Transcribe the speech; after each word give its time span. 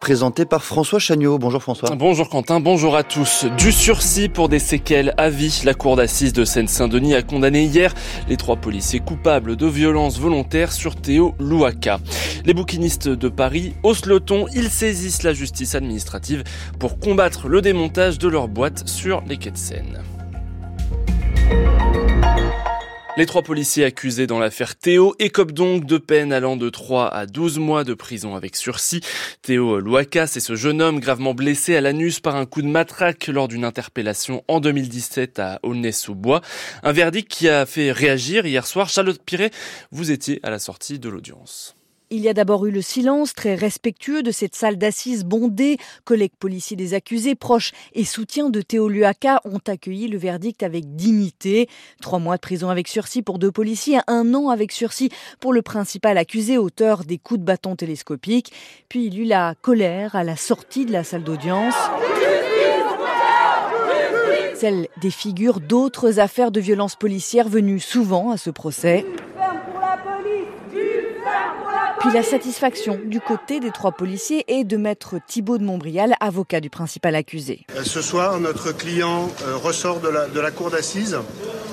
présenté 0.00 0.46
par 0.46 0.64
François 0.64 0.98
Chagnot. 0.98 1.38
Bonjour 1.38 1.62
François. 1.62 1.94
Bonjour 1.94 2.28
Quentin, 2.30 2.58
bonjour 2.58 2.96
à 2.96 3.04
tous. 3.04 3.44
Du 3.58 3.70
sursis 3.70 4.30
pour 4.30 4.48
des 4.48 4.58
séquelles 4.58 5.14
à 5.18 5.28
vie. 5.28 5.60
La 5.64 5.74
cour 5.74 5.94
d'assises 5.94 6.32
de 6.32 6.44
Seine-Saint-Denis 6.44 7.14
a 7.14 7.22
condamné 7.22 7.64
hier 7.64 7.94
les 8.26 8.38
trois 8.38 8.56
policiers 8.56 9.00
coupables 9.00 9.56
de 9.56 9.66
violences 9.66 10.18
volontaires 10.18 10.72
sur 10.72 10.96
Théo 10.96 11.34
Louaka. 11.38 12.00
Les 12.46 12.54
bouquinistes 12.54 13.08
de 13.08 13.28
Paris 13.28 13.74
haussent 13.82 14.06
le 14.06 14.20
ton, 14.20 14.46
ils 14.54 14.70
saisissent 14.70 15.22
la 15.22 15.34
justice 15.34 15.74
administrative 15.74 16.44
pour 16.78 16.98
combattre 16.98 17.48
le 17.48 17.60
démontage 17.60 18.18
de 18.18 18.28
leurs 18.28 18.48
boîtes 18.48 18.88
sur 18.88 19.22
les 19.28 19.36
quais 19.36 19.50
de 19.50 19.58
Seine. 19.58 20.02
Les 23.16 23.26
trois 23.26 23.42
policiers 23.42 23.84
accusés 23.84 24.28
dans 24.28 24.38
l'affaire 24.38 24.76
Théo 24.76 25.16
écopent 25.18 25.52
donc 25.52 25.84
de 25.84 25.98
peine 25.98 26.32
allant 26.32 26.56
de 26.56 26.70
3 26.70 27.08
à 27.08 27.26
12 27.26 27.58
mois 27.58 27.82
de 27.82 27.92
prison 27.92 28.36
avec 28.36 28.54
sursis. 28.54 29.00
Théo 29.42 29.80
Louaka, 29.80 30.28
c'est 30.28 30.38
ce 30.38 30.54
jeune 30.54 30.80
homme 30.80 31.00
gravement 31.00 31.34
blessé 31.34 31.74
à 31.74 31.80
l'anus 31.80 32.20
par 32.20 32.36
un 32.36 32.46
coup 32.46 32.62
de 32.62 32.68
matraque 32.68 33.26
lors 33.26 33.48
d'une 33.48 33.64
interpellation 33.64 34.44
en 34.46 34.60
2017 34.60 35.40
à 35.40 35.58
Aulnay-sous-Bois. 35.64 36.40
Un 36.84 36.92
verdict 36.92 37.28
qui 37.28 37.48
a 37.48 37.66
fait 37.66 37.90
réagir 37.90 38.46
hier 38.46 38.64
soir. 38.64 38.88
Charlotte 38.88 39.20
Piret, 39.22 39.50
vous 39.90 40.12
étiez 40.12 40.38
à 40.44 40.50
la 40.50 40.60
sortie 40.60 41.00
de 41.00 41.08
l'audience. 41.08 41.76
Il 42.12 42.22
y 42.22 42.28
a 42.28 42.34
d'abord 42.34 42.66
eu 42.66 42.72
le 42.72 42.82
silence 42.82 43.34
très 43.34 43.54
respectueux 43.54 44.24
de 44.24 44.32
cette 44.32 44.56
salle 44.56 44.76
d'assises 44.76 45.24
bondée. 45.24 45.76
Collègues 46.04 46.34
policiers 46.36 46.76
des 46.76 46.92
accusés, 46.92 47.36
proches 47.36 47.70
et 47.92 48.04
soutiens 48.04 48.50
de 48.50 48.62
Théo 48.62 48.88
Luaka 48.88 49.40
ont 49.44 49.60
accueilli 49.64 50.08
le 50.08 50.18
verdict 50.18 50.64
avec 50.64 50.96
dignité. 50.96 51.68
Trois 52.02 52.18
mois 52.18 52.34
de 52.34 52.40
prison 52.40 52.68
avec 52.68 52.88
sursis 52.88 53.22
pour 53.22 53.38
deux 53.38 53.52
policiers, 53.52 54.00
un 54.08 54.34
an 54.34 54.48
avec 54.48 54.72
sursis 54.72 55.10
pour 55.38 55.52
le 55.52 55.62
principal 55.62 56.18
accusé, 56.18 56.58
auteur 56.58 57.04
des 57.04 57.18
coups 57.18 57.38
de 57.38 57.44
bâton 57.44 57.76
télescopiques. 57.76 58.52
Puis 58.88 59.06
il 59.06 59.14
y 59.14 59.20
eut 59.20 59.24
la 59.24 59.54
colère 59.62 60.16
à 60.16 60.24
la 60.24 60.34
sortie 60.34 60.86
de 60.86 60.92
la 60.92 61.04
salle 61.04 61.22
d'audience 61.22 61.76
celle 64.60 64.88
des 65.00 65.10
figures 65.10 65.58
d'autres 65.58 66.18
affaires 66.20 66.50
de 66.50 66.60
violence 66.60 66.94
policière 66.94 67.48
venues 67.48 67.80
souvent 67.80 68.30
à 68.30 68.36
ce 68.36 68.50
procès. 68.50 69.06
Puis 72.00 72.12
la 72.14 72.22
satisfaction 72.22 72.98
du 73.04 73.20
côté 73.20 73.60
des 73.60 73.70
trois 73.70 73.92
policiers 73.92 74.44
et 74.48 74.64
de 74.64 74.78
maître 74.78 75.16
Thibault 75.26 75.58
de 75.58 75.64
Montbrial, 75.64 76.14
avocat 76.18 76.60
du 76.60 76.70
principal 76.70 77.14
accusé. 77.14 77.66
Euh, 77.76 77.84
ce 77.84 78.00
soir, 78.00 78.40
notre 78.40 78.72
client 78.72 79.30
euh, 79.46 79.56
ressort 79.56 80.00
de 80.00 80.08
la, 80.08 80.50
cour 80.50 80.70
d'assises 80.70 81.18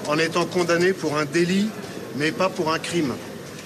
en 0.05 0.17
étant 0.17 0.45
condamné 0.45 0.92
pour 0.92 1.17
un 1.17 1.23
délit, 1.23 1.70
mais 2.17 2.33
pas 2.33 2.50
pour 2.50 2.73
un 2.73 2.80
crime. 2.80 3.14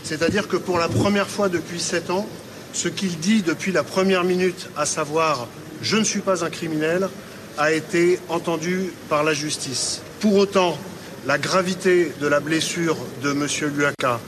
C'est-à-dire 0.04 0.48
que 0.48 0.56
pour 0.56 0.78
la 0.78 0.88
première 0.88 1.28
fois 1.28 1.50
depuis 1.50 1.80
sept 1.80 2.12
ans, 2.12 2.28
ce 2.74 2.90
qu'il 2.90 3.18
dit 3.18 3.42
depuis 3.42 3.72
la 3.72 3.84
première 3.84 4.24
minute, 4.24 4.70
à 4.78 4.86
savoir 4.86 5.48
je 5.82 5.98
ne 5.98 6.04
suis 6.04 6.22
pas 6.22 6.46
un 6.46 6.52
criminel, 6.52 7.10
a 7.58 7.72
été 7.72 8.20
entendu 8.30 8.94
par 9.10 9.24
la 9.24 9.34
justice. 9.34 10.04
Pour 10.20 10.36
autant, 10.36 10.78
la 11.26 11.40
gravité 11.40 12.12
de 12.22 12.28
la 12.28 12.40
blessure 12.40 12.98
de 13.24 13.32
M. 13.32 13.48
Luaka, 13.76 14.20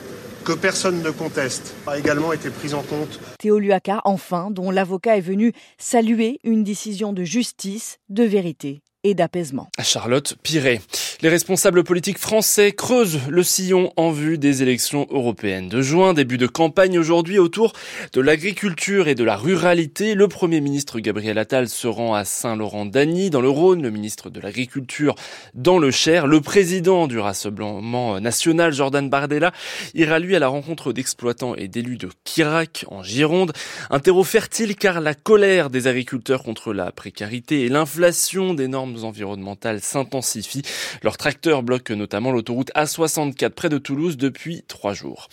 que 0.43 0.53
personne 0.53 1.01
ne 1.01 1.09
conteste, 1.09 1.73
a 1.87 1.97
également 1.97 2.33
été 2.33 2.49
prise 2.49 2.73
en 2.73 2.81
compte. 2.81 3.19
Théo 3.39 3.59
Luaka, 3.59 4.01
enfin, 4.03 4.51
dont 4.51 4.71
l'avocat 4.71 5.17
est 5.17 5.21
venu 5.21 5.53
saluer 5.77 6.39
une 6.43 6.63
décision 6.63 7.13
de 7.13 7.23
justice, 7.23 7.99
de 8.09 8.23
vérité 8.23 8.82
et 9.03 9.13
d'apaisement. 9.13 9.69
Charlotte 9.81 10.35
Piret. 10.43 10.81
Les 11.21 11.29
responsables 11.29 11.83
politiques 11.83 12.17
français 12.17 12.71
creusent 12.71 13.19
le 13.29 13.43
sillon 13.43 13.91
en 13.97 14.11
vue 14.11 14.37
des 14.37 14.61
élections 14.61 15.07
européennes 15.09 15.69
de 15.69 15.81
juin. 15.81 16.13
Début 16.13 16.37
de 16.37 16.47
campagne 16.47 16.97
aujourd'hui 16.97 17.39
autour 17.39 17.73
de 18.13 18.21
l'agriculture 18.21 19.07
et 19.07 19.15
de 19.15 19.23
la 19.23 19.35
ruralité. 19.35 20.15
Le 20.15 20.27
Premier 20.27 20.61
ministre 20.61 20.99
Gabriel 20.99 21.37
Attal 21.37 21.69
se 21.69 21.87
rend 21.87 22.13
à 22.13 22.25
Saint-Laurent-d'Agny 22.25 23.29
dans 23.29 23.41
le 23.41 23.49
Rhône, 23.49 23.81
le 23.81 23.89
ministre 23.89 24.29
de 24.29 24.39
l'Agriculture 24.39 25.15
dans 25.53 25.79
le 25.79 25.91
Cher. 25.91 26.27
Le 26.27 26.41
président 26.41 27.07
du 27.07 27.19
Rassemblement 27.19 28.19
national, 28.19 28.73
Jordan 28.73 29.09
Bardella, 29.09 29.51
ira 29.93 30.19
lui 30.19 30.35
à 30.35 30.39
la 30.39 30.47
rencontre 30.47 30.93
d'exploitants 30.93 31.55
et 31.55 31.67
d'élus 31.67 31.97
de 31.97 32.09
Kirac 32.23 32.85
en 32.89 33.03
Gironde. 33.03 33.53
Un 33.89 33.99
terreau 33.99 34.23
fertile 34.23 34.75
car 34.75 35.01
la 35.01 35.13
colère 35.13 35.69
des 35.69 35.87
agriculteurs 35.87 36.43
contre 36.43 36.73
la 36.73 36.91
précarité 36.91 37.65
et 37.65 37.69
l'inflation 37.69 38.53
des 38.53 38.67
normes 38.67 38.92
environnementales 39.01 39.81
s'intensifient. 39.81 40.63
Leur 41.01 41.17
tracteur 41.17 41.63
bloque 41.63 41.91
notamment 41.91 42.31
l'autoroute 42.31 42.71
A64 42.75 43.49
près 43.49 43.69
de 43.69 43.77
Toulouse 43.77 44.17
depuis 44.17 44.63
trois 44.67 44.93
jours. 44.93 45.29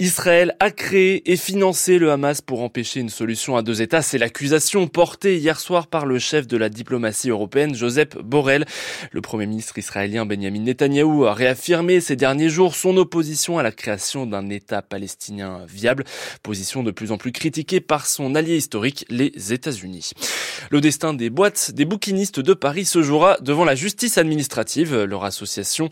Israël 0.00 0.56
a 0.58 0.70
créé 0.70 1.30
et 1.30 1.36
financé 1.36 1.98
le 1.98 2.10
Hamas 2.10 2.40
pour 2.40 2.62
empêcher 2.62 2.98
une 2.98 3.08
solution 3.08 3.56
à 3.56 3.62
deux 3.62 3.80
États. 3.80 4.02
C'est 4.02 4.18
l'accusation 4.18 4.88
portée 4.88 5.36
hier 5.36 5.60
soir 5.60 5.86
par 5.86 6.04
le 6.04 6.18
chef 6.18 6.48
de 6.48 6.56
la 6.56 6.68
diplomatie 6.68 7.30
européenne, 7.30 7.74
Joseph 7.74 8.16
Borrell. 8.18 8.64
Le 9.12 9.20
premier 9.20 9.46
ministre 9.46 9.78
israélien 9.78 10.26
Benjamin 10.26 10.60
Netanyahou 10.60 11.26
a 11.26 11.34
réaffirmé 11.34 12.00
ces 12.00 12.16
derniers 12.16 12.48
jours 12.48 12.74
son 12.74 12.96
opposition 12.96 13.58
à 13.58 13.62
la 13.62 13.70
création 13.70 14.26
d'un 14.26 14.50
État 14.50 14.82
palestinien 14.82 15.60
viable, 15.68 16.04
position 16.42 16.82
de 16.82 16.90
plus 16.90 17.12
en 17.12 17.16
plus 17.16 17.32
critiquée 17.32 17.80
par 17.80 18.06
son 18.06 18.34
allié 18.34 18.56
historique, 18.56 19.06
les 19.10 19.52
États-Unis. 19.52 20.10
Le 20.70 20.80
destin 20.80 21.14
des 21.14 21.30
boîtes 21.30 21.70
des 21.72 21.84
bouquinistes 21.84 22.40
de 22.40 22.54
Paris 22.54 22.84
se 22.84 23.02
jouera 23.02 23.36
devant 23.40 23.64
la 23.64 23.74
justice 23.74 24.18
administrative. 24.18 25.04
Leur 25.04 25.24
association 25.24 25.88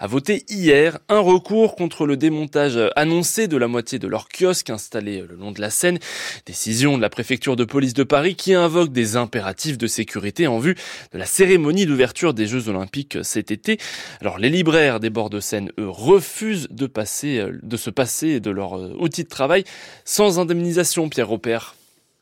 a 0.00 0.06
voté 0.08 0.44
hier 0.48 0.98
un 1.08 1.20
recours 1.20 1.76
contre 1.76 2.06
le 2.06 2.16
démontage 2.16 2.78
annoncé 2.96 3.43
de 3.48 3.56
la 3.56 3.68
moitié 3.68 3.98
de 3.98 4.08
leur 4.08 4.28
kiosque 4.28 4.70
installé 4.70 5.20
le 5.28 5.36
long 5.36 5.52
de 5.52 5.60
la 5.60 5.70
Seine. 5.70 5.98
Décision 6.46 6.96
de 6.96 7.02
la 7.02 7.10
préfecture 7.10 7.56
de 7.56 7.64
police 7.64 7.94
de 7.94 8.04
Paris 8.04 8.34
qui 8.34 8.54
invoque 8.54 8.92
des 8.92 9.16
impératifs 9.16 9.78
de 9.78 9.86
sécurité 9.86 10.46
en 10.46 10.58
vue 10.58 10.74
de 11.12 11.18
la 11.18 11.26
cérémonie 11.26 11.86
d'ouverture 11.86 12.34
des 12.34 12.46
Jeux 12.46 12.68
Olympiques 12.68 13.18
cet 13.22 13.50
été. 13.50 13.78
Alors 14.20 14.38
les 14.38 14.50
libraires 14.50 15.00
des 15.00 15.10
bords 15.10 15.30
de 15.30 15.40
Seine, 15.40 15.70
eux, 15.78 15.88
refusent 15.88 16.68
de 16.70 16.86
passer, 16.86 17.44
de 17.62 17.76
se 17.76 17.90
passer 17.90 18.40
de 18.40 18.50
leur 18.50 18.78
euh, 18.78 18.94
outil 18.98 19.24
de 19.24 19.28
travail 19.28 19.64
sans 20.04 20.38
indemnisation, 20.38 21.08
Pierre 21.08 21.28
Robert. 21.28 21.74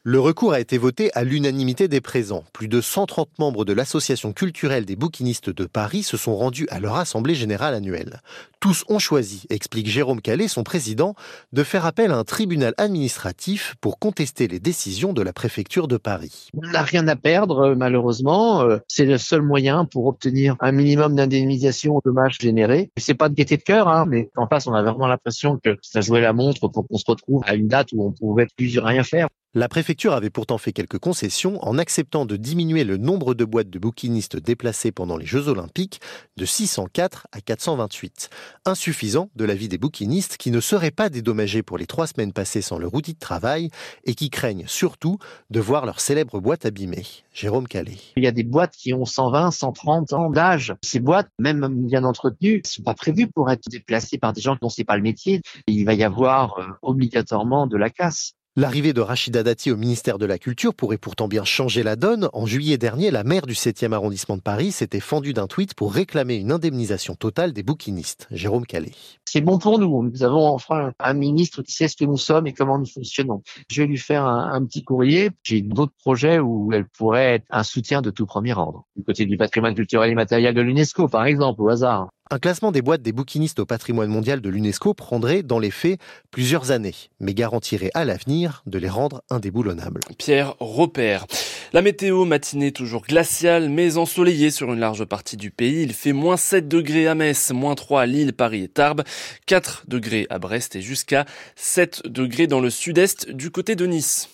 Le 0.04 0.18
recours 0.18 0.52
a 0.52 0.58
été 0.58 0.78
voté 0.78 1.12
à 1.14 1.22
l'unanimité 1.22 1.86
des 1.86 2.00
présents. 2.00 2.42
Plus 2.52 2.66
de 2.66 2.80
130 2.80 3.38
membres 3.38 3.64
de 3.64 3.72
l'Association 3.72 4.32
culturelle 4.32 4.84
des 4.84 4.96
bouquinistes 4.96 5.48
de 5.48 5.64
Paris 5.64 6.02
se 6.02 6.16
sont 6.16 6.34
rendus 6.34 6.66
à 6.70 6.80
leur 6.80 6.96
assemblée 6.96 7.36
générale 7.36 7.72
annuelle. 7.72 8.20
Tous 8.58 8.84
ont 8.88 8.98
choisi, 8.98 9.46
explique 9.48 9.86
Jérôme 9.86 10.20
Calais, 10.20 10.48
son 10.48 10.64
président, 10.64 11.14
de 11.52 11.62
faire 11.62 11.86
appel 11.86 12.10
à 12.10 12.16
un 12.16 12.24
tribunal 12.24 12.74
administratif 12.78 13.76
pour 13.80 14.00
contester 14.00 14.48
les 14.48 14.58
décisions 14.58 15.12
de 15.12 15.22
la 15.22 15.32
préfecture 15.32 15.86
de 15.86 15.98
Paris. 15.98 16.48
On 16.56 16.68
n'a 16.68 16.82
rien 16.82 17.06
à 17.06 17.14
perdre, 17.14 17.76
malheureusement. 17.76 18.62
Euh, 18.62 18.78
c'est 18.88 19.06
le 19.06 19.18
seul 19.18 19.42
moyen 19.42 19.84
pour 19.84 20.06
obtenir 20.06 20.56
un 20.58 20.72
minimum 20.72 21.14
d'indemnisation 21.14 21.94
aux 21.94 22.02
dommages 22.04 22.38
générés. 22.40 22.90
C'est 22.96 23.14
pas 23.14 23.28
de 23.28 23.34
gaieté 23.34 23.56
de 23.56 23.62
cœur, 23.62 23.86
hein, 23.86 24.06
mais 24.08 24.30
en 24.34 24.48
face, 24.48 24.66
on 24.66 24.74
a 24.74 24.82
vraiment 24.82 25.06
l'impression 25.06 25.60
que 25.62 25.78
ça 25.80 26.00
jouait 26.00 26.20
la 26.20 26.32
montre 26.32 26.66
pour 26.66 26.88
qu'on 26.88 26.98
se 26.98 27.04
retrouve 27.06 27.44
à 27.46 27.54
une 27.54 27.68
date 27.68 27.90
où 27.92 28.04
on 28.04 28.10
pouvait 28.10 28.48
plus 28.56 28.80
rien 28.80 29.04
faire. 29.04 29.28
La 29.54 29.68
préfecture 29.68 30.14
avait 30.14 30.30
pourtant 30.30 30.56
fait 30.56 30.72
quelques 30.72 30.96
concessions 30.96 31.62
en 31.62 31.76
acceptant 31.76 32.24
de 32.24 32.36
diminuer 32.36 32.84
le 32.84 32.96
nombre 32.96 33.34
de 33.34 33.44
boîtes 33.44 33.68
de 33.68 33.78
bouquinistes 33.78 34.38
déplacées 34.38 34.92
pendant 34.92 35.18
les 35.18 35.26
Jeux 35.26 35.48
Olympiques 35.48 36.00
de 36.38 36.46
604 36.46 37.26
à 37.32 37.42
428. 37.42 38.30
Insuffisant 38.64 39.28
de 39.36 39.44
l'avis 39.44 39.68
des 39.68 39.76
bouquinistes 39.76 40.38
qui 40.38 40.52
ne 40.52 40.60
seraient 40.60 40.90
pas 40.90 41.10
dédommagés 41.10 41.62
pour 41.62 41.76
les 41.76 41.84
trois 41.84 42.06
semaines 42.06 42.32
passées 42.32 42.62
sans 42.62 42.78
leur 42.78 42.94
outil 42.94 43.12
de 43.12 43.18
travail 43.18 43.68
et 44.04 44.14
qui 44.14 44.30
craignent 44.30 44.64
surtout 44.66 45.18
de 45.50 45.60
voir 45.60 45.84
leur 45.84 46.00
célèbre 46.00 46.40
boîte 46.40 46.64
abîmée. 46.64 47.04
Jérôme 47.34 47.68
Calais. 47.68 47.98
Il 48.16 48.24
y 48.24 48.28
a 48.28 48.32
des 48.32 48.44
boîtes 48.44 48.74
qui 48.74 48.94
ont 48.94 49.04
120, 49.04 49.50
130 49.50 50.14
ans 50.14 50.30
d'âge. 50.30 50.74
Ces 50.82 51.00
boîtes, 51.00 51.28
même 51.38 51.68
bien 51.86 52.04
entretenues, 52.04 52.62
ne 52.64 52.68
sont 52.70 52.82
pas 52.82 52.94
prévues 52.94 53.26
pour 53.26 53.50
être 53.50 53.68
déplacées 53.68 54.16
par 54.16 54.32
des 54.32 54.40
gens 54.40 54.56
qui 54.56 54.64
n'ont 54.64 54.84
pas 54.86 54.96
le 54.96 55.02
métier. 55.02 55.42
Il 55.66 55.84
va 55.84 55.92
y 55.92 56.04
avoir 56.04 56.58
euh, 56.58 56.68
obligatoirement 56.80 57.66
de 57.66 57.76
la 57.76 57.90
casse. 57.90 58.32
L'arrivée 58.54 58.92
de 58.92 59.00
Rachida 59.00 59.42
Dati 59.42 59.70
au 59.70 59.78
ministère 59.78 60.18
de 60.18 60.26
la 60.26 60.36
Culture 60.36 60.74
pourrait 60.74 60.98
pourtant 60.98 61.26
bien 61.26 61.42
changer 61.42 61.82
la 61.82 61.96
donne. 61.96 62.28
En 62.34 62.44
juillet 62.44 62.76
dernier, 62.76 63.10
la 63.10 63.24
maire 63.24 63.46
du 63.46 63.54
7e 63.54 63.92
arrondissement 63.92 64.36
de 64.36 64.42
Paris 64.42 64.72
s'était 64.72 65.00
fendue 65.00 65.32
d'un 65.32 65.46
tweet 65.46 65.72
pour 65.72 65.94
réclamer 65.94 66.34
une 66.34 66.52
indemnisation 66.52 67.14
totale 67.14 67.54
des 67.54 67.62
bouquinistes. 67.62 68.28
Jérôme 68.30 68.66
Calais. 68.66 68.92
C'est 69.24 69.40
bon 69.40 69.58
pour 69.58 69.78
nous. 69.78 70.02
Nous 70.02 70.22
avons 70.22 70.48
enfin 70.48 70.92
un 70.98 71.14
ministre 71.14 71.62
qui 71.62 71.72
sait 71.72 71.88
ce 71.88 71.96
que 71.96 72.04
nous 72.04 72.18
sommes 72.18 72.46
et 72.46 72.52
comment 72.52 72.78
nous 72.78 72.84
fonctionnons. 72.84 73.42
Je 73.70 73.80
vais 73.80 73.88
lui 73.88 73.96
faire 73.96 74.26
un, 74.26 74.52
un 74.52 74.62
petit 74.66 74.84
courrier. 74.84 75.30
J'ai 75.42 75.62
d'autres 75.62 75.96
projets 75.98 76.38
où 76.38 76.70
elle 76.74 76.84
pourrait 76.84 77.36
être 77.36 77.46
un 77.48 77.62
soutien 77.62 78.02
de 78.02 78.10
tout 78.10 78.26
premier 78.26 78.52
ordre. 78.52 78.84
Du 78.96 79.02
côté 79.02 79.24
du 79.24 79.38
patrimoine 79.38 79.74
culturel 79.74 80.10
et 80.10 80.14
matériel 80.14 80.54
de 80.54 80.60
l'UNESCO, 80.60 81.08
par 81.08 81.24
exemple, 81.24 81.62
au 81.62 81.70
hasard. 81.70 82.10
Un 82.30 82.38
classement 82.38 82.72
des 82.72 82.80
boîtes 82.80 83.02
des 83.02 83.12
bouquinistes 83.12 83.58
au 83.58 83.66
patrimoine 83.66 84.08
mondial 84.08 84.40
de 84.40 84.48
l'UNESCO 84.48 84.94
prendrait, 84.94 85.42
dans 85.42 85.58
les 85.58 85.70
faits, 85.70 86.00
plusieurs 86.30 86.70
années, 86.70 86.94
mais 87.20 87.34
garantirait 87.34 87.90
à 87.94 88.04
l'avenir 88.04 88.62
de 88.66 88.78
les 88.78 88.88
rendre 88.88 89.22
indéboulonnables. 89.28 90.00
Pierre 90.16 90.54
Repère. 90.58 91.26
La 91.74 91.82
météo 91.82 92.24
matinée 92.24 92.72
toujours 92.72 93.02
glaciale, 93.02 93.68
mais 93.68 93.96
ensoleillée 93.96 94.50
sur 94.50 94.72
une 94.72 94.80
large 94.80 95.04
partie 95.04 95.36
du 95.36 95.50
pays. 95.50 95.82
Il 95.82 95.92
fait 95.92 96.12
moins 96.12 96.36
7 96.36 96.68
degrés 96.68 97.06
à 97.06 97.14
Metz, 97.14 97.50
moins 97.50 97.74
3 97.74 98.02
à 98.02 98.06
Lille, 98.06 98.32
Paris 98.32 98.64
et 98.64 98.68
Tarbes, 98.68 99.02
4 99.46 99.84
degrés 99.88 100.26
à 100.30 100.38
Brest 100.38 100.76
et 100.76 100.80
jusqu'à 100.80 101.26
7 101.56 102.02
degrés 102.06 102.46
dans 102.46 102.60
le 102.60 102.70
sud-est 102.70 103.30
du 103.30 103.50
côté 103.50 103.74
de 103.74 103.86
Nice. 103.86 104.28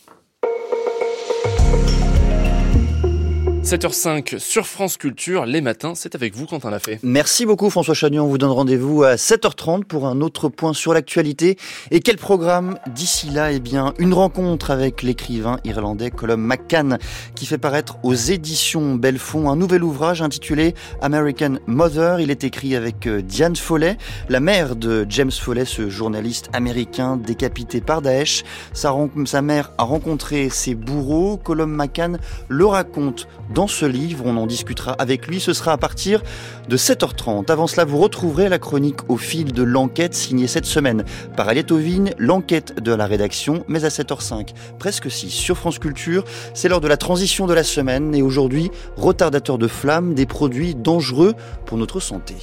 7h05 3.69 4.39
sur 4.39 4.67
France 4.67 4.97
Culture, 4.97 5.45
les 5.45 5.61
matins, 5.61 5.93
c'est 5.95 6.15
avec 6.15 6.35
vous 6.35 6.47
Quentin 6.47 6.71
l'a 6.71 6.79
fait. 6.79 6.99
Merci 7.03 7.45
beaucoup 7.45 7.69
François 7.69 7.93
Chagnon, 7.93 8.25
on 8.25 8.29
vous 8.29 8.39
donne 8.39 8.51
rendez-vous 8.51 9.03
à 9.03 9.17
7h30 9.17 9.85
pour 9.85 10.07
un 10.07 10.23
autre 10.23 10.49
point 10.49 10.73
sur 10.73 10.95
l'actualité. 10.95 11.59
Et 11.91 12.01
quel 12.01 12.17
programme? 12.17 12.79
D'ici 12.87 13.29
là 13.29 13.53
Eh 13.53 13.61
bien, 13.61 13.93
une 13.99 14.15
rencontre 14.15 14.71
avec 14.71 15.03
l'écrivain 15.03 15.59
irlandais 15.65 16.11
Colum 16.11 16.41
McCann 16.41 16.97
qui 17.35 17.45
fait 17.45 17.59
paraître 17.59 17.99
aux 18.05 18.15
éditions 18.15 18.95
Belfond 18.95 19.51
un 19.51 19.57
nouvel 19.57 19.85
ouvrage 19.85 20.23
intitulé 20.23 20.75
American 21.03 21.57
Mother. 21.67 22.21
Il 22.21 22.31
est 22.31 22.45
écrit 22.45 22.75
avec 22.75 23.07
euh, 23.07 23.21
Diane 23.21 23.55
Foley, 23.55 23.99
la 24.31 24.41
mère 24.41 24.77
de 24.77 25.05
James 25.11 25.31
Foley, 25.31 25.67
ce 25.67 25.91
journaliste 25.91 26.49
américain 26.55 27.19
décapité 27.19 27.83
par 27.83 28.01
Daesh. 28.01 28.45
Sa, 28.73 29.43
mère 29.43 29.73
a 29.77 29.83
rencontré 29.83 30.49
ses 30.49 30.75
bourreaux. 30.75 31.37
Colum 31.37 31.71
McCann 31.71 32.19
le 32.49 32.65
raconte 32.65 33.29
ce 33.67 33.87
livre. 33.87 34.25
On 34.27 34.37
en 34.37 34.47
discutera 34.47 34.93
avec 34.93 35.27
lui. 35.27 35.41
Ce 35.41 35.53
sera 35.53 35.73
à 35.73 35.77
partir 35.77 36.23
de 36.69 36.77
7h30. 36.77 37.51
Avant 37.51 37.67
cela, 37.67 37.85
vous 37.85 37.99
retrouverez 37.99 38.49
la 38.49 38.59
chronique 38.59 39.09
au 39.09 39.17
fil 39.17 39.53
de 39.53 39.63
l'enquête 39.63 40.15
signée 40.15 40.47
cette 40.47 40.67
semaine 40.67 41.05
par 41.37 41.49
Aliette 41.49 41.73
Ovine, 41.73 42.11
l'enquête 42.19 42.81
de 42.83 42.93
la 42.93 43.07
rédaction, 43.07 43.65
mais 43.69 43.85
à 43.85 43.89
7h05, 43.89 44.51
presque 44.79 45.11
6 45.11 45.31
sur 45.31 45.57
France 45.57 45.79
Culture. 45.79 46.25
C'est 46.55 46.69
l'heure 46.69 46.81
de 46.81 46.89
la 46.89 46.97
transition 46.97 47.47
de 47.47 47.55
la 47.55 47.65
semaine 47.65 48.15
et 48.15 48.23
aujourd'hui, 48.23 48.71
retardateur 48.97 49.59
de 49.59 49.67
flammes, 49.67 50.15
des 50.15 50.27
produits 50.27 50.75
dangereux 50.75 51.35
pour 51.67 51.79
notre 51.79 52.01
santé. 52.01 52.35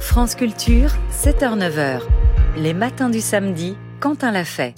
France 0.00 0.34
Culture, 0.34 0.90
7h-9h. 1.12 2.00
Les 2.56 2.74
matins 2.74 3.10
du 3.10 3.20
samedi, 3.20 3.76
Quentin 4.00 4.30
l'a 4.30 4.44
fait. 4.44 4.74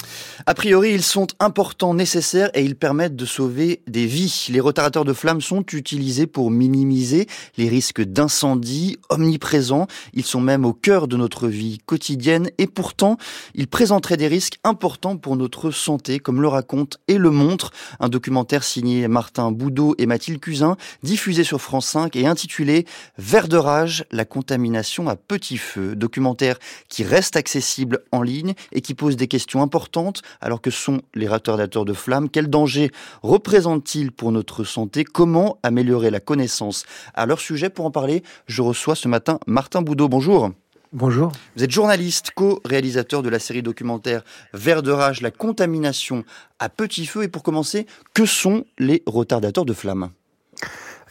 A 0.47 0.55
priori, 0.55 0.93
ils 0.95 1.03
sont 1.03 1.27
importants, 1.41 1.93
nécessaires 1.93 2.51
et 2.55 2.65
ils 2.65 2.75
permettent 2.75 3.17
de 3.17 3.27
sauver 3.27 3.83
des 3.87 4.07
vies. 4.07 4.47
Les 4.49 4.61
retardateurs 4.61 5.05
de 5.05 5.13
flammes 5.13 5.43
sont 5.43 5.65
utilisés 5.73 6.27
pour 6.27 6.51
minimiser 6.51 7.27
les 7.59 7.69
risques 7.69 8.01
d'incendie 8.01 8.97
omniprésents. 9.11 9.87
Ils 10.15 10.25
sont 10.25 10.41
même 10.41 10.65
au 10.65 10.73
cœur 10.73 11.07
de 11.07 11.19
notre 11.19 11.49
vie 11.49 11.79
quotidienne 11.85 12.49
et 12.57 12.67
pourtant, 12.67 13.19
ils 13.55 13.69
présenteraient 13.69 14.17
des 14.17 14.27
risques 14.27 14.59
importants 14.65 15.19
pour 15.19 15.37
notre 15.37 15.71
santé, 15.71 16.19
comme 16.19 16.41
le 16.41 16.49
raconte 16.49 16.99
et 17.07 17.19
le 17.19 17.31
montre 17.31 17.73
un 18.01 18.09
documentaire 18.09 18.65
signé 18.65 19.07
Martin 19.07 19.53
Boudot 19.53 19.95
et 19.99 20.07
Mathilde 20.07 20.41
Cusin, 20.41 20.77
diffusé 21.03 21.45
sur 21.45 21.61
France 21.61 21.87
5 21.89 22.17
et 22.17 22.27
intitulé 22.27 22.87
Vert 23.19 23.49
de 23.49 23.59
rage, 23.59 24.05
la 24.11 24.25
contamination 24.25 25.09
à 25.09 25.17
petit 25.17 25.59
feu. 25.59 25.95
Documentaire 25.95 26.59
qui 26.89 27.05
reste 27.05 27.37
accessible 27.37 28.01
en 28.13 28.23
ligne 28.23 28.55
et 28.73 28.81
qui 28.81 28.95
pose 28.95 29.10
des 29.17 29.29
questions 29.29 29.63
importantes 29.63 30.23
alors 30.41 30.61
que 30.61 30.71
sont 30.71 31.03
les 31.15 31.29
retardateurs 31.29 31.85
de 31.85 31.93
flammes 31.93 32.29
Quels 32.29 32.49
dangers 32.49 32.91
représentent-ils 33.23 34.13
pour 34.13 34.33
notre 34.33 34.65
santé? 34.65 35.05
Comment 35.05 35.59
améliorer 35.63 36.11
la 36.11 36.21
connaissance? 36.21 36.85
À 37.15 37.27
leur 37.27 37.41
sujet 37.41 37.71
Pour 37.71 37.87
en 37.87 37.91
parler, 37.91 38.23
je 38.47 38.63
reçois 38.63 38.95
ce 38.95 39.09
matin 39.09 39.39
Martin 39.47 39.83
Boudot. 39.83 40.09
Bonjour. 40.09 40.51
Bonjour. 40.93 41.31
Vous 41.57 41.63
êtes 41.63 41.71
journaliste, 41.71 42.33
co-réalisateur 42.35 43.23
de 43.23 43.29
la 43.29 43.39
série 43.39 43.63
documentaire 43.63 44.25
Vert 44.53 44.83
de 44.83 44.91
rage, 44.91 45.21
la 45.21 45.31
contamination 45.31 46.25
à 46.59 46.69
petit 46.69 47.07
feu. 47.07 47.23
Et 47.23 47.29
pour 47.29 47.45
commencer, 47.45 47.87
que 48.13 48.27
sont 48.27 48.65
les 48.79 49.05
retardateurs 49.07 49.65
de 49.65 49.73
flammes? 49.73 50.11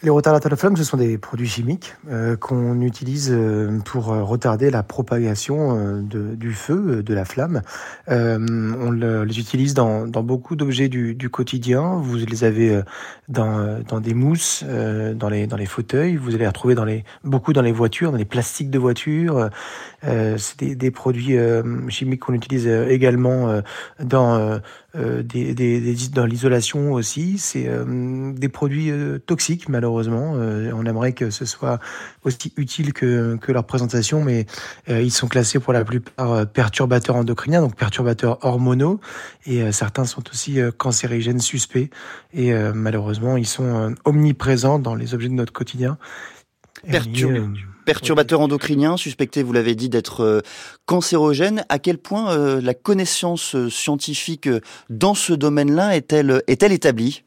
Les 0.02 0.10
retardateurs 0.10 0.50
de 0.50 0.56
flamme, 0.56 0.76
ce 0.76 0.84
sont 0.84 0.96
des 0.96 1.18
produits 1.18 1.48
chimiques 1.48 1.94
euh, 2.08 2.34
qu'on 2.34 2.80
utilise 2.80 3.30
euh, 3.30 3.78
pour 3.84 4.12
euh, 4.12 4.22
retarder 4.22 4.70
la 4.70 4.82
propagation 4.82 6.00
de, 6.02 6.34
du 6.34 6.52
feu, 6.52 7.02
de 7.02 7.14
la 7.14 7.24
flamme. 7.26 7.60
on 8.08 8.90
le, 8.90 9.24
les 9.24 9.38
utilise 9.38 9.74
dans, 9.74 10.06
dans 10.06 10.22
beaucoup 10.22 10.56
d'objets 10.56 10.88
du, 10.88 11.14
du, 11.14 11.28
quotidien. 11.28 11.96
Vous 11.96 12.16
les 12.16 12.44
avez 12.44 12.80
dans, 13.28 13.80
dans 13.86 14.00
des 14.00 14.14
mousses, 14.14 14.64
dans, 14.64 15.28
les, 15.28 15.46
dans 15.46 15.56
les 15.56 15.66
fauteuils. 15.66 16.16
Vous 16.16 16.34
allez 16.34 16.46
retrouver 16.46 16.74
dans 16.74 16.84
les, 16.84 17.04
beaucoup 17.24 17.52
dans 17.52 17.62
les 17.62 17.72
voitures, 17.72 18.10
dans 18.10 18.18
les 18.18 18.24
plastiques 18.24 18.70
de 18.70 18.78
voitures. 18.78 19.50
C'est 20.02 20.58
des, 20.58 20.74
des, 20.74 20.90
produits 20.90 21.36
chimiques 21.88 22.20
qu'on 22.20 22.34
utilise 22.34 22.66
également 22.66 23.60
dans 24.00 24.60
euh, 24.96 25.22
des, 25.22 25.54
des, 25.54 25.96
dans 26.12 26.26
l'isolation 26.26 26.92
aussi. 26.92 27.38
C'est 27.38 27.66
euh, 27.68 28.32
des 28.32 28.48
produits 28.48 28.90
euh, 28.90 29.18
toxiques, 29.18 29.68
malheureusement. 29.68 30.32
on 30.32 30.84
aimerait 30.84 31.12
que 31.12 31.30
ce 31.30 31.44
soit 31.44 31.78
aussi 32.24 32.52
utile 32.56 32.92
que, 32.92 33.36
que 33.36 33.52
leur 33.52 33.64
présentation, 33.64 34.22
mais 34.22 34.46
ils 34.88 35.10
sont 35.10 35.28
classés 35.28 35.58
pour 35.58 35.72
la 35.72 35.84
plupart 35.84 36.46
perturbateurs 36.46 37.16
endocriniens, 37.16 37.60
donc 37.60 37.76
perturbateurs 37.76 38.44
hormonaux, 38.44 39.00
et 39.46 39.70
certains 39.72 40.04
sont 40.04 40.22
aussi 40.30 40.58
cancérigènes 40.76 41.40
suspects. 41.40 41.90
Et 42.32 42.52
malheureusement, 42.74 43.36
ils 43.36 43.46
sont 43.46 43.94
omniprésents 44.04 44.78
dans 44.78 44.94
les 44.94 45.14
objets 45.14 45.28
de 45.28 45.34
notre 45.34 45.52
quotidien. 45.52 45.98
Perturbateur 47.86 48.40
endocrinien, 48.40 48.96
suspecté, 48.96 49.42
vous 49.42 49.52
l'avez 49.52 49.74
dit, 49.74 49.88
d'être 49.88 50.20
euh, 50.20 50.40
cancérogène. 50.86 51.64
À 51.68 51.78
quel 51.78 51.98
point 51.98 52.32
euh, 52.32 52.60
la 52.60 52.74
connaissance 52.74 53.54
euh, 53.56 53.70
scientifique 53.70 54.48
dans 54.90 55.14
ce 55.14 55.32
domaine-là 55.32 55.96
est-elle 55.96 56.42
est-elle 56.46 56.72
établie? 56.72 57.24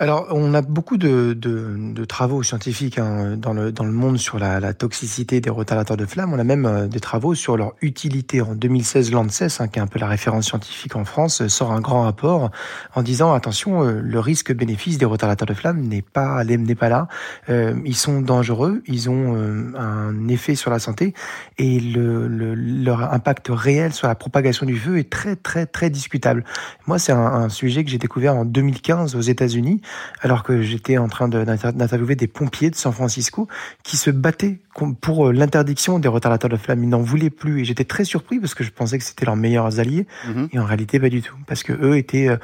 Alors, 0.00 0.28
on 0.30 0.54
a 0.54 0.62
beaucoup 0.62 0.96
de, 0.96 1.34
de, 1.34 1.76
de 1.76 2.04
travaux 2.06 2.42
scientifiques 2.42 2.98
hein, 2.98 3.36
dans, 3.36 3.52
le, 3.52 3.70
dans 3.70 3.84
le 3.84 3.92
monde 3.92 4.16
sur 4.16 4.38
la, 4.38 4.58
la, 4.58 4.72
toxicité 4.72 5.42
des 5.42 5.50
retardateurs 5.50 5.98
de 5.98 6.06
flammes. 6.06 6.32
On 6.32 6.38
a 6.38 6.44
même 6.44 6.64
euh, 6.64 6.86
des 6.86 7.00
travaux 7.00 7.34
sur 7.34 7.58
leur 7.58 7.74
utilité. 7.82 8.40
En 8.40 8.54
2016, 8.54 9.12
l'ANSES, 9.12 9.60
hein, 9.60 9.68
qui 9.68 9.78
est 9.78 9.82
un 9.82 9.86
peu 9.86 9.98
la 9.98 10.06
référence 10.06 10.46
scientifique 10.46 10.96
en 10.96 11.04
France, 11.04 11.46
sort 11.48 11.72
un 11.72 11.82
grand 11.82 12.04
rapport 12.04 12.50
en 12.94 13.02
disant 13.02 13.34
attention, 13.34 13.84
euh, 13.84 14.00
le 14.00 14.18
risque-bénéfice 14.18 14.96
des 14.96 15.04
retardateurs 15.04 15.46
de 15.46 15.52
flammes 15.52 15.82
n'est 15.82 16.00
pas 16.00 16.42
n'est 16.44 16.74
pas 16.74 16.88
là. 16.88 17.06
Euh, 17.50 17.78
ils 17.84 17.94
sont 17.94 18.22
dangereux, 18.22 18.82
ils 18.86 19.10
ont 19.10 19.36
un 19.76 20.28
effet 20.28 20.54
sur 20.54 20.70
la 20.70 20.78
santé 20.78 21.12
et 21.58 21.78
le, 21.78 22.26
le, 22.26 22.54
leur 22.54 23.12
impact 23.12 23.48
réel 23.50 23.92
sur 23.92 24.08
la 24.08 24.14
propagation 24.14 24.64
du 24.64 24.78
feu 24.78 24.98
est 24.98 25.10
très 25.10 25.36
très 25.36 25.66
très 25.66 25.90
discutable. 25.90 26.42
Moi, 26.86 26.98
c'est 26.98 27.12
un, 27.12 27.18
un 27.18 27.48
sujet 27.50 27.84
que 27.84 27.90
j'ai 27.90 27.98
découvert 27.98 28.34
en 28.34 28.46
2015 28.46 29.14
aux 29.14 29.20
États-Unis 29.20 29.82
alors 30.20 30.42
que 30.42 30.62
j'étais 30.62 30.98
en 30.98 31.08
train 31.08 31.28
d'interviewer 31.28 32.16
des 32.16 32.28
pompiers 32.28 32.70
de 32.70 32.76
San 32.76 32.92
Francisco 32.92 33.48
qui 33.82 33.96
se 33.96 34.10
battaient 34.10 34.60
pour 35.00 35.28
euh, 35.28 35.32
l'interdiction 35.32 35.98
des 35.98 36.08
retardateurs 36.08 36.50
de 36.50 36.56
flammes. 36.56 36.82
Ils 36.84 36.88
n'en 36.88 37.00
voulaient 37.00 37.30
plus 37.30 37.60
et 37.60 37.64
j'étais 37.64 37.84
très 37.84 38.04
surpris 38.04 38.38
parce 38.38 38.54
que 38.54 38.64
je 38.64 38.70
pensais 38.70 38.98
que 38.98 39.04
c'était 39.04 39.26
leurs 39.26 39.36
meilleurs 39.36 39.78
alliés 39.78 40.06
mhm. 40.26 40.48
et 40.52 40.58
en 40.58 40.64
réalité 40.64 41.00
pas 41.00 41.08
du 41.08 41.22
tout 41.22 41.36
parce 41.46 41.62
que 41.62 41.72
eux 41.72 41.96
étaient 41.96 42.28
euh, 42.28 42.36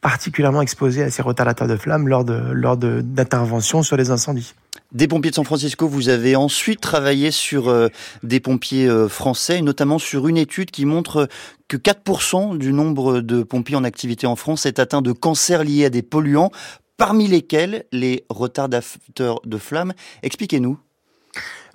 particulièrement 0.00 0.62
exposés 0.62 1.02
à 1.02 1.10
ces 1.10 1.22
retardateurs 1.22 1.68
de 1.68 1.76
flammes 1.76 2.08
lors 2.08 2.24
de 2.24 2.34
lors 2.52 2.76
d'interventions 2.76 3.82
sur 3.82 3.96
les 3.96 4.10
incendies. 4.10 4.54
Des 4.90 5.08
pompiers 5.08 5.30
de 5.30 5.36
San 5.36 5.44
Francisco, 5.44 5.88
vous 5.88 6.10
avez 6.10 6.36
ensuite 6.36 6.80
travaillé 6.80 7.30
sur 7.30 7.68
euh, 7.68 7.88
des 8.22 8.40
pompiers 8.40 8.90
français, 9.08 9.62
notamment 9.62 9.98
sur 9.98 10.28
une 10.28 10.36
étude 10.36 10.70
qui 10.70 10.84
montre 10.84 11.28
que 11.68 11.78
4% 11.78 12.58
du 12.58 12.72
nombre 12.74 13.20
de 13.20 13.42
pompiers 13.42 13.76
en 13.76 13.84
activité 13.84 14.26
en 14.26 14.36
France 14.36 14.66
est 14.66 14.78
atteint 14.78 15.00
de 15.00 15.12
cancer 15.12 15.64
lié 15.64 15.86
à 15.86 15.90
des 15.90 16.02
polluants 16.02 16.50
parmi 16.96 17.26
lesquels 17.28 17.86
les 17.92 18.24
retardateurs 18.28 19.40
de 19.44 19.58
flammes. 19.58 19.92
Expliquez-nous. 20.22 20.78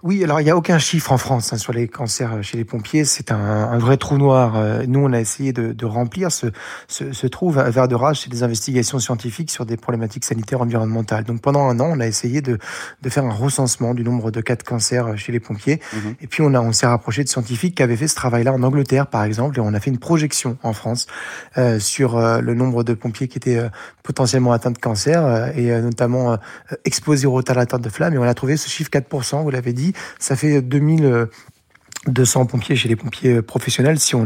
Oui, 0.03 0.23
alors 0.23 0.39
il 0.39 0.43
n'y 0.43 0.49
a 0.51 0.55
aucun 0.55 0.77
chiffre 0.77 1.11
en 1.11 1.17
France 1.17 1.53
hein, 1.53 1.57
sur 1.57 1.73
les 1.73 1.87
cancers 1.87 2.43
chez 2.43 2.57
les 2.57 2.65
pompiers. 2.65 3.03
C'est 3.03 3.31
un, 3.31 3.35
un, 3.37 3.77
vrai 3.79 3.97
trou 3.97 4.17
noir. 4.17 4.53
Euh, 4.55 4.83
nous, 4.87 4.99
on 4.99 5.11
a 5.11 5.19
essayé 5.19 5.53
de, 5.53 5.73
de 5.73 5.85
remplir 5.85 6.31
ce, 6.31 6.47
ce, 6.87 7.13
ce, 7.13 7.25
trou 7.25 7.49
vers 7.49 7.87
de 7.87 7.95
rage. 7.95 8.21
C'est 8.21 8.29
des 8.29 8.43
investigations 8.43 8.99
scientifiques 8.99 9.49
sur 9.49 9.65
des 9.65 9.75
problématiques 9.75 10.23
sanitaires 10.23 10.61
environnementales. 10.61 11.23
Donc 11.23 11.41
pendant 11.41 11.67
un 11.67 11.79
an, 11.79 11.89
on 11.91 11.99
a 11.99 12.05
essayé 12.05 12.41
de, 12.41 12.59
de 13.01 13.09
faire 13.09 13.25
un 13.25 13.33
recensement 13.33 13.95
du 13.95 14.03
nombre 14.03 14.29
de 14.29 14.39
cas 14.41 14.55
de 14.55 14.63
cancer 14.63 15.17
chez 15.17 15.31
les 15.31 15.39
pompiers. 15.39 15.81
Mhm. 15.93 16.15
Et 16.21 16.27
puis 16.27 16.43
on, 16.43 16.53
a, 16.53 16.61
on 16.61 16.73
s'est 16.73 16.87
rapproché 16.87 17.23
de 17.23 17.29
scientifiques 17.29 17.75
qui 17.75 17.83
avaient 17.83 17.97
fait 17.97 18.07
ce 18.07 18.15
travail-là 18.15 18.53
en 18.53 18.61
Angleterre, 18.61 19.07
par 19.07 19.23
exemple, 19.23 19.57
et 19.57 19.61
on 19.61 19.73
a 19.73 19.79
fait 19.79 19.89
une 19.89 19.99
projection 19.99 20.57
en 20.61 20.73
France 20.73 21.07
euh, 21.57 21.79
sur 21.79 22.17
euh, 22.17 22.39
le 22.41 22.53
nombre 22.53 22.83
de 22.83 22.93
pompiers 22.93 23.27
qui 23.27 23.37
étaient 23.39 23.57
euh, 23.57 23.69
potentiellement 24.03 24.51
atteints 24.51 24.71
de 24.71 24.77
cancer 24.77 25.51
et 25.57 25.69
notamment 25.81 26.37
exposés 26.85 27.27
aux 27.27 27.33
retardateurs 27.33 27.79
de 27.79 27.89
flammes. 27.89 28.13
Et 28.13 28.17
on 28.17 28.23
a 28.23 28.33
trouvé 28.33 28.55
ce 28.55 28.69
chiffre 28.69 28.89
4%, 28.89 29.43
vous 29.43 29.49
l'avez 29.49 29.73
dit 29.73 29.86
ça 30.19 30.35
fait 30.35 30.61
2000 30.61 31.27
200 32.07 32.45
pompiers 32.45 32.75
chez 32.75 32.89
les 32.89 32.95
pompiers 32.95 33.41
professionnels. 33.41 33.99
Si 33.99 34.15
on, 34.15 34.21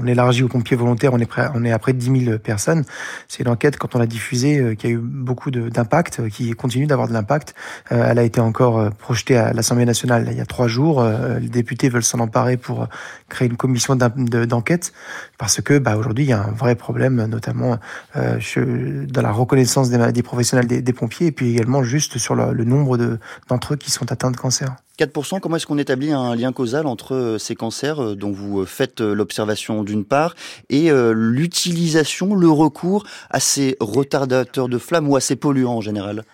on, 0.00 0.06
élargit 0.06 0.42
aux 0.42 0.48
pompiers 0.48 0.76
volontaires, 0.76 1.12
on 1.12 1.18
est, 1.18 1.26
prêt, 1.26 1.48
on 1.54 1.64
est 1.64 1.72
à 1.72 1.78
près 1.78 1.92
de 1.92 1.98
10 1.98 2.24
000 2.24 2.38
personnes. 2.38 2.84
C'est 3.28 3.42
une 3.42 3.48
enquête, 3.48 3.76
quand 3.76 3.94
on 3.94 3.98
l'a 3.98 4.06
diffusée, 4.06 4.58
euh, 4.58 4.74
qui 4.74 4.86
a 4.86 4.90
eu 4.90 4.98
beaucoup 4.98 5.50
d'impact, 5.50 6.20
euh, 6.20 6.28
qui 6.28 6.50
continue 6.52 6.86
d'avoir 6.86 7.08
de 7.08 7.12
l'impact. 7.12 7.54
Euh, 7.92 8.06
elle 8.08 8.18
a 8.18 8.22
été 8.22 8.40
encore 8.40 8.90
projetée 8.92 9.36
à 9.36 9.52
l'Assemblée 9.52 9.84
nationale 9.84 10.28
il 10.30 10.36
y 10.36 10.40
a 10.40 10.46
trois 10.46 10.68
jours. 10.68 11.04
les 11.40 11.48
députés 11.48 11.88
veulent 11.88 12.02
s'en 12.02 12.20
emparer 12.20 12.56
pour 12.56 12.88
créer 13.28 13.48
une 13.48 13.56
commission 13.56 13.96
d'enquête, 13.96 14.92
parce 15.38 15.60
que 15.60 15.78
bah, 15.78 15.96
aujourd'hui, 15.96 16.24
il 16.24 16.30
y 16.30 16.32
a 16.32 16.42
un 16.42 16.52
vrai 16.52 16.74
problème, 16.74 17.24
notamment 17.26 17.78
dans 18.14 19.22
la 19.22 19.32
reconnaissance 19.32 19.90
des 19.90 19.98
maladies 19.98 20.22
professionnelles 20.22 20.66
des, 20.66 20.92
pompiers, 20.92 21.28
et 21.28 21.32
puis 21.32 21.50
également 21.50 21.82
juste 21.82 22.18
sur 22.18 22.34
le, 22.34 22.52
le 22.52 22.64
nombre 22.64 23.18
d'entre 23.48 23.74
eux 23.74 23.76
qui 23.76 23.90
sont 23.90 24.10
atteints 24.12 24.30
de 24.30 24.36
cancer. 24.36 24.76
4%, 24.98 25.40
comment 25.40 25.56
est-ce 25.56 25.66
qu'on 25.66 25.78
établit 25.78 26.12
un 26.12 26.34
lien 26.34 26.52
causal 26.52 26.86
entre 26.86 27.36
ces 27.38 27.54
cancers 27.54 28.16
dont 28.16 28.32
vous 28.32 28.64
faites 28.64 29.00
l'observation 29.00 29.84
d'une 29.84 30.04
part 30.04 30.34
et 30.70 30.90
l'utilisation, 31.12 32.34
le 32.34 32.48
recours 32.48 33.04
à 33.30 33.40
ces 33.40 33.76
retardateurs 33.80 34.68
de 34.68 34.78
flammes 34.78 35.08
ou 35.08 35.16
à 35.16 35.20
ces 35.20 35.36
polluants 35.36 35.76
en 35.76 35.80
général? 35.80 36.24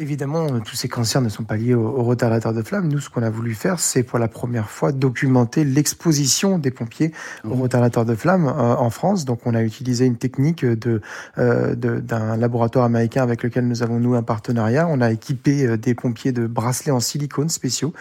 Évidemment, 0.00 0.46
euh, 0.46 0.58
tous 0.58 0.74
ces 0.74 0.88
cancers 0.88 1.22
ne 1.22 1.28
sont 1.28 1.44
pas 1.44 1.56
liés 1.56 1.74
aux, 1.74 2.02
retardateurs 2.02 2.52
de 2.52 2.62
flammes. 2.62 2.88
Nous, 2.88 2.98
ce 2.98 3.08
qu'on 3.08 3.22
a 3.22 3.30
voulu 3.30 3.54
faire, 3.54 3.78
c'est 3.78 4.02
pour 4.02 4.18
la 4.18 4.26
première 4.26 4.68
fois 4.68 4.90
documenter 4.90 5.62
l'exposition 5.62 6.58
des 6.58 6.72
pompiers 6.72 7.12
aux 7.44 7.54
mmh. 7.54 7.62
retardateurs 7.62 8.04
de 8.04 8.16
flammes 8.16 8.48
euh, 8.48 8.74
en 8.74 8.90
France. 8.90 9.24
Donc, 9.24 9.46
on 9.46 9.54
a 9.54 9.62
utilisé 9.62 10.04
une 10.04 10.16
technique 10.16 10.64
de 10.64 11.00
euh, 11.38 11.76
d'un 11.76 12.36
laboratoire 12.36 12.84
américain 12.84 13.22
avec 13.22 13.44
lequel 13.44 13.68
nous 13.68 13.84
avons 13.84 14.00
nous 14.00 14.14
un 14.14 14.24
partenariat. 14.24 14.88
On 14.90 15.00
a 15.00 15.12
équipé 15.12 15.76
des 15.78 15.94
pompiers 15.94 16.32
de 16.32 16.48
bracelets 16.48 16.90
en 16.90 17.00
silicone 17.00 17.48
spéciaux 17.48 17.92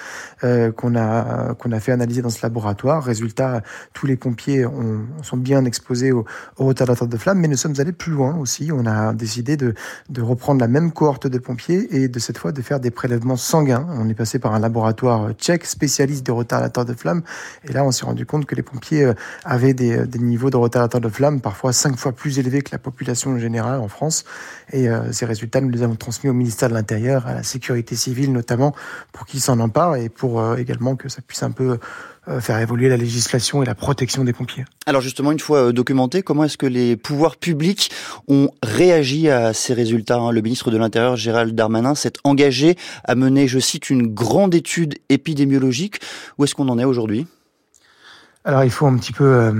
qu'on 0.42 0.96
a 0.96 1.54
qu'on 1.56 1.72
a 1.72 1.80
fait 1.80 1.92
analyser 1.92 2.22
dans 2.22 2.30
ce 2.30 2.42
laboratoire. 2.42 3.04
Résultat, 3.04 3.62
tous 3.94 4.08
les 4.08 4.16
pompiers 4.16 4.66
ont, 4.66 5.02
sont 5.22 5.38
bien 5.38 5.66
exposés 5.66 6.12
aux, 6.12 6.26
aux 6.58 6.66
retardateurs 6.66 7.08
de 7.08 7.18
flammes, 7.18 7.40
mais 7.40 7.48
nous 7.48 7.58
sommes 7.58 7.76
allés 7.78 7.92
plus 7.92 8.12
loin 8.12 8.36
aussi. 8.38 8.72
On 8.72 8.86
a 8.86 9.14
décidé 9.14 9.58
de 9.58 9.74
de 10.10 10.22
reprendre 10.22 10.62
la 10.62 10.68
même 10.68 10.92
cohorte 10.92 11.28
de 11.28 11.38
pompiers 11.38 11.83
et 11.92 12.08
de 12.08 12.20
cette 12.20 12.38
fois 12.38 12.52
de 12.52 12.62
faire 12.62 12.80
des 12.80 12.92
prélèvements 12.92 13.36
sanguins. 13.36 13.88
On 13.98 14.08
est 14.10 14.14
passé 14.14 14.40
par 14.40 14.54
un 14.54 14.60
laboratoire 14.60 15.32
tchèque 15.34 15.66
spécialiste 15.66 16.26
de 16.26 16.32
retardateurs 16.32 16.86
de 16.86 16.94
flammes 16.94 17.24
et 17.68 17.74
là 17.74 17.84
on 17.84 17.92
s'est 17.92 18.06
rendu 18.06 18.26
compte 18.26 18.46
que 18.46 18.56
les 18.56 18.64
pompiers 18.64 19.04
euh, 19.04 19.14
avaient 19.44 19.74
des, 19.74 20.00
euh, 20.00 20.06
des 20.06 20.20
niveaux 20.20 20.50
de 20.50 20.58
retardateurs 20.58 21.02
de 21.02 21.10
flammes 21.10 21.42
parfois 21.42 21.74
cinq 21.74 21.98
fois 21.98 22.12
plus 22.12 22.40
élevés 22.40 22.62
que 22.62 22.72
la 22.72 22.80
population 22.80 23.38
générale 23.38 23.80
en 23.80 23.88
France 23.88 24.26
et 24.72 24.90
euh, 24.90 25.12
ces 25.12 25.26
résultats 25.26 25.62
nous 25.62 25.70
les 25.70 25.84
avons 25.84 25.96
transmis 25.96 26.30
au 26.30 26.34
ministère 26.34 26.70
de 26.70 26.74
l'Intérieur, 26.74 27.28
à 27.28 27.34
la 27.34 27.44
sécurité 27.44 27.96
civile 27.96 28.32
notamment 28.32 28.74
pour 29.12 29.26
qu'ils 29.26 29.42
s'en 29.42 29.60
emparent 29.60 29.96
et 29.96 30.10
pour 30.10 30.58
également 30.58 30.96
que 30.96 31.10
ça 31.10 31.22
puisse 31.22 31.44
un 31.44 31.52
peu 31.52 31.64
euh, 31.72 31.78
faire 32.40 32.60
évoluer 32.60 32.90
la 32.90 32.98
législation 32.98 33.64
et 33.64 33.66
la 33.66 33.76
protection 33.76 34.24
des 34.24 34.34
pompiers. 34.34 34.66
Alors 34.86 35.02
justement, 35.02 35.32
une 35.32 35.40
fois 35.40 35.68
euh, 35.68 35.72
documenté, 35.72 36.22
comment 36.24 36.44
est-ce 36.44 36.58
que 36.58 36.66
les 36.66 36.96
pouvoirs 36.96 37.38
publics 37.38 37.92
ont 38.28 38.50
réagi 38.64 39.30
à 39.30 39.54
ces 39.54 39.74
résultats 39.74 40.18
hein? 40.18 40.32
Le 40.32 40.42
ministre 40.42 40.72
de 40.72 40.78
l'Intérieur, 40.78 41.16
Gérald 41.16 41.56
Darmanin, 41.56 41.96
s'est 41.96 42.14
engagé 42.24 42.76
à 43.04 43.16
mener, 43.16 43.48
je 43.48 43.60
cite, 43.60 43.90
une 43.90 44.08
grande 44.08 44.56
étude 44.56 44.96
épidémiologique. 45.10 46.00
Où 46.38 46.44
est-ce 46.44 46.56
qu'on 46.56 46.70
en 46.70 46.80
est 46.80 46.86
aujourd'hui? 46.86 47.28
Alors 48.46 48.64
il 48.64 48.72
faut 48.72 48.88
un 48.88 48.98
petit 48.98 49.14
peu 49.14 49.24
euh, 49.24 49.52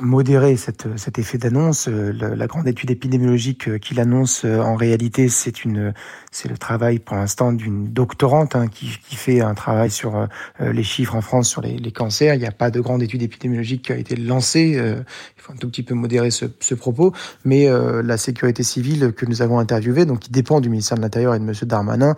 modérer 0.00 0.56
cet 0.56 1.18
effet 1.18 1.38
d'annonce. 1.38 1.88
la 1.88 2.46
grande 2.46 2.66
étude 2.68 2.90
épidémiologique 2.90 3.78
qu'il 3.80 4.00
annonce, 4.00 4.44
en 4.44 4.74
réalité, 4.76 5.28
c'est 5.28 5.64
une 5.64 5.92
c'est 6.30 6.48
le 6.48 6.56
travail 6.56 7.00
pour 7.00 7.16
l'instant 7.16 7.52
d'une 7.52 7.88
doctorante 7.92 8.54
hein, 8.54 8.68
qui, 8.68 8.98
qui, 9.02 9.16
fait 9.16 9.40
un 9.40 9.54
travail 9.54 9.90
sur 9.90 10.16
euh, 10.16 10.72
les 10.72 10.84
chiffres 10.84 11.16
en 11.16 11.20
France 11.20 11.48
sur 11.48 11.60
les, 11.60 11.76
les, 11.76 11.90
cancers. 11.90 12.34
Il 12.34 12.38
n'y 12.38 12.46
a 12.46 12.52
pas 12.52 12.70
de 12.70 12.80
grande 12.80 13.02
étude 13.02 13.22
épidémiologique 13.22 13.86
qui 13.86 13.92
a 13.92 13.96
été 13.96 14.14
lancée. 14.14 14.76
Euh, 14.76 15.02
il 15.36 15.42
faut 15.42 15.52
un 15.52 15.56
tout 15.56 15.68
petit 15.68 15.82
peu 15.82 15.94
modérer 15.94 16.30
ce, 16.30 16.46
ce 16.60 16.74
propos. 16.76 17.12
Mais 17.44 17.68
euh, 17.68 18.00
la 18.02 18.16
sécurité 18.16 18.62
civile 18.62 19.12
que 19.12 19.26
nous 19.26 19.42
avons 19.42 19.58
interviewée, 19.58 20.04
donc 20.04 20.20
qui 20.20 20.30
dépend 20.30 20.60
du 20.60 20.70
ministère 20.70 20.96
de 20.96 21.02
l'Intérieur 21.02 21.34
et 21.34 21.40
de 21.40 21.44
Monsieur 21.44 21.66
Darmanin, 21.66 22.14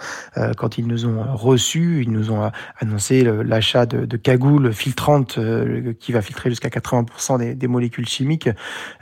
quand 0.57 0.79
ils 0.79 0.87
nous 0.87 1.07
ont 1.07 1.25
reçus, 1.35 2.03
ils 2.03 2.11
nous 2.11 2.31
ont 2.31 2.51
annoncé 2.79 3.23
l'achat 3.23 3.87
de, 3.87 4.05
de, 4.05 4.17
cagoules 4.17 4.73
filtrantes 4.73 5.39
qui 5.99 6.12
va 6.13 6.23
filtrer 6.23 6.51
jusqu'à 6.51 6.69
80% 6.69 7.39
des, 7.39 7.55
des, 7.55 7.67
molécules 7.67 8.09
chimiques. 8.09 8.49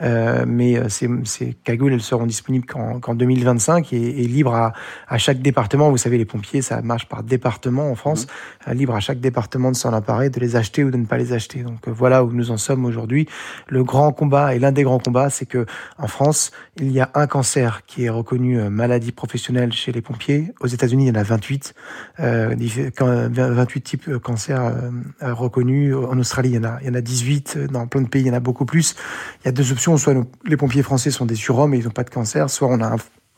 mais 0.01 0.89
ces, 0.89 1.09
ces, 1.25 1.55
cagoules, 1.65 1.93
elles 1.93 2.01
seront 2.01 2.27
disponibles 2.27 2.67
qu'en 2.67 3.15
2025 3.15 3.93
et, 3.93 3.97
et 3.97 4.27
libres 4.27 4.55
à 4.55 4.73
à 5.09 5.19
chaque 5.19 5.41
département, 5.41 5.91
vous 5.91 5.97
savez, 5.97 6.19
les 6.19 6.25
pompiers, 6.25 6.63
ça 6.63 6.83
marche 6.83 7.09
par 7.09 7.23
département 7.23 7.91
en 7.91 7.95
France, 7.95 8.27
mmh. 8.67 8.73
libre 8.73 8.95
à 8.95 9.01
chaque 9.01 9.21
département 9.21 9.71
de 9.71 9.77
s'en 9.77 9.93
emparer, 9.93 10.31
de 10.31 10.41
les 10.41 10.57
acheter 10.57 10.85
ou 10.85 10.91
de 10.91 10.97
ne 10.97 11.07
pas 11.07 11.19
les 11.19 11.33
acheter. 11.33 11.63
Donc 11.63 11.89
euh, 11.89 11.93
voilà 11.93 12.25
où 12.25 12.33
nous 12.33 12.51
en 12.51 12.57
sommes 12.57 12.85
aujourd'hui. 12.85 13.29
Le 13.69 13.83
grand 13.85 14.13
combat 14.13 14.55
et 14.55 14.59
l'un 14.59 14.73
des 14.73 14.83
grands 14.83 14.99
combats, 14.99 15.31
c'est 15.31 15.47
que 15.47 15.67
en 15.99 16.07
France, 16.07 16.53
il 16.77 16.93
y 16.93 17.01
a 17.01 17.11
un 17.15 17.27
cancer 17.27 17.85
qui 17.87 18.05
est 18.05 18.11
reconnu 18.11 18.59
euh, 18.59 18.71
maladie 18.71 19.13
professionnelle 19.13 19.73
chez 19.73 19.93
les 19.93 20.01
pompiers. 20.01 20.53
Aux 20.61 20.67
États-Unis, 20.67 21.07
il 21.07 21.09
y 21.09 21.11
en 21.11 21.21
a 21.21 21.23
28, 21.23 21.75
euh, 22.21 22.55
28 22.99 23.81
types 23.81 24.09
de 24.09 24.17
cancers 24.17 24.63
euh, 24.65 25.35
reconnus. 25.35 25.95
En 25.95 26.19
Australie, 26.19 26.51
il 26.51 26.57
y 26.57 26.59
en 26.59 26.65
a, 26.65 26.79
il 26.81 26.87
y 26.87 26.91
en 26.91 26.95
a 26.95 27.00
18. 27.01 27.59
Dans 27.71 27.87
plein 27.87 28.03
de 28.03 28.09
pays, 28.09 28.23
il 28.23 28.29
y 28.29 28.31
en 28.31 28.35
a 28.35 28.41
beaucoup 28.41 28.65
plus. 28.65 28.95
Il 29.43 29.47
y 29.47 29.49
a 29.49 29.53
deux 29.53 29.73
options. 29.73 29.97
Soit 29.97 30.15
les 30.45 30.57
pompiers 30.57 30.83
français 30.83 31.11
sont 31.11 31.27
des 31.27 31.35
surhommes 31.35 31.75
et 31.75 31.79
ils 31.79 31.85
n'ont 31.85 31.91
pas 31.91 32.05
de 32.05 32.11
cancer, 32.11 32.49
soit 32.51 32.69
on 32.69 32.81
a 32.81 32.87
un, 32.87 32.97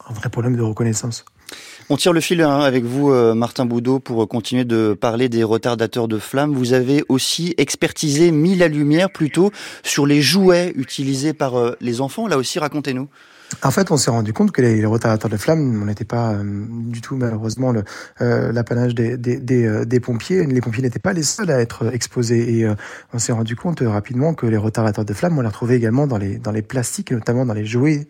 un 0.08 0.12
vrai 0.12 0.28
problème 0.28 0.56
de 0.56 0.62
reconnaissance. 0.62 1.24
On 1.90 1.96
tire 1.96 2.12
le 2.12 2.20
fil 2.20 2.40
hein, 2.40 2.60
avec 2.60 2.84
vous, 2.84 3.10
euh, 3.10 3.34
Martin 3.34 3.66
Boudot, 3.66 3.98
pour 3.98 4.26
continuer 4.28 4.64
de 4.64 4.96
parler 4.98 5.28
des 5.28 5.44
retardateurs 5.44 6.08
de 6.08 6.18
flammes. 6.18 6.54
Vous 6.54 6.72
avez 6.72 7.04
aussi 7.08 7.54
expertisé, 7.58 8.30
mis 8.30 8.54
la 8.54 8.68
lumière 8.68 9.10
plutôt 9.10 9.50
sur 9.82 10.06
les 10.06 10.22
jouets 10.22 10.72
utilisés 10.76 11.32
par 11.32 11.56
euh, 11.56 11.76
les 11.80 12.00
enfants. 12.00 12.26
Là 12.26 12.38
aussi, 12.38 12.58
racontez-nous. 12.58 13.08
En 13.62 13.70
fait, 13.70 13.90
on 13.90 13.96
s'est 13.96 14.10
rendu 14.10 14.32
compte 14.32 14.52
que 14.52 14.62
les, 14.62 14.84
retardateurs 14.84 15.30
de 15.30 15.36
flammes, 15.36 15.80
on 15.82 15.86
n'était 15.86 16.04
pas 16.04 16.32
euh, 16.32 16.42
du 16.44 17.00
tout 17.00 17.16
malheureusement 17.16 17.72
euh, 18.20 18.52
l'apanage 18.52 18.94
des, 18.94 19.16
des, 19.16 19.36
des, 19.36 19.66
euh, 19.66 19.84
des, 19.84 20.00
pompiers. 20.00 20.44
Les 20.44 20.60
pompiers 20.60 20.82
n'étaient 20.82 20.98
pas 20.98 21.12
les 21.12 21.22
seuls 21.22 21.50
à 21.50 21.60
être 21.60 21.92
exposés 21.92 22.58
et 22.58 22.68
on 23.12 23.18
s'est 23.18 23.32
rendu 23.32 23.56
compte 23.56 23.80
rapidement 23.80 24.34
que 24.34 24.46
les 24.46 24.56
retardateurs 24.56 25.04
de 25.04 25.12
flammes, 25.12 25.38
on 25.38 25.42
les 25.42 25.48
retrouvait 25.48 25.76
également 25.76 26.06
dans 26.06 26.18
les 26.18 26.38
dans 26.38 26.50
les 26.50 26.62
plastiques, 26.62 27.12
notamment 27.12 27.46
dans 27.46 27.54
les 27.54 27.64
jouets 27.64 28.06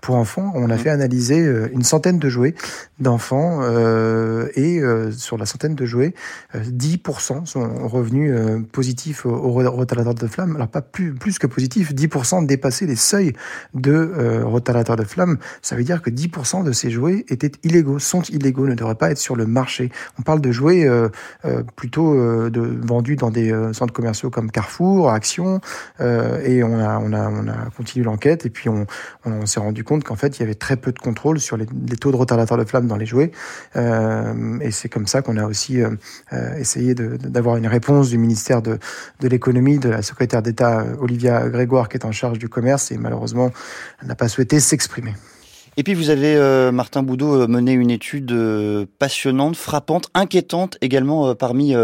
pour 0.00 0.16
enfants. 0.16 0.52
On 0.54 0.70
a 0.70 0.74
mmh. 0.74 0.78
fait 0.78 0.90
analyser 0.90 1.38
une 1.72 1.82
centaine 1.82 2.18
de 2.18 2.28
jouets 2.28 2.54
d'enfants 2.98 3.62
et 4.54 4.80
sur 5.12 5.38
la 5.38 5.46
centaine 5.46 5.74
de 5.74 5.86
jouets, 5.86 6.14
10% 6.54 7.46
sont 7.46 7.88
revenus 7.88 8.34
positifs 8.72 9.26
aux, 9.26 9.52
retardateurs 9.52 10.14
de 10.14 10.26
flammes. 10.26 10.56
Alors 10.56 10.68
pas 10.68 10.82
plus 10.82 11.14
plus 11.14 11.38
que 11.38 11.46
positifs, 11.46 11.92
10% 11.92 12.46
dépassaient 12.46 12.86
les 12.86 12.96
seuils 12.96 13.32
de 13.74 14.42
retardateurs 14.44 14.75
de 14.82 15.04
flammes, 15.04 15.38
ça 15.62 15.76
veut 15.76 15.84
dire 15.84 16.02
que 16.02 16.10
10% 16.10 16.64
de 16.64 16.72
ces 16.72 16.90
jouets 16.90 17.24
étaient 17.28 17.52
illégaux, 17.62 17.98
sont 17.98 18.22
illégaux, 18.22 18.66
ne 18.66 18.74
devraient 18.74 18.94
pas 18.94 19.10
être 19.10 19.18
sur 19.18 19.36
le 19.36 19.46
marché. 19.46 19.90
On 20.18 20.22
parle 20.22 20.40
de 20.40 20.52
jouets 20.52 20.86
euh, 20.86 21.08
euh, 21.44 21.62
plutôt 21.74 22.14
euh, 22.14 22.50
vendus 22.82 23.16
dans 23.16 23.30
des 23.30 23.52
centres 23.72 23.92
commerciaux 23.92 24.30
comme 24.30 24.50
Carrefour, 24.50 25.10
Action, 25.10 25.60
et 26.00 26.62
on 26.62 26.78
a, 26.78 26.98
on, 26.98 27.12
a, 27.12 27.28
on 27.28 27.48
a 27.48 27.70
continué 27.76 28.04
l'enquête 28.04 28.44
et 28.46 28.50
puis 28.50 28.68
on, 28.68 28.86
s'est 29.46 29.60
rendu 29.60 29.84
compte 29.84 30.04
qu'en 30.04 30.16
fait 30.16 30.38
il 30.38 30.40
y 30.40 30.42
avait 30.42 30.54
très 30.54 30.76
peu 30.76 30.92
de 30.92 30.98
contrôle 30.98 31.40
sur 31.40 31.56
les, 31.56 31.66
taux 31.66 32.10
de 32.10 32.16
retardateurs 32.16 32.58
de 32.58 32.64
flammes 32.64 32.86
dans 32.86 32.96
les 32.96 33.06
jouets, 33.06 33.30
et 33.74 34.70
c'est 34.70 34.88
comme 34.88 35.06
ça 35.06 35.22
qu'on 35.22 35.36
a 35.36 35.44
aussi 35.44 35.78
essayé 36.58 36.94
d'avoir 36.94 37.56
une 37.56 37.66
réponse 37.66 38.10
du 38.10 38.18
ministère 38.18 38.62
de 38.62 38.78
l'économie, 39.22 39.78
de 39.78 39.88
la 39.88 40.02
secrétaire 40.02 40.42
d'État 40.42 40.84
Olivia 41.00 41.48
Grégoire 41.48 41.88
qui 41.88 41.96
est 41.96 42.04
en 42.04 42.12
charge 42.12 42.38
du 42.38 42.48
commerce, 42.48 42.90
et 42.90 42.98
malheureusement 42.98 43.50
elle 44.02 44.08
n'a 44.08 44.14
pas 44.14 44.28
souhaité 44.28 44.60
s'exprimer. 44.66 45.14
Et 45.78 45.82
puis 45.82 45.92
vous 45.92 46.08
avez, 46.08 46.36
euh, 46.36 46.72
Martin 46.72 47.02
Boudot, 47.02 47.42
euh, 47.42 47.46
mené 47.46 47.72
une 47.72 47.90
étude 47.90 48.32
euh, 48.32 48.86
passionnante, 48.98 49.56
frappante, 49.56 50.08
inquiétante 50.14 50.78
également 50.80 51.34
parmi 51.34 51.74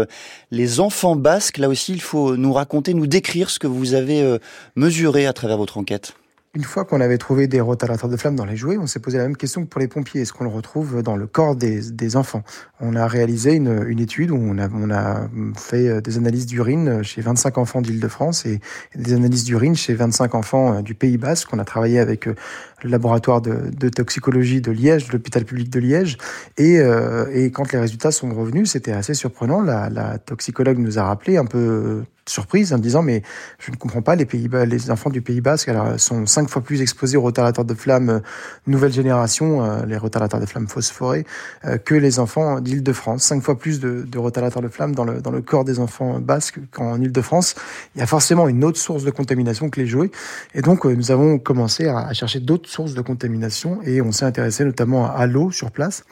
les 0.51 0.79
enfants 0.79 1.15
basques. 1.15 1.59
Là 1.59 1.69
aussi, 1.69 1.93
il 1.93 2.01
faut 2.01 2.35
nous 2.35 2.53
raconter, 2.53 2.93
nous 2.93 3.07
décrire 3.07 3.49
ce 3.49 3.59
que 3.59 3.67
vous 3.67 3.93
avez 3.93 4.37
mesuré 4.75 5.25
à 5.25 5.33
travers 5.33 5.57
votre 5.57 5.77
enquête. 5.77 6.15
Une 6.55 6.63
fois 6.63 6.85
qu'on 6.85 7.01
avait 7.01 7.17
trouvé 7.17 7.47
des 7.47 7.61
rotalateurs 7.61 8.11
de 8.11 8.15
flammes 8.15 8.35
dans 8.35 8.45
les 8.45 8.55
jouets, 8.55 8.77
on 8.77 8.85
s'est 8.85 8.99
posé 8.99 9.17
la 9.17 9.23
même 9.23 9.35
question 9.35 9.63
que 9.63 9.69
pour 9.69 9.81
les 9.81 9.87
pompiers. 9.87 10.21
Est-ce 10.21 10.33
qu'on 10.33 10.43
le 10.43 10.51
retrouve 10.51 11.01
dans 11.01 11.15
le 11.15 11.25
corps 11.25 11.55
des, 11.55 12.15
enfants? 12.15 12.43
On 12.79 12.95
a 12.95 13.07
réalisé 13.07 13.55
une, 13.55 13.99
étude 13.99 14.29
où 14.29 14.37
on 14.37 14.59
a, 14.59 15.29
fait 15.55 15.99
des 16.03 16.17
analyses 16.17 16.45
d'urine 16.45 17.01
chez 17.01 17.21
25 17.21 17.57
enfants 17.57 17.81
d'Île-de-France 17.81 18.45
et 18.45 18.59
des 18.93 19.13
analyses 19.13 19.45
d'urine 19.45 19.75
chez 19.75 19.95
25 19.95 20.35
enfants 20.35 20.81
du 20.83 20.93
Pays 20.93 21.17
Basque. 21.17 21.49
On 21.53 21.57
a 21.57 21.65
travaillé 21.65 21.97
avec 21.97 22.27
le 22.27 22.35
laboratoire 22.83 23.41
de, 23.41 23.89
toxicologie 23.89 24.61
de 24.61 24.71
Liège, 24.71 25.11
l'hôpital 25.11 25.45
public 25.45 25.71
de 25.71 25.79
Liège. 25.79 26.19
Et, 26.59 26.79
euh, 26.79 27.49
quand 27.51 27.71
les 27.71 27.79
résultats 27.79 28.11
sont 28.11 28.31
revenus, 28.31 28.69
c'était 28.69 28.91
assez 28.91 29.15
surprenant. 29.15 29.61
La, 29.63 30.19
toxicologue 30.19 30.77
nous 30.77 30.99
a 30.99 31.03
rappelé 31.03 31.37
un 31.37 31.45
peu 31.45 32.03
surprise 32.27 32.73
en 32.73 32.77
disant 32.77 33.01
mais 33.01 33.21
je 33.59 33.71
ne 33.71 33.75
comprends 33.75 34.01
pas 34.01 34.15
les 34.15 34.25
pays 34.25 34.49
les 34.65 34.91
enfants 34.91 35.09
du 35.09 35.21
Pays 35.21 35.41
Basque 35.41 35.69
alors, 35.69 35.99
sont 35.99 36.25
cinq 36.25 36.49
fois 36.49 36.61
plus 36.61 36.81
exposés 36.81 37.17
aux 37.17 37.21
retardateurs 37.21 37.65
de 37.65 37.73
flammes 37.73 38.09
euh, 38.09 38.19
nouvelle 38.67 38.93
génération 38.93 39.63
euh, 39.63 39.85
les 39.85 39.97
retardateurs 39.97 40.39
de 40.39 40.45
flammes 40.45 40.67
phosphorés 40.67 41.25
euh, 41.65 41.77
que 41.77 41.95
les 41.95 42.19
enfants 42.19 42.59
d'Île-de-France. 42.59 43.23
Cinq 43.23 43.41
fois 43.41 43.57
plus 43.57 43.79
de, 43.79 44.03
de 44.07 44.17
retardateurs 44.17 44.61
de 44.61 44.67
flammes 44.67 44.95
dans 44.95 45.05
le 45.05 45.21
dans 45.21 45.31
le 45.31 45.41
corps 45.41 45.65
des 45.65 45.79
enfants 45.79 46.19
basques 46.19 46.59
qu'en 46.71 47.01
Île-de-France. 47.01 47.55
Il 47.95 47.99
y 47.99 48.01
a 48.01 48.07
forcément 48.07 48.47
une 48.47 48.63
autre 48.63 48.79
source 48.79 49.03
de 49.03 49.11
contamination 49.11 49.69
que 49.69 49.79
les 49.79 49.87
jouets. 49.87 50.11
Et 50.53 50.61
donc 50.61 50.85
nous 50.85 51.11
avons 51.11 51.39
commencé 51.39 51.87
à, 51.87 51.99
à 51.99 52.13
chercher 52.13 52.39
d'autres 52.39 52.69
sources 52.69 52.93
de 52.93 53.01
contamination 53.01 53.81
et 53.83 54.01
on 54.01 54.11
s'est 54.11 54.25
intéressé 54.25 54.63
notamment 54.63 55.13
à 55.13 55.27
l'eau 55.27 55.51
sur 55.51 55.71
place 55.71 56.03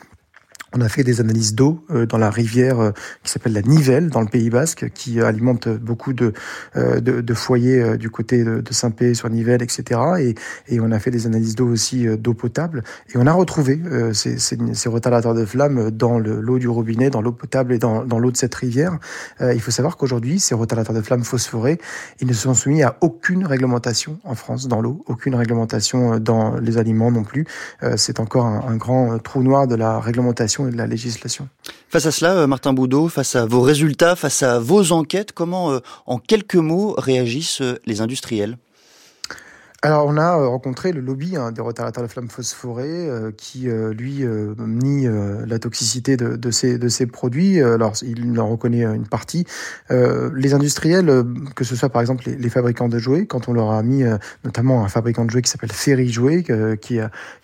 On 0.73 0.79
a 0.79 0.87
fait 0.87 1.03
des 1.03 1.19
analyses 1.19 1.53
d'eau 1.53 1.83
euh, 1.91 2.05
dans 2.05 2.17
la 2.17 2.29
rivière 2.29 2.79
euh, 2.79 2.91
qui 3.23 3.31
s'appelle 3.31 3.51
la 3.51 3.61
Nivelle 3.61 4.09
dans 4.09 4.21
le 4.21 4.27
Pays 4.27 4.49
Basque, 4.49 4.89
qui 4.93 5.19
alimente 5.19 5.67
beaucoup 5.67 6.13
de, 6.13 6.33
de, 6.75 6.99
de, 6.99 7.33
foyers 7.33 7.97
du 7.97 8.09
côté 8.09 8.43
de, 8.43 8.63
Saint-Pé 8.71 9.13
sur 9.13 9.29
Nivelle, 9.29 9.61
etc. 9.61 9.99
Et, 10.19 10.35
et, 10.73 10.79
on 10.79 10.91
a 10.91 10.99
fait 10.99 11.11
des 11.11 11.27
analyses 11.27 11.55
d'eau 11.55 11.67
aussi 11.67 12.05
d'eau 12.17 12.33
potable. 12.33 12.83
Et 13.13 13.17
on 13.17 13.27
a 13.27 13.33
retrouvé 13.33 13.81
ces, 14.13 14.37
ces, 14.37 14.57
ces, 14.73 14.89
retardateurs 14.89 15.33
de 15.33 15.45
flammes 15.45 15.91
dans 15.91 16.19
l'eau 16.19 16.57
du 16.57 16.69
robinet, 16.69 17.09
dans 17.09 17.21
l'eau 17.21 17.33
potable 17.33 17.73
et 17.73 17.77
dans, 17.77 18.05
dans 18.05 18.19
l'eau 18.19 18.31
de 18.31 18.37
cette 18.37 18.55
rivière. 18.55 18.97
il 19.41 19.59
faut 19.59 19.71
savoir 19.71 19.97
qu'aujourd'hui, 19.97 20.39
ces 20.39 20.55
retardateurs 20.55 20.95
de 20.95 21.01
flammes 21.01 21.23
phosphorés, 21.23 21.79
ils 22.21 22.27
ne 22.27 22.33
sont 22.33 22.53
soumis 22.53 22.83
à 22.83 22.97
aucune 23.01 23.45
réglementation 23.45 24.19
en 24.23 24.35
France 24.35 24.67
dans 24.67 24.81
l'eau, 24.81 25.03
aucune 25.07 25.35
réglementation 25.35 26.19
dans 26.19 26.55
les 26.55 26.77
aliments 26.77 27.11
non 27.11 27.23
plus. 27.23 27.45
C'est 27.97 28.19
encore 28.19 28.45
un 28.45 28.75
grand 28.77 29.19
trou 29.19 29.43
noir 29.43 29.67
de 29.67 29.75
la 29.75 29.99
réglementation 29.99 30.60
et 30.67 30.71
de 30.71 30.77
la 30.77 30.87
législation. 30.87 31.47
Face 31.89 32.05
à 32.05 32.11
cela, 32.11 32.33
euh, 32.33 32.47
Martin 32.47 32.73
Boudot, 32.73 33.07
face 33.07 33.35
à 33.35 33.45
vos 33.45 33.61
résultats, 33.61 34.15
face 34.15 34.43
à 34.43 34.59
vos 34.59 34.91
enquêtes, 34.91 35.31
comment, 35.31 35.71
euh, 35.71 35.79
en 36.05 36.17
quelques 36.17 36.55
mots, 36.55 36.95
réagissent 36.97 37.61
euh, 37.61 37.79
les 37.85 38.01
industriels? 38.01 38.57
Alors, 39.83 40.05
on 40.05 40.15
a 40.17 40.35
rencontré 40.35 40.91
le 40.91 41.01
lobby 41.01 41.35
hein, 41.35 41.51
des 41.51 41.61
retardateurs 41.61 42.03
de 42.03 42.07
flammes 42.07 42.29
phosphorées 42.29 43.09
qui, 43.35 43.67
lui, 43.97 44.23
nie 44.59 45.07
la 45.47 45.57
toxicité 45.57 46.17
de, 46.17 46.35
de, 46.35 46.51
ces, 46.51 46.77
de 46.77 46.87
ces 46.87 47.07
produits. 47.07 47.59
Alors, 47.59 47.93
il 48.03 48.39
en 48.39 48.47
reconnaît 48.47 48.83
une 48.83 49.07
partie. 49.07 49.45
les 49.89 50.53
industriels, 50.53 51.23
que 51.55 51.63
ce 51.63 51.75
soit 51.75 51.89
par 51.89 52.01
exemple 52.01 52.25
les, 52.27 52.35
les, 52.35 52.49
fabricants 52.49 52.89
de 52.89 52.99
jouets, 52.99 53.25
quand 53.25 53.49
on 53.49 53.53
leur 53.53 53.71
a 53.71 53.81
mis 53.81 54.03
notamment 54.43 54.85
un 54.85 54.87
fabricant 54.87 55.25
de 55.25 55.31
jouets 55.31 55.41
qui 55.41 55.49
s'appelle 55.49 55.71
Ferry 55.71 56.09
Jouets, 56.09 56.43
qui 56.79 56.99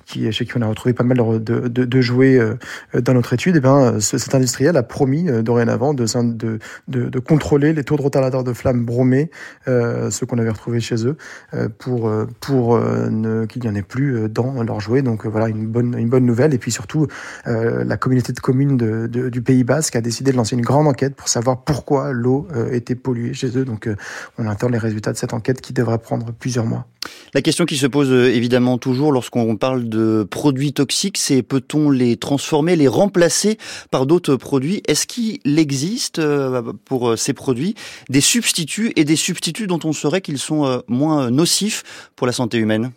qui, 0.07 0.31
chez 0.31 0.45
qui 0.45 0.57
on 0.57 0.61
a 0.61 0.67
retrouvé 0.67 0.93
pas 0.93 1.03
mal 1.03 1.17
de, 1.17 1.67
de, 1.67 1.85
de 1.85 2.01
jouets 2.01 2.39
euh, 2.39 2.55
dans 2.95 3.13
notre 3.13 3.33
étude, 3.33 3.57
eh 3.57 3.59
ben, 3.59 3.99
cet 3.99 4.33
industriel 4.33 4.77
a 4.77 4.83
promis 4.83 5.29
euh, 5.29 5.43
dorénavant 5.43 5.93
de, 5.93 6.05
de, 6.23 6.59
de, 6.87 7.19
contrôler 7.19 7.73
les 7.73 7.83
taux 7.83 7.97
de 7.97 8.01
retardateur 8.01 8.43
de 8.43 8.53
flammes 8.53 8.85
bromés, 8.85 9.29
euh, 9.67 10.09
ceux 10.09 10.25
qu'on 10.25 10.37
avait 10.39 10.49
retrouvés 10.49 10.79
chez 10.79 11.05
eux, 11.05 11.17
euh, 11.53 11.67
pour, 11.77 12.09
pour 12.39 12.79
ne, 12.79 13.45
qu'il 13.45 13.61
n'y 13.63 13.69
en 13.69 13.75
ait 13.75 13.81
plus 13.81 14.29
dans 14.29 14.63
leurs 14.63 14.79
jouets. 14.79 15.01
Donc 15.01 15.25
voilà, 15.25 15.49
une 15.49 15.67
bonne, 15.67 15.97
une 15.97 16.09
bonne 16.09 16.25
nouvelle. 16.25 16.53
Et 16.53 16.57
puis 16.57 16.71
surtout, 16.71 17.07
la 17.45 17.97
communauté 17.97 18.33
de 18.33 18.39
communes 18.39 18.77
de, 18.77 19.29
du 19.29 19.41
Pays 19.41 19.63
Basque 19.63 19.95
a 19.95 20.01
décidé 20.01 20.31
de 20.31 20.37
lancer 20.37 20.55
une 20.55 20.61
grande 20.61 20.87
enquête 20.87 21.15
pour 21.15 21.27
savoir 21.27 21.63
pourquoi 21.63 22.11
l'eau 22.11 22.47
était 22.71 22.95
polluée 22.95 23.33
chez 23.33 23.57
eux. 23.57 23.65
Donc 23.65 23.89
on 24.37 24.47
attend 24.47 24.69
les 24.69 24.77
résultats 24.77 25.11
de 25.11 25.17
cette 25.17 25.33
enquête 25.33 25.61
qui 25.61 25.73
devrait 25.73 25.99
prendre 25.99 26.31
plusieurs 26.31 26.65
mois. 26.65 26.85
La 27.33 27.41
question 27.41 27.65
qui 27.65 27.77
se 27.77 27.87
pose 27.87 28.11
évidemment 28.11 28.77
toujours 28.77 29.11
lorsqu'on 29.11 29.55
parle 29.55 29.87
de 29.87 29.97
de 29.97 30.23
produits 30.23 30.73
toxiques, 30.73 31.17
c'est 31.17 31.41
peut-on 31.41 31.89
les 31.89 32.17
transformer, 32.17 32.75
les 32.75 32.87
remplacer 32.87 33.57
par 33.89 34.05
d'autres 34.05 34.35
produits? 34.35 34.83
Est-ce 34.87 35.07
qu'il 35.07 35.57
existe 35.57 36.19
euh, 36.19 36.61
pour 36.85 37.09
euh, 37.09 37.15
ces 37.15 37.33
produits 37.33 37.73
des 38.09 38.21
substituts 38.21 38.93
et 38.95 39.03
des 39.03 39.15
substituts 39.15 39.65
dont 39.65 39.79
on 39.83 39.93
saurait 39.93 40.21
qu'ils 40.21 40.37
sont 40.37 40.65
euh, 40.65 40.79
moins 40.87 41.31
nocifs 41.31 41.83
pour 42.17 42.27
la 42.27 42.33
santé 42.33 42.57
humaine 42.57 42.91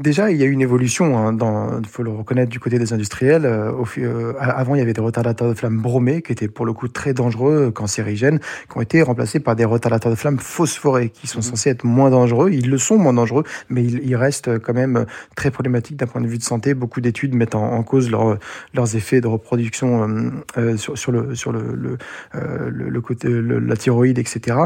Déjà, 0.00 0.30
il 0.30 0.38
y 0.38 0.42
a 0.42 0.46
eu 0.46 0.50
une 0.50 0.62
évolution, 0.62 1.18
hein, 1.18 1.36
il 1.78 1.86
faut 1.86 2.02
le 2.02 2.10
reconnaître, 2.10 2.50
du 2.50 2.58
côté 2.58 2.78
des 2.78 2.94
industriels. 2.94 3.44
Euh, 3.44 3.70
euh, 3.98 4.32
avant, 4.40 4.74
il 4.74 4.78
y 4.78 4.80
avait 4.80 4.94
des 4.94 5.00
retardateurs 5.02 5.46
de 5.46 5.52
flammes 5.52 5.76
bromés, 5.76 6.22
qui 6.22 6.32
étaient 6.32 6.48
pour 6.48 6.64
le 6.64 6.72
coup 6.72 6.88
très 6.88 7.12
dangereux, 7.12 7.66
euh, 7.66 7.70
cancérigènes, 7.70 8.38
qui 8.38 8.78
ont 8.78 8.80
été 8.80 9.02
remplacés 9.02 9.40
par 9.40 9.56
des 9.56 9.66
retardateurs 9.66 10.10
de 10.10 10.16
flammes 10.16 10.38
phosphorés, 10.38 11.10
qui 11.10 11.26
sont 11.26 11.40
mmh. 11.40 11.42
censés 11.42 11.68
être 11.68 11.84
moins 11.84 12.08
dangereux. 12.08 12.50
Ils 12.50 12.70
le 12.70 12.78
sont 12.78 12.96
moins 12.96 13.12
dangereux, 13.12 13.44
mais 13.68 13.84
ils, 13.84 14.00
ils 14.02 14.16
restent 14.16 14.58
quand 14.60 14.72
même 14.72 15.04
très 15.36 15.50
problématiques 15.50 15.98
d'un 15.98 16.06
point 16.06 16.22
de 16.22 16.28
vue 16.28 16.38
de 16.38 16.44
santé. 16.44 16.72
Beaucoup 16.72 17.02
d'études 17.02 17.34
mettent 17.34 17.54
en, 17.54 17.82
cause 17.82 18.10
leur, 18.10 18.38
leurs 18.72 18.96
effets 18.96 19.20
de 19.20 19.26
reproduction 19.26 20.32
euh, 20.56 20.78
sur, 20.78 20.96
sur, 20.96 21.12
le, 21.12 21.34
sur 21.34 21.52
le, 21.52 21.98
le, 22.32 22.70
le 22.70 23.00
côté, 23.02 23.28
la 23.28 23.76
thyroïde, 23.76 24.18
etc. 24.18 24.56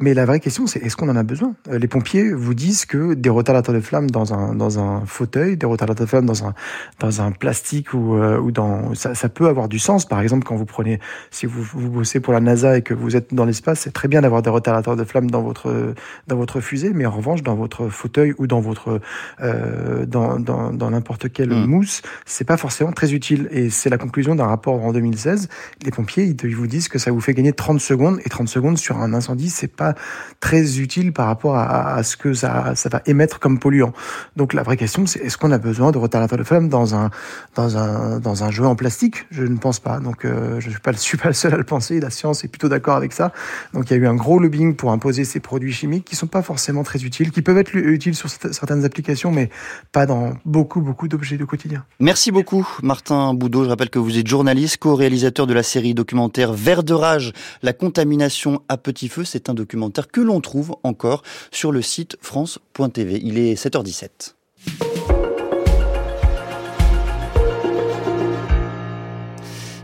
mais 0.00 0.14
la 0.14 0.26
vraie 0.26 0.40
question, 0.40 0.66
c'est 0.66 0.80
est-ce 0.80 0.96
qu'on 0.96 1.08
en 1.08 1.16
a 1.16 1.22
besoin? 1.22 1.54
Les 1.70 1.86
pompiers 1.86 2.32
vous 2.32 2.54
disent 2.54 2.86
que 2.86 3.14
des 3.14 3.30
retardateurs 3.30 3.74
de 3.74 3.80
flammes 3.80 4.10
dans 4.10 4.34
un 4.34 4.47
dans 4.54 4.78
un 4.78 5.04
fauteuil, 5.06 5.56
des 5.56 5.66
retardateurs 5.66 6.06
de 6.06 6.08
flammes 6.08 6.26
dans 6.26 6.46
un, 6.46 6.54
dans 6.98 7.20
un 7.20 7.32
plastique 7.32 7.94
ou, 7.94 8.16
euh, 8.16 8.38
ou 8.38 8.50
dans, 8.50 8.94
ça, 8.94 9.14
ça, 9.14 9.28
peut 9.28 9.46
avoir 9.46 9.68
du 9.68 9.78
sens. 9.78 10.06
Par 10.06 10.20
exemple, 10.20 10.46
quand 10.46 10.56
vous 10.56 10.64
prenez, 10.64 11.00
si 11.30 11.46
vous, 11.46 11.62
vous 11.62 11.90
bossez 11.90 12.20
pour 12.20 12.32
la 12.32 12.40
NASA 12.40 12.78
et 12.78 12.82
que 12.82 12.94
vous 12.94 13.16
êtes 13.16 13.34
dans 13.34 13.44
l'espace, 13.44 13.80
c'est 13.80 13.92
très 13.92 14.08
bien 14.08 14.20
d'avoir 14.20 14.42
des 14.42 14.50
retardateurs 14.50 14.96
de 14.96 15.04
flammes 15.04 15.30
dans 15.30 15.42
votre, 15.42 15.94
dans 16.26 16.36
votre 16.36 16.60
fusée, 16.60 16.92
mais 16.94 17.06
en 17.06 17.10
revanche, 17.10 17.42
dans 17.42 17.54
votre 17.54 17.88
fauteuil 17.88 18.34
ou 18.38 18.46
dans 18.46 18.60
votre, 18.60 19.00
euh, 19.40 20.06
dans, 20.06 20.38
dans, 20.38 20.72
dans 20.72 20.90
n'importe 20.90 21.32
quelle 21.32 21.50
mmh. 21.50 21.66
mousse, 21.66 22.02
c'est 22.26 22.44
pas 22.44 22.56
forcément 22.56 22.92
très 22.92 23.12
utile. 23.12 23.48
Et 23.50 23.70
c'est 23.70 23.90
la 23.90 23.98
conclusion 23.98 24.34
d'un 24.34 24.46
rapport 24.46 24.84
en 24.84 24.92
2016. 24.92 25.48
Les 25.82 25.90
pompiers, 25.90 26.24
ils 26.24 26.56
vous 26.56 26.66
disent 26.66 26.88
que 26.88 26.98
ça 26.98 27.10
vous 27.10 27.20
fait 27.20 27.34
gagner 27.34 27.52
30 27.52 27.80
secondes 27.80 28.18
et 28.24 28.28
30 28.28 28.48
secondes 28.48 28.78
sur 28.78 28.98
un 28.98 29.14
incendie, 29.14 29.50
c'est 29.50 29.74
pas 29.74 29.94
très 30.40 30.78
utile 30.78 31.12
par 31.12 31.26
rapport 31.26 31.56
à, 31.56 31.94
à 31.94 32.02
ce 32.02 32.16
que 32.16 32.32
ça, 32.32 32.74
ça 32.74 32.88
va 32.88 33.02
émettre 33.06 33.38
comme 33.38 33.58
polluant. 33.58 33.92
Donc 34.38 34.54
la 34.54 34.62
vraie 34.62 34.76
question, 34.76 35.04
c'est 35.04 35.18
est-ce 35.18 35.36
qu'on 35.36 35.50
a 35.50 35.58
besoin 35.58 35.90
de 35.90 35.98
retardateur 35.98 36.38
de 36.38 36.44
flamme 36.44 36.68
dans 36.68 36.94
un 36.94 37.10
dans 37.56 37.76
un 37.76 38.20
dans 38.20 38.44
un 38.44 38.52
jouet 38.52 38.68
en 38.68 38.76
plastique? 38.76 39.26
Je 39.32 39.42
ne 39.42 39.56
pense 39.56 39.80
pas. 39.80 39.98
Donc 39.98 40.24
euh, 40.24 40.60
je 40.60 40.70
pas 40.78 40.92
suis 40.96 41.18
pas 41.18 41.26
le 41.26 41.34
seul 41.34 41.54
à 41.54 41.56
le 41.56 41.64
penser. 41.64 41.98
La 41.98 42.10
science 42.10 42.44
est 42.44 42.48
plutôt 42.48 42.68
d'accord 42.68 42.94
avec 42.94 43.12
ça. 43.12 43.32
Donc 43.74 43.90
il 43.90 43.94
y 43.94 43.96
a 43.96 43.98
eu 43.98 44.06
un 44.06 44.14
gros 44.14 44.38
lobbying 44.38 44.76
pour 44.76 44.92
imposer 44.92 45.24
ces 45.24 45.40
produits 45.40 45.72
chimiques 45.72 46.04
qui 46.04 46.14
sont 46.14 46.28
pas 46.28 46.42
forcément 46.42 46.84
très 46.84 47.02
utiles, 47.02 47.32
qui 47.32 47.42
peuvent 47.42 47.58
être 47.58 47.74
utiles 47.74 48.14
sur 48.14 48.30
certaines 48.30 48.84
applications, 48.84 49.32
mais 49.32 49.50
pas 49.90 50.06
dans 50.06 50.34
beaucoup 50.44 50.82
beaucoup 50.82 51.08
d'objets 51.08 51.36
du 51.36 51.46
quotidien. 51.46 51.84
Merci 51.98 52.30
beaucoup, 52.30 52.64
Martin 52.84 53.34
Boudot. 53.34 53.64
Je 53.64 53.70
rappelle 53.70 53.90
que 53.90 53.98
vous 53.98 54.18
êtes 54.18 54.28
journaliste, 54.28 54.76
co-réalisateur 54.76 55.48
de 55.48 55.54
la 55.54 55.64
série 55.64 55.94
documentaire 55.94 56.52
Vert 56.52 56.84
de 56.84 56.94
rage, 56.94 57.32
la 57.62 57.72
contamination 57.72 58.62
à 58.68 58.76
petit 58.76 59.08
feu. 59.08 59.24
C'est 59.24 59.50
un 59.50 59.54
documentaire 59.54 60.06
que 60.06 60.20
l'on 60.20 60.40
trouve 60.40 60.76
encore 60.84 61.24
sur 61.50 61.72
le 61.72 61.82
site 61.82 62.16
France.tv. 62.20 63.20
Il 63.20 63.36
est 63.36 63.60
7h17. 63.60 64.27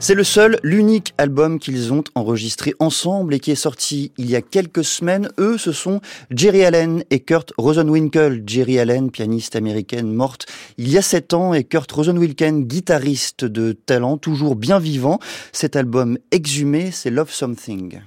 C'est 0.07 0.15
le 0.15 0.23
seul, 0.23 0.59
l'unique 0.63 1.15
album 1.17 1.59
qu'ils 1.59 1.91
ont 1.91 2.05
enregistré 2.15 2.75
ensemble 2.79 3.33
et 3.33 3.41
qui 3.41 3.53
est 3.53 3.55
sorti 3.55 4.13
il 4.19 4.29
y 4.29 4.37
a 4.37 4.43
quelques 4.43 4.85
semaines. 4.85 5.31
Eux, 5.39 5.57
ce 5.57 5.73
sont 5.73 6.03
Jerry 6.31 6.63
Allen 6.63 7.05
et 7.11 7.21
Kurt 7.21 7.55
Rosenwinkel. 7.57 8.43
Jerry 8.47 8.79
Allen, 8.79 9.11
pianiste 9.11 9.57
américaine 9.57 10.13
morte 10.13 10.45
il 10.77 10.91
y 10.91 10.99
a 10.99 11.03
sept 11.03 11.33
ans, 11.33 11.55
et 11.55 11.65
Kurt 11.65 11.91
Rosenwinkel, 11.91 12.67
guitariste 12.67 13.47
de 13.47 13.73
talent, 13.73 14.19
toujours 14.19 14.57
bien 14.57 14.79
vivant. 14.79 15.21
Cet 15.53 15.75
album 15.75 16.19
exhumé, 16.31 16.91
c'est 16.91 17.09
Love 17.09 17.33
Something. 17.33 18.01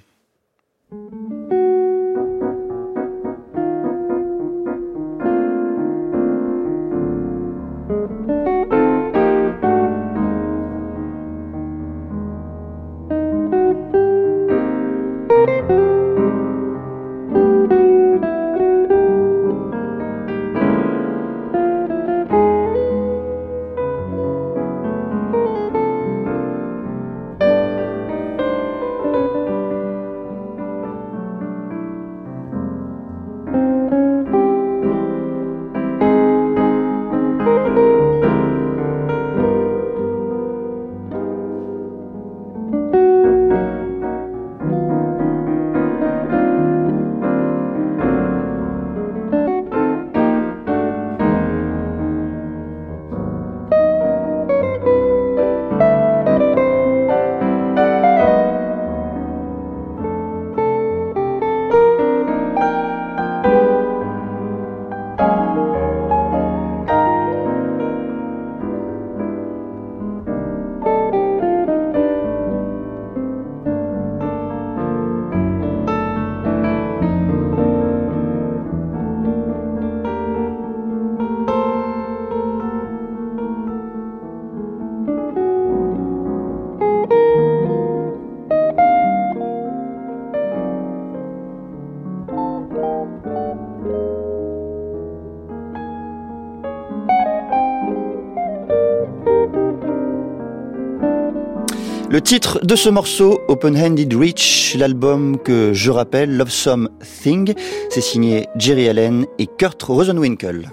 Le 102.18 102.24
titre 102.24 102.66
de 102.66 102.76
ce 102.76 102.90
morceau, 102.90 103.42
Open-Handed 103.48 104.12
Reach, 104.16 104.74
l'album 104.76 105.38
que 105.38 105.72
je 105.74 105.92
rappelle, 105.92 106.36
Love 106.36 106.50
Some 106.50 106.90
Thing, 107.22 107.54
c'est 107.92 108.02
signé 108.02 108.48
Jerry 108.56 108.90
Allen 108.90 109.28
et 109.38 109.46
Kurt 109.46 109.84
Rosenwinkel. 109.84 110.72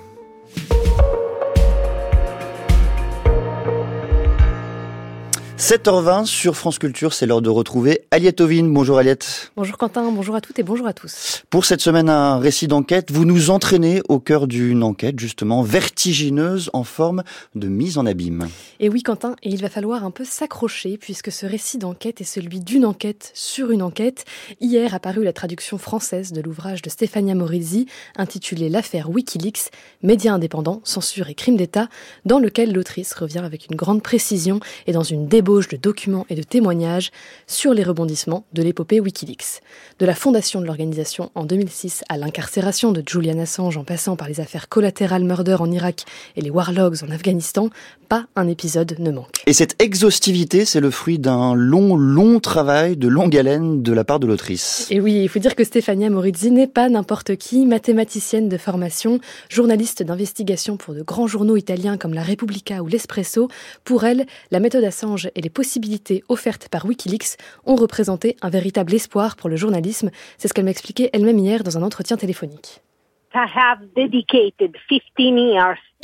7h20 5.64 6.26
sur 6.26 6.56
France 6.56 6.78
Culture, 6.78 7.14
c'est 7.14 7.24
l'heure 7.24 7.40
de 7.40 7.48
retrouver 7.48 8.02
Aliette 8.10 8.42
Ovine. 8.42 8.70
Bonjour 8.70 8.98
Aliette. 8.98 9.50
Bonjour 9.56 9.78
Quentin, 9.78 10.12
bonjour 10.12 10.34
à 10.34 10.42
toutes 10.42 10.58
et 10.58 10.62
bonjour 10.62 10.86
à 10.86 10.92
tous. 10.92 11.42
Pour 11.48 11.64
cette 11.64 11.80
semaine, 11.80 12.10
un 12.10 12.38
récit 12.38 12.68
d'enquête, 12.68 13.10
vous 13.10 13.24
nous 13.24 13.48
entraînez 13.48 14.02
au 14.10 14.18
cœur 14.18 14.46
d'une 14.46 14.82
enquête 14.82 15.18
justement 15.18 15.62
vertigineuse 15.62 16.68
en 16.74 16.84
forme 16.84 17.22
de 17.54 17.68
mise 17.68 17.96
en 17.96 18.04
abîme. 18.04 18.46
Et 18.78 18.90
oui 18.90 19.02
Quentin, 19.02 19.36
et 19.42 19.48
il 19.48 19.62
va 19.62 19.70
falloir 19.70 20.04
un 20.04 20.10
peu 20.10 20.26
s'accrocher 20.26 20.98
puisque 20.98 21.32
ce 21.32 21.46
récit 21.46 21.78
d'enquête 21.78 22.20
est 22.20 22.24
celui 22.24 22.60
d'une 22.60 22.84
enquête 22.84 23.30
sur 23.32 23.70
une 23.70 23.80
enquête. 23.80 24.26
Hier 24.60 24.92
a 24.92 24.98
paru 24.98 25.24
la 25.24 25.32
traduction 25.32 25.78
française 25.78 26.32
de 26.32 26.42
l'ouvrage 26.42 26.82
de 26.82 26.90
Stefania 26.90 27.34
Morizzi 27.34 27.86
intitulé 28.18 28.68
L'affaire 28.68 29.08
Wikileaks, 29.08 29.70
média 30.02 30.34
indépendant, 30.34 30.82
censure 30.84 31.30
et 31.30 31.34
crime 31.34 31.56
d'État, 31.56 31.88
dans 32.26 32.38
lequel 32.38 32.74
l'autrice 32.74 33.14
revient 33.14 33.38
avec 33.38 33.68
une 33.70 33.76
grande 33.76 34.02
précision 34.02 34.60
et 34.86 34.92
dans 34.92 35.02
une 35.02 35.26
débauche 35.26 35.53
de 35.54 35.76
documents 35.76 36.26
et 36.28 36.34
de 36.34 36.42
témoignages 36.42 37.12
sur 37.46 37.74
les 37.74 37.84
rebondissements 37.84 38.44
de 38.52 38.62
l'épopée 38.62 38.98
Wikileaks. 38.98 39.62
De 40.00 40.06
la 40.06 40.14
fondation 40.14 40.60
de 40.60 40.66
l'organisation 40.66 41.30
en 41.36 41.44
2006 41.44 42.02
à 42.08 42.16
l'incarcération 42.18 42.90
de 42.90 43.02
Julian 43.06 43.38
Assange 43.38 43.76
en 43.76 43.84
passant 43.84 44.16
par 44.16 44.28
les 44.28 44.40
affaires 44.40 44.68
Collateral 44.68 45.22
Murder 45.22 45.56
en 45.60 45.70
Irak 45.70 46.04
et 46.34 46.40
les 46.40 46.50
War 46.50 46.72
Logs 46.72 47.04
en 47.04 47.10
Afghanistan, 47.10 47.70
pas 48.14 48.26
un 48.36 48.46
épisode 48.46 48.94
ne 49.00 49.10
manque. 49.10 49.42
Et 49.46 49.52
cette 49.52 49.82
exhaustivité, 49.82 50.64
c'est 50.64 50.80
le 50.80 50.90
fruit 50.90 51.18
d'un 51.18 51.54
long, 51.54 51.96
long 51.96 52.38
travail 52.38 52.96
de 52.96 53.08
longue 53.08 53.36
haleine 53.36 53.82
de 53.82 53.92
la 53.92 54.04
part 54.04 54.20
de 54.20 54.26
l'autrice. 54.28 54.86
Et 54.90 55.00
oui, 55.00 55.22
il 55.22 55.28
faut 55.28 55.40
dire 55.40 55.56
que 55.56 55.64
Stefania 55.64 56.10
Morizzi 56.10 56.52
n'est 56.52 56.68
pas 56.68 56.88
n'importe 56.88 57.34
qui, 57.36 57.66
mathématicienne 57.66 58.48
de 58.48 58.56
formation, 58.56 59.18
journaliste 59.48 60.04
d'investigation 60.04 60.76
pour 60.76 60.94
de 60.94 61.02
grands 61.02 61.26
journaux 61.26 61.56
italiens 61.56 61.96
comme 61.96 62.14
la 62.14 62.22
Repubblica 62.22 62.82
ou 62.82 62.86
l'Espresso. 62.86 63.48
Pour 63.82 64.04
elle, 64.04 64.26
la 64.52 64.60
méthode 64.60 64.84
Assange 64.84 65.28
et 65.34 65.40
les 65.40 65.50
possibilités 65.50 66.22
offertes 66.28 66.68
par 66.68 66.86
Wikileaks 66.86 67.36
ont 67.66 67.76
représenté 67.76 68.36
un 68.42 68.50
véritable 68.50 68.94
espoir 68.94 69.34
pour 69.34 69.48
le 69.48 69.56
journalisme. 69.56 70.10
C'est 70.38 70.46
ce 70.46 70.54
qu'elle 70.54 70.66
m'a 70.66 70.70
expliqué 70.70 71.10
elle-même 71.12 71.38
hier 71.38 71.64
dans 71.64 71.76
un 71.78 71.82
entretien 71.82 72.16
téléphonique. 72.16 72.80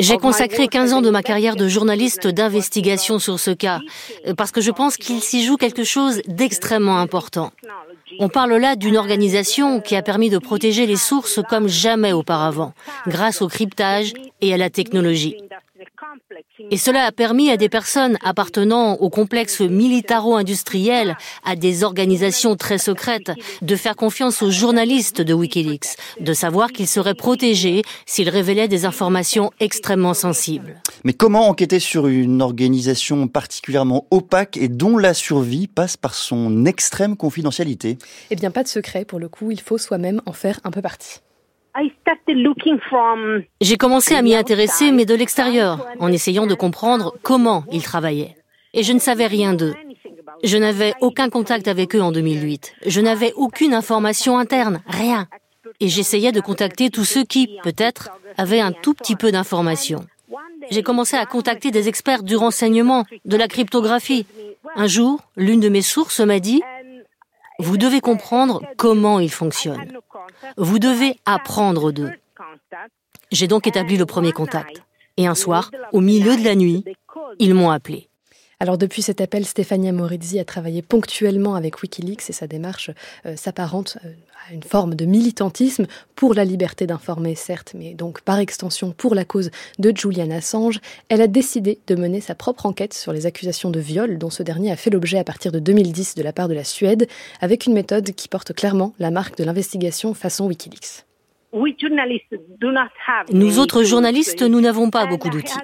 J'ai 0.00 0.16
consacré 0.16 0.66
15 0.68 0.94
ans 0.94 1.02
de 1.02 1.10
ma 1.10 1.22
carrière 1.22 1.56
de 1.56 1.68
journaliste 1.68 2.26
d'investigation 2.26 3.18
sur 3.18 3.38
ce 3.38 3.50
cas, 3.50 3.80
parce 4.36 4.50
que 4.50 4.60
je 4.60 4.70
pense 4.70 4.96
qu'il 4.96 5.20
s'y 5.20 5.44
joue 5.44 5.56
quelque 5.56 5.84
chose 5.84 6.22
d'extrêmement 6.26 6.98
important. 6.98 7.52
On 8.18 8.28
parle 8.28 8.54
là 8.54 8.76
d'une 8.76 8.96
organisation 8.96 9.80
qui 9.80 9.96
a 9.96 10.02
permis 10.02 10.30
de 10.30 10.38
protéger 10.38 10.86
les 10.86 10.96
sources 10.96 11.40
comme 11.48 11.68
jamais 11.68 12.12
auparavant, 12.12 12.72
grâce 13.06 13.42
au 13.42 13.48
cryptage 13.48 14.12
et 14.40 14.54
à 14.54 14.56
la 14.56 14.70
technologie. 14.70 15.36
Et 16.70 16.76
cela 16.76 17.04
a 17.04 17.12
permis 17.12 17.50
à 17.50 17.56
des 17.56 17.68
personnes 17.68 18.18
appartenant 18.22 18.94
au 18.94 19.10
complexe 19.10 19.60
militaro-industriel, 19.60 21.16
à 21.44 21.56
des 21.56 21.84
organisations 21.84 22.56
très 22.56 22.78
secrètes, 22.78 23.32
de 23.62 23.76
faire 23.76 23.96
confiance 23.96 24.42
aux 24.42 24.50
journalistes 24.50 25.20
de 25.20 25.32
Wikileaks, 25.32 25.96
de 26.20 26.32
savoir 26.32 26.72
qu'ils 26.72 26.86
seraient 26.86 27.14
protégés 27.14 27.82
s'ils 28.06 28.28
révélaient 28.28 28.68
des 28.68 28.84
informations 28.84 29.50
extrêmement 29.60 30.14
sensibles. 30.14 30.80
Mais 31.04 31.12
comment 31.12 31.48
enquêter 31.48 31.80
sur 31.80 32.06
une 32.06 32.42
organisation 32.42 33.26
particulièrement 33.28 34.06
opaque 34.10 34.56
et 34.56 34.68
dont 34.68 34.98
la 34.98 35.14
survie 35.14 35.66
passe 35.66 35.96
par 35.96 36.14
son 36.14 36.66
extrême 36.66 37.16
confidentialité? 37.16 37.98
Eh 38.30 38.36
bien, 38.36 38.50
pas 38.50 38.62
de 38.62 38.68
secret 38.68 39.04
pour 39.04 39.18
le 39.18 39.28
coup, 39.28 39.50
il 39.50 39.60
faut 39.60 39.78
soi-même 39.78 40.20
en 40.26 40.32
faire 40.32 40.60
un 40.64 40.70
peu 40.70 40.82
partie. 40.82 41.20
J'ai 43.61 43.76
commencé 43.76 44.14
à 44.14 44.22
m'y 44.22 44.35
intéresser, 44.35 44.92
mais 44.92 45.04
de 45.04 45.14
l'extérieur, 45.14 45.87
en 45.98 46.12
essayant 46.12 46.46
de 46.46 46.54
comprendre 46.54 47.14
comment 47.22 47.64
ils 47.70 47.83
travaillaient. 47.83 48.37
Et 48.74 48.83
je 48.83 48.92
ne 48.92 48.98
savais 48.98 49.26
rien 49.26 49.54
d'eux. 49.54 49.74
Je 50.44 50.56
n'avais 50.56 50.94
aucun 51.00 51.28
contact 51.28 51.68
avec 51.68 51.94
eux 51.94 52.00
en 52.00 52.12
2008. 52.12 52.74
Je 52.87 53.00
n'avais 53.00 53.33
aucune 53.35 53.74
information 53.74 54.38
interne, 54.38 54.80
rien. 54.87 55.26
Et 55.80 55.88
j'essayais 55.88 56.33
de 56.33 56.40
contacter 56.40 56.90
tous 56.90 57.04
ceux 57.04 57.24
qui, 57.24 57.59
peut-être, 57.62 58.11
avaient 58.37 58.61
un 58.61 58.72
tout 58.72 58.94
petit 58.94 59.16
peu 59.16 59.33
d'informations. 59.33 60.04
J'ai 60.70 60.83
commencé 60.83 61.16
à 61.16 61.26
contacter 61.26 61.70
des 61.70 61.88
experts 61.88 62.22
du 62.22 62.37
renseignement, 62.37 63.04
de 63.24 63.37
la 63.37 63.48
cryptographie. 63.48 64.26
Un 64.76 64.87
jour, 64.87 65.20
l'une 65.37 65.61
de 65.61 65.68
mes 65.68 65.83
sources 65.83 66.20
m'a 66.20 66.38
dit, 66.38 66.62
vous 67.61 67.77
devez 67.77 68.01
comprendre 68.01 68.62
comment 68.77 69.20
ils 69.20 69.31
fonctionnent. 69.31 69.99
Vous 70.57 70.79
devez 70.79 71.16
apprendre 71.25 71.92
d'eux. 71.92 72.12
J'ai 73.31 73.46
donc 73.46 73.66
établi 73.66 73.96
le 73.96 74.07
premier 74.07 74.33
contact. 74.33 74.83
Et 75.16 75.27
un 75.27 75.35
soir, 75.35 75.70
au 75.92 76.01
milieu 76.01 76.37
de 76.37 76.44
la 76.44 76.55
nuit, 76.55 76.85
ils 77.38 77.55
m'ont 77.55 77.70
appelé. 77.70 78.10
Alors 78.62 78.77
depuis 78.77 79.01
cet 79.01 79.23
appel, 79.23 79.46
Stefania 79.46 79.90
Morizzi 79.90 80.38
a 80.38 80.44
travaillé 80.44 80.83
ponctuellement 80.83 81.55
avec 81.55 81.81
Wikileaks 81.81 82.29
et 82.29 82.35
sa 82.35 82.46
démarche 82.46 82.90
euh, 83.25 83.35
s'apparente 83.35 83.96
euh, 84.05 84.11
à 84.46 84.53
une 84.53 84.62
forme 84.62 84.94
de 84.94 85.07
militantisme 85.07 85.87
pour 86.14 86.35
la 86.35 86.44
liberté 86.44 86.87
d'informer, 86.87 87.35
certes, 87.35 87.73
mais 87.75 87.94
donc 87.94 88.20
par 88.20 88.38
extension 88.38 88.92
pour 88.92 89.14
la 89.14 89.25
cause 89.25 89.51
de 89.79 89.96
Julian 89.96 90.31
Assange. 90.31 90.79
Elle 91.09 91.23
a 91.23 91.27
décidé 91.27 91.79
de 91.87 91.94
mener 91.94 92.20
sa 92.20 92.35
propre 92.35 92.66
enquête 92.66 92.92
sur 92.92 93.14
les 93.14 93.25
accusations 93.25 93.70
de 93.70 93.81
viol 93.81 94.18
dont 94.18 94.29
ce 94.29 94.42
dernier 94.42 94.70
a 94.70 94.77
fait 94.77 94.90
l'objet 94.90 95.18
à 95.18 95.25
partir 95.25 95.53
de 95.53 95.59
2010 95.59 96.14
de 96.14 96.23
la 96.23 96.35
part 96.35 96.49
de 96.49 96.55
la 96.55 96.64
Suède, 96.64 97.09
avec 97.40 97.64
une 97.64 97.73
méthode 97.73 98.11
qui 98.12 98.29
porte 98.29 98.53
clairement 98.53 98.92
la 98.99 99.11
marque 99.11 99.38
de 99.38 99.44
l'investigation 99.44 100.12
façon 100.12 100.46
Wikileaks. 100.46 101.07
Nous 103.32 103.58
autres 103.58 103.82
journalistes, 103.82 104.42
nous 104.42 104.60
n'avons 104.60 104.90
pas 104.90 105.06
beaucoup 105.06 105.30
d'outils. 105.30 105.58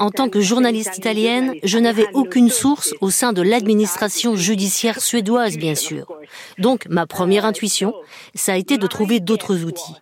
En 0.00 0.10
tant 0.10 0.28
que 0.28 0.40
journaliste 0.40 0.96
italienne, 0.96 1.54
je 1.62 1.78
n'avais 1.78 2.06
aucune 2.14 2.48
source 2.48 2.94
au 3.00 3.10
sein 3.10 3.32
de 3.32 3.42
l'administration 3.42 4.36
judiciaire 4.36 5.00
suédoise, 5.00 5.56
bien 5.58 5.74
sûr. 5.74 6.06
Donc, 6.58 6.86
ma 6.88 7.06
première 7.06 7.44
intuition, 7.44 7.94
ça 8.34 8.54
a 8.54 8.56
été 8.56 8.78
de 8.78 8.86
trouver 8.86 9.20
d'autres 9.20 9.64
outils. 9.64 9.96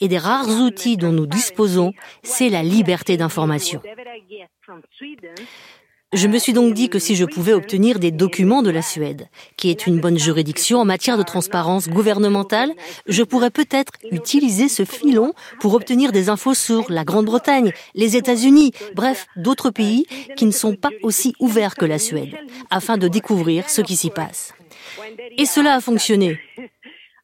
Et 0.00 0.08
des 0.08 0.18
rares 0.18 0.48
outils 0.48 0.96
dont 0.96 1.12
nous 1.12 1.26
disposons, 1.26 1.92
c'est 2.22 2.50
la 2.50 2.62
liberté 2.62 3.16
d'information. 3.16 3.80
Je 6.12 6.26
me 6.26 6.38
suis 6.38 6.52
donc 6.52 6.74
dit 6.74 6.88
que 6.88 6.98
si 6.98 7.14
je 7.14 7.24
pouvais 7.24 7.52
obtenir 7.52 8.00
des 8.00 8.10
documents 8.10 8.62
de 8.62 8.70
la 8.70 8.82
Suède, 8.82 9.28
qui 9.56 9.70
est 9.70 9.86
une 9.86 10.00
bonne 10.00 10.18
juridiction 10.18 10.80
en 10.80 10.84
matière 10.84 11.16
de 11.16 11.22
transparence 11.22 11.88
gouvernementale, 11.88 12.72
je 13.06 13.22
pourrais 13.22 13.52
peut-être 13.52 13.92
utiliser 14.10 14.68
ce 14.68 14.84
filon 14.84 15.34
pour 15.60 15.74
obtenir 15.74 16.10
des 16.10 16.28
infos 16.28 16.54
sur 16.54 16.90
la 16.90 17.04
Grande-Bretagne, 17.04 17.72
les 17.94 18.16
États-Unis, 18.16 18.72
bref, 18.96 19.26
d'autres 19.36 19.70
pays 19.70 20.04
qui 20.36 20.46
ne 20.46 20.50
sont 20.50 20.74
pas 20.74 20.90
aussi 21.04 21.32
ouverts 21.38 21.76
que 21.76 21.84
la 21.84 22.00
Suède, 22.00 22.34
afin 22.70 22.98
de 22.98 23.06
découvrir 23.06 23.70
ce 23.70 23.80
qui 23.80 23.94
s'y 23.94 24.10
passe. 24.10 24.52
Et 25.38 25.46
cela 25.46 25.74
a 25.74 25.80
fonctionné. 25.80 26.40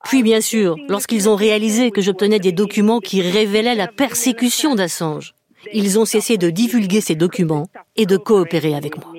Puis 0.05 0.23
bien 0.23 0.41
sûr, 0.41 0.77
lorsqu'ils 0.89 1.29
ont 1.29 1.35
réalisé 1.35 1.91
que 1.91 2.01
j'obtenais 2.01 2.39
des 2.39 2.53
documents 2.53 3.01
qui 3.01 3.21
révélaient 3.21 3.75
la 3.75 3.89
persécution 3.89 4.77
d'Assange, 4.77 5.35
ils 5.73 5.99
ont 5.99 6.05
cessé 6.05 6.39
de 6.39 6.51
divulguer 6.51 7.01
ces 7.01 7.15
documents 7.15 7.69
et 7.97 8.07
de 8.07 8.17
coopérer 8.17 8.75
avec 8.75 8.97
moi. 8.97 9.13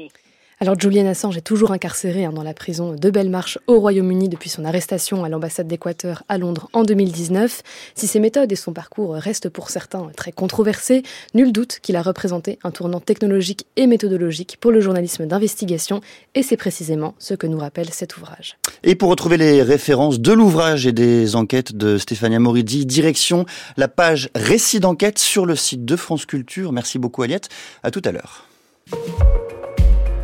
Alors 0.60 0.74
Julian 0.80 1.06
Assange 1.06 1.38
est 1.38 1.42
toujours 1.42 1.72
incarcéré 1.72 2.26
hein, 2.26 2.34
dans 2.34 2.42
la 2.42 2.56
prison 2.56 2.94
de 2.94 3.10
Belmarsh 3.12 3.60
au 3.68 3.80
Royaume-Uni 3.80 4.28
depuis 4.28 4.50
son 4.50 4.66
arrestation 4.66 5.24
à 5.24 5.30
l'ambassade 5.30 5.68
d'Équateur 5.68 6.24
à 6.30 6.40
Londres 6.40 6.68
en 6.74 6.82
2019. 6.82 7.62
Si 7.94 8.08
ses 8.08 8.20
méthodes 8.20 8.52
et 8.52 8.56
son 8.56 8.74
parcours 8.74 9.14
restent 9.14 9.50
pour 9.50 9.70
certains 9.70 10.10
très 10.18 10.32
controversés, 10.32 11.04
nul 11.36 11.52
doute 11.52 11.78
qu'il 11.84 11.96
a 11.96 12.02
représenté 12.02 12.58
un 12.64 12.72
tournant 12.72 13.00
technologique 13.00 13.68
et 13.76 13.86
méthodologique 13.86 14.58
pour 14.60 14.72
le 14.72 14.82
journalisme 14.82 15.28
d'investigation 15.28 16.02
et 16.34 16.42
c'est 16.42 16.58
précisément 16.58 17.14
ce 17.20 17.36
que 17.36 17.46
nous 17.46 17.60
rappelle 17.60 17.92
cet 17.92 18.18
ouvrage. 18.18 18.58
Et 18.82 18.96
pour 18.96 19.12
retrouver 19.12 19.38
les 19.38 19.62
références 19.62 20.20
de 20.20 20.34
l'ouvrage 20.34 20.88
et 20.88 20.92
des 20.92 21.36
enquêtes 21.36 21.76
de 21.76 22.00
Stéphania 22.00 22.40
Moridi, 22.40 22.88
direction 22.88 23.46
la 23.78 23.88
page 23.88 24.32
récit 24.34 24.80
d'enquête 24.80 25.20
sur 25.20 25.46
le 25.46 25.56
site 25.56 25.86
de 25.86 25.96
France 25.96 26.26
Culture. 26.26 26.72
Merci 26.72 26.98
beaucoup 26.98 27.22
Aliette. 27.22 27.50
À 27.84 27.92
tout 27.92 28.02
à 28.04 28.12
l'heure. 28.12 28.48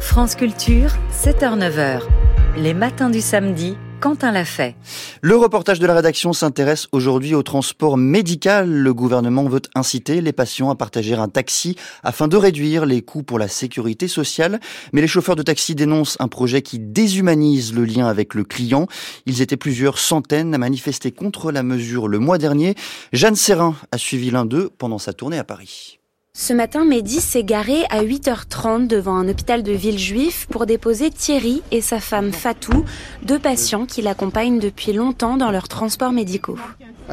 France 0.04 0.36
Culture, 0.36 0.92
7h-9h. 1.12 2.02
Les 2.58 2.74
matins 2.74 3.10
du 3.10 3.22
samedi, 3.22 3.78
Quentin 4.02 4.32
l'a 4.34 4.44
fait. 4.44 4.76
Le 5.22 5.36
reportage 5.38 5.80
de 5.80 5.88
la 5.88 5.96
rédaction 5.96 6.34
s'intéresse 6.34 6.88
aujourd'hui 6.92 7.34
au 7.34 7.42
transport 7.42 7.98
médical. 7.98 8.70
Le 8.70 8.94
gouvernement 8.94 9.46
veut 9.46 9.62
inciter 9.74 10.20
les 10.20 10.34
patients 10.34 10.70
à 10.70 10.76
partager 10.76 11.16
un 11.16 11.30
taxi 11.30 11.78
afin 12.04 12.28
de 12.28 12.36
réduire 12.36 12.86
les 12.86 13.02
coûts 13.02 13.24
pour 13.24 13.40
la 13.40 13.48
sécurité 13.48 14.08
sociale. 14.10 14.60
Mais 14.92 15.02
les 15.02 15.08
chauffeurs 15.08 15.38
de 15.38 15.42
taxi 15.42 15.74
dénoncent 15.74 16.18
un 16.20 16.28
projet 16.28 16.62
qui 16.62 16.80
déshumanise 16.80 17.74
le 17.74 17.86
lien 17.86 18.06
avec 18.06 18.36
le 18.36 18.44
client. 18.44 18.88
Ils 19.26 19.42
étaient 19.42 19.58
plusieurs 19.58 19.98
centaines 19.98 20.54
à 20.54 20.58
manifester 20.58 21.12
contre 21.12 21.52
la 21.52 21.64
mesure 21.64 22.10
le 22.10 22.20
mois 22.20 22.38
dernier. 22.38 22.76
Jeanne 23.14 23.38
Serrin 23.38 23.76
a 23.92 23.98
suivi 23.98 24.32
l'un 24.32 24.46
d'eux 24.46 24.70
pendant 24.78 25.00
sa 25.00 25.14
tournée 25.14 25.40
à 25.40 25.46
Paris. 25.46 25.98
Ce 26.36 26.52
matin, 26.52 26.84
Mehdi 26.84 27.22
s'est 27.22 27.44
garé 27.44 27.84
à 27.92 28.04
8h30 28.04 28.88
devant 28.88 29.14
un 29.14 29.30
hôpital 29.30 29.62
de 29.62 29.72
ville 29.72 30.00
juif 30.00 30.48
pour 30.50 30.66
déposer 30.66 31.12
Thierry 31.12 31.62
et 31.70 31.80
sa 31.80 32.00
femme 32.00 32.32
Fatou, 32.32 32.86
deux 33.22 33.38
patients 33.38 33.86
qui 33.86 34.02
l'accompagnent 34.02 34.58
depuis 34.58 34.94
longtemps 34.94 35.38
dans 35.38 35.52
leurs 35.52 35.68
transports 35.68 36.12
médicaux. 36.12 36.58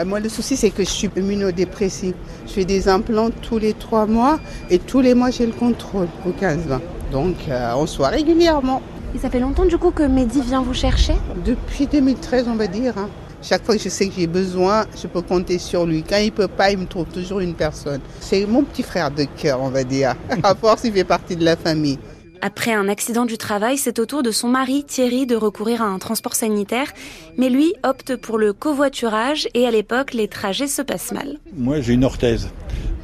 Moi, 0.06 0.20
le 0.20 0.30
souci, 0.30 0.56
c'est 0.56 0.70
que 0.70 0.85
je 0.85 0.88
suis 0.88 1.11
immunodépressive. 1.14 2.14
Je 2.46 2.52
fais 2.54 2.64
des 2.64 2.88
implants 2.88 3.28
tous 3.30 3.59
les 3.59 3.74
trois 3.74 4.06
mois 4.06 4.40
et 4.70 4.78
tous 4.78 5.00
les 5.00 5.12
mois, 5.12 5.30
j'ai 5.30 5.44
le 5.44 5.52
contrôle 5.52 6.09
au 6.26 6.30
15-20. 6.30 6.80
Donc, 7.12 7.37
euh, 7.50 7.74
on 7.76 7.87
soit 7.87 8.09
régulièrement. 8.09 8.80
Et 9.14 9.18
ça 9.18 9.28
fait 9.28 9.40
longtemps, 9.40 9.66
du 9.66 9.76
coup, 9.76 9.90
que 9.90 10.02
Mehdi 10.02 10.40
vient 10.40 10.62
vous 10.62 10.72
chercher? 10.72 11.14
Depuis 11.44 11.87
2013, 11.87 12.46
on 12.48 12.54
va 12.54 12.68
dire. 12.68 12.96
Hein. 12.96 13.11
Chaque 13.42 13.64
fois 13.64 13.76
que 13.76 13.83
je 13.83 13.88
sais 13.88 14.07
que 14.07 14.14
j'ai 14.14 14.26
besoin, 14.26 14.85
je 15.00 15.07
peux 15.07 15.22
compter 15.22 15.59
sur 15.59 15.87
lui. 15.87 16.03
Quand 16.03 16.18
il 16.18 16.31
peut 16.31 16.48
pas, 16.48 16.70
il 16.70 16.79
me 16.79 16.87
trouve 16.87 17.07
toujours 17.07 17.40
une 17.40 17.55
personne. 17.55 18.00
C'est 18.20 18.44
mon 18.44 18.62
petit 18.62 18.83
frère 18.83 19.11
de 19.11 19.24
cœur, 19.24 19.61
on 19.62 19.70
va 19.70 19.83
dire. 19.83 20.14
À 20.42 20.55
force, 20.55 20.83
il 20.85 20.92
fait 20.92 21.05
partie 21.05 21.37
de 21.37 21.44
la 21.44 21.57
famille. 21.57 21.98
Après 22.42 22.72
un 22.72 22.88
accident 22.88 23.26
du 23.26 23.37
travail, 23.37 23.76
c'est 23.76 23.98
au 23.98 24.07
tour 24.07 24.22
de 24.22 24.31
son 24.31 24.48
mari 24.48 24.85
Thierry 24.85 25.26
de 25.26 25.37
recourir 25.37 25.83
à 25.83 25.87
un 25.87 25.98
transport 25.98 26.35
sanitaire, 26.35 26.90
mais 27.37 27.50
lui 27.50 27.74
opte 27.83 28.16
pour 28.16 28.38
le 28.38 28.55
covoiturage 28.55 29.46
et 29.53 29.66
à 29.66 29.70
l'époque, 29.70 30.14
les 30.14 30.26
trajets 30.26 30.66
se 30.66 30.81
passent 30.81 31.12
mal. 31.12 31.38
Moi, 31.55 31.81
j'ai 31.81 31.92
une 31.92 32.05
orthèse. 32.05 32.48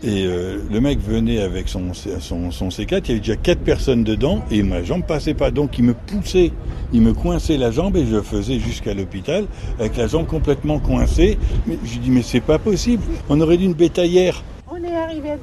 Et 0.03 0.25
euh, 0.25 0.59
le 0.71 0.81
mec 0.81 1.01
venait 1.01 1.41
avec 1.41 1.69
son, 1.69 1.93
son, 1.93 2.51
son, 2.51 2.69
C4, 2.69 3.03
il 3.05 3.09
y 3.09 3.11
avait 3.13 3.21
déjà 3.21 3.37
quatre 3.37 3.61
personnes 3.61 4.05
dedans 4.05 4.45
et 4.51 4.63
ma 4.63 4.83
jambe 4.83 5.05
passait 5.05 5.35
pas. 5.35 5.51
Donc 5.51 5.79
il 5.79 5.85
me 5.85 5.95
poussait, 5.95 6.53
il 6.93 7.03
me 7.03 7.13
coinçait 7.13 7.57
la 7.57 7.71
jambe 7.71 7.97
et 7.97 8.07
je 8.07 8.21
faisais 8.21 8.59
jusqu'à 8.59 8.95
l'hôpital 8.95 9.47
avec 9.79 9.97
la 9.97 10.07
jambe 10.07 10.27
complètement 10.27 10.79
coincée. 10.79 11.39
Mais 11.67 11.79
je 11.85 11.99
dis 11.99 12.11
mais 12.11 12.23
c'est 12.23 12.41
pas 12.41 12.59
possible, 12.59 13.03
on 13.29 13.41
aurait 13.41 13.57
dû 13.57 13.65
une 13.65 13.75
bétaillère. 13.75 14.43
On 14.69 14.83
est 14.83 14.97
arrivé. 14.97 15.35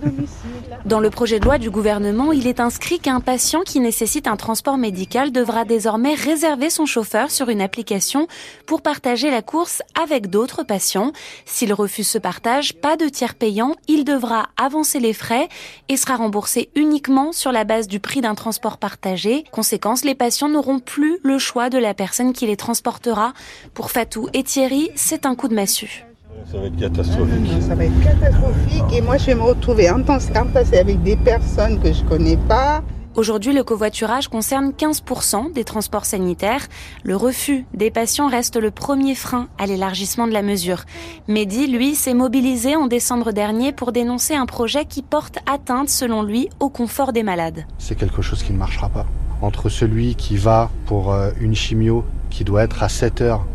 Dans 0.86 1.00
le 1.00 1.10
projet 1.10 1.40
de 1.40 1.46
loi 1.46 1.58
du 1.58 1.70
gouvernement, 1.70 2.34
il 2.34 2.46
est 2.46 2.60
inscrit 2.60 3.00
qu'un 3.00 3.22
patient 3.22 3.62
qui 3.62 3.80
nécessite 3.80 4.28
un 4.28 4.36
transport 4.36 4.78
médical 4.78 5.32
devra 5.32 5.64
désormais 5.64 6.14
réserver 6.14 6.70
son 6.70 6.86
chauffeur 6.86 7.32
sur 7.32 7.48
une 7.48 7.62
application 7.62 8.28
pour 8.66 8.82
partager 8.82 9.32
la 9.32 9.42
course 9.42 9.82
avec 10.02 10.30
d'autres 10.30 10.64
patients. 10.64 11.14
S'il 11.46 11.74
refuse 11.74 12.08
ce 12.08 12.18
partage, 12.18 12.74
pas 12.74 12.98
de 12.98 13.08
tiers 13.08 13.36
payant, 13.36 13.76
il 13.88 14.04
devra 14.04 14.50
avancer 14.58 15.00
les 15.00 15.14
frais 15.14 15.48
et 15.88 15.96
sera 15.96 16.18
remboursé 16.18 16.70
uniquement 16.76 17.32
sur 17.32 17.54
la 17.54 17.64
base 17.64 17.88
du 17.88 18.02
prix 18.02 18.20
d'un 18.20 18.36
transport 18.36 18.78
partagé. 18.78 19.46
Conséquence, 19.52 20.04
les 20.04 20.16
patients 20.16 20.50
n'auront 20.50 20.80
plus 20.80 21.20
le 21.24 21.38
choix 21.38 21.70
de 21.70 21.78
la 21.78 21.94
personne 21.94 22.34
qui 22.34 22.46
les 22.46 22.58
transportera. 22.58 23.34
Pour 23.74 23.90
Fatou 23.90 24.28
et 24.34 24.44
Thierry, 24.44 24.90
c'est 24.96 25.26
un 25.26 25.36
coup 25.36 25.48
de 25.48 25.56
massue. 25.56 26.06
Ça 26.52 26.58
va 26.60 26.66
être 26.66 26.78
catastrophique. 26.78 27.62
ça 27.62 27.76
va 27.76 27.86
être 27.86 28.04
catastrophique. 28.04 28.84
Et 28.94 29.02
moi, 29.02 29.18
je 29.18 29.28
vais 29.28 29.36
me 29.36 29.42
retrouver 29.42 29.90
en 29.90 30.02
temps 30.04 30.18
passé 30.54 30.78
avec 30.78 31.02
des 31.02 31.16
personnes 31.16 31.80
que 31.80 31.92
je 31.92 32.04
connais 32.04 32.38
pas. 32.38 32.84
Aujourd'hui, 33.16 33.54
le 33.54 33.64
covoiturage 33.64 34.28
concerne 34.28 34.72
15% 34.72 35.54
des 35.54 35.64
transports 35.64 36.06
sanitaires. 36.06 36.68
Le 37.04 37.16
refus 37.16 37.66
des 37.76 37.92
patients 37.92 38.28
reste 38.28 38.56
le 38.56 38.72
premier 38.72 39.14
frein 39.14 39.48
à 39.60 39.68
l'élargissement 39.68 40.26
de 40.26 40.34
la 40.34 40.42
mesure. 40.42 40.86
Mehdi, 41.28 41.68
lui, 41.68 41.94
s'est 41.94 42.16
mobilisé 42.16 42.76
en 42.76 42.88
décembre 42.88 43.32
dernier 43.32 43.72
pour 43.72 43.92
dénoncer 43.92 44.34
un 44.34 44.48
projet 44.48 44.86
qui 44.86 45.04
porte 45.04 45.38
atteinte, 45.46 45.90
selon 45.90 46.24
lui, 46.24 46.50
au 46.60 46.70
confort 46.70 47.14
des 47.14 47.22
malades. 47.22 47.66
C'est 47.78 47.96
quelque 47.96 48.24
chose 48.24 48.42
qui 48.42 48.52
ne 48.52 48.58
marchera 48.58 48.90
pas. 48.90 49.06
Entre 49.44 49.70
celui 49.70 50.16
qui 50.16 50.36
va 50.36 50.72
pour 50.88 51.14
euh, 51.14 51.30
une 51.40 51.54
chimio 51.54 52.06
qui 52.32 52.44
doit 52.44 52.64
être 52.64 52.82
à 52.82 52.90
7 52.90 53.22
heures 53.22 53.46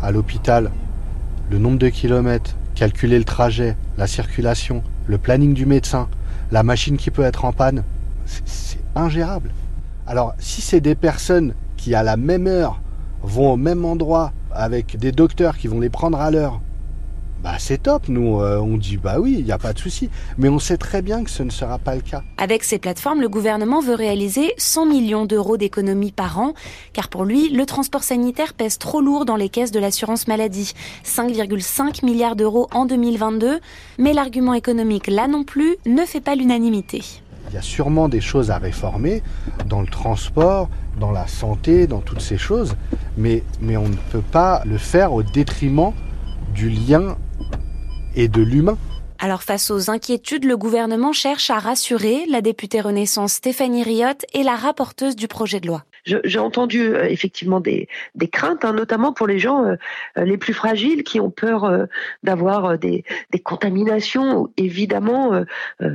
à 0.00 0.10
l'hôpital 0.10 0.70
le 1.52 1.58
nombre 1.58 1.76
de 1.76 1.90
kilomètres, 1.90 2.56
calculer 2.74 3.18
le 3.18 3.26
trajet, 3.26 3.76
la 3.98 4.06
circulation, 4.06 4.82
le 5.06 5.18
planning 5.18 5.52
du 5.52 5.66
médecin, 5.66 6.08
la 6.50 6.62
machine 6.62 6.96
qui 6.96 7.10
peut 7.10 7.24
être 7.24 7.44
en 7.44 7.52
panne, 7.52 7.84
c'est 8.24 8.80
ingérable. 8.94 9.50
Alors 10.06 10.34
si 10.38 10.62
c'est 10.62 10.80
des 10.80 10.94
personnes 10.94 11.52
qui 11.76 11.94
à 11.94 12.02
la 12.02 12.16
même 12.16 12.46
heure 12.46 12.80
vont 13.22 13.52
au 13.52 13.56
même 13.58 13.84
endroit 13.84 14.32
avec 14.50 14.96
des 14.96 15.12
docteurs 15.12 15.58
qui 15.58 15.68
vont 15.68 15.80
les 15.80 15.90
prendre 15.90 16.18
à 16.18 16.30
l'heure, 16.30 16.62
bah 17.42 17.54
c'est 17.58 17.82
top, 17.82 18.08
nous 18.08 18.40
euh, 18.40 18.58
on 18.58 18.76
dit 18.76 18.96
bah 18.96 19.16
oui, 19.18 19.36
il 19.38 19.44
n'y 19.44 19.50
a 19.50 19.58
pas 19.58 19.72
de 19.72 19.78
souci, 19.78 20.10
mais 20.38 20.48
on 20.48 20.60
sait 20.60 20.76
très 20.76 21.02
bien 21.02 21.24
que 21.24 21.30
ce 21.30 21.42
ne 21.42 21.50
sera 21.50 21.78
pas 21.78 21.96
le 21.96 22.00
cas. 22.00 22.22
Avec 22.38 22.62
ces 22.62 22.78
plateformes, 22.78 23.20
le 23.20 23.28
gouvernement 23.28 23.80
veut 23.80 23.94
réaliser 23.94 24.52
100 24.58 24.86
millions 24.86 25.26
d'euros 25.26 25.56
d'économies 25.56 26.12
par 26.12 26.38
an, 26.38 26.54
car 26.92 27.08
pour 27.08 27.24
lui, 27.24 27.48
le 27.48 27.66
transport 27.66 28.04
sanitaire 28.04 28.54
pèse 28.54 28.78
trop 28.78 29.00
lourd 29.00 29.24
dans 29.24 29.34
les 29.34 29.48
caisses 29.48 29.72
de 29.72 29.80
l'assurance 29.80 30.28
maladie, 30.28 30.72
5,5 31.04 32.04
milliards 32.04 32.36
d'euros 32.36 32.68
en 32.72 32.86
2022, 32.86 33.58
mais 33.98 34.12
l'argument 34.12 34.54
économique 34.54 35.08
là 35.08 35.26
non 35.26 35.42
plus 35.42 35.76
ne 35.84 36.04
fait 36.04 36.20
pas 36.20 36.36
l'unanimité. 36.36 37.02
Il 37.50 37.54
y 37.54 37.58
a 37.58 37.62
sûrement 37.62 38.08
des 38.08 38.20
choses 38.20 38.52
à 38.52 38.58
réformer 38.58 39.22
dans 39.66 39.80
le 39.80 39.88
transport, 39.88 40.68
dans 41.00 41.10
la 41.10 41.26
santé, 41.26 41.88
dans 41.88 42.00
toutes 42.00 42.20
ces 42.20 42.38
choses, 42.38 42.76
mais, 43.16 43.42
mais 43.60 43.76
on 43.76 43.88
ne 43.88 43.96
peut 44.12 44.22
pas 44.22 44.62
le 44.64 44.78
faire 44.78 45.12
au 45.12 45.24
détriment 45.24 45.92
du 46.54 46.70
lien 46.70 47.16
et 48.16 48.28
de 48.28 48.42
l'humain. 48.42 48.78
Alors 49.18 49.44
face 49.44 49.70
aux 49.70 49.88
inquiétudes, 49.88 50.44
le 50.44 50.56
gouvernement 50.56 51.12
cherche 51.12 51.48
à 51.50 51.60
rassurer 51.60 52.24
la 52.28 52.40
députée 52.40 52.80
Renaissance 52.80 53.34
Stéphanie 53.34 53.84
Riot 53.84 54.18
et 54.34 54.42
la 54.42 54.56
rapporteuse 54.56 55.14
du 55.14 55.28
projet 55.28 55.60
de 55.60 55.68
loi. 55.68 55.84
J'ai 56.04 56.40
entendu 56.40 56.80
euh, 56.80 57.04
effectivement 57.04 57.60
des, 57.60 57.88
craintes, 58.32 58.64
hein, 58.64 58.72
notamment 58.72 59.12
pour 59.12 59.28
les 59.28 59.38
gens 59.38 59.64
euh, 59.64 59.76
euh, 60.18 60.24
les 60.24 60.36
plus 60.36 60.52
fragiles 60.52 61.04
qui 61.04 61.20
ont 61.20 61.30
peur 61.30 61.86
d'avoir 62.24 62.78
des, 62.78 63.04
contaminations. 63.44 64.50
Évidemment, 64.56 65.44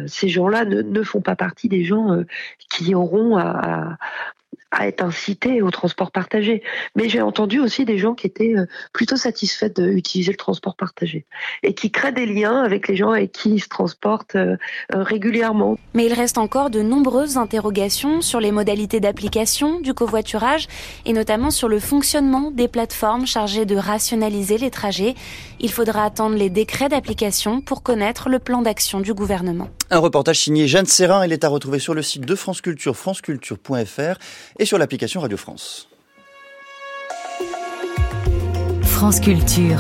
ces 0.06 0.30
gens-là 0.30 0.66
ne, 0.66 1.04
font 1.04 1.22
pas 1.22 1.36
partie 1.36 1.68
des 1.68 1.84
gens 1.84 2.24
qui 2.70 2.96
auront 2.96 3.38
à, 3.38 3.98
à 4.78 4.88
être 4.88 5.04
incité 5.04 5.62
au 5.62 5.72
transport 5.72 6.12
partagé. 6.12 6.62
Mais 6.96 7.10
j'ai 7.10 7.22
entendu 7.22 7.60
aussi 7.60 7.84
des 7.84 7.98
gens 7.98 8.14
qui 8.14 8.28
étaient 8.28 8.56
euh, 8.56 8.66
plutôt 8.94 9.16
satisfaits 9.16 9.74
d'utiliser 9.76 10.32
le 10.32 10.38
transport 10.38 10.76
partagé 10.76 11.26
et 11.64 11.74
qui 11.74 11.92
créent 11.92 12.12
des 12.12 12.28
liens 12.28 12.62
avec 12.62 12.88
les 12.88 12.96
gens 12.96 13.10
avec 13.10 13.32
qui 13.32 13.56
ils 13.56 13.60
se 13.60 13.68
transportent 13.68 14.36
euh, 14.36 14.56
euh, 14.94 15.02
régulièrement. 15.04 15.78
Mais 15.96 16.06
il 16.06 16.14
reste 16.14 16.38
encore 16.38 16.70
de 16.70 16.82
nombreuses 16.82 17.38
interrogations 17.38 18.22
sur 18.22 18.40
les 18.40 18.52
modalités 18.52 19.00
d'application 19.00 19.80
du 19.80 19.94
covoiturage 19.96 20.68
et 21.06 21.14
notamment 21.14 21.50
sur 21.50 21.68
le 21.68 21.80
fonctionnement 21.80 22.52
des 22.52 22.68
plateformes 22.68 23.26
chargées 23.26 23.66
de 23.66 23.76
rationaliser 23.76 24.60
les 24.60 24.70
trajets. 24.70 25.16
Il 25.60 25.72
faudra 25.72 26.06
attendre 26.06 26.36
les 26.36 26.52
décrets 26.52 26.90
d'application 26.90 27.62
pour 27.62 27.82
connaître 27.82 28.30
le 28.30 28.38
plan 28.38 28.62
d'action 28.62 29.00
du 29.00 29.16
gouvernement. 29.16 29.70
Un 29.90 30.00
reportage 30.00 30.42
signé 30.42 30.68
Jeanne 30.68 30.86
Serrin, 30.86 31.26
il 31.26 31.34
est 31.34 31.44
à 31.44 31.48
retrouver 31.48 31.80
sur 31.80 31.96
le 31.96 32.02
site 32.04 32.26
de 32.26 32.36
France 32.36 32.62
Culture, 32.62 32.96
franceculture.fr 32.96 34.20
et 34.60 34.67
sur 34.68 34.78
l'application 34.78 35.22
Radio 35.22 35.38
France. 35.38 35.88
France 38.84 39.22
Culture. 39.22 39.80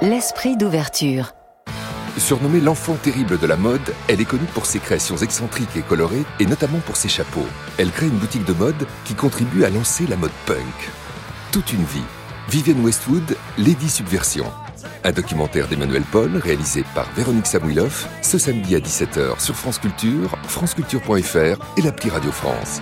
L'esprit 0.00 0.56
d'ouverture. 0.56 1.32
Surnommée 2.18 2.60
l'enfant 2.60 2.94
terrible 2.94 3.40
de 3.40 3.46
la 3.48 3.56
mode, 3.56 3.80
elle 4.06 4.20
est 4.20 4.26
connue 4.26 4.46
pour 4.54 4.64
ses 4.64 4.78
créations 4.78 5.16
excentriques 5.16 5.76
et 5.76 5.82
colorées, 5.82 6.22
et 6.38 6.46
notamment 6.46 6.78
pour 6.86 6.94
ses 6.94 7.08
chapeaux. 7.08 7.46
Elle 7.78 7.90
crée 7.90 8.06
une 8.06 8.18
boutique 8.18 8.44
de 8.44 8.52
mode 8.52 8.86
qui 9.04 9.14
contribue 9.14 9.64
à 9.64 9.70
lancer 9.70 10.06
la 10.06 10.16
mode 10.16 10.30
punk. 10.46 10.90
Toute 11.50 11.72
une 11.72 11.84
vie. 11.84 12.06
Vivienne 12.48 12.84
Westwood, 12.84 13.36
Lady 13.58 13.88
Subversion. 13.88 14.46
Un 15.02 15.10
documentaire 15.10 15.66
d'Emmanuel 15.66 16.04
Paul 16.12 16.36
réalisé 16.36 16.84
par 16.94 17.10
Véronique 17.14 17.46
Samouilov 17.46 18.06
ce 18.22 18.38
samedi 18.38 18.76
à 18.76 18.78
17h 18.78 19.40
sur 19.40 19.56
France 19.56 19.80
Culture, 19.80 20.38
franceculture.fr 20.44 21.76
et 21.76 21.82
l'appli 21.82 22.08
Radio 22.08 22.30
France. 22.30 22.80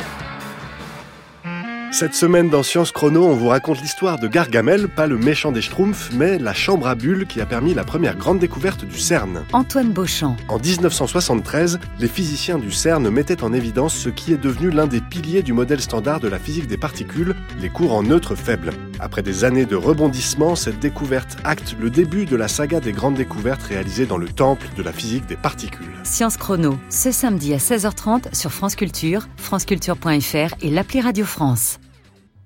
Cette 1.92 2.14
semaine 2.14 2.48
dans 2.48 2.62
Science 2.62 2.92
Chrono, 2.92 3.26
on 3.26 3.34
vous 3.34 3.48
raconte 3.48 3.82
l'histoire 3.82 4.20
de 4.20 4.28
Gargamel, 4.28 4.88
pas 4.88 5.08
le 5.08 5.18
méchant 5.18 5.50
des 5.50 5.60
Schtroumpfs, 5.60 6.10
mais 6.12 6.38
la 6.38 6.54
chambre 6.54 6.86
à 6.86 6.94
bulles 6.94 7.26
qui 7.26 7.40
a 7.40 7.46
permis 7.46 7.74
la 7.74 7.82
première 7.82 8.16
grande 8.16 8.38
découverte 8.38 8.84
du 8.84 8.96
CERN. 8.96 9.42
Antoine 9.52 9.92
Beauchamp. 9.92 10.36
En 10.48 10.60
1973, 10.60 11.80
les 11.98 12.06
physiciens 12.06 12.58
du 12.58 12.70
CERN 12.70 13.10
mettaient 13.10 13.42
en 13.42 13.52
évidence 13.52 13.96
ce 13.96 14.08
qui 14.08 14.32
est 14.32 14.38
devenu 14.38 14.70
l'un 14.70 14.86
des 14.86 15.00
piliers 15.00 15.42
du 15.42 15.52
modèle 15.52 15.80
standard 15.80 16.20
de 16.20 16.28
la 16.28 16.38
physique 16.38 16.68
des 16.68 16.76
particules, 16.76 17.34
les 17.60 17.70
courants 17.70 18.04
neutres 18.04 18.36
faibles. 18.36 18.70
Après 19.00 19.22
des 19.22 19.44
années 19.44 19.66
de 19.66 19.76
rebondissement, 19.76 20.54
cette 20.54 20.78
découverte 20.78 21.38
acte 21.42 21.74
le 21.80 21.90
début 21.90 22.24
de 22.24 22.36
la 22.36 22.46
saga 22.46 22.78
des 22.78 22.92
grandes 22.92 23.16
découvertes 23.16 23.62
réalisées 23.62 24.06
dans 24.06 24.18
le 24.18 24.28
temple 24.28 24.68
de 24.76 24.82
la 24.84 24.92
physique 24.92 25.26
des 25.26 25.36
particules. 25.36 25.90
Science 26.04 26.36
Chrono, 26.36 26.78
ce 26.88 27.10
samedi 27.10 27.52
à 27.52 27.58
16h30 27.58 28.32
sur 28.32 28.52
France 28.52 28.76
Culture, 28.76 29.26
franceculture.fr 29.36 30.54
et 30.62 30.70
l'appli 30.70 31.00
Radio 31.00 31.24
France. 31.24 31.79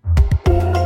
Oh, 0.07 0.84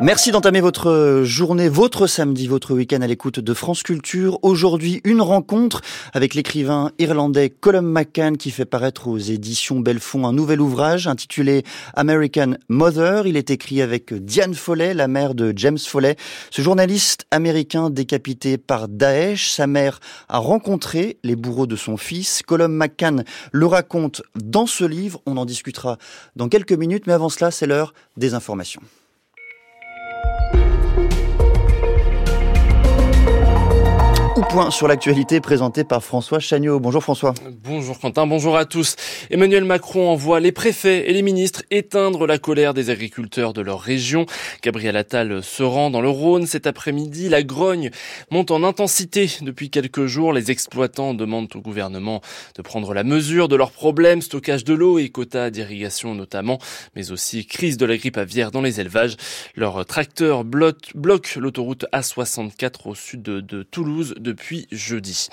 Merci 0.00 0.32
d'entamer 0.32 0.60
votre 0.60 1.22
journée, 1.22 1.68
votre 1.68 2.08
samedi, 2.08 2.48
votre 2.48 2.74
week-end 2.74 3.00
à 3.00 3.06
l'écoute 3.06 3.38
de 3.38 3.54
France 3.54 3.84
Culture. 3.84 4.40
Aujourd'hui, 4.42 5.00
une 5.04 5.20
rencontre 5.20 5.82
avec 6.12 6.34
l'écrivain 6.34 6.90
irlandais 6.98 7.48
Colum 7.48 7.86
McCann 7.86 8.36
qui 8.36 8.50
fait 8.50 8.64
paraître 8.64 9.06
aux 9.06 9.18
éditions 9.18 9.78
Belfond 9.78 10.26
un 10.26 10.32
nouvel 10.32 10.60
ouvrage 10.60 11.06
intitulé 11.06 11.62
American 11.94 12.54
Mother. 12.68 13.28
Il 13.28 13.36
est 13.36 13.50
écrit 13.50 13.82
avec 13.82 14.12
Diane 14.12 14.54
Follet, 14.54 14.94
la 14.94 15.06
mère 15.06 15.36
de 15.36 15.52
James 15.54 15.78
Follet. 15.78 16.16
Ce 16.50 16.60
journaliste 16.60 17.26
américain 17.30 17.88
décapité 17.88 18.58
par 18.58 18.88
Daesh, 18.88 19.48
sa 19.52 19.68
mère 19.68 20.00
a 20.28 20.38
rencontré 20.38 21.18
les 21.22 21.36
bourreaux 21.36 21.68
de 21.68 21.76
son 21.76 21.96
fils. 21.96 22.42
Colum 22.42 22.74
McCann 22.74 23.22
le 23.52 23.66
raconte 23.66 24.22
dans 24.34 24.66
ce 24.66 24.82
livre. 24.82 25.22
On 25.24 25.36
en 25.36 25.44
discutera 25.44 25.98
dans 26.34 26.48
quelques 26.48 26.72
minutes, 26.72 27.06
mais 27.06 27.12
avant 27.12 27.28
cela, 27.28 27.52
c'est 27.52 27.68
l'heure 27.68 27.94
des 28.16 28.34
informations. 28.34 28.82
Point 34.42 34.72
sur 34.72 34.88
l'actualité 34.88 35.40
présenté 35.40 35.84
par 35.84 36.02
François 36.02 36.40
Chagnot. 36.40 36.80
Bonjour 36.80 37.02
François. 37.02 37.34
Bonjour 37.62 38.00
Quentin, 38.00 38.26
bonjour 38.26 38.56
à 38.56 38.64
tous. 38.64 38.96
Emmanuel 39.30 39.64
Macron 39.64 40.08
envoie 40.08 40.40
les 40.40 40.50
préfets 40.50 41.08
et 41.08 41.12
les 41.12 41.22
ministres 41.22 41.62
éteindre 41.70 42.26
la 42.26 42.38
colère 42.38 42.74
des 42.74 42.90
agriculteurs 42.90 43.52
de 43.52 43.60
leur 43.60 43.80
région. 43.80 44.26
Gabriel 44.62 44.96
Attal 44.96 45.42
se 45.42 45.62
rend 45.62 45.90
dans 45.90 46.00
le 46.00 46.08
Rhône 46.08 46.46
cet 46.46 46.66
après-midi. 46.66 47.28
La 47.28 47.44
grogne 47.44 47.90
monte 48.32 48.50
en 48.50 48.64
intensité 48.64 49.30
depuis 49.42 49.70
quelques 49.70 50.06
jours. 50.06 50.32
Les 50.32 50.50
exploitants 50.50 51.14
demandent 51.14 51.54
au 51.54 51.60
gouvernement 51.60 52.20
de 52.56 52.62
prendre 52.62 52.92
la 52.92 53.04
mesure 53.04 53.46
de 53.46 53.54
leurs 53.54 53.72
problèmes, 53.72 54.20
stockage 54.20 54.64
de 54.64 54.74
l'eau 54.74 54.98
et 54.98 55.10
quotas 55.10 55.50
d'irrigation 55.50 56.14
notamment, 56.16 56.58
mais 56.96 57.12
aussi 57.12 57.46
crise 57.46 57.76
de 57.76 57.86
la 57.86 57.96
grippe 57.96 58.18
aviaire 58.18 58.50
dans 58.50 58.62
les 58.62 58.80
élevages. 58.80 59.16
Leurs 59.54 59.86
tracteurs 59.86 60.42
bloquent 60.42 61.38
l'autoroute 61.38 61.84
A64 61.92 62.88
au 62.88 62.94
sud 62.96 63.22
de 63.22 63.62
Toulouse 63.62 64.14
depuis 64.24 64.66
jeudi. 64.72 65.28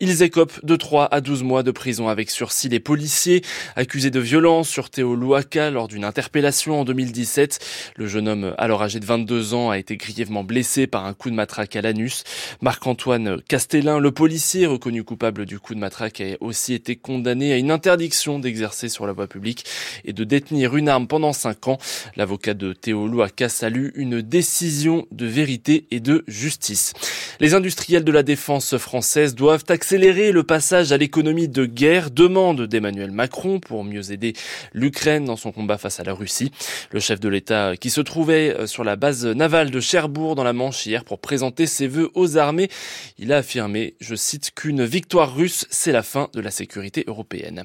Ils 0.00 0.22
écopent 0.22 0.64
de 0.64 0.76
3 0.76 1.08
à 1.10 1.20
12 1.20 1.44
mois 1.44 1.62
de 1.62 1.70
prison 1.70 2.08
avec 2.08 2.30
sursis 2.30 2.68
les 2.68 2.80
policiers 2.80 3.42
accusés 3.76 4.10
de 4.10 4.20
violence 4.20 4.68
sur 4.68 4.90
Théo 4.90 5.14
Louaka 5.14 5.70
lors 5.70 5.88
d'une 5.88 6.04
interpellation 6.04 6.80
en 6.80 6.84
2017. 6.84 7.60
Le 7.96 8.06
jeune 8.08 8.28
homme, 8.28 8.54
alors 8.58 8.82
âgé 8.82 8.98
de 9.00 9.06
22 9.06 9.54
ans, 9.54 9.70
a 9.70 9.78
été 9.78 9.96
grièvement 9.96 10.44
blessé 10.44 10.86
par 10.86 11.06
un 11.06 11.14
coup 11.14 11.30
de 11.30 11.36
matraque 11.36 11.76
à 11.76 11.82
l'anus. 11.82 12.24
Marc-Antoine 12.60 13.40
Castellin, 13.42 13.98
le 14.00 14.10
policier 14.10 14.66
reconnu 14.66 15.04
coupable 15.04 15.46
du 15.46 15.60
coup 15.60 15.74
de 15.74 15.80
matraque, 15.80 16.20
a 16.20 16.36
aussi 16.40 16.74
été 16.74 16.96
condamné 16.96 17.52
à 17.52 17.56
une 17.56 17.70
interdiction 17.70 18.40
d'exercer 18.40 18.88
sur 18.88 19.06
la 19.06 19.12
voie 19.12 19.28
publique 19.28 19.64
et 20.04 20.12
de 20.12 20.24
détenir 20.24 20.76
une 20.76 20.88
arme 20.88 21.06
pendant 21.06 21.32
5 21.32 21.68
ans. 21.68 21.78
L'avocat 22.16 22.54
de 22.54 22.72
Théo 22.72 23.06
Louaka 23.06 23.48
salue 23.48 23.90
une 23.94 24.20
décision 24.20 25.06
de 25.12 25.26
vérité 25.26 25.86
et 25.92 26.00
de 26.00 26.24
justice. 26.26 26.92
Les 27.38 27.54
industriels 27.54 28.04
de 28.04 28.12
la 28.12 28.24
défense 28.32 28.78
française 28.78 29.34
doivent 29.34 29.66
accélérer 29.68 30.32
le 30.32 30.42
passage 30.42 30.90
à 30.90 30.96
l'économie 30.96 31.48
de 31.48 31.66
guerre, 31.66 32.10
demande 32.10 32.62
d'Emmanuel 32.62 33.10
Macron 33.10 33.60
pour 33.60 33.84
mieux 33.84 34.10
aider 34.10 34.32
l'Ukraine 34.72 35.26
dans 35.26 35.36
son 35.36 35.52
combat 35.52 35.76
face 35.76 36.00
à 36.00 36.02
la 36.02 36.14
Russie. 36.14 36.50
Le 36.92 36.98
chef 36.98 37.20
de 37.20 37.28
l'État 37.28 37.76
qui 37.76 37.90
se 37.90 38.00
trouvait 38.00 38.56
euh, 38.56 38.66
sur 38.66 38.84
la 38.84 38.96
base 38.96 39.26
navale 39.26 39.70
de 39.70 39.80
Cherbourg 39.80 40.34
dans 40.34 40.44
la 40.44 40.54
Manche 40.54 40.86
hier 40.86 41.04
pour 41.04 41.18
présenter 41.18 41.66
ses 41.66 41.88
vœux 41.88 42.10
aux 42.14 42.38
armées, 42.38 42.70
il 43.18 43.34
a 43.34 43.36
affirmé, 43.36 43.96
je 44.00 44.14
cite, 44.14 44.52
qu'une 44.54 44.82
victoire 44.82 45.36
russe, 45.36 45.66
c'est 45.68 45.92
la 45.92 46.02
fin 46.02 46.30
de 46.32 46.40
la 46.40 46.50
sécurité 46.50 47.04
européenne. 47.06 47.64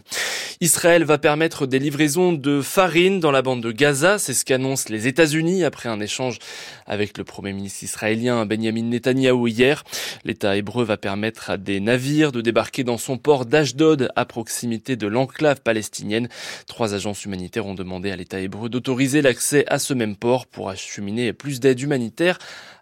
Israël 0.59 1.05
va 1.05 1.17
permettre 1.17 1.65
des 1.65 1.79
livraisons 1.79 2.33
de 2.33 2.61
farine 2.61 3.21
dans 3.21 3.31
la 3.31 3.41
bande 3.41 3.63
de 3.63 3.71
Gaza, 3.71 4.19
c'est 4.19 4.33
ce 4.33 4.43
qu'annoncent 4.43 4.89
les 4.89 5.07
États-Unis 5.07 5.63
après 5.63 5.87
un 5.87 6.01
échange 6.01 6.39
avec 6.85 7.17
le 7.17 7.23
Premier 7.23 7.53
ministre 7.53 7.85
israélien 7.85 8.45
Benjamin 8.45 8.83
Netanyahou 8.83 9.47
hier. 9.47 9.85
L'État 10.25 10.56
hébreu 10.57 10.83
va 10.83 10.97
permettre 10.97 11.49
à 11.49 11.57
des 11.57 11.79
navires 11.79 12.31
de 12.31 12.41
débarquer 12.41 12.83
dans 12.83 12.97
son 12.97 13.17
port 13.17 13.45
d'Ashdod 13.45 14.09
à 14.15 14.25
proximité 14.25 14.95
de 14.95 15.07
l'enclave 15.07 15.61
palestinienne. 15.61 16.27
Trois 16.67 16.93
agences 16.93 17.23
humanitaires 17.23 17.65
ont 17.65 17.75
demandé 17.75 18.11
à 18.11 18.15
l'État 18.15 18.39
hébreu 18.39 18.67
d'autoriser 18.67 19.21
l'accès 19.21 19.63
à 19.67 19.79
ce 19.79 19.93
même 19.93 20.15
port 20.15 20.47
pour 20.47 20.69
acheminer 20.69 21.31
plus 21.31 21.59
d'aide 21.59 21.79
humanitaire 21.79 22.39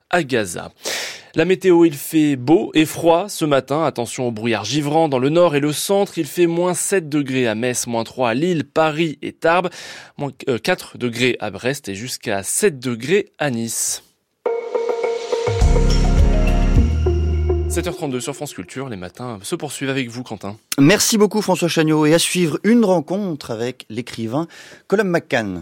à 0.10 0.24
Gaza. 0.24 0.72
La 1.36 1.44
météo, 1.44 1.84
il 1.84 1.96
fait 1.96 2.38
beau 2.38 2.72
et 2.74 2.86
froid 2.86 3.28
ce 3.28 3.44
matin. 3.44 3.84
Attention 3.84 4.30
au 4.30 4.32
brouillard 4.32 4.64
givrant 4.64 5.10
dans 5.10 5.20
le 5.20 5.28
nord 5.28 5.56
et 5.56 5.60
le 5.60 5.74
centre. 5.74 6.18
Il 6.18 6.28
fait 6.28 6.48
moins 6.48 6.74
7 6.74 7.10
degrés 7.10 7.46
à 7.46 7.56
Metz, 7.56 7.88
moins 7.88 8.06
3 8.06 8.30
à 8.30 8.34
Lille, 8.34 8.64
Paris 8.64 9.20
et 9.22 9.34
Tarbes, 9.34 9.70
moins 10.18 10.32
4 10.32 10.94
euh, 10.96 10.98
degrés 10.98 11.36
à 11.42 11.52
Brest 11.52 11.90
et 11.90 11.96
jusqu'à 11.96 12.42
7 12.42 12.80
degrés 12.80 13.34
à 13.38 13.52
Nice. 13.52 14.02
7h32 17.76 18.22
sur 18.22 18.34
France 18.34 18.54
Culture, 18.54 18.88
les 18.88 18.96
matins 18.96 19.38
se 19.44 19.54
poursuivent 19.54 19.90
avec 19.90 20.08
vous, 20.08 20.24
Quentin. 20.24 20.56
Merci 20.80 21.18
beaucoup, 21.18 21.42
François 21.42 21.68
Chagnot. 21.68 22.06
Et 22.06 22.14
à 22.14 22.20
suivre 22.20 22.58
une 22.64 22.86
rencontre 22.86 23.52
avec 23.52 23.86
l'écrivain 23.90 24.48
Colum 24.88 25.10
McCann. 25.10 25.62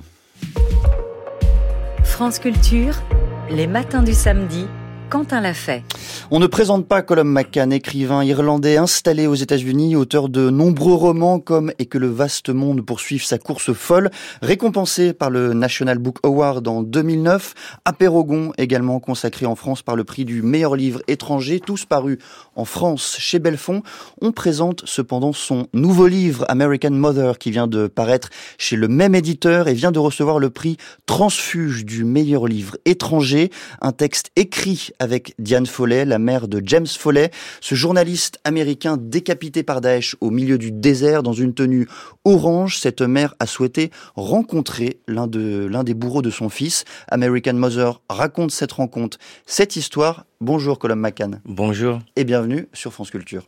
France 2.03 2.37
Culture, 2.37 3.01
les 3.49 3.65
matins 3.65 4.03
du 4.03 4.13
samedi 4.13 4.67
Quentin 5.13 5.41
l'a 5.41 5.53
fait. 5.53 5.83
On 6.31 6.39
ne 6.39 6.47
présente 6.47 6.87
pas 6.87 7.03
Colum 7.03 7.31
McCann, 7.31 7.71
écrivain 7.71 8.23
irlandais 8.23 8.77
installé 8.77 9.27
aux 9.27 9.35
États-Unis, 9.35 9.95
auteur 9.95 10.27
de 10.27 10.49
nombreux 10.49 10.95
romans 10.95 11.39
comme 11.39 11.71
Et 11.77 11.85
que 11.85 11.99
le 11.99 12.07
vaste 12.07 12.49
monde 12.49 12.83
poursuive 12.83 13.23
sa 13.23 13.37
course 13.37 13.73
folle, 13.73 14.09
récompensé 14.41 15.13
par 15.13 15.29
le 15.29 15.53
National 15.53 15.99
Book 15.99 16.17
Award 16.23 16.67
en 16.67 16.81
2009, 16.81 17.53
Apérogon 17.85 18.53
également 18.57 18.99
consacré 18.99 19.45
en 19.45 19.53
France 19.53 19.83
par 19.83 19.95
le 19.95 20.03
prix 20.03 20.25
du 20.25 20.41
meilleur 20.41 20.75
livre 20.75 21.03
étranger, 21.07 21.59
tous 21.59 21.85
parus 21.85 22.17
en 22.55 22.65
France 22.65 23.17
chez 23.19 23.39
Belfond. 23.39 23.83
On 24.21 24.31
présente 24.31 24.83
cependant 24.85 25.33
son 25.33 25.67
nouveau 25.73 26.07
livre 26.07 26.45
American 26.47 26.91
Mother 26.91 27.37
qui 27.37 27.51
vient 27.51 27.67
de 27.67 27.87
paraître 27.87 28.29
chez 28.57 28.75
le 28.75 28.87
même 28.87 29.15
éditeur 29.15 29.67
et 29.67 29.73
vient 29.73 29.91
de 29.91 29.99
recevoir 29.99 30.39
le 30.39 30.49
prix 30.49 30.77
Transfuge 31.05 31.85
du 31.85 32.05
meilleur 32.05 32.47
livre 32.47 32.77
étranger, 32.85 33.51
un 33.81 33.91
texte 33.91 34.31
écrit 34.35 34.89
avec 34.99 35.35
Diane 35.39 35.65
Follet, 35.65 36.05
la 36.05 36.19
mère 36.19 36.47
de 36.47 36.61
James 36.65 36.87
Follet, 36.87 37.31
ce 37.61 37.75
journaliste 37.75 38.39
américain 38.43 38.97
décapité 38.99 39.63
par 39.63 39.81
Daesh 39.81 40.15
au 40.21 40.29
milieu 40.29 40.57
du 40.57 40.71
désert 40.71 41.23
dans 41.23 41.33
une 41.33 41.53
tenue 41.53 41.87
orange. 42.25 42.79
Cette 42.79 43.01
mère 43.01 43.35
a 43.39 43.45
souhaité 43.45 43.91
rencontrer 44.15 45.01
l'un 45.07 45.27
de, 45.27 45.67
l'un 45.69 45.83
des 45.83 45.93
bourreaux 45.93 46.21
de 46.21 46.29
son 46.29 46.49
fils. 46.49 46.85
American 47.09 47.53
Mother 47.53 48.01
raconte 48.09 48.51
cette 48.51 48.71
rencontre, 48.71 49.17
cette 49.45 49.75
histoire. 49.75 50.25
Bonjour 50.45 50.77
Colum 50.77 50.99
McCann. 50.99 51.39
Bonjour. 51.45 51.99
Et 52.17 52.25
bienvenue 52.25 52.67
sur 52.73 52.91
France 52.91 53.09
Culture. 53.11 53.43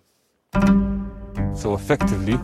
So 1.53 1.75
effectively, 1.75 2.38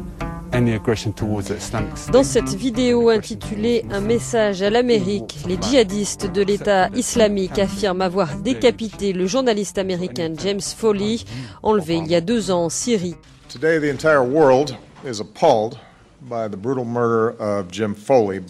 dans 2.12 2.24
cette 2.24 2.50
vidéo 2.50 3.08
intitulée 3.08 3.86
Un 3.90 4.02
message 4.02 4.62
à 4.62 4.70
l'Amérique, 4.70 5.38
les 5.48 5.56
djihadistes 5.56 6.30
de 6.30 6.42
l'État 6.42 6.90
islamique 6.90 7.60
affirment 7.60 8.02
avoir 8.02 8.36
décapité 8.36 9.14
le 9.14 9.26
journaliste 9.26 9.78
américain 9.78 10.34
James 10.38 10.60
Foley, 10.60 11.20
enlevé 11.64 11.96
il 11.96 12.08
y 12.08 12.16
a 12.16 12.20
deux 12.20 12.52
ans 12.52 12.66
en 12.66 12.70
Syrie. 12.70 13.16
Today, 13.48 13.80
the 13.80 13.90
entire 13.90 14.22
world 14.22 14.76
is 15.06 15.22
appalled 15.22 15.80
by 16.24 16.50
the 16.50 16.58
brutal 16.58 16.84
murder 16.84 17.38
of 17.40 17.72
Jim 17.72 17.96
Foley 17.96 18.42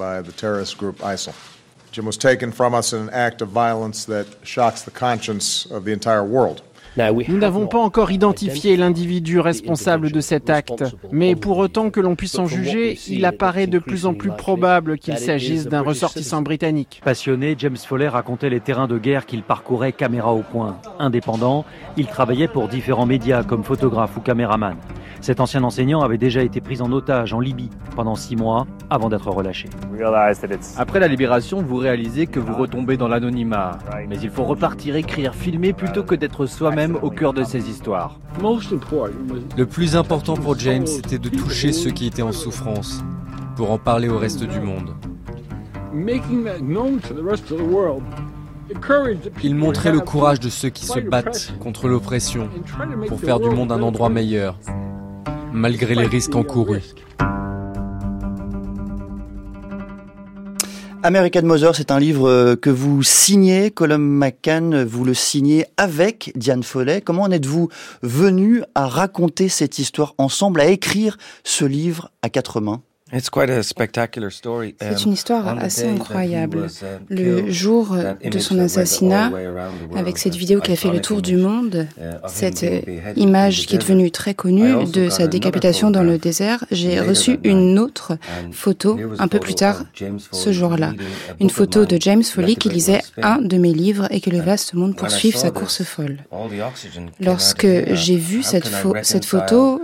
Jim 1.92 2.06
was 2.06 2.18
taken 2.18 2.52
from 2.52 2.74
us 2.74 2.94
in 2.94 3.00
an 3.00 3.10
act 3.12 3.42
of 3.42 3.50
violence 3.50 4.06
that 4.06 4.26
shocks 4.44 4.84
the 4.84 4.92
conscience 4.92 5.68
of 5.72 5.84
the 5.84 5.92
entire 5.92 6.24
world. 6.24 6.62
Nous 6.98 7.38
n'avons 7.38 7.68
pas 7.68 7.80
encore 7.80 8.12
identifié 8.12 8.76
l'individu 8.76 9.40
responsable 9.40 10.12
de 10.12 10.20
cet 10.20 10.50
acte, 10.50 10.84
mais 11.12 11.36
pour 11.36 11.58
autant 11.58 11.90
que 11.90 12.02
l'on 12.02 12.16
puisse 12.16 12.38
en 12.38 12.48
juger, 12.48 13.00
il 13.08 13.24
apparaît 13.24 13.68
de 13.68 13.80
plus 13.80 14.06
en 14.06 14.14
plus 14.14 14.32
probable 14.32 14.98
qu'il 14.98 15.18
s'agisse 15.18 15.68
d'un 15.68 15.82
ressortissant 15.82 16.42
britannique. 16.42 17.02
Passionné, 17.04 17.56
James 17.58 17.78
Foley 17.78 18.10
racontait 18.10 18.50
les 18.50 18.60
terrains 18.60 18.88
de 18.88 18.98
guerre 18.98 19.26
qu'il 19.26 19.44
parcourait 19.44 19.94
caméra 19.94 20.34
au 20.34 20.42
point. 20.42 20.82
Indépendant, 21.00 21.66
il 21.96 22.08
travaillait 22.08 22.50
pour 22.50 22.68
différents 22.68 23.06
médias 23.06 23.44
comme 23.44 23.64
photographe 23.64 24.18
ou 24.18 24.20
caméraman. 24.20 24.76
Cet 25.22 25.40
ancien 25.40 25.64
enseignant 25.64 26.02
avait 26.02 26.18
déjà 26.18 26.42
été 26.42 26.62
pris 26.62 26.82
en 26.82 26.92
otage 26.92 27.32
en 27.32 27.40
Libye 27.40 27.70
pendant 27.96 28.16
six 28.16 28.36
mois 28.36 28.66
avant 28.90 29.08
d'être 29.08 29.30
relâché. 29.30 29.70
Après 30.78 31.00
la 31.00 31.08
libération, 31.08 31.62
vous 31.62 31.76
réalisez 31.76 32.26
que 32.26 32.40
vous 32.40 32.56
retombez 32.56 32.98
dans 32.98 33.08
l'anonymat. 33.08 33.78
Mais 34.10 34.18
il 34.18 34.32
faut 34.32 34.44
repartir 34.44 34.96
écrire, 34.96 35.36
filmer 35.36 35.74
plutôt 35.74 36.02
que 36.04 36.16
d'être 36.16 36.48
soi-même 36.48 36.98
au 37.04 37.12
cœur 37.12 37.34
de 37.34 37.44
ces 37.44 37.70
histoires. 37.70 38.20
Le 39.58 39.66
plus 39.66 39.96
important 39.96 40.34
pour 40.34 40.58
James, 40.58 40.88
c'était 40.88 41.20
de 41.20 41.30
toucher 41.30 41.72
ceux 41.72 41.92
qui 41.92 42.08
étaient 42.08 42.24
en 42.24 42.32
souffrance, 42.32 43.04
pour 43.56 43.70
en 43.70 43.78
parler 43.78 44.10
au 44.10 44.18
reste 44.18 44.44
du 44.44 44.60
monde. 44.60 44.96
Il 49.44 49.56
montrait 49.56 49.92
le 49.92 50.00
courage 50.00 50.40
de 50.40 50.50
ceux 50.50 50.70
qui 50.70 50.86
se 50.88 51.00
battent 51.00 51.54
contre 51.60 51.88
l'oppression 51.88 52.50
pour 53.08 53.20
faire 53.20 53.40
du 53.40 53.50
monde 53.50 53.72
un 53.72 53.84
endroit 53.84 54.10
meilleur 54.10 54.58
malgré 55.54 55.96
les 55.96 56.06
risques 56.06 56.36
encourus. 56.36 56.96
American 61.04 61.42
Mother, 61.44 61.76
c'est 61.76 61.90
un 61.90 62.00
livre 62.00 62.30
euh, 62.30 62.56
que 62.56 62.70
vous 62.70 63.02
signez, 63.02 63.72
Colum 63.72 64.04
McCann, 64.04 64.84
vous 64.84 65.04
le 65.04 65.16
signez 65.16 65.66
avec 65.76 66.32
Diane 66.36 66.62
Follet. 66.62 67.02
Comment 67.02 67.24
en 67.24 67.32
êtes-vous 67.32 67.70
venu 68.04 68.62
à 68.76 68.86
raconter 68.86 69.50
cette 69.50 69.80
histoire 69.80 70.14
ensemble, 70.20 70.62
à 70.62 70.68
écrire 70.68 71.18
ce 71.44 71.66
livre 71.66 72.12
à 72.22 72.30
quatre 72.30 72.62
mains? 72.62 72.84
C'est 73.14 75.06
une 75.06 75.12
histoire 75.12 75.48
assez 75.60 75.88
incroyable. 75.88 76.68
Le 77.10 77.52
jour 77.52 77.96
de 78.24 78.40
son 78.40 78.60
assassinat, 78.60 79.32
avec 79.96 80.18
cette 80.18 80.36
vidéo 80.36 80.62
qui 80.62 80.72
a 80.72 80.76
fait 80.76 80.90
le 80.90 81.02
tour 81.02 81.22
du 81.22 81.36
monde, 81.36 81.88
cette 82.28 82.66
image 83.16 83.66
qui 83.68 83.76
est 83.76 83.80
devenue 83.80 84.12
très 84.12 84.34
connue 84.34 84.86
de 84.86 85.10
sa 85.10 85.28
décapitation 85.28 85.92
dans 85.92 86.04
le 86.04 86.18
désert, 86.18 86.66
j'ai 86.72 87.00
reçu 87.00 87.40
une 87.44 87.80
autre 87.80 88.18
photo 88.52 88.98
un 89.20 89.28
peu 89.28 89.40
plus 89.40 89.56
tard 89.56 89.84
ce 90.32 90.52
jour-là. 90.52 90.94
Une 91.40 91.50
photo 91.50 91.86
de 91.86 91.98
James 92.00 92.24
Foley 92.24 92.56
qui 92.56 92.70
lisait 92.70 93.02
un 93.22 93.40
de 93.42 93.58
mes 93.58 93.74
livres 93.74 94.08
et 94.12 94.22
que 94.22 94.30
le 94.30 94.40
vaste 94.40 94.74
monde 94.74 94.96
poursuive 94.96 95.36
sa 95.36 95.52
course 95.52 95.84
folle. 95.84 96.20
Lorsque 97.20 97.68
j'ai 97.94 98.18
vu 98.18 98.44
cette, 98.44 98.70
cette 99.04 99.26
photo, 99.26 99.82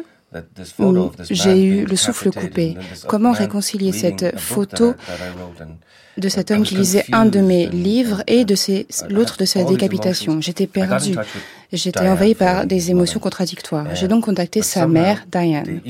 j'ai 1.29 1.63
eu 1.63 1.85
le 1.85 1.95
souffle 1.95 2.31
coupé. 2.31 2.75
Comment 3.07 3.31
réconcilier 3.31 3.91
cette 3.91 4.37
photo 4.37 4.93
de 6.17 6.29
cet 6.29 6.51
homme 6.51 6.63
qui 6.63 6.75
lisait 6.75 7.05
un 7.11 7.25
de 7.25 7.39
mes 7.39 7.67
livres 7.67 8.23
et 8.27 8.43
de 8.43 8.55
l'autre 9.09 9.37
de 9.37 9.45
sa 9.45 9.63
décapitation 9.63 10.41
J'étais 10.41 10.67
perdu. 10.67 11.15
J'étais 11.71 12.07
envahi 12.07 12.33
par 12.35 12.65
des 12.65 12.91
émotions 12.91 13.19
contradictoires. 13.19 13.93
J'ai 13.95 14.07
donc 14.07 14.25
contacté 14.25 14.61
sa 14.61 14.87
mère, 14.87 15.25
Diane. 15.31 15.81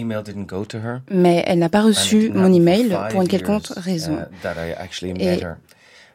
Mais 1.12 1.44
elle 1.48 1.60
n'a 1.60 1.70
pas 1.70 1.82
reçu 1.82 2.30
mon 2.34 2.52
email 2.52 2.98
pour 3.10 3.22
une 3.22 3.28
quelconque 3.28 3.68
raison. 3.78 4.18
Et 5.02 5.40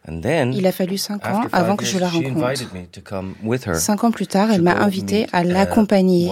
il 0.09 0.67
a 0.67 0.73
fallu 0.73 0.99
cinq 0.99 1.27
ans 1.27 1.43
avant 1.53 1.77
que 1.77 1.85
je 1.85 1.99
la 1.99 2.09
rencontre. 2.09 2.55
Cinq 3.75 4.05
ans 4.05 4.11
plus 4.11 4.27
tard, 4.27 4.51
elle 4.51 4.63
m'a 4.63 4.77
invité 4.77 5.27
à 5.33 5.45
uh, 5.45 5.49
l'accompagner 5.49 6.31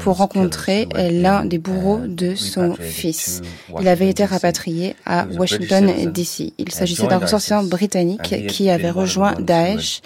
pour 0.00 0.16
rencontrer 0.16 0.88
l'un 0.94 1.44
des 1.44 1.58
bourreaux 1.58 2.00
de 2.06 2.34
son 2.34 2.74
fils. 2.74 3.42
Il 3.80 3.88
avait 3.88 4.08
été 4.08 4.24
rapatrié 4.24 4.96
à 5.04 5.26
Washington, 5.26 6.10
D.C. 6.10 6.54
Il 6.58 6.72
s'agissait 6.72 7.06
d'un 7.06 7.18
ressortissant 7.18 7.64
britannique 7.64 8.46
qui 8.48 8.70
avait 8.70 8.90
rejoint 8.90 9.34
Daesh 9.38 10.00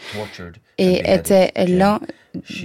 et 0.78 1.12
était 1.12 1.52
l'un 1.68 2.00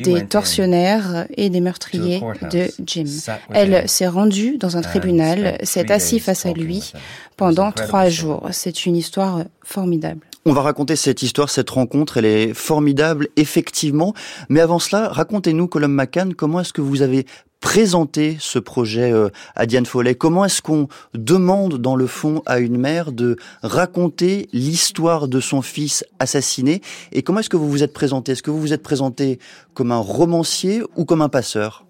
des 0.03 0.25
tortionnaires 0.25 1.25
et 1.35 1.49
des 1.49 1.61
meurtriers 1.61 2.21
de 2.51 2.67
Jim. 2.85 3.05
Elle 3.51 3.87
s'est 3.89 4.07
rendue 4.07 4.57
dans 4.57 4.77
un 4.77 4.81
tribunal, 4.81 5.57
s'est 5.63 5.91
assise 5.91 6.23
face 6.23 6.45
à 6.45 6.53
lui 6.53 6.93
pendant 7.37 7.71
trois 7.71 8.09
jours. 8.09 8.47
C'est 8.51 8.85
une 8.85 8.95
histoire 8.95 9.43
formidable. 9.63 10.21
On 10.45 10.53
va 10.53 10.61
raconter 10.61 10.95
cette 10.95 11.21
histoire, 11.21 11.51
cette 11.51 11.69
rencontre, 11.69 12.17
elle 12.17 12.25
est 12.25 12.53
formidable, 12.55 13.27
effectivement. 13.35 14.15
Mais 14.49 14.59
avant 14.59 14.79
cela, 14.79 15.09
racontez-nous, 15.09 15.67
Colum 15.67 15.93
McCann, 15.93 16.33
comment 16.33 16.61
est-ce 16.61 16.73
que 16.73 16.81
vous 16.81 17.03
avez 17.03 17.27
présenté 17.61 18.35
ce 18.39 18.59
projet 18.59 19.13
euh, 19.13 19.29
à 19.55 19.65
Diane 19.65 19.85
Follet. 19.85 20.15
Comment 20.15 20.43
est-ce 20.43 20.61
qu'on 20.61 20.89
demande, 21.13 21.77
dans 21.77 21.95
le 21.95 22.07
fond, 22.07 22.43
à 22.45 22.59
une 22.59 22.77
mère 22.77 23.13
de 23.13 23.37
raconter 23.63 24.49
l'histoire 24.51 25.29
de 25.29 25.39
son 25.39 25.61
fils 25.61 26.03
assassiné 26.19 26.81
Et 27.13 27.21
comment 27.21 27.39
est-ce 27.39 27.49
que 27.49 27.57
vous 27.57 27.69
vous 27.69 27.83
êtes 27.83 27.93
présenté? 27.93 28.33
Est-ce 28.33 28.43
que 28.43 28.51
vous 28.51 28.59
vous 28.59 28.73
êtes 28.73 28.83
présenté 28.83 29.39
comme 29.73 29.91
un 29.93 29.99
romancier 29.99 30.81
ou 30.97 31.05
comme 31.05 31.21
un 31.21 31.29
passeur? 31.29 31.85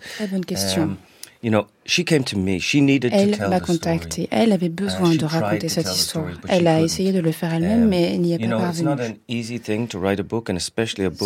Très 0.00 0.26
bonne 0.28 0.44
question. 0.44 0.82
Um, 0.82 0.96
elle 1.44 3.36
m'a 3.48 3.60
contacté. 3.60 4.28
Elle 4.30 4.52
avait 4.52 4.66
uh, 4.66 4.70
besoin 4.70 5.14
de 5.14 5.24
raconter 5.24 5.68
cette 5.68 5.94
histoire. 5.94 6.28
Elle 6.48 6.66
a 6.66 6.80
essayé 6.80 7.12
de 7.12 7.20
le 7.20 7.32
faire 7.32 7.52
elle-même, 7.52 7.82
um, 7.82 7.88
mais 7.88 8.14
elle 8.14 8.20
n'y 8.20 8.32
est 8.32 8.38
pas 8.38 8.56
parvenue. 8.56 9.16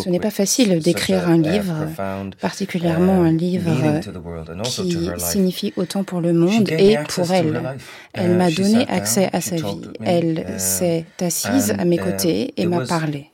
Ce 0.03 0.09
n'est 0.09 0.21
pas 0.21 0.31
facile 0.31 0.79
d'écrire 0.81 1.29
un 1.29 1.39
livre, 1.39 1.89
particulièrement 2.41 3.23
un 3.23 3.33
livre 3.33 3.71
qui 4.65 5.09
signifie 5.19 5.73
autant 5.77 6.05
pour 6.05 6.21
le 6.21 6.33
monde 6.33 6.69
et 6.71 6.97
pour 7.09 7.31
elle. 7.33 7.77
Elle 8.13 8.33
uh, 8.33 8.35
m'a 8.35 8.51
donné 8.51 8.87
accès 8.89 9.29
à 9.33 9.41
sa 9.41 9.57
vie. 9.57 9.83
Elle 10.05 10.47
uh, 10.49 10.59
s'est 10.59 11.05
assise 11.21 11.75
à 11.79 11.85
mes 11.85 11.99
côtés 11.99 12.55
et 12.57 12.67
m'a 12.67 12.85
parlé. 12.87 13.31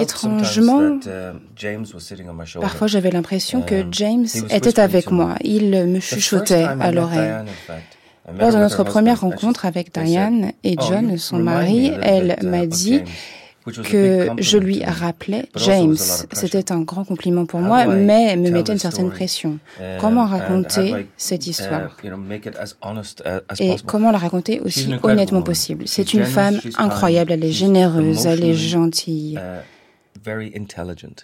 Étrangement, 0.00 0.98
parfois 2.60 2.86
j'avais 2.86 3.10
l'impression 3.10 3.62
que 3.62 3.82
um, 3.82 3.88
James 3.92 4.26
était 4.50 4.80
avec 4.80 5.10
moi. 5.10 5.34
Il 5.42 5.70
me 5.70 6.00
chuchotait 6.00 6.64
à 6.64 6.90
l'oreille. 6.92 7.32
Lors 8.38 8.52
de 8.52 8.58
notre 8.58 8.82
première 8.82 9.20
rencontre 9.20 9.66
avec 9.66 9.92
Diane 9.92 10.52
et 10.64 10.74
oh, 10.78 10.84
John, 10.88 11.16
son 11.16 11.38
mari, 11.38 11.92
elle 12.02 12.36
uh, 12.42 12.46
m'a 12.46 12.66
dit 12.66 13.02
que 13.84 14.28
je 14.38 14.58
lui 14.58 14.84
rappelais 14.84 15.48
James. 15.56 15.96
C'était 16.32 16.72
un 16.72 16.80
grand 16.80 17.04
compliment 17.04 17.46
pour 17.46 17.60
moi, 17.60 17.86
mais 17.86 18.36
me 18.36 18.50
mettait 18.50 18.72
une 18.72 18.78
certaine 18.78 19.10
pression. 19.10 19.58
Comment 20.00 20.26
raconter 20.26 21.06
cette 21.16 21.46
histoire 21.46 21.96
Et 23.58 23.76
comment 23.84 24.10
la 24.10 24.18
raconter 24.18 24.60
aussi 24.60 24.94
honnêtement 25.02 25.42
possible 25.42 25.84
C'est 25.86 26.14
une 26.14 26.24
femme 26.24 26.60
incroyable, 26.78 27.32
elle 27.32 27.44
est 27.44 27.52
généreuse, 27.52 28.26
elle 28.26 28.44
est 28.44 28.54
gentille. 28.54 29.38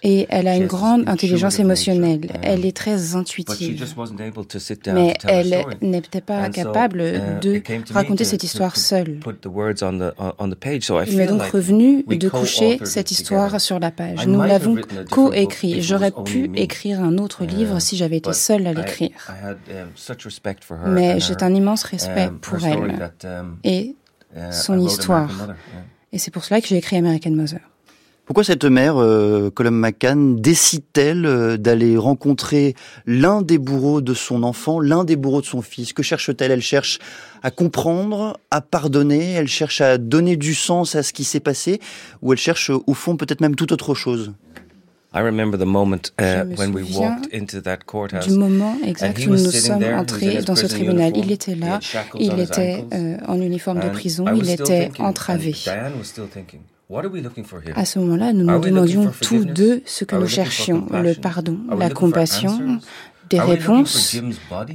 Et 0.03 0.25
elle 0.29 0.47
a 0.47 0.55
une 0.55 0.67
grande 0.67 1.07
intelligence 1.07 1.59
émotionnelle. 1.59 2.21
Elle 2.41 2.65
est 2.65 2.75
très 2.75 3.15
intuitive. 3.15 3.83
Mais 4.93 5.13
elle 5.27 5.65
n'était 5.81 6.21
pas 6.21 6.49
capable 6.49 7.01
uh, 7.01 7.39
de 7.41 7.61
raconter 7.93 8.23
cette 8.23 8.43
histoire 8.43 8.77
seule. 8.77 9.19
Il 11.07 11.17
m'est 11.17 11.27
donc 11.27 11.43
revenu 11.43 12.03
de 12.03 12.29
coucher 12.29 12.79
cette 12.83 13.11
histoire 13.11 13.59
sur 13.59 13.79
la 13.79 13.91
page. 13.91 14.27
Nous 14.27 14.41
l'avons 14.41 14.77
co-écrit. 15.09 15.81
J'aurais 15.81 16.11
pu 16.11 16.49
écrire 16.55 17.01
un 17.01 17.17
autre 17.17 17.45
livre 17.45 17.79
si 17.79 17.97
j'avais 17.97 18.17
été 18.17 18.33
seule 18.33 18.67
à 18.67 18.73
l'écrire. 18.73 19.11
Um, 19.29 20.93
Mais 20.93 21.19
j'ai 21.19 21.35
un 21.41 21.53
immense 21.53 21.83
respect 21.83 22.27
um, 22.27 22.39
pour 22.39 22.63
elle 22.65 23.11
um, 23.25 23.57
et 23.63 23.95
uh, 24.35 24.39
son 24.51 24.79
histoire. 24.79 25.29
Et 26.11 26.17
c'est 26.19 26.31
pour 26.31 26.43
cela 26.43 26.61
que 26.61 26.67
j'ai 26.67 26.77
écrit 26.77 26.97
American 26.97 27.31
Mother. 27.31 27.59
Pourquoi 28.25 28.45
cette 28.45 28.63
mère, 28.63 28.97
euh, 28.97 29.49
Colum 29.49 29.77
McCann, 29.77 30.37
décide-t-elle 30.37 31.25
euh, 31.25 31.57
d'aller 31.57 31.97
rencontrer 31.97 32.73
l'un 33.05 33.41
des 33.41 33.57
bourreaux 33.57 33.99
de 33.99 34.13
son 34.13 34.43
enfant, 34.43 34.79
l'un 34.79 35.03
des 35.03 35.17
bourreaux 35.17 35.41
de 35.41 35.45
son 35.45 35.61
fils? 35.61 35.91
Que 35.91 36.03
cherche-t-elle? 36.03 36.51
Elle 36.51 36.61
cherche 36.61 36.99
à 37.41 37.51
comprendre, 37.51 38.39
à 38.49 38.61
pardonner, 38.61 39.33
elle 39.33 39.49
cherche 39.49 39.81
à 39.81 39.97
donner 39.97 40.37
du 40.37 40.55
sens 40.55 40.95
à 40.95 41.03
ce 41.03 41.11
qui 41.11 41.25
s'est 41.25 41.41
passé, 41.41 41.81
ou 42.21 42.31
elle 42.31 42.39
cherche 42.39 42.69
au 42.69 42.93
fond 42.93 43.17
peut-être 43.17 43.41
même 43.41 43.55
tout 43.55 43.73
autre 43.73 43.93
chose? 43.93 44.33
I 45.15 45.19
remember 45.19 45.59
the 45.59 45.65
moment 45.65 46.11
uh, 46.19 46.43
when 46.57 46.73
we 46.73 46.83
walked 46.95 47.31
into 47.33 47.61
that 47.61 47.85
courthouse. 47.85 48.25
Du 48.25 48.33
moment 48.33 48.77
exact 48.83 49.19
où 49.27 49.31
nous 49.31 49.51
sommes 49.51 49.83
entrés 49.83 50.41
dans 50.41 50.55
ce 50.55 50.65
tribunal, 50.65 51.11
il 51.15 51.31
était 51.31 51.53
là, 51.55 51.79
il 52.19 52.39
était 52.39 52.83
euh, 52.93 53.17
en 53.27 53.39
uniforme 53.39 53.79
de 53.79 53.89
prison, 53.89 54.25
il 54.33 54.49
était 54.49 54.89
entravé. 54.97 55.53
À 57.75 57.85
ce 57.85 57.99
moment-là, 57.99 58.33
nous 58.33 58.45
nous 58.45 58.59
demandions 58.59 59.11
tous 59.21 59.45
deux 59.45 59.81
ce 59.85 60.05
que 60.05 60.15
nous 60.15 60.27
cherchions, 60.27 60.85
le 60.91 61.13
pardon, 61.13 61.57
la 61.77 61.89
compassion, 61.89 62.79
des 63.29 63.39
réponses? 63.39 64.17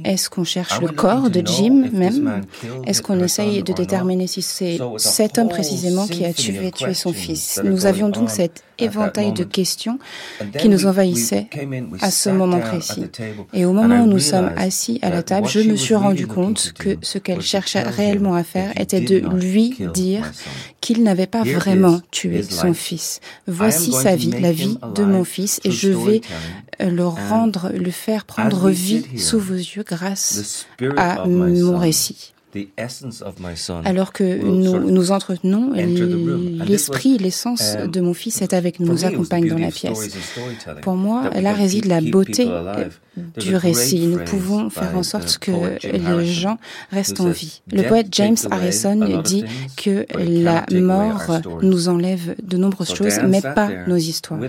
Est-ce 0.03 0.29
qu'on 0.29 0.43
cherche 0.43 0.81
le 0.81 0.89
corps 0.89 1.29
de 1.29 1.41
Jim 1.45 1.89
même? 1.93 2.41
Est-ce 2.85 3.01
qu'on 3.01 3.19
essaye 3.19 3.63
de 3.63 3.73
déterminer 3.73 4.27
si 4.27 4.41
c'est 4.41 4.79
cet 4.97 5.37
homme 5.37 5.49
précisément 5.49 6.07
qui 6.07 6.25
a 6.25 6.33
tué, 6.33 6.71
tué 6.71 6.93
son 6.93 7.13
fils? 7.13 7.61
Nous 7.63 7.85
avions 7.85 8.09
donc 8.09 8.29
cet 8.29 8.63
éventail 8.79 9.33
de 9.33 9.43
questions 9.43 9.99
qui 10.57 10.69
nous 10.69 10.85
envahissaient 10.85 11.47
à 12.01 12.11
ce 12.11 12.29
moment 12.29 12.59
précis. 12.59 13.05
Et 13.53 13.65
au 13.65 13.73
moment 13.73 14.03
où 14.03 14.07
nous 14.07 14.19
sommes 14.19 14.51
assis 14.55 14.99
à 15.01 15.09
la 15.09 15.23
table, 15.23 15.47
je 15.47 15.59
me 15.61 15.75
suis 15.75 15.95
rendu 15.95 16.27
compte 16.27 16.73
que 16.77 16.97
ce 17.01 17.17
qu'elle 17.17 17.41
cherchait 17.41 17.81
réellement 17.81 18.35
à 18.35 18.43
faire 18.43 18.71
était 18.79 19.01
de 19.01 19.17
lui 19.17 19.75
dire 19.93 20.31
qu'il 20.81 21.03
n'avait 21.03 21.27
pas 21.27 21.43
vraiment 21.43 22.01
tué 22.11 22.43
son 22.43 22.73
fils. 22.73 23.19
Voici 23.47 23.91
sa 23.91 24.15
vie, 24.15 24.31
la 24.39 24.51
vie 24.51 24.77
de 24.95 25.03
mon 25.03 25.23
fils, 25.23 25.59
et 25.63 25.71
je 25.71 25.89
vais 25.89 26.21
le 26.79 27.05
rendre, 27.05 27.71
le 27.73 27.91
faire 27.91 28.25
prendre 28.25 28.69
vie 28.69 29.05
sous 29.17 29.39
vos 29.39 29.53
yeux 29.53 29.83
grâce 29.85 30.65
à 30.97 31.25
mon 31.25 31.77
récit. 31.77 32.33
Alors 33.85 34.11
que 34.11 34.23
nous, 34.23 34.79
nous 34.91 35.11
entretenons, 35.11 35.71
l'esprit, 35.73 37.17
l'essence 37.17 37.77
de 37.77 38.01
mon 38.01 38.13
fils 38.13 38.41
est 38.41 38.53
avec 38.53 38.79
nous, 38.79 38.87
nous 38.87 39.05
accompagne 39.05 39.47
dans 39.47 39.57
la 39.57 39.71
pièce. 39.71 40.17
Pour 40.81 40.95
moi, 40.95 41.29
là 41.29 41.53
réside 41.53 41.85
la 41.85 42.01
beauté 42.01 42.47
du 43.39 43.55
récit. 43.55 44.07
Nous 44.07 44.23
pouvons 44.23 44.69
faire 44.69 44.97
en 44.97 45.03
sorte 45.03 45.37
que 45.37 45.51
les 45.83 46.25
gens 46.25 46.57
restent 46.91 47.21
en 47.21 47.29
vie. 47.29 47.61
Le 47.71 47.83
poète 47.83 48.07
James 48.11 48.37
Harrison 48.51 49.21
dit 49.23 49.45
que 49.77 50.05
la 50.17 50.65
mort 50.71 51.39
nous 51.61 51.89
enlève 51.89 52.35
de 52.43 52.57
nombreuses 52.57 52.93
choses, 52.93 53.19
mais 53.27 53.41
pas 53.41 53.69
nos 53.87 53.97
histoires. 53.97 54.39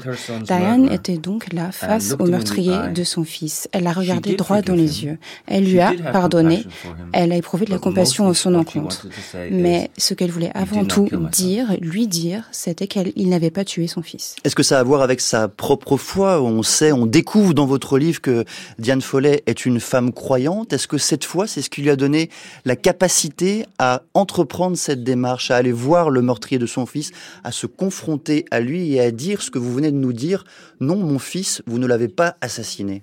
Diane 0.42 0.90
était 0.90 1.18
donc 1.18 1.52
là 1.52 1.72
face 1.72 2.14
au 2.18 2.26
meurtrier 2.26 2.76
de 2.94 3.04
son 3.04 3.24
fils. 3.24 3.68
Elle 3.72 3.84
l'a 3.84 3.92
regardé 3.92 4.34
droit 4.34 4.62
dans 4.62 4.74
les 4.74 5.04
yeux. 5.04 5.18
Elle 5.46 5.64
lui 5.64 5.80
a 5.80 5.92
pardonné. 6.12 6.64
Elle 7.12 7.32
a 7.32 7.36
éprouvé 7.36 7.66
de 7.66 7.70
la 7.70 7.78
compassion 7.78 8.26
en 8.26 8.34
son 8.34 8.54
encontre. 8.54 9.06
Mais 9.50 9.90
ce 9.96 10.14
qu'elle 10.14 10.30
voulait 10.30 10.52
avant 10.54 10.84
tout 10.84 11.08
dire, 11.32 11.76
lui 11.80 12.06
dire, 12.06 12.44
c'était 12.52 12.86
qu'il 12.86 13.28
n'avait 13.28 13.50
pas 13.50 13.64
tué 13.64 13.86
son 13.86 14.02
fils. 14.02 14.36
Est-ce 14.44 14.54
que 14.54 14.62
ça 14.62 14.78
a 14.78 14.80
à 14.80 14.82
voir 14.82 15.02
avec 15.02 15.20
sa 15.20 15.46
propre 15.48 15.96
foi? 15.98 16.42
On 16.42 16.62
sait, 16.62 16.90
on 16.90 17.06
découvre 17.06 17.52
dans 17.52 17.66
votre 17.66 17.98
livre 17.98 18.20
que 18.20 18.44
Diane 18.78 19.02
Follet 19.02 19.42
est 19.46 19.66
une 19.66 19.80
femme 19.80 20.12
croyante. 20.12 20.72
Est-ce 20.72 20.88
que 20.88 20.98
cette 20.98 21.24
foi, 21.24 21.46
c'est 21.46 21.62
ce 21.62 21.70
qui 21.70 21.82
lui 21.82 21.90
a 21.90 21.96
donné 21.96 22.30
la 22.64 22.76
capacité 22.76 23.64
à 23.78 24.02
entreprendre 24.14 24.76
cette 24.76 25.04
démarche, 25.04 25.50
à 25.50 25.56
aller 25.56 25.72
voir 25.72 26.10
le 26.10 26.22
meurtrier 26.22 26.58
de 26.58 26.66
son 26.66 26.86
fils, 26.86 27.12
à 27.44 27.52
se 27.52 27.66
confronter 27.66 28.44
à 28.50 28.60
lui 28.60 28.94
et 28.94 29.00
à 29.00 29.10
dire 29.10 29.42
ce 29.42 29.50
que 29.50 29.58
vous 29.58 29.72
venez 29.72 29.90
de 29.90 29.96
nous 29.96 30.12
dire? 30.12 30.44
Non, 30.80 30.96
mon 30.96 31.18
fils, 31.18 31.62
vous 31.66 31.78
ne 31.78 31.86
l'avez 31.86 32.08
pas 32.08 32.36
assassiné. 32.40 33.02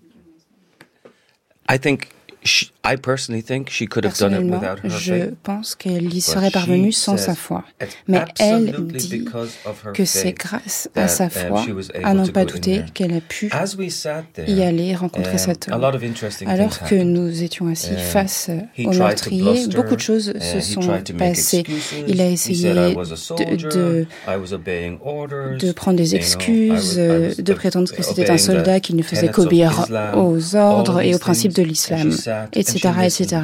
Je 4.85 5.29
pense 5.43 5.75
qu'elle 5.75 6.13
y 6.13 6.21
serait 6.21 6.51
parvenue 6.51 6.91
sans 6.91 7.17
sa 7.17 7.35
foi. 7.35 7.63
Mais 8.07 8.21
elle 8.39 8.73
dit 8.87 9.25
que 9.93 10.05
c'est 10.05 10.33
grâce 10.33 10.89
à 10.95 11.07
sa 11.07 11.29
foi, 11.29 11.65
à 12.03 12.13
n'en 12.13 12.27
pas 12.27 12.45
douter, 12.45 12.83
qu'elle 12.93 13.13
a 13.13 13.21
pu 13.21 13.49
y 14.47 14.61
aller 14.61 14.95
rencontrer 14.95 15.37
cet 15.37 15.67
homme. 15.69 15.83
Alors 16.47 16.79
que 16.79 16.95
nous 16.95 17.43
étions 17.43 17.67
assis 17.67 17.93
um, 17.93 17.97
face 17.97 18.49
au 18.83 18.91
meurtrier, 18.91 19.67
beaucoup 19.67 19.95
de 19.95 20.01
choses 20.01 20.33
se 20.39 20.59
sont 20.59 21.01
passées. 21.17 21.63
Il 22.07 22.21
a 22.21 22.29
essayé 22.29 22.73
de, 22.73 24.05
de, 25.57 25.71
prendre 25.71 25.97
des 25.97 26.15
excuses, 26.15 26.95
de 26.97 27.53
prétendre 27.53 27.91
que 27.91 28.03
c'était 28.03 28.29
un 28.29 28.37
soldat 28.37 28.79
qui 28.79 28.93
ne 28.93 29.03
faisait 29.03 29.29
qu'obéir 29.29 29.87
aux 30.15 30.55
ordres 30.55 31.01
et 31.01 31.13
aux 31.15 31.19
principes 31.19 31.53
de 31.53 31.63
l'islam 31.63 32.11
etc., 32.53 32.76
etc. 32.85 33.41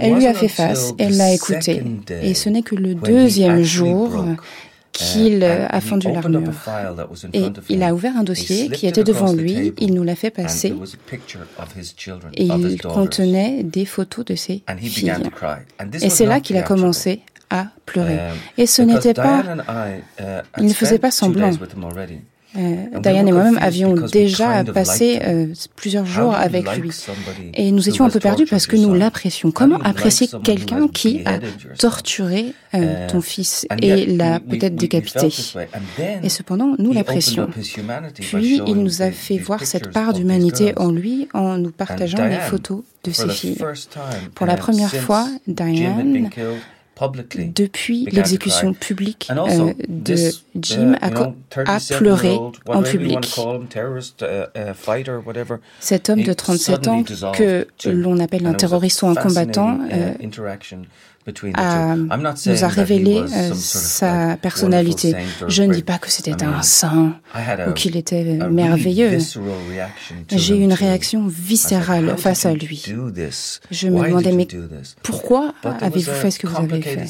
Elle 0.00 0.14
lui 0.14 0.26
a 0.26 0.34
fait 0.34 0.48
face, 0.48 0.92
elle 0.98 1.16
l'a 1.16 1.32
écouté. 1.32 1.82
Et 2.22 2.34
ce 2.34 2.48
n'est 2.48 2.62
que 2.62 2.74
le 2.74 2.94
deuxième 2.94 3.62
jour 3.62 4.24
qu'il 4.92 5.44
a 5.44 5.80
fendu 5.80 6.10
l'armure. 6.12 6.52
Et 7.32 7.44
il 7.68 7.82
a 7.82 7.94
ouvert 7.94 8.16
un 8.16 8.24
dossier 8.24 8.70
qui 8.70 8.86
était 8.86 9.04
devant 9.04 9.32
lui, 9.32 9.72
il 9.78 9.94
nous 9.94 10.02
l'a 10.02 10.16
fait 10.16 10.30
passer, 10.30 10.74
et 12.34 12.44
il 12.44 12.82
contenait 12.82 13.62
des 13.62 13.84
photos 13.84 14.24
de 14.24 14.34
ses 14.34 14.62
filles. 14.82 15.12
Et 16.02 16.10
c'est 16.10 16.26
là 16.26 16.40
qu'il 16.40 16.56
a 16.56 16.62
commencé 16.62 17.22
à 17.50 17.66
pleurer. 17.84 18.14
Um, 18.14 18.36
et 18.58 18.66
ce 18.66 18.80
n'était 18.80 19.14
pas... 19.14 19.42
Uh, 19.42 20.22
il 20.58 20.66
ne 20.66 20.72
faisait 20.72 21.00
pas 21.00 21.10
semblant. 21.10 21.50
Euh, 22.56 22.98
Diane 23.00 23.28
et 23.28 23.32
moi-même 23.32 23.58
avions 23.58 23.94
déjà 23.94 24.64
passé 24.64 25.20
euh, 25.24 25.46
plusieurs 25.76 26.06
jours 26.06 26.34
avec 26.34 26.76
lui. 26.76 26.90
Et 27.54 27.70
nous 27.70 27.88
étions 27.88 28.04
un 28.04 28.10
peu 28.10 28.18
perdus 28.18 28.46
parce 28.46 28.66
que 28.66 28.76
nous 28.76 28.94
l'apprécions. 28.94 29.50
Comment 29.50 29.78
apprécier 29.78 30.28
quelqu'un 30.42 30.88
qui 30.88 31.22
a 31.26 31.38
torturé 31.78 32.52
euh, 32.74 33.08
ton 33.08 33.20
fils 33.20 33.66
et 33.80 34.06
l'a 34.06 34.40
peut-être 34.40 34.74
décapité 34.74 35.28
Et 36.22 36.28
cependant, 36.28 36.74
nous 36.78 36.92
l'apprécions. 36.92 37.48
Puis 38.14 38.60
il 38.66 38.76
nous 38.76 39.02
a 39.02 39.10
fait 39.10 39.38
voir 39.38 39.64
cette 39.64 39.92
part 39.92 40.12
d'humanité 40.12 40.72
en 40.76 40.90
lui 40.90 41.28
en 41.34 41.56
nous 41.56 41.70
partageant 41.70 42.26
les 42.26 42.38
photos 42.38 42.82
de 43.04 43.12
ses 43.12 43.28
filles. 43.28 43.58
Pour 44.34 44.46
la 44.46 44.56
première 44.56 44.94
fois, 44.94 45.28
Diane 45.46 46.30
depuis 47.54 48.06
l'exécution 48.06 48.74
publique 48.74 49.30
euh, 49.30 49.72
de 49.88 50.16
Jim, 50.60 50.96
a, 51.00 51.08
a 51.66 51.80
pleuré 51.96 52.36
en 52.66 52.82
public. 52.82 53.36
Uh, 53.38 54.44
uh, 54.54 54.74
Cet 55.80 56.10
homme 56.10 56.22
de 56.22 56.32
37 56.32 56.88
ans 56.88 57.02
que 57.32 57.66
l'on 57.86 58.18
appelle 58.20 58.46
un 58.46 58.54
terroriste 58.54 59.02
ou 59.02 59.06
un 59.06 59.14
combattant 59.14 59.78
uh, 59.88 60.22
euh, 61.58 61.96
nous 62.46 62.64
a 62.64 62.68
révélé 62.68 63.20
euh, 63.20 63.52
sa 63.54 64.36
personnalité. 64.36 65.14
Je 65.46 65.62
ne 65.62 65.72
dis 65.72 65.82
pas 65.82 65.98
que 65.98 66.10
c'était 66.10 66.42
un 66.42 66.62
saint 66.62 67.14
ou 67.68 67.72
qu'il 67.72 67.96
était 67.96 68.38
merveilleux. 68.50 69.18
J'ai 70.30 70.56
eu 70.56 70.60
une 70.60 70.72
réaction 70.72 71.26
viscérale 71.26 72.16
face 72.16 72.46
à 72.46 72.54
lui. 72.54 72.84
Je 73.70 73.88
me 73.88 74.06
demandais, 74.06 74.32
mais 74.32 74.48
pourquoi 75.02 75.54
avez-vous 75.62 76.12
fait 76.12 76.30
ce 76.30 76.38
que 76.38 76.46
vous 76.46 76.56
avez 76.56 76.82
fait? 76.82 77.06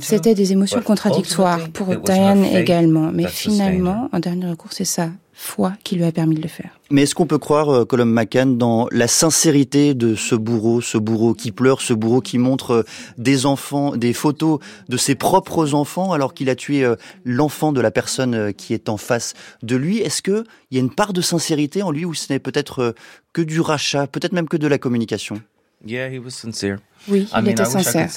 C'était 0.00 0.34
des 0.34 0.52
émotions 0.52 0.82
contradictoires 0.82 1.68
pour 1.70 1.94
Diane 1.96 2.44
également, 2.44 3.10
mais 3.12 3.26
finalement, 3.26 4.08
en 4.12 4.18
dernier 4.18 4.50
recours, 4.50 4.72
c'est 4.72 4.84
ça 4.84 5.10
foi 5.40 5.72
qui 5.84 5.94
lui 5.94 6.04
a 6.04 6.10
permis 6.10 6.34
de 6.34 6.42
le 6.42 6.48
faire. 6.48 6.80
Mais 6.90 7.02
est-ce 7.02 7.14
qu'on 7.14 7.26
peut 7.26 7.38
croire, 7.38 7.70
euh, 7.70 7.84
Colum 7.84 8.10
McCann, 8.10 8.58
dans 8.58 8.88
la 8.90 9.06
sincérité 9.06 9.94
de 9.94 10.16
ce 10.16 10.34
bourreau, 10.34 10.80
ce 10.80 10.98
bourreau 10.98 11.32
qui 11.32 11.52
pleure, 11.52 11.80
ce 11.80 11.92
bourreau 11.92 12.20
qui 12.20 12.38
montre 12.38 12.70
euh, 12.72 12.82
des 13.18 13.46
enfants, 13.46 13.96
des 13.96 14.12
photos 14.12 14.58
de 14.88 14.96
ses 14.96 15.14
propres 15.14 15.74
enfants 15.74 16.12
alors 16.12 16.34
qu'il 16.34 16.50
a 16.50 16.56
tué 16.56 16.84
euh, 16.84 16.96
l'enfant 17.24 17.72
de 17.72 17.80
la 17.80 17.92
personne 17.92 18.52
qui 18.52 18.74
est 18.74 18.88
en 18.88 18.96
face 18.96 19.34
de 19.62 19.76
lui? 19.76 19.98
Est-ce 19.98 20.22
qu'il 20.22 20.44
y 20.72 20.76
a 20.76 20.80
une 20.80 20.92
part 20.92 21.12
de 21.12 21.20
sincérité 21.20 21.82
en 21.82 21.92
lui 21.92 22.04
ou 22.04 22.14
ce 22.14 22.32
n'est 22.32 22.40
peut-être 22.40 22.94
que 23.32 23.42
du 23.42 23.60
rachat, 23.60 24.08
peut-être 24.08 24.32
même 24.32 24.48
que 24.48 24.56
de 24.56 24.66
la 24.66 24.78
communication? 24.78 25.40
Yeah, 25.86 26.10
he 26.10 26.18
was 26.18 26.30
sincere. 26.30 26.78
Oui, 27.08 27.28
il 27.36 27.48
était 27.48 27.64
sincère. 27.64 28.08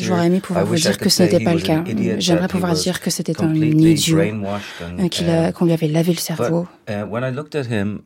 J'aurais 0.00 0.26
aimé 0.26 0.40
pouvoir 0.40 0.64
vous 0.64 0.74
dire 0.74 0.98
que 0.98 1.08
ce 1.08 1.22
n'était 1.22 1.40
pas 1.40 1.54
le 1.54 1.60
cas. 1.60 1.84
J'aimerais 2.18 2.48
pouvoir 2.48 2.74
dire 2.74 3.00
que 3.00 3.10
c'était 3.10 3.40
un 3.42 3.54
idiot, 3.54 4.20
uh, 4.22 5.52
qu'on 5.54 5.64
lui 5.64 5.72
avait 5.72 5.88
lavé 5.88 6.12
le 6.12 6.18
cerveau. 6.18 6.66
Uh, 6.88 7.04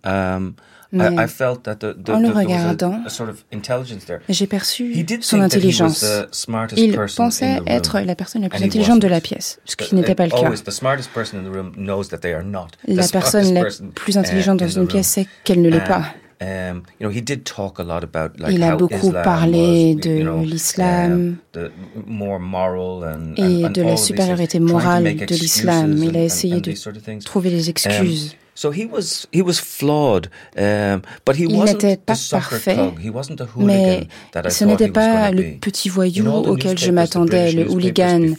um, 0.04 0.54
Mais 0.92 1.08
en 1.08 2.20
le 2.20 2.30
regardant, 2.30 3.02
j'ai 4.28 4.46
perçu 4.46 5.06
son 5.20 5.40
intelligence. 5.40 6.04
Il 6.76 6.98
pensait 7.16 7.60
être 7.66 8.00
la 8.00 8.14
personne 8.14 8.42
la 8.42 8.48
plus 8.48 8.62
intelligente 8.62 9.00
de 9.00 9.08
la 9.08 9.20
pièce, 9.20 9.60
ce 9.64 9.76
qui 9.76 9.94
n'était 9.94 10.14
pas 10.14 10.26
le 10.26 10.30
cas. 10.30 10.50
La 12.88 13.08
personne 13.08 13.54
la 13.54 13.64
plus 13.94 14.18
intelligente 14.18 14.58
dans 14.58 14.68
une 14.68 14.86
pièce 14.86 15.08
sait 15.08 15.26
qu'elle 15.44 15.62
ne 15.62 15.70
l'est 15.70 15.80
pas. 15.80 16.04
Um, 16.38 16.82
il 17.00 18.62
a 18.62 18.76
beaucoup 18.76 19.10
parlé 19.10 19.94
de 19.94 20.44
l'islam 20.44 21.36
et 21.54 23.68
de 23.68 23.82
la 23.82 23.96
supériorité 23.96 24.60
morale 24.60 25.16
de 25.16 25.34
l'islam. 25.34 25.96
Il 25.96 26.14
a 26.14 26.24
essayé 26.24 26.60
de 26.60 27.24
trouver 27.24 27.48
des 27.48 27.68
um, 27.68 27.70
excuses. 27.70 28.36
Il 31.38 31.62
n'était 31.62 31.96
pas 31.96 32.14
parfait, 32.30 32.78
mais 33.58 34.08
ce 34.48 34.64
n'était 34.64 34.88
pas 34.88 35.30
le 35.30 35.58
petit 35.60 35.88
voyou 35.88 36.28
auquel 36.28 36.78
je 36.78 36.90
m'attendais, 36.90 37.52
le 37.52 37.68
hooligan. 37.70 38.34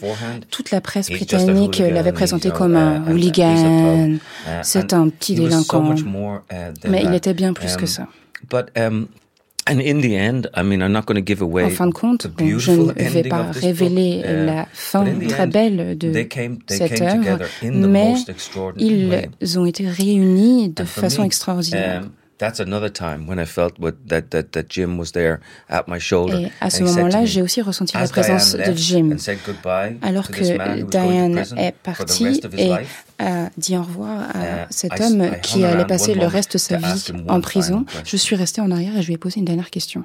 Toute 0.50 0.70
la 0.70 0.80
presse 0.80 1.10
britannique 1.10 1.78
l'avait 1.78 2.12
présenté 2.12 2.50
comme 2.50 2.76
un 2.76 3.06
hooligan. 3.10 4.18
Uh, 4.46 4.60
C'est 4.62 4.92
un 4.92 5.08
petit 5.08 5.34
délinquant. 5.34 5.94
Uh, 5.94 6.88
mais 6.88 7.02
il 7.04 7.14
était 7.14 7.34
bien 7.34 7.52
plus 7.52 7.76
que 7.76 7.86
en 11.64 11.70
fin 11.70 11.86
de 11.86 11.92
compte, 11.92 12.26
je 12.38 12.70
ne 12.72 12.92
vais 12.92 13.22
pas 13.28 13.50
révéler 13.50 14.22
uh, 14.24 14.46
la 14.46 14.66
fin 14.72 15.04
très 15.28 15.46
belle 15.46 15.96
de 15.98 16.12
cette 16.68 17.00
œuvre, 17.00 17.38
mais 17.62 18.14
ils 19.40 19.58
ont 19.58 19.66
été 19.66 19.88
réunis 19.88 20.70
de 20.70 20.84
façon 20.84 21.24
extraordinaire. 21.24 22.02
Um, 22.02 22.10
et 26.32 26.50
à 26.60 26.70
ce 26.70 26.82
moment-là, 26.84 27.24
j'ai 27.24 27.42
aussi 27.42 27.60
ressenti 27.62 27.96
la 27.96 28.06
présence 28.06 28.54
de 28.54 28.72
Jim. 28.74 29.16
Alors 30.02 30.28
que 30.28 30.84
Diane 30.84 31.44
est 31.56 31.74
partie 31.82 32.40
et 32.56 32.72
a 33.18 33.50
dit 33.56 33.76
au 33.76 33.82
revoir 33.82 34.22
à 34.34 34.66
cet 34.70 35.00
homme 35.00 35.30
qui 35.42 35.64
allait 35.64 35.84
passer 35.86 36.14
le 36.14 36.26
reste 36.26 36.52
de 36.52 36.58
sa 36.58 36.76
vie 36.76 37.12
en 37.28 37.40
prison, 37.40 37.84
je 38.04 38.16
suis 38.16 38.36
restée 38.36 38.60
en 38.60 38.70
arrière 38.70 38.96
et 38.96 39.02
je 39.02 39.08
lui 39.08 39.14
ai 39.14 39.18
posé 39.18 39.40
une 39.40 39.44
dernière 39.44 39.70
question. 39.70 40.04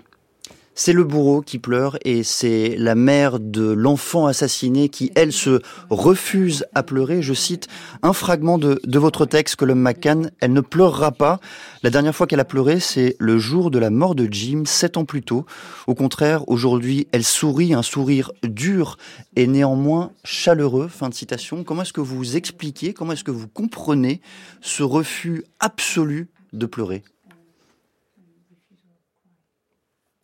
C'est 0.75 0.93
le 0.93 1.03
bourreau 1.03 1.41
qui 1.41 1.59
pleure 1.59 1.97
et 2.03 2.23
c'est 2.23 2.75
la 2.79 2.95
mère 2.95 3.39
de 3.39 3.71
l'enfant 3.71 4.25
assassiné 4.25 4.89
qui, 4.89 5.11
elle, 5.13 5.31
se 5.31 5.61
refuse 5.91 6.65
à 6.73 6.81
pleurer. 6.81 7.21
Je 7.21 7.35
cite 7.35 7.67
un 8.01 8.11
fragment 8.11 8.57
de, 8.57 8.79
votre 8.97 9.27
texte, 9.27 9.55
Colum 9.55 9.79
McCann. 9.79 10.31
Elle 10.39 10.51
ne 10.51 10.61
pleurera 10.61 11.11
pas. 11.11 11.39
La 11.83 11.91
dernière 11.91 12.15
fois 12.15 12.25
qu'elle 12.25 12.39
a 12.39 12.45
pleuré, 12.45 12.79
c'est 12.79 13.15
le 13.19 13.37
jour 13.37 13.69
de 13.69 13.77
la 13.77 13.91
mort 13.91 14.15
de 14.15 14.27
Jim, 14.31 14.63
sept 14.65 14.97
ans 14.97 15.05
plus 15.05 15.21
tôt. 15.21 15.45
Au 15.85 15.93
contraire, 15.93 16.49
aujourd'hui, 16.49 17.07
elle 17.11 17.23
sourit, 17.23 17.75
un 17.75 17.83
sourire 17.83 18.31
dur 18.41 18.97
et 19.35 19.45
néanmoins 19.45 20.11
chaleureux. 20.23 20.87
Fin 20.87 21.09
de 21.09 21.13
citation. 21.13 21.63
Comment 21.63 21.83
est-ce 21.83 21.93
que 21.93 22.01
vous 22.01 22.35
expliquez, 22.35 22.93
comment 22.93 23.13
est-ce 23.13 23.23
que 23.23 23.31
vous 23.31 23.47
comprenez 23.47 24.21
ce 24.61 24.81
refus 24.81 25.43
absolu 25.59 26.29
de 26.51 26.65
pleurer? 26.65 27.03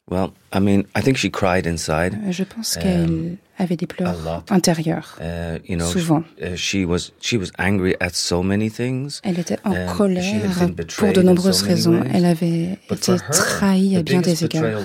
Well, 0.10 0.34
I 0.52 0.60
mean, 0.60 0.88
I 0.96 1.02
think 1.02 1.18
she 1.18 1.30
cried 1.30 1.68
inside. 1.68 2.18
Je 2.32 2.44
pense 2.44 2.76
qu'elle 2.76 3.06
um, 3.06 3.38
avait 3.60 3.76
des 3.76 3.86
pleurs 3.86 4.44
intérieures, 4.50 5.20
uh, 5.22 5.60
you 5.68 5.78
know, 5.78 5.86
souvent. 5.86 6.24
Uh, 6.42 6.56
she 6.56 6.86
was, 6.86 7.12
she 7.22 7.34
was 7.34 7.52
angry 7.60 7.96
at 8.00 8.12
so 8.14 8.42
many 8.42 8.72
things. 8.72 9.20
Elle 9.24 9.40
était 9.40 9.58
en 9.66 9.74
um, 9.74 9.98
colère 9.98 10.70
pour 10.98 11.12
de 11.12 11.22
nombreuses 11.22 11.62
raisons. 11.62 12.02
Elle 12.14 12.26
avait 12.26 12.80
été 12.90 13.14
trahie 13.32 13.98
à 13.98 14.04
bien 14.04 14.22
des 14.22 14.46
égards. 14.46 14.82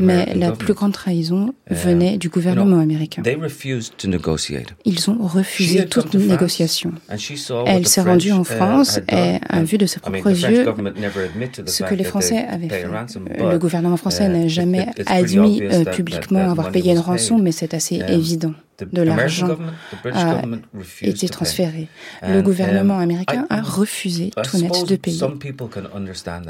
Mais 0.00 0.34
la 0.34 0.52
plus 0.52 0.74
grande 0.74 0.92
trahison 0.92 1.54
um, 1.70 1.76
venait 1.76 2.18
du 2.18 2.28
gouvernement 2.28 2.80
américain. 2.80 3.22
Ils 4.84 5.10
ont 5.10 5.26
refusé 5.26 5.86
toute 5.86 6.14
négociation. 6.14 6.92
Elle 7.66 7.86
s'est 7.86 8.02
rendue 8.02 8.32
en 8.32 8.42
uh, 8.42 8.44
France 8.44 9.00
et 9.10 9.38
a 9.48 9.62
vu 9.62 9.78
de 9.78 9.86
ses 9.86 10.00
propres 10.00 10.30
yeux 10.30 10.66
ce 11.66 11.82
que 11.82 11.94
les 11.94 12.04
Français 12.04 12.44
avaient 12.48 12.68
fait. 12.68 12.86
Le 13.38 13.58
gouvernement 13.58 13.96
français 13.96 14.28
n'a 14.28 14.48
jamais 14.48 14.86
admis 15.06 15.62
euh, 15.62 15.84
publiquement 15.84 16.50
avoir 16.50 16.70
payé 16.70 16.92
une 16.92 16.98
rançon, 16.98 17.38
mais 17.38 17.52
c'est 17.52 17.74
assez 17.74 18.02
évident. 18.18 18.54
De 18.92 19.02
l'argent 19.02 19.58
a 20.04 20.42
été 21.02 21.28
transféré. 21.28 21.88
Le 22.22 22.42
gouvernement 22.42 22.94
um, 22.94 23.00
américain 23.00 23.44
a 23.50 23.60
refusé 23.60 24.30
tout 24.44 24.58
net 24.58 24.86
de 24.86 24.94
payer. 24.94 25.26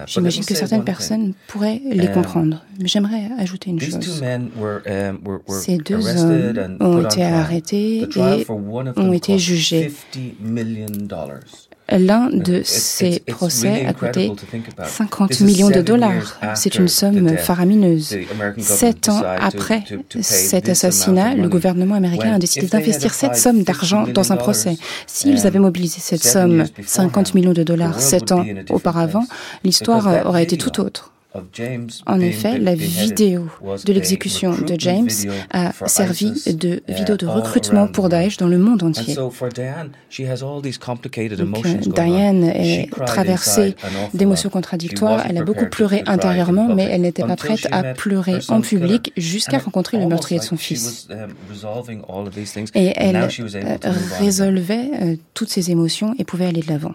J'imagine 0.06 0.44
que 0.44 0.54
certaines 0.54 0.84
personnes 0.84 1.32
pourraient 1.46 1.80
les 1.90 2.08
um, 2.08 2.12
comprendre. 2.12 2.64
Mais 2.80 2.88
j'aimerais 2.88 3.30
ajouter 3.38 3.70
une 3.70 3.80
chose. 3.80 4.22
Um, 4.22 5.18
Ces 5.48 5.78
deux 5.78 6.06
hommes 6.06 6.76
ont 6.80 7.02
été 7.02 7.24
arrêtés 7.24 8.08
et 8.14 8.46
ont 8.50 9.12
été 9.12 9.38
jugés. 9.38 9.90
L'un 11.90 12.28
de 12.30 12.62
ces 12.64 13.20
procès 13.20 13.86
a 13.86 13.94
coûté 13.94 14.30
50 14.84 15.40
millions 15.40 15.70
de 15.70 15.80
dollars. 15.80 16.38
C'est 16.54 16.74
une 16.74 16.88
somme 16.88 17.36
faramineuse. 17.38 18.16
Sept 18.58 19.08
ans 19.08 19.22
après 19.40 19.84
cet 20.20 20.68
assassinat, 20.68 21.34
le 21.34 21.48
gouvernement 21.48 21.94
américain 21.94 22.34
a 22.34 22.38
décidé 22.38 22.66
d'investir 22.66 23.14
cette 23.14 23.36
somme 23.36 23.62
d'argent 23.62 24.06
dans 24.06 24.32
un 24.32 24.36
procès. 24.36 24.76
S'ils 25.06 25.46
avaient 25.46 25.58
mobilisé 25.58 26.00
cette 26.00 26.24
somme, 26.24 26.64
50 26.84 27.34
millions 27.34 27.52
de 27.52 27.62
dollars, 27.62 28.00
sept 28.00 28.32
ans 28.32 28.44
auparavant, 28.70 29.26
l'histoire 29.64 30.26
aurait 30.26 30.42
été 30.42 30.56
tout 30.58 30.80
autre. 30.80 31.12
En 32.06 32.20
effet, 32.20 32.58
la 32.58 32.74
vidéo 32.74 33.48
de 33.84 33.92
l'exécution 33.92 34.56
de 34.56 34.74
James 34.78 35.10
a 35.50 35.72
servi 35.86 36.32
de 36.54 36.82
vidéo 36.88 37.16
de 37.16 37.26
recrutement 37.26 37.86
pour 37.86 38.08
Daesh 38.08 38.38
dans 38.38 38.48
le 38.48 38.56
monde 38.58 38.82
entier. 38.82 39.14
Donc, 39.14 39.34
Diane 41.94 42.44
est 42.44 42.90
traversée 43.06 43.76
d'émotions 44.14 44.50
contradictoires. 44.50 45.24
Elle 45.28 45.38
a 45.38 45.44
beaucoup 45.44 45.66
pleuré 45.66 46.02
intérieurement, 46.06 46.74
mais 46.74 46.84
elle 46.84 47.02
n'était 47.02 47.24
pas 47.24 47.36
prête 47.36 47.68
à 47.70 47.82
pleurer 47.94 48.38
en 48.48 48.60
public 48.60 49.12
jusqu'à 49.16 49.58
rencontrer 49.58 49.98
le 49.98 50.06
meurtrier 50.06 50.40
de 50.40 50.44
son 50.44 50.56
fils. 50.56 51.08
Um, 51.10 52.30
et 52.74 52.92
elle 52.96 53.16
euh, 53.16 53.92
résolvait 54.18 54.90
euh, 55.00 55.16
toutes 55.34 55.50
ces 55.50 55.70
émotions 55.70 56.14
et 56.18 56.24
pouvait 56.24 56.46
aller 56.46 56.62
de 56.62 56.68
l'avant. 56.68 56.94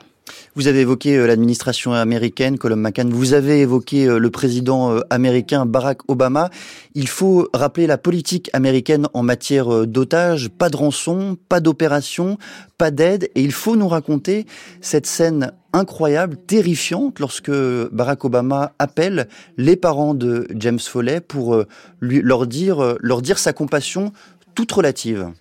Vous 0.55 0.67
avez 0.67 0.81
évoqué 0.81 1.17
euh, 1.17 1.25
l'administration 1.25 1.93
américaine, 1.93 2.57
Colum 2.57 2.79
McCann. 2.79 3.09
Vous 3.09 3.33
avez 3.33 3.61
évoqué 3.61 4.05
euh, 4.05 4.19
le 4.19 4.29
président 4.29 4.91
euh, 4.91 5.01
américain 5.09 5.65
Barack 5.65 6.01
Obama. 6.07 6.49
Il 6.93 7.07
faut 7.07 7.49
rappeler 7.53 7.87
la 7.87 7.97
politique 7.97 8.49
américaine 8.53 9.07
en 9.13 9.23
matière 9.23 9.87
d'otages. 9.87 10.49
Pas 10.49 10.69
de 10.69 10.77
rançon, 10.77 11.37
pas 11.49 11.59
d'opération, 11.59 12.37
pas 12.77 12.91
d'aide. 12.91 13.29
Et 13.35 13.41
il 13.41 13.51
faut 13.51 13.75
nous 13.75 13.87
raconter 13.87 14.45
cette 14.81 15.07
scène 15.07 15.51
incroyable, 15.73 16.37
terrifiante, 16.37 17.19
lorsque 17.19 17.51
Barack 17.91 18.25
Obama 18.25 18.73
appelle 18.77 19.27
les 19.57 19.75
parents 19.75 20.13
de 20.13 20.47
James 20.55 20.79
Foley 20.79 21.19
pour 21.19 21.63
lui, 21.99 22.21
leur 22.21 22.45
dire, 22.45 22.95
leur 22.99 23.23
dire 23.23 23.39
sa 23.39 23.53
compassion 23.53 24.13
toute 24.53 24.71
relative. 24.71 25.31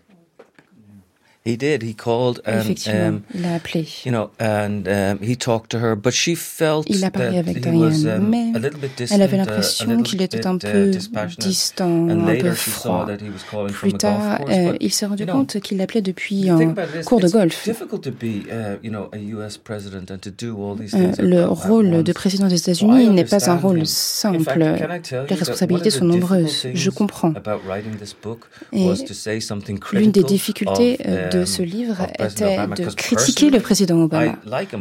He 1.44 1.56
did. 1.56 1.82
He 1.82 1.92
called 1.92 2.40
and, 2.46 2.74
um, 2.86 3.22
il 3.34 3.44
a 3.44 3.54
appelé. 3.56 3.84
You 4.04 4.12
know, 4.12 4.30
and 4.38 4.86
um, 4.86 5.18
he 5.20 5.36
talked 5.36 5.70
to 5.70 5.78
her, 5.78 5.96
but 5.96 6.12
she 6.12 6.36
felt 6.36 6.88
il 6.88 7.04
a 7.04 7.10
parlé 7.10 7.38
avec 7.38 7.60
Diane, 7.60 8.06
um, 8.06 8.28
mais 8.28 8.52
elle 9.10 9.22
avait 9.22 9.36
uh, 9.36 9.40
l'impression 9.40 10.02
qu'il 10.02 10.22
était 10.22 10.46
un 10.46 10.56
peu 10.56 10.92
uh, 10.92 11.36
distant, 11.38 12.08
un 12.08 12.36
peu 12.36 12.52
froid. 12.52 13.08
Plus 13.72 13.94
tard, 13.94 14.40
euh, 14.48 14.76
il 14.80 14.92
s'est 14.92 15.06
rendu 15.06 15.26
compte 15.26 15.58
qu'il 15.58 15.78
l'appelait 15.78 16.00
depuis 16.00 16.48
un 16.48 16.74
cours 17.04 17.18
de 17.18 17.28
golf. 17.28 17.66
Uh, 17.66 17.72
euh, 20.94 21.12
le 21.18 21.44
rôle 21.46 22.04
de 22.04 22.12
président 22.12 22.46
des 22.46 22.60
États-Unis 22.60 23.08
n'est 23.10 23.24
pas 23.24 23.50
un 23.50 23.56
rôle 23.56 23.84
simple. 23.84 24.64
Les 25.28 25.34
responsabilités 25.34 25.90
sont 25.90 26.04
nombreuses. 26.04 26.68
Je 26.72 26.90
comprends. 26.90 27.34
Et 28.72 28.88
l'une 29.92 30.12
des 30.12 30.22
difficultés 30.22 30.98
euh, 31.06 31.31
de 31.32 31.44
ce 31.44 31.62
livre 31.62 32.06
était 32.18 32.66
de 32.66 32.94
critiquer 32.94 33.50
le 33.50 33.60
président 33.60 34.00
Obama. 34.02 34.36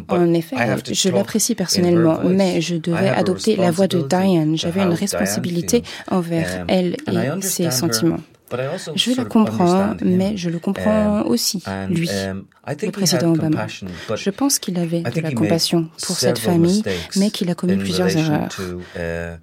En 0.09 0.33
effet, 0.33 0.55
je 0.91 1.09
l'apprécie 1.09 1.55
personnellement, 1.55 2.19
mais 2.23 2.61
je 2.61 2.75
devais 2.75 3.09
adopter 3.09 3.55
la 3.55 3.71
voix 3.71 3.87
de 3.87 4.01
Diane. 4.01 4.57
J'avais 4.57 4.81
une 4.81 4.93
responsabilité 4.93 5.83
envers 6.09 6.65
elle 6.67 6.97
et 7.07 7.41
ses 7.41 7.71
sentiments. 7.71 8.19
Je 8.95 9.11
le 9.11 9.25
comprends, 9.25 9.95
mais 10.01 10.35
je 10.35 10.49
le 10.49 10.59
comprends 10.59 11.21
aussi, 11.23 11.63
lui, 11.89 12.09
um, 12.09 12.43
le 12.67 12.91
président 12.91 13.33
Obama. 13.33 13.67
Je 13.67 14.29
pense 14.29 14.59
qu'il 14.59 14.77
avait 14.77 15.01
de 15.01 15.21
la 15.21 15.31
compassion 15.31 15.89
pour 16.05 16.15
cette 16.15 16.39
famille, 16.39 16.83
mais 17.15 17.31
qu'il 17.31 17.49
a 17.49 17.55
commis 17.55 17.77
plusieurs 17.77 18.15
erreurs 18.15 18.49
uh, 18.95 19.37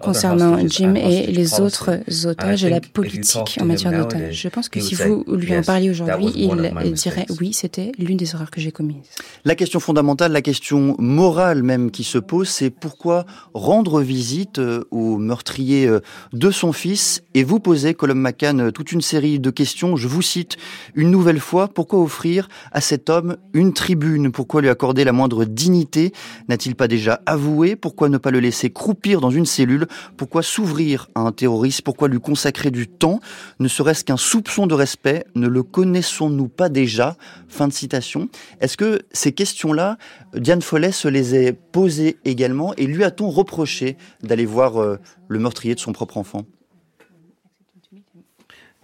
concernant 0.00 0.58
Jim 0.66 0.94
et 0.94 1.26
les 1.26 1.60
autres 1.60 2.00
otages 2.26 2.64
et 2.64 2.70
la 2.70 2.80
politique 2.80 3.58
en 3.60 3.64
matière 3.64 3.92
d'otages. 3.92 4.40
Je 4.42 4.48
pense 4.48 4.68
que 4.68 4.80
si 4.80 4.94
vous 4.94 5.24
lui 5.28 5.56
en 5.56 5.62
parliez 5.62 5.90
aujourd'hui, 5.90 6.32
il 6.34 6.92
dirait 6.92 7.26
oui, 7.40 7.52
c'était 7.52 7.92
l'une 7.98 8.16
des 8.16 8.34
erreurs 8.34 8.50
que 8.50 8.60
j'ai 8.60 8.72
commises. 8.72 8.96
La 9.44 9.54
question 9.54 9.80
fondamentale, 9.80 10.32
la 10.32 10.42
question 10.42 10.96
morale 10.98 11.62
même 11.62 11.90
qui 11.90 12.04
se 12.04 12.18
pose, 12.18 12.48
c'est 12.48 12.70
pourquoi 12.70 13.26
rendre 13.54 14.00
visite 14.00 14.58
euh, 14.58 14.84
au 14.90 15.18
meurtrier 15.18 15.86
euh, 15.86 16.00
de 16.32 16.50
son 16.50 16.72
fils 16.72 17.22
et 17.34 17.44
vous 17.44 17.60
poser 17.60 17.94
Colum 17.94 18.18
McCann, 18.18 18.72
toute 18.72 18.92
une 18.92 19.00
série 19.00 19.38
de 19.38 19.50
questions. 19.50 19.96
Je 19.96 20.08
vous 20.08 20.22
cite 20.22 20.56
une 20.94 21.10
nouvelle 21.10 21.40
fois. 21.40 21.68
Pourquoi 21.68 21.91
offrir 21.98 22.48
à 22.72 22.80
cet 22.80 23.10
homme 23.10 23.36
une 23.52 23.72
tribune 23.72 24.32
Pourquoi 24.32 24.60
lui 24.60 24.68
accorder 24.68 25.04
la 25.04 25.12
moindre 25.12 25.44
dignité 25.44 26.12
N'a-t-il 26.48 26.74
pas 26.74 26.88
déjà 26.88 27.20
avoué 27.26 27.76
Pourquoi 27.76 28.08
ne 28.08 28.18
pas 28.18 28.30
le 28.30 28.40
laisser 28.40 28.70
croupir 28.70 29.20
dans 29.20 29.30
une 29.30 29.46
cellule 29.46 29.86
Pourquoi 30.16 30.42
s'ouvrir 30.42 31.08
à 31.14 31.20
un 31.20 31.32
terroriste 31.32 31.82
Pourquoi 31.82 32.08
lui 32.08 32.20
consacrer 32.20 32.70
du 32.70 32.88
temps 32.88 33.20
Ne 33.60 33.68
serait-ce 33.68 34.04
qu'un 34.04 34.16
soupçon 34.16 34.66
de 34.66 34.74
respect 34.74 35.24
Ne 35.34 35.48
le 35.48 35.62
connaissons-nous 35.62 36.48
pas 36.48 36.68
déjà 36.68 37.16
Fin 37.48 37.68
de 37.68 37.72
citation. 37.72 38.28
Est-ce 38.60 38.76
que 38.76 39.02
ces 39.12 39.32
questions-là, 39.32 39.98
Diane 40.34 40.62
Follet 40.62 40.92
se 40.92 41.08
les 41.08 41.34
est 41.34 41.52
posées 41.52 42.18
également 42.24 42.74
et 42.76 42.86
lui 42.86 43.04
a-t-on 43.04 43.28
reproché 43.30 43.96
d'aller 44.22 44.46
voir 44.46 44.80
euh, 44.80 44.98
le 45.28 45.38
meurtrier 45.38 45.74
de 45.74 45.80
son 45.80 45.92
propre 45.92 46.16
enfant? 46.16 46.44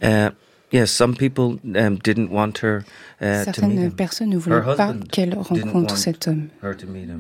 Uh, 0.01 0.31
yes, 0.73 0.91
some 0.91 1.15
people 1.15 1.59
um, 1.77 1.99
didn't 1.99 2.31
want 2.31 2.59
her 2.63 2.85
Uh, 3.21 3.43
Certaines 3.45 3.91
personnes 3.91 4.31
ne 4.31 4.39
voulaient 4.39 4.77
pas 4.77 4.95
qu'elle 5.11 5.35
rencontre 5.35 5.97
cet 5.97 6.29
homme. 6.29 6.47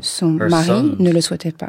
Son 0.00 0.30
mari 0.30 0.94
ne 0.96 1.10
le 1.10 1.20
souhaitait 1.20 1.50
pas. 1.50 1.66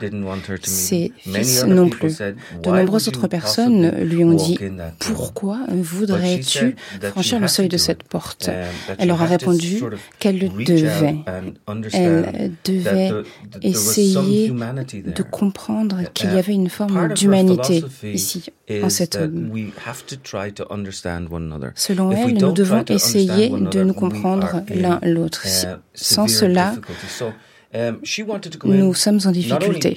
Ses 0.61 1.11
fils 1.17 1.65
non 1.65 1.89
plus. 1.89 2.19
De 2.61 2.69
nombreuses 2.69 3.07
autres 3.07 3.27
personnes 3.27 3.89
lui 4.03 4.23
ont 4.23 4.35
dit 4.35 4.59
Pourquoi 4.99 5.61
voudrais-tu 5.69 6.75
franchir 7.09 7.39
le 7.39 7.47
seuil 7.47 7.69
de 7.69 7.77
cette 7.77 8.03
porte? 8.03 8.49
um, 8.49 8.95
Elle 8.99 9.07
leur 9.07 9.19
a 9.23 9.25
répondu 9.25 9.81
qu'elle 10.19 10.37
le 10.37 10.49
devait. 10.63 11.15
Elle 11.93 12.51
devait 12.63 13.11
essayer 13.63 14.49
de 14.51 15.23
comprendre 15.23 16.03
qu'il 16.13 16.31
y 16.33 16.37
avait 16.37 16.53
une 16.53 16.69
forme 16.69 17.15
d'humanité 17.15 17.83
ici, 18.03 18.51
en 18.83 18.89
cet 18.89 19.15
homme. 19.15 19.51
Selon 21.75 22.11
elle, 22.11 22.33
nous 22.37 22.51
devons 22.51 22.83
essayer 22.89 23.49
de 23.49 23.83
nous 23.83 23.93
comprendre 23.93 24.63
l'un 24.69 24.99
l'autre. 25.03 25.45
Sans 25.93 26.27
cela, 26.27 26.73
Um, 27.71 27.99
Nous 28.63 28.95
sommes 28.95 29.19
en 29.25 29.31
difficulté. 29.31 29.95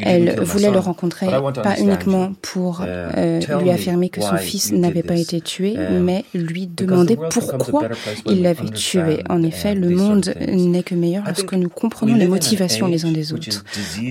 Elle 0.00 0.40
voulait 0.42 0.70
le 0.70 0.78
rencontrer, 0.78 1.26
pas 1.26 1.76
uniquement 1.80 2.34
pour 2.40 2.82
uh, 2.82 2.84
euh, 2.86 3.40
lui 3.60 3.70
affirmer 3.70 4.10
que 4.10 4.20
son 4.20 4.36
fils 4.36 4.70
n'avait 4.70 5.02
pas 5.02 5.16
été 5.16 5.40
tué, 5.40 5.76
um, 5.76 6.04
mais 6.04 6.24
lui 6.32 6.68
demander 6.68 7.18
pourquoi 7.30 7.88
il 8.26 8.42
l'avait 8.42 8.70
tué. 8.70 9.24
En 9.28 9.42
effet, 9.42 9.74
le 9.74 9.88
monde 9.90 10.32
n'est 10.38 10.84
que 10.84 10.94
meilleur 10.94 11.24
lorsque 11.26 11.52
nous 11.52 11.68
comprenons 11.68 12.14
les 12.14 12.28
motivations 12.28 12.86
les 12.86 13.04
uns 13.04 13.12
des 13.12 13.32
autres. 13.32 13.64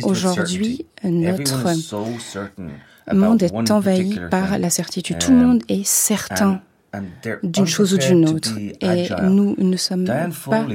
Aujourd'hui, 0.04 0.86
notre 1.06 1.70
monde 3.12 3.44
est 3.44 3.72
envahi 3.72 4.20
par 4.30 4.58
la 4.58 4.70
certitude. 4.70 5.18
Tout 5.20 5.32
le 5.32 5.38
monde 5.38 5.64
est 5.68 5.86
certain 5.86 6.62
d'une 7.42 7.66
chose 7.66 7.94
ou 7.94 7.98
d'une 7.98 8.28
autre. 8.30 8.52
Et 8.82 9.10
nous 9.24 9.56
ne 9.58 9.78
sommes 9.78 10.06
pas 10.06 10.66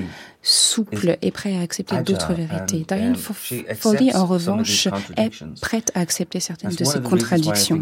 souples 0.42 1.16
et 1.20 1.30
prêts 1.30 1.56
à 1.56 1.60
accepter 1.60 2.00
d'autres 2.02 2.32
vérités. 2.32 2.84
Diane 2.88 3.14
Foley, 3.16 4.14
en 4.14 4.26
revanche, 4.26 4.88
est 5.16 5.30
prête 5.60 5.90
à 5.94 6.00
accepter 6.00 6.40
certaines 6.40 6.74
de 6.74 6.84
ces 6.84 7.00
contradictions. 7.00 7.80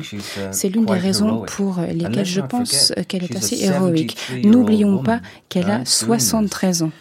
C'est 0.51 0.69
l'une 0.69 0.85
des 0.85 0.99
raisons 0.99 1.45
pour 1.47 1.81
lesquelles 1.81 2.25
je 2.25 2.41
pense 2.41 2.93
qu'elle 3.09 3.25
est 3.25 3.37
assez 3.37 3.65
héroïque. 3.65 4.17
N'oublions 4.45 5.03
pas 5.03 5.21
qu'elle 5.49 5.71
a 5.71 5.85
73 5.85 6.83
ans. 6.83 6.93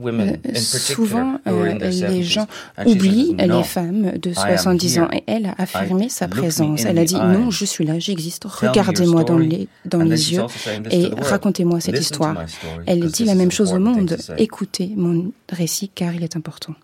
Euh, 0.00 0.36
souvent, 0.54 1.38
euh, 1.46 1.74
les 1.74 2.22
gens 2.22 2.46
oublient 2.86 3.36
les 3.38 3.62
femmes 3.62 4.12
de 4.18 4.32
70 4.32 5.00
ans 5.00 5.08
et 5.12 5.22
elle 5.26 5.46
a 5.46 5.54
affirmé 5.58 6.08
sa 6.08 6.28
présence. 6.28 6.84
Elle 6.84 6.98
a 6.98 7.04
dit 7.04 7.14
non, 7.14 7.50
je 7.50 7.64
suis 7.64 7.84
là, 7.84 7.98
j'existe, 7.98 8.44
regardez-moi 8.44 9.24
dans 9.24 9.38
les, 9.38 9.68
dans 9.84 10.02
les 10.02 10.32
yeux 10.32 10.44
et 10.90 11.08
racontez-moi 11.18 11.80
cette 11.80 12.00
histoire. 12.00 12.44
Elle 12.86 13.06
dit 13.10 13.24
la 13.24 13.34
même 13.34 13.50
chose 13.50 13.72
au 13.72 13.78
monde, 13.78 14.16
écoutez 14.38 14.92
mon 14.96 15.32
récit 15.50 15.90
car 15.94 16.14
il 16.14 16.22
est 16.22 16.36
important. 16.36 16.74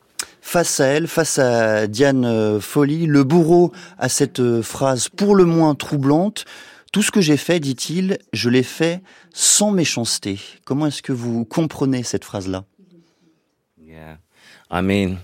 Face 0.41 0.81
à 0.81 0.87
elle, 0.87 1.09
face 1.09 1.39
à 1.39 1.87
Diane 1.87 2.25
euh, 2.25 2.59
Folly, 2.61 3.07
le 3.07 3.23
bourreau 3.23 3.73
a 3.99 4.09
cette 4.09 4.63
phrase 4.63 5.09
pour 5.11 5.35
le 5.35 5.45
moins 5.45 5.75
troublante. 5.75 6.47
Tout 6.91 7.03
ce 7.03 7.11
que 7.11 7.21
j'ai 7.21 7.37
fait, 7.37 7.61
dit-il, 7.61 8.19
je 8.33 8.49
l'ai 8.49 8.63
fait 8.63 9.03
sans 9.35 9.73
méchanceté. 9.73 10.41
Comment 10.65 10.87
est-ce 10.87 11.03
que 11.03 11.13
vous 11.13 11.45
comprenez 11.45 12.03
cette 12.03 12.25
phrase-là? 12.25 12.65
I 14.71 14.81
mean, 14.83 15.19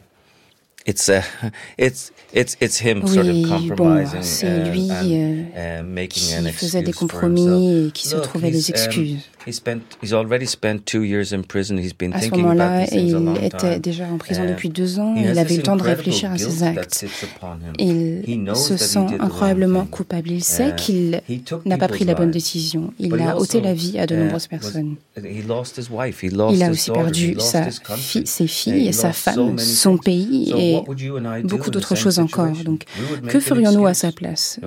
it's 0.86 1.08
a, 1.08 1.24
it's 1.78 2.12
it's 2.32 2.56
it's 2.60 2.78
him 2.78 3.06
sort 3.06 3.26
of 3.26 3.48
compromising 3.48 4.22
c'est 4.22 4.46
uh, 4.46 4.70
lui 4.70 4.90
and, 4.90 5.52
uh, 5.54 5.82
making 5.82 6.42
qui 6.42 6.52
faisait 6.52 6.82
des 6.82 6.92
compromis 6.92 7.86
et 7.86 7.90
qui 7.92 8.08
se 8.08 8.16
trouvait 8.16 8.50
des 8.50 8.70
um, 8.70 8.74
excuses. 8.74 9.18
He 9.18 9.33
spent, 9.52 9.82
he's 10.02 10.12
already 10.12 10.46
spent 10.46 10.84
two 10.86 11.02
years 11.02 11.32
in 11.32 11.42
prison. 11.42 11.76
He's 11.76 11.92
been 11.92 12.12
à 12.14 12.20
ce 12.20 12.30
moment-là, 12.30 12.86
il 12.92 13.16
était 13.42 13.78
déjà 13.78 14.06
en 14.06 14.18
prison 14.18 14.44
depuis 14.48 14.68
deux 14.68 14.98
ans. 14.98 15.14
Il 15.16 15.38
avait 15.38 15.56
le 15.56 15.62
temps 15.62 15.76
de 15.76 15.82
réfléchir 15.82 16.32
à 16.32 16.38
ses 16.38 16.62
actes. 16.62 17.04
Il 17.78 18.50
se 18.54 18.76
sent 18.76 19.06
incroyablement 19.18 19.84
coupable. 19.86 20.30
Il 20.30 20.44
sait 20.44 20.70
uh, 20.70 20.74
qu'il 20.76 21.20
n'a 21.64 21.76
pas 21.76 21.88
pris 21.88 22.04
la 22.04 22.14
bonne 22.14 22.30
décision. 22.30 22.92
Il 22.98 23.20
a 23.20 23.36
ôté 23.36 23.60
la 23.60 23.74
vie 23.74 23.98
à 23.98 24.06
de 24.06 24.14
uh, 24.14 24.18
nombreuses 24.18 24.46
personnes. 24.46 24.96
Il 25.22 25.50
a 26.62 26.70
aussi 26.70 26.90
perdu 26.90 27.36
sa 27.38 27.70
fille, 27.70 28.26
ses 28.26 28.46
filles, 28.46 28.88
et 28.88 28.92
sa 28.92 29.12
femme, 29.12 29.58
son 29.58 29.98
pays 29.98 30.52
et 30.56 30.80
beaucoup 31.44 31.70
d'autres 31.70 31.94
choses 31.94 32.18
encore. 32.18 32.52
Donc, 32.64 32.84
que 33.28 33.40
ferions-nous 33.40 33.86
à 33.86 33.94
sa 33.94 34.12
place? 34.12 34.60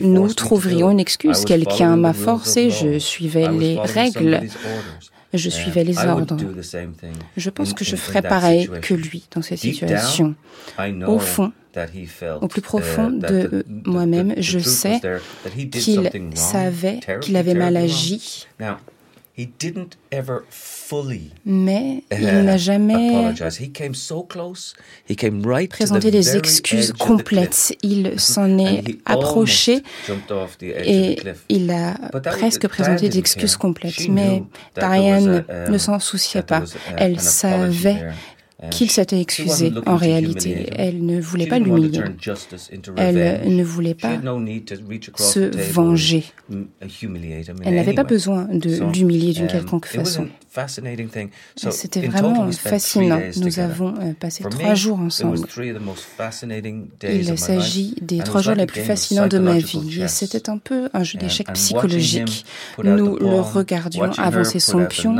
Nous 0.00 0.32
trouverions 0.32 0.90
une 0.90 1.00
excuse. 1.00 1.44
Quelqu'un 1.44 1.96
m'a 1.96 2.12
forcé, 2.12 2.70
je 2.70 2.98
suivais 2.98 3.48
les 3.50 3.78
règles 3.78 4.13
je 5.34 5.50
suivais 5.50 5.84
les 5.84 5.98
ordres. 5.98 6.36
Je 7.36 7.50
pense 7.50 7.72
que 7.72 7.84
je 7.84 7.96
ferais 7.96 8.22
pareil 8.22 8.70
que 8.82 8.94
lui 8.94 9.24
dans 9.34 9.42
cette 9.42 9.58
situation. 9.58 10.34
Au 11.06 11.18
fond, 11.18 11.52
au 12.40 12.48
plus 12.48 12.62
profond 12.62 13.10
de 13.10 13.64
moi-même, 13.84 14.34
je 14.38 14.58
sais 14.58 15.00
qu'il 15.70 16.10
savait 16.34 17.00
qu'il 17.20 17.36
avait 17.36 17.54
mal 17.54 17.76
agi 17.76 18.46
mais 21.44 22.04
il 22.12 22.44
n'a 22.44 22.56
jamais 22.56 23.34
présenté 25.68 26.10
des 26.12 26.36
excuses 26.36 26.92
complètes. 26.92 27.76
Il 27.82 28.20
s'en 28.20 28.58
est 28.58 28.84
approché 29.04 29.82
et 30.60 31.18
il 31.48 31.70
a 31.72 31.94
presque 32.22 32.68
présenté 32.68 33.08
des 33.08 33.18
excuses 33.18 33.56
complètes. 33.56 34.08
Mais 34.08 34.44
Diane 34.78 35.44
ne 35.68 35.78
s'en 35.78 35.98
souciait 35.98 36.42
pas. 36.42 36.62
Elle 36.96 37.18
savait 37.18 38.06
qu'il 38.70 38.90
s'était 38.90 39.20
excusé 39.20 39.72
en 39.86 39.96
réalité. 39.96 40.70
Elle 40.76 41.04
ne 41.04 41.20
voulait 41.20 41.46
pas 41.46 41.58
l'humilier. 41.58 42.02
Elle 42.96 43.56
ne 43.56 43.64
voulait 43.64 43.94
pas 43.94 44.18
se 45.16 45.72
venger. 45.72 46.24
Elle 47.64 47.74
n'avait 47.74 47.94
pas 47.94 48.04
besoin 48.04 48.44
de 48.44 48.92
l'humilier 48.92 49.32
d'une 49.32 49.44
um, 49.44 49.50
quelconque 49.50 49.86
façon. 49.86 50.28
C'était 51.56 52.06
vraiment 52.06 52.50
fascinant. 52.52 53.20
Nous 53.36 53.58
avons 53.58 53.94
euh, 54.00 54.12
passé 54.18 54.44
trois 54.48 54.74
jours 54.74 55.00
ensemble. 55.00 55.38
Il 57.02 57.38
s'agit 57.38 57.96
des 58.00 58.18
trois 58.18 58.40
jours 58.40 58.54
les 58.54 58.66
plus 58.66 58.82
fascinants 58.82 59.26
de 59.26 59.38
ma 59.38 59.58
vie. 59.58 60.04
C'était 60.06 60.48
un 60.48 60.58
peu 60.58 60.88
un 60.92 61.02
jeu 61.02 61.18
d'échecs 61.18 61.52
psychologique. 61.54 62.44
Nous 62.82 63.16
le 63.18 63.40
regardions 63.40 64.12
avancer 64.12 64.60
son 64.60 64.86
pion 64.86 65.16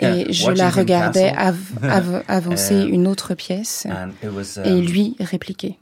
et 0.00 0.32
je 0.32 0.50
la 0.50 0.70
regardais 0.70 1.32
avancer 2.28 2.69
une 2.74 3.06
autre 3.06 3.34
pièce. 3.34 3.86
et 3.86 4.70
um, 4.70 4.80
lui 4.80 5.16
répliquer. 5.20 5.78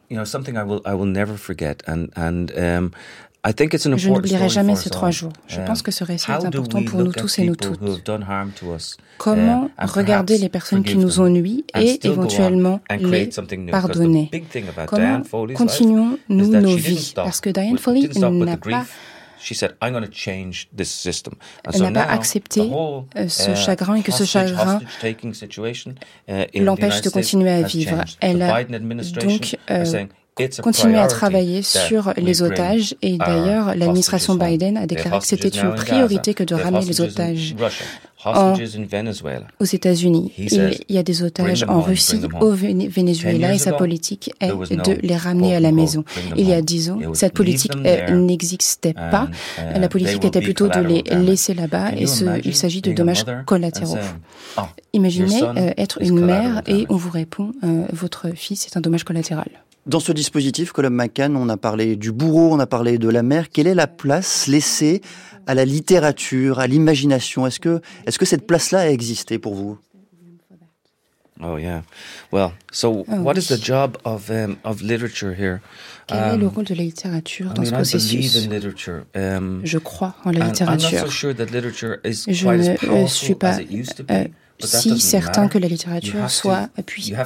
Je 3.44 4.08
n'oublierai 4.08 4.48
jamais 4.48 4.74
ces 4.76 4.90
trois 4.90 5.10
jours. 5.10 5.32
Je 5.46 5.60
pense 5.60 5.82
que 5.82 5.90
ce 5.90 6.04
récit 6.04 6.30
est 6.30 6.44
important 6.44 6.82
pour 6.84 7.00
nous 7.00 7.12
tous 7.12 7.38
et 7.38 7.44
nous 7.44 7.56
toutes? 7.56 7.80
Comment 9.18 9.70
regarder 9.78 10.38
les 10.38 10.48
personnes 10.48 10.82
qui 10.82 10.96
nous 10.96 11.20
ont 11.20 11.28
nui 11.28 11.64
et 11.76 12.06
éventuellement 12.06 12.80
les 12.90 13.30
pardonner? 13.70 14.30
Comment 14.86 15.22
continuons-nous 15.54 16.48
nos 16.48 16.76
vies? 16.76 17.12
Parce 17.14 17.40
que 17.40 17.50
Diane 17.50 17.78
Foley 17.78 18.08
n'a 18.16 18.56
pas 18.56 18.84
elle 21.72 21.82
n'a 21.82 21.92
pas 21.92 22.02
accepté 22.02 22.60
euh, 22.60 23.28
ce 23.28 23.50
uh, 23.50 23.56
chagrin 23.56 23.94
et 23.96 24.02
que 24.02 24.12
ce 24.12 24.24
chagrin 24.24 24.80
uh, 26.28 26.44
l'empêche 26.60 27.00
de 27.00 27.10
continuer 27.10 27.50
à 27.50 27.62
vivre. 27.62 28.04
Elle 28.20 28.42
a 28.42 28.64
donc 28.64 29.56
euh, 29.70 30.06
continué 30.62 30.98
à 30.98 31.06
travailler 31.06 31.62
sur 31.62 32.12
les 32.16 32.42
otages. 32.42 32.94
Et 33.02 33.16
d'ailleurs 33.16 33.74
l'administration 33.74 34.34
Biden 34.34 34.76
a 34.76 34.86
déclaré 34.86 35.18
que 35.18 35.26
c'était 35.26 35.48
une 35.48 35.74
priorité 35.74 36.34
que 36.34 36.44
de 36.44 36.54
ramener 36.54 36.84
les 36.84 37.00
otages 37.00 37.54
aux 39.60 39.64
États-Unis. 39.64 40.32
Il 40.36 40.76
y 40.88 40.98
a 40.98 41.02
des 41.02 41.22
otages 41.22 41.64
en 41.68 41.80
Russie, 41.80 42.20
au 42.40 42.50
Venezuela, 42.50 43.54
et 43.54 43.58
sa 43.58 43.72
politique 43.72 44.32
est 44.40 44.48
de 44.48 44.98
les 45.02 45.16
ramener 45.16 45.54
à 45.54 45.60
la 45.60 45.72
maison. 45.72 46.04
Il 46.36 46.48
y 46.48 46.52
a 46.52 46.62
dix 46.62 46.90
ans, 46.90 46.98
cette 47.14 47.34
politique 47.34 47.76
n'existait 47.76 48.94
pas. 48.94 49.28
Uh, 49.58 49.78
la 49.78 49.88
politique 49.88 50.24
était 50.24 50.40
plutôt 50.40 50.68
de 50.68 50.80
les 50.80 51.02
laisser 51.02 51.54
là-bas, 51.54 51.92
et 51.96 52.06
il 52.44 52.56
s'agit 52.56 52.82
de 52.82 52.92
dommages 52.92 53.24
collatéraux. 53.46 53.98
Oh, 54.56 54.62
Imaginez 54.92 55.42
euh, 55.42 55.72
être 55.76 55.98
une 56.00 56.20
mère 56.20 56.62
et 56.66 56.86
on 56.88 56.96
vous 56.96 57.10
répond, 57.10 57.52
euh, 57.62 57.84
votre 57.92 58.30
fils 58.34 58.66
est 58.66 58.76
un 58.76 58.80
dommage 58.80 59.04
collatéral. 59.04 59.48
Dans 59.88 60.00
ce 60.00 60.12
dispositif, 60.12 60.72
Colum 60.72 60.94
McCann, 60.94 61.34
on 61.34 61.48
a 61.48 61.56
parlé 61.56 61.96
du 61.96 62.12
bourreau, 62.12 62.52
on 62.52 62.58
a 62.58 62.66
parlé 62.66 62.98
de 62.98 63.08
la 63.08 63.22
mère. 63.22 63.48
Quelle 63.48 63.66
est 63.66 63.74
la 63.74 63.86
place 63.86 64.46
laissée 64.46 65.00
à 65.46 65.54
la 65.54 65.64
littérature, 65.64 66.58
à 66.58 66.66
l'imagination? 66.66 67.46
Est-ce 67.46 67.58
que, 67.58 67.80
cette 68.26 68.46
place-là 68.46 68.80
a 68.80 68.88
existé 68.90 69.38
pour 69.38 69.54
vous? 69.54 69.78
Oh 71.40 71.56
yeah. 71.56 71.84
Well, 72.32 72.50
so 72.72 73.06
oh, 73.08 73.22
what 73.22 73.34
is 73.38 73.46
the 73.46 73.64
job 73.64 73.96
of 74.04 74.28
um, 74.28 74.56
of 74.64 74.82
literature 74.82 75.32
here? 75.32 75.60
Quel 76.08 76.18
est 76.18 76.36
le 76.36 76.46
um, 76.46 76.52
rôle 76.52 76.64
de 76.64 76.74
la 76.74 76.82
littérature 76.82 77.54
dans 77.54 77.62
I 77.62 77.66
mean, 77.66 77.84
ce 77.84 77.92
processus? 77.92 78.48
um, 79.14 79.60
Je 79.62 79.78
crois 79.78 80.16
en 80.24 80.32
la 80.32 80.46
littérature. 80.46 81.12
Sure 81.12 81.32
Je 81.32 82.48
ne 82.90 83.06
suis 83.06 83.36
pas 83.36 83.58
euh, 84.10 84.24
si 84.60 85.00
certain 85.00 85.48
que 85.48 85.58
la 85.58 85.68
littérature 85.68 86.30
soit 86.30 86.68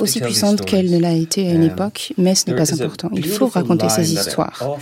aussi 0.00 0.20
puissante 0.20 0.64
qu'elle 0.64 0.90
ne 0.90 0.98
l'a 0.98 1.12
été 1.12 1.48
à 1.48 1.52
une 1.52 1.64
époque, 1.64 2.12
mais 2.18 2.34
ce 2.34 2.50
n'est 2.50 2.56
pas 2.56 2.72
important. 2.72 3.10
Il 3.12 3.26
faut 3.26 3.48
raconter 3.48 3.88
ces 3.88 4.12
histoires. 4.12 4.78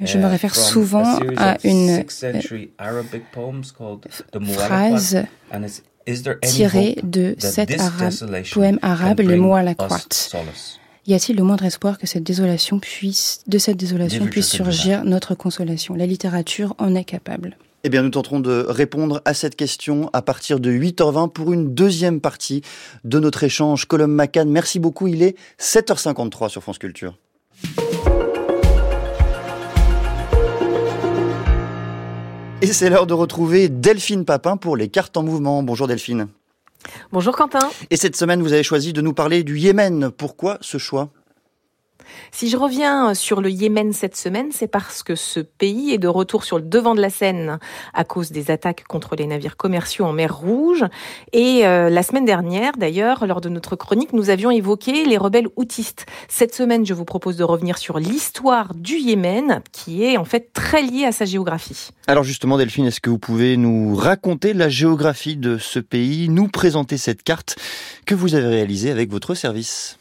Je 0.00 0.18
me 0.18 0.26
réfère 0.26 0.54
souvent 0.54 1.18
à 1.36 1.56
une 1.64 2.04
phrase 4.52 5.22
tirée 6.42 6.96
de 7.02 7.36
cet 7.38 7.80
poème 8.52 8.78
arabe, 8.82 9.20
Les 9.20 9.36
mots 9.36 9.54
à 9.54 9.62
la 9.62 9.74
croix. 9.74 10.00
Y 11.04 11.14
a-t-il 11.14 11.36
le 11.36 11.42
moindre 11.42 11.64
espoir 11.64 11.98
que 11.98 12.06
cette 12.06 12.22
désolation 12.22 12.78
puisse, 12.78 13.42
de 13.48 13.58
cette 13.58 13.76
désolation 13.76 14.26
puisse 14.26 14.48
surgir 14.48 15.04
notre 15.04 15.34
consolation? 15.34 15.94
La 15.94 16.06
littérature 16.06 16.74
en 16.78 16.94
est 16.94 17.04
capable. 17.04 17.56
Eh 17.84 17.88
bien, 17.88 18.02
nous 18.02 18.10
tenterons 18.10 18.38
de 18.38 18.64
répondre 18.68 19.22
à 19.24 19.34
cette 19.34 19.56
question 19.56 20.08
à 20.12 20.22
partir 20.22 20.60
de 20.60 20.70
8h20 20.70 21.32
pour 21.32 21.52
une 21.52 21.74
deuxième 21.74 22.20
partie 22.20 22.62
de 23.02 23.18
notre 23.18 23.42
échange. 23.42 23.86
Colum 23.86 24.12
Macan, 24.12 24.44
merci 24.46 24.78
beaucoup. 24.78 25.08
Il 25.08 25.20
est 25.20 25.36
7h53 25.58 26.48
sur 26.48 26.62
France 26.62 26.78
Culture. 26.78 27.18
Et 32.60 32.66
c'est 32.66 32.88
l'heure 32.88 33.08
de 33.08 33.14
retrouver 33.14 33.68
Delphine 33.68 34.24
Papin 34.24 34.56
pour 34.56 34.76
les 34.76 34.86
cartes 34.86 35.16
en 35.16 35.24
mouvement. 35.24 35.64
Bonjour 35.64 35.88
Delphine. 35.88 36.28
Bonjour 37.10 37.34
Quentin. 37.34 37.68
Et 37.90 37.96
cette 37.96 38.14
semaine, 38.14 38.42
vous 38.42 38.52
avez 38.52 38.62
choisi 38.62 38.92
de 38.92 39.00
nous 39.00 39.12
parler 39.12 39.42
du 39.42 39.58
Yémen. 39.58 40.12
Pourquoi 40.12 40.58
ce 40.60 40.78
choix? 40.78 41.10
Si 42.30 42.48
je 42.48 42.56
reviens 42.56 43.14
sur 43.14 43.40
le 43.40 43.50
Yémen 43.50 43.92
cette 43.92 44.16
semaine, 44.16 44.48
c'est 44.52 44.68
parce 44.68 45.02
que 45.02 45.14
ce 45.14 45.40
pays 45.40 45.92
est 45.92 45.98
de 45.98 46.08
retour 46.08 46.44
sur 46.44 46.58
le 46.58 46.64
devant 46.64 46.94
de 46.94 47.00
la 47.00 47.10
scène 47.10 47.58
à 47.94 48.04
cause 48.04 48.32
des 48.32 48.50
attaques 48.50 48.84
contre 48.88 49.16
les 49.16 49.26
navires 49.26 49.56
commerciaux 49.56 50.04
en 50.04 50.12
mer 50.12 50.34
Rouge. 50.34 50.84
Et 51.32 51.66
euh, 51.66 51.90
la 51.90 52.02
semaine 52.02 52.24
dernière, 52.24 52.72
d'ailleurs, 52.76 53.26
lors 53.26 53.40
de 53.40 53.48
notre 53.48 53.76
chronique, 53.76 54.12
nous 54.12 54.30
avions 54.30 54.50
évoqué 54.50 55.04
les 55.04 55.16
rebelles 55.16 55.48
houtistes. 55.56 56.06
Cette 56.28 56.54
semaine, 56.54 56.86
je 56.86 56.94
vous 56.94 57.04
propose 57.04 57.36
de 57.36 57.44
revenir 57.44 57.78
sur 57.78 57.98
l'histoire 57.98 58.74
du 58.74 58.96
Yémen, 58.96 59.62
qui 59.72 60.04
est 60.04 60.16
en 60.16 60.24
fait 60.24 60.52
très 60.52 60.82
liée 60.82 61.04
à 61.04 61.12
sa 61.12 61.24
géographie. 61.24 61.90
Alors 62.06 62.24
justement, 62.24 62.58
Delphine, 62.58 62.86
est-ce 62.86 63.00
que 63.00 63.10
vous 63.10 63.18
pouvez 63.18 63.56
nous 63.56 63.94
raconter 63.94 64.54
la 64.54 64.68
géographie 64.68 65.36
de 65.36 65.58
ce 65.58 65.78
pays, 65.78 66.28
nous 66.28 66.48
présenter 66.48 66.96
cette 66.96 67.22
carte 67.22 67.56
que 68.06 68.14
vous 68.14 68.34
avez 68.34 68.48
réalisée 68.48 68.90
avec 68.90 69.10
votre 69.10 69.34
service? 69.34 69.98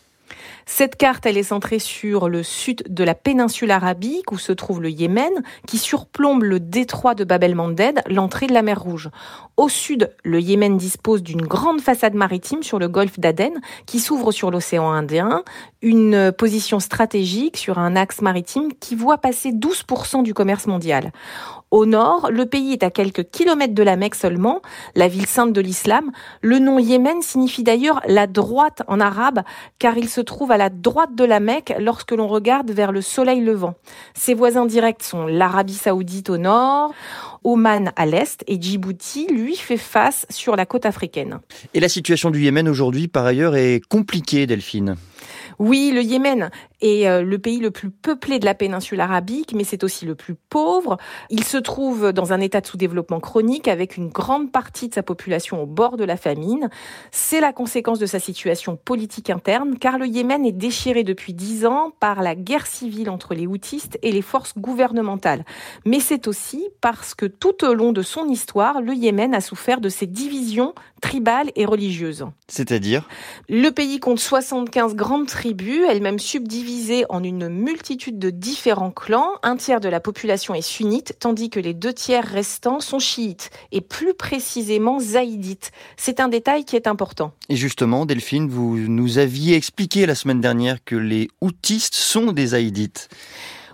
Cette 0.65 0.95
carte, 0.95 1.25
elle 1.25 1.37
est 1.37 1.43
centrée 1.43 1.79
sur 1.79 2.29
le 2.29 2.43
sud 2.43 2.83
de 2.89 3.03
la 3.03 3.15
péninsule 3.15 3.71
arabique 3.71 4.31
où 4.31 4.37
se 4.37 4.51
trouve 4.51 4.81
le 4.81 4.89
Yémen, 4.89 5.31
qui 5.67 5.77
surplombe 5.77 6.43
le 6.43 6.59
détroit 6.59 7.15
de 7.15 7.23
Bab 7.23 7.43
el-Mandeb, 7.43 7.99
l'entrée 8.09 8.47
de 8.47 8.53
la 8.53 8.61
mer 8.61 8.81
Rouge. 8.81 9.09
Au 9.57 9.69
sud, 9.69 10.11
le 10.23 10.39
Yémen 10.39 10.77
dispose 10.77 11.23
d'une 11.23 11.41
grande 11.41 11.81
façade 11.81 12.13
maritime 12.13 12.63
sur 12.63 12.79
le 12.79 12.87
golfe 12.87 13.19
d'Aden, 13.19 13.53
qui 13.85 13.99
s'ouvre 13.99 14.31
sur 14.31 14.51
l'océan 14.51 14.89
Indien, 14.91 15.43
une 15.81 16.31
position 16.31 16.79
stratégique 16.79 17.57
sur 17.57 17.79
un 17.79 17.95
axe 17.95 18.21
maritime 18.21 18.73
qui 18.79 18.95
voit 18.95 19.17
passer 19.17 19.51
12% 19.51 20.23
du 20.23 20.33
commerce 20.33 20.67
mondial. 20.67 21.11
Au 21.71 21.85
nord, 21.85 22.29
le 22.31 22.45
pays 22.45 22.73
est 22.73 22.83
à 22.83 22.91
quelques 22.91 23.29
kilomètres 23.29 23.73
de 23.73 23.81
la 23.81 23.95
Mecque 23.95 24.15
seulement, 24.15 24.61
la 24.95 25.07
ville 25.07 25.25
sainte 25.25 25.53
de 25.53 25.61
l'islam. 25.61 26.11
Le 26.41 26.59
nom 26.59 26.79
Yémen 26.79 27.21
signifie 27.21 27.63
d'ailleurs 27.63 28.01
la 28.07 28.27
droite 28.27 28.83
en 28.87 28.99
arabe, 28.99 29.41
car 29.79 29.97
il 29.97 30.09
se 30.09 30.19
trouve 30.19 30.51
à 30.51 30.57
la 30.57 30.69
droite 30.69 31.15
de 31.15 31.23
la 31.23 31.39
Mecque 31.39 31.73
lorsque 31.79 32.11
l'on 32.11 32.27
regarde 32.27 32.71
vers 32.71 32.91
le 32.91 33.01
soleil 33.01 33.39
levant. 33.39 33.75
Ses 34.13 34.33
voisins 34.33 34.65
directs 34.65 35.03
sont 35.03 35.25
l'Arabie 35.25 35.73
saoudite 35.73 36.29
au 36.29 36.37
nord, 36.37 36.91
Oman 37.43 37.91
à 37.95 38.05
l'est 38.05 38.43
et 38.47 38.61
Djibouti, 38.61 39.27
lui, 39.27 39.55
fait 39.55 39.77
face 39.77 40.25
sur 40.29 40.55
la 40.55 40.65
côte 40.65 40.85
africaine. 40.85 41.39
Et 41.73 41.79
la 41.79 41.89
situation 41.89 42.31
du 42.31 42.41
Yémen 42.41 42.67
aujourd'hui, 42.67 43.07
par 43.07 43.25
ailleurs, 43.25 43.55
est 43.55 43.81
compliquée, 43.87 44.45
Delphine. 44.45 44.97
Oui, 45.57 45.91
le 45.93 46.01
Yémen 46.01 46.49
est 46.81 47.07
euh, 47.07 47.21
le 47.21 47.39
pays 47.39 47.59
le 47.59 47.71
plus 47.71 47.89
peuplé 47.89 48.39
de 48.39 48.45
la 48.45 48.53
péninsule 48.53 48.99
arabique, 48.99 49.53
mais 49.55 49.63
c'est 49.63 49.83
aussi 49.83 50.05
le 50.05 50.15
plus 50.15 50.35
pauvre. 50.35 50.97
Il 51.29 51.43
se 51.43 51.57
trouve 51.57 52.11
dans 52.11 52.33
un 52.33 52.39
état 52.39 52.61
de 52.61 52.67
sous-développement 52.67 53.19
chronique 53.19 53.67
avec 53.67 53.97
une 53.97 54.09
grande 54.09 54.51
partie 54.51 54.89
de 54.89 54.93
sa 54.93 55.03
population 55.03 55.61
au 55.61 55.65
bord 55.65 55.97
de 55.97 56.03
la 56.03 56.17
famine. 56.17 56.69
C'est 57.11 57.39
la 57.39 57.53
conséquence 57.53 57.99
de 57.99 58.05
sa 58.05 58.19
situation 58.19 58.75
politique 58.75 59.29
interne, 59.29 59.77
car 59.77 59.97
le 59.97 60.07
Yémen 60.07 60.45
est 60.45 60.51
déchiré 60.51 61.03
depuis 61.03 61.33
dix 61.33 61.65
ans 61.65 61.91
par 61.99 62.21
la 62.21 62.35
guerre 62.35 62.67
civile 62.67 63.09
entre 63.09 63.33
les 63.33 63.47
houtistes 63.47 63.97
et 64.01 64.11
les 64.11 64.21
forces 64.21 64.57
gouvernementales. 64.57 65.45
Mais 65.85 65.99
c'est 65.99 66.27
aussi 66.27 66.67
parce 66.81 67.13
que 67.13 67.25
tout 67.25 67.65
au 67.65 67.73
long 67.73 67.91
de 67.91 68.01
son 68.01 68.27
histoire, 68.27 68.81
le 68.81 68.93
Yémen 68.93 69.33
a 69.33 69.41
souffert 69.41 69.81
de 69.81 69.89
ces 69.89 70.07
divisions 70.07 70.73
tribales 71.01 71.51
et 71.55 71.65
religieuses. 71.65 72.25
C'est-à-dire? 72.47 73.07
Le 73.49 73.69
pays 73.69 73.99
compte 73.99 74.19
75 74.19 74.95
grandes 74.95 75.27
tribus 75.27 75.81
elle-même 75.89 76.19
en 77.09 77.23
une 77.23 77.49
multitude 77.49 78.19
de 78.19 78.29
différents 78.29 78.91
clans. 78.91 79.31
Un 79.43 79.57
tiers 79.57 79.81
de 79.81 79.89
la 79.89 79.99
population 79.99 80.53
est 80.53 80.61
sunnite, 80.61 81.15
tandis 81.19 81.49
que 81.49 81.59
les 81.59 81.73
deux 81.73 81.93
tiers 81.93 82.25
restants 82.25 82.79
sont 82.79 82.99
chiites, 82.99 83.49
et 83.71 83.81
plus 83.81 84.13
précisément 84.13 84.99
zaïdites. 84.99 85.71
C'est 85.97 86.19
un 86.19 86.27
détail 86.27 86.65
qui 86.65 86.75
est 86.75 86.87
important. 86.87 87.33
Et 87.49 87.55
justement, 87.55 88.05
Delphine, 88.05 88.49
vous 88.49 88.77
nous 88.77 89.17
aviez 89.17 89.55
expliqué 89.55 90.05
la 90.05 90.15
semaine 90.15 90.41
dernière 90.41 90.83
que 90.83 90.95
les 90.95 91.29
houtistes 91.41 91.95
sont 91.95 92.31
des 92.31 92.47
zaïdites. 92.47 93.09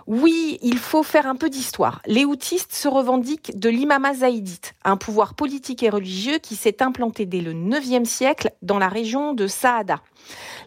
Oui, 0.08 0.58
il 0.62 0.78
faut 0.78 1.02
faire 1.02 1.26
un 1.26 1.34
peu 1.34 1.50
d'histoire. 1.50 2.00
Les 2.06 2.24
houtistes 2.24 2.72
se 2.72 2.88
revendiquent 2.88 3.52
de 3.58 3.68
l'imama 3.68 4.14
zaïdite, 4.14 4.72
un 4.82 4.96
pouvoir 4.96 5.34
politique 5.34 5.82
et 5.82 5.90
religieux 5.90 6.38
qui 6.38 6.56
s'est 6.56 6.82
implanté 6.82 7.26
dès 7.26 7.42
le 7.42 7.52
9e 7.52 8.06
siècle 8.06 8.52
dans 8.62 8.78
la 8.78 8.88
région 8.88 9.34
de 9.34 9.46
Saada. 9.46 10.00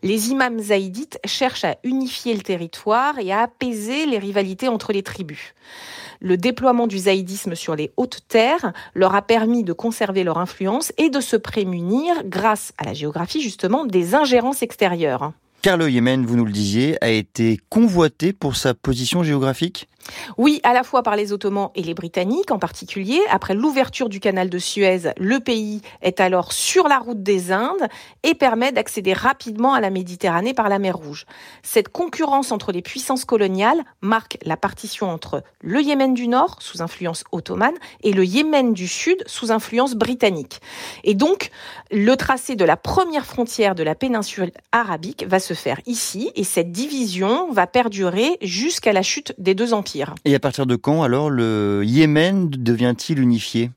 Les 0.04 0.30
imams 0.30 0.60
zaïdites 0.60 1.18
cherchent 1.26 1.64
à 1.64 1.78
unifier 1.84 2.36
le 2.36 2.42
territoire 2.42 3.18
et 3.18 3.32
à 3.32 3.42
apaiser 3.42 4.06
les 4.06 4.20
rivalités 4.20 4.68
entre 4.68 4.94
les 4.94 5.02
tribus. 5.02 5.56
Le 6.20 6.38
déploiement 6.38 6.86
du 6.86 7.00
zaïdisme 7.00 7.56
sur 7.56 7.76
les 7.76 7.92
hautes 7.98 8.20
terres 8.28 8.74
leur 8.94 9.16
a 9.16 9.24
permis 9.24 9.64
de 9.64 9.74
conserver 9.74 10.24
leur 10.24 10.38
influence 10.38 10.94
et 11.00 11.10
de 11.10 11.20
se 11.20 11.36
prémunir, 11.36 12.14
grâce 12.26 12.74
à 12.78 12.84
la 12.84 12.94
géographie 12.94 13.42
justement, 13.42 13.86
des 13.86 14.14
ingérences 14.14 14.62
extérieures. 14.62 15.32
Car 15.62 15.78
le 15.78 15.92
Yémen, 15.92 16.26
vous 16.26 16.38
nous 16.38 16.46
le 16.46 16.52
disiez, 16.52 16.98
a 17.04 17.10
été 17.12 17.60
convoité 17.70 18.34
pour 18.34 18.56
sa 18.56 18.74
position 18.74 19.22
géographique? 19.22 19.88
Oui, 20.38 20.60
à 20.64 20.74
la 20.74 20.84
fois 20.84 21.04
par 21.04 21.16
les 21.16 21.34
Ottomans 21.34 21.70
et 21.76 21.84
les 21.84 21.94
Britanniques 21.94 22.52
en 22.52 22.60
particulier. 22.60 23.20
Après 23.30 23.54
l'ouverture 23.54 24.10
du 24.10 24.20
canal 24.20 24.50
de 24.50 24.60
Suez, 24.60 25.14
le 25.18 25.40
pays 25.40 25.82
est 26.02 26.20
alors 26.20 26.54
sur 26.54 26.88
la 26.88 26.98
route 26.98 27.24
des 27.24 27.52
Indes 27.52 27.88
et 28.24 28.34
permet 28.34 28.72
d'accéder 28.72 29.14
rapidement 29.14 29.74
à 29.74 29.82
la 29.82 29.90
Méditerranée 29.90 30.54
par 30.54 30.70
la 30.70 30.80
mer 30.80 30.96
Rouge. 30.96 31.26
Cette 31.64 31.90
concurrence 31.90 32.52
entre 32.52 32.72
les 32.72 32.82
puissances 32.82 33.26
coloniales 33.26 33.84
marque 34.02 34.38
la 34.44 34.58
partition 34.58 35.10
entre 35.10 35.44
le 35.62 35.82
Yémen 35.82 36.14
du 36.14 36.28
Nord, 36.28 36.58
sous 36.60 36.82
influence 36.82 37.24
ottomane, 37.32 37.76
et 38.04 38.14
le 38.14 38.26
Yémen 38.26 38.74
du 38.74 38.88
Sud, 38.88 39.24
sous 39.26 39.52
influence 39.52 39.96
britannique. 39.96 40.62
Et 41.04 41.14
donc, 41.14 41.52
le 41.92 42.16
tracé 42.16 42.56
de 42.56 42.66
la 42.66 42.78
première 42.78 43.26
frontière 43.26 43.76
de 43.76 43.84
la 43.84 43.96
péninsule 43.96 44.52
arabique 44.72 45.26
va 45.28 45.40
se 45.40 45.54
faire 45.54 45.80
ici, 45.86 46.32
et 46.36 46.44
cette 46.44 46.72
division 46.72 47.52
va 47.52 47.68
perdurer 47.68 48.38
jusqu'à 48.42 48.94
la 48.94 49.02
chute 49.02 49.34
des 49.38 49.56
deux 49.56 49.74
empires. 49.74 49.91
Et 50.26 50.36
à 50.36 50.40
partir 50.40 50.66
de 50.66 50.76
quand 50.76 51.04
alors 51.04 51.30
le 51.30 51.84
Yémen 51.86 52.50
devient-il 52.50 53.20
unifié? 53.20 53.72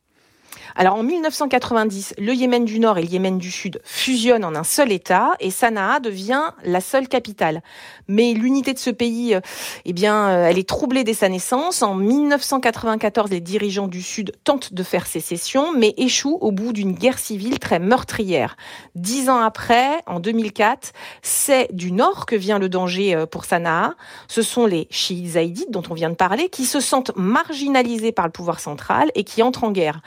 Alors 0.77 0.95
en 0.95 1.03
1990, 1.03 2.15
le 2.19 2.35
Yémen 2.35 2.65
du 2.65 2.79
Nord 2.79 2.99
et 2.99 3.03
le 3.03 3.09
Yémen 3.09 3.39
du 3.39 3.51
Sud 3.51 3.81
fusionnent 3.85 4.45
en 4.45 4.55
un 4.55 4.65
seul 4.65 4.93
État 4.93 5.33
et 5.41 5.51
Sanaa 5.51 6.01
devient 6.01 6.51
la 6.65 6.81
seule 6.81 7.09
capitale. 7.09 7.62
Mais 8.09 8.33
l'unité 8.35 8.75
de 8.75 8.79
ce 8.79 8.91
pays, 8.91 9.35
euh, 9.35 9.41
eh 9.85 9.93
bien, 9.93 10.29
euh, 10.29 10.47
elle 10.49 10.59
est 10.59 10.69
troublée 10.69 11.05
dès 11.05 11.15
sa 11.15 11.29
naissance. 11.29 11.83
En 11.83 11.95
1994, 11.95 13.31
les 13.31 13.41
dirigeants 13.41 13.89
du 13.89 14.03
Sud 14.03 14.33
tentent 14.45 14.75
de 14.75 14.83
faire 14.83 15.07
sécession, 15.07 15.73
mais 15.77 15.95
échouent 15.97 16.39
au 16.41 16.53
bout 16.53 16.73
d'une 16.73 16.93
guerre 16.93 17.19
civile 17.19 17.59
très 17.59 17.79
meurtrière. 17.79 18.57
Dix 18.95 19.31
ans 19.31 19.41
après, 19.41 20.03
en 20.07 20.21
2004, 20.21 20.93
c'est 21.23 21.69
du 21.73 21.93
Nord 21.93 22.27
que 22.27 22.37
vient 22.37 22.59
le 22.59 22.69
danger 22.69 23.15
euh, 23.15 23.27
pour 23.27 23.45
Sanaa. 23.45 23.95
Ce 24.29 24.43
sont 24.43 24.67
les 24.67 24.87
chiites 24.91 25.33
zaïdites 25.33 25.71
dont 25.71 25.83
on 25.91 25.95
vient 25.95 26.11
de 26.11 26.15
parler 26.15 26.49
qui 26.49 26.65
se 26.65 26.81
sentent 26.81 27.12
marginalisés 27.17 28.12
par 28.12 28.27
le 28.27 28.33
pouvoir 28.33 28.61
central 28.61 29.11
et 29.15 29.25
qui 29.25 29.43
entrent 29.43 29.65
en 29.65 29.71
guerre. 29.71 30.01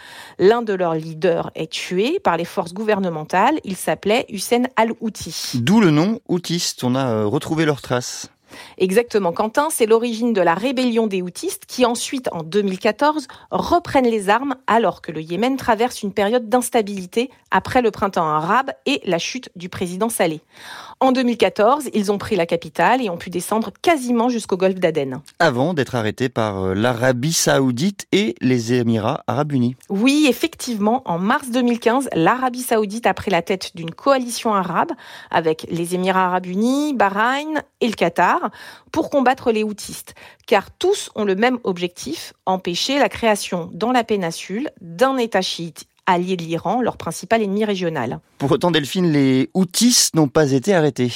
L'un 0.48 0.62
de 0.62 0.72
leurs 0.72 0.96
leaders 0.96 1.52
est 1.56 1.70
tué 1.70 2.22
par 2.22 2.38
les 2.38 2.46
forces 2.46 2.74
gouvernementales. 2.74 3.60
Il 3.66 3.76
s'appelait 3.76 4.26
Hussein 4.30 4.64
al-Houthi. 4.78 5.52
D'où 5.56 5.82
le 5.82 5.92
nom 5.92 6.22
Houthiste. 6.30 6.86
On 6.86 6.96
a 6.96 7.26
retrouvé 7.26 7.66
leurs 7.66 7.82
traces. 7.82 8.30
Exactement, 8.78 9.32
Quentin, 9.32 9.68
c'est 9.70 9.86
l'origine 9.86 10.34
de 10.34 10.42
la 10.42 10.54
rébellion 10.54 11.08
des 11.08 11.22
Houthis 11.22 11.60
qui 11.68 11.86
ensuite, 11.86 12.30
en 12.32 12.44
2014, 12.44 13.28
reprennent 13.52 14.08
les 14.08 14.30
armes 14.30 14.56
alors 14.68 15.02
que 15.02 15.12
le 15.12 15.22
Yémen 15.22 15.58
traverse 15.58 16.04
une 16.04 16.14
période 16.14 16.50
d'instabilité 16.50 17.30
après 17.52 17.82
le 17.82 17.92
printemps 17.92 18.28
arabe 18.28 18.72
et 18.86 19.02
la 19.06 19.20
chute 19.20 19.50
du 19.56 19.70
président 19.70 20.10
Saleh. 20.10 20.42
En 21.00 21.12
2014, 21.12 21.90
ils 21.94 22.12
ont 22.12 22.18
pris 22.18 22.36
la 22.36 22.48
capitale 22.48 23.04
et 23.04 23.10
ont 23.12 23.18
pu 23.18 23.30
descendre 23.30 23.72
quasiment 23.84 24.30
jusqu'au 24.30 24.58
golfe 24.58 24.80
d'Aden. 24.80 25.22
Avant 25.38 25.76
d'être 25.76 25.94
arrêtés 25.94 26.28
par 26.28 26.64
euh, 26.64 26.74
l'Arabie 26.74 27.34
saoudite 27.34 28.08
et 28.12 28.34
les 28.42 28.74
Émirats 28.74 29.24
arabes 29.28 29.52
unis. 29.52 29.76
Oui, 29.90 30.26
effectivement, 30.28 31.04
en 31.06 31.20
mars 31.20 31.52
2015, 31.52 32.10
l'Arabie 32.14 32.64
saoudite 32.64 33.06
a 33.06 33.14
pris 33.14 33.30
la 33.30 33.44
tête 33.44 33.76
d'une 33.76 33.92
coalition 33.92 34.56
arabe 34.56 34.92
avec 35.30 35.68
les 35.70 35.94
Émirats 35.94 36.26
arabes 36.26 36.48
unis, 36.48 36.96
Bahreïn 36.96 37.62
et 37.80 37.88
le 37.88 37.94
Qatar 37.94 38.47
pour 38.92 39.10
combattre 39.10 39.52
les 39.52 39.64
houtistes. 39.64 40.16
Car 40.46 40.72
tous 40.72 41.10
ont 41.16 41.26
le 41.26 41.36
même 41.36 41.60
objectif, 41.64 42.34
empêcher 42.46 43.00
la 43.00 43.10
création 43.10 43.70
dans 43.74 43.92
la 43.92 44.04
péninsule 44.04 44.70
d'un 44.82 45.18
État 45.18 45.42
chiite 45.42 45.88
allié 46.08 46.38
de 46.38 46.44
l'Iran, 46.44 46.82
leur 46.82 46.98
principal 46.98 47.44
ennemi 47.44 47.66
régional. 47.66 48.20
Pour 48.38 48.52
autant, 48.52 48.72
Delphine, 48.72 49.12
les 49.12 49.50
Houthis 49.54 50.10
n'ont 50.14 50.28
pas 50.28 50.52
été 50.52 50.74
arrêtés. 50.74 51.12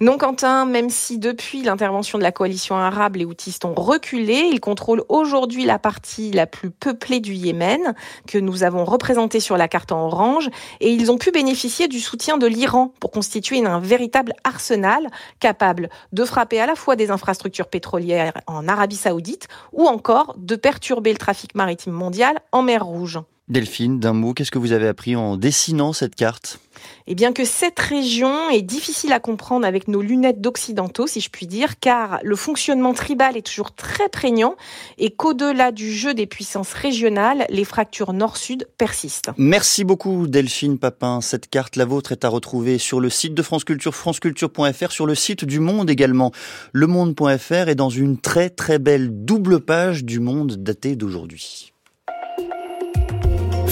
Non, 0.00 0.18
Quentin, 0.18 0.66
même 0.66 0.90
si 0.90 1.18
depuis 1.18 1.62
l'intervention 1.62 2.18
de 2.18 2.22
la 2.22 2.32
coalition 2.32 2.76
arabe, 2.76 3.16
les 3.16 3.24
Houthis 3.24 3.58
ont 3.64 3.74
reculé, 3.74 4.48
ils 4.52 4.60
contrôlent 4.60 5.04
aujourd'hui 5.08 5.64
la 5.64 5.78
partie 5.78 6.30
la 6.32 6.46
plus 6.46 6.70
peuplée 6.70 7.20
du 7.20 7.34
Yémen, 7.34 7.94
que 8.26 8.38
nous 8.38 8.62
avons 8.62 8.84
représentée 8.84 9.40
sur 9.40 9.56
la 9.56 9.68
carte 9.68 9.92
en 9.92 10.06
orange, 10.06 10.50
et 10.80 10.90
ils 10.90 11.10
ont 11.10 11.18
pu 11.18 11.30
bénéficier 11.30 11.88
du 11.88 12.00
soutien 12.00 12.36
de 12.36 12.46
l'Iran 12.46 12.92
pour 13.00 13.10
constituer 13.10 13.64
un 13.64 13.80
véritable 13.80 14.34
arsenal 14.44 15.08
capable 15.40 15.88
de 16.12 16.24
frapper 16.24 16.60
à 16.60 16.66
la 16.66 16.74
fois 16.74 16.96
des 16.96 17.10
infrastructures 17.10 17.68
pétrolières 17.68 18.34
en 18.46 18.68
Arabie 18.68 18.96
saoudite 18.96 19.48
ou 19.72 19.86
encore 19.86 20.34
de 20.36 20.56
perturber 20.56 21.12
le 21.12 21.18
trafic 21.18 21.54
maritime 21.54 21.92
mondial 21.92 22.40
en 22.52 22.62
mer 22.62 22.84
Rouge. 22.84 23.20
Delphine, 23.48 24.00
d'un 24.00 24.12
mot, 24.12 24.34
qu'est-ce 24.34 24.50
que 24.50 24.58
vous 24.58 24.72
avez 24.72 24.88
appris 24.88 25.14
en 25.14 25.36
dessinant 25.36 25.92
cette 25.92 26.16
carte? 26.16 26.58
Eh 27.06 27.14
bien 27.14 27.32
que 27.32 27.44
cette 27.44 27.78
région 27.78 28.50
est 28.50 28.62
difficile 28.62 29.12
à 29.12 29.20
comprendre 29.20 29.64
avec 29.64 29.86
nos 29.86 30.02
lunettes 30.02 30.40
d'occidentaux, 30.40 31.06
si 31.06 31.20
je 31.20 31.30
puis 31.30 31.46
dire, 31.46 31.78
car 31.78 32.18
le 32.24 32.34
fonctionnement 32.34 32.92
tribal 32.92 33.36
est 33.36 33.46
toujours 33.46 33.72
très 33.72 34.08
prégnant 34.08 34.56
et 34.98 35.10
qu'au-delà 35.10 35.70
du 35.70 35.92
jeu 35.92 36.12
des 36.12 36.26
puissances 36.26 36.72
régionales, 36.72 37.46
les 37.48 37.64
fractures 37.64 38.12
nord-sud 38.12 38.66
persistent. 38.78 39.30
Merci 39.38 39.84
beaucoup 39.84 40.26
Delphine 40.26 40.78
Papin. 40.78 41.20
Cette 41.20 41.48
carte, 41.48 41.76
la 41.76 41.84
vôtre, 41.84 42.10
est 42.10 42.24
à 42.24 42.28
retrouver 42.28 42.78
sur 42.78 42.98
le 42.98 43.10
site 43.10 43.34
de 43.34 43.42
France 43.42 43.62
Culture, 43.62 43.94
franceculture.fr, 43.94 44.90
sur 44.90 45.06
le 45.06 45.14
site 45.14 45.44
du 45.44 45.60
Monde 45.60 45.88
également, 45.88 46.32
lemonde.fr 46.72 47.68
et 47.68 47.76
dans 47.76 47.90
une 47.90 48.18
très 48.18 48.50
très 48.50 48.80
belle 48.80 49.24
double 49.24 49.60
page 49.60 50.04
du 50.04 50.18
Monde 50.18 50.56
datée 50.56 50.96
d'aujourd'hui. 50.96 51.72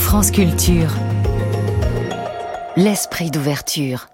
France 0.04 0.30
Culture. 0.30 0.90
L'esprit 2.76 3.30
d'ouverture. 3.32 4.08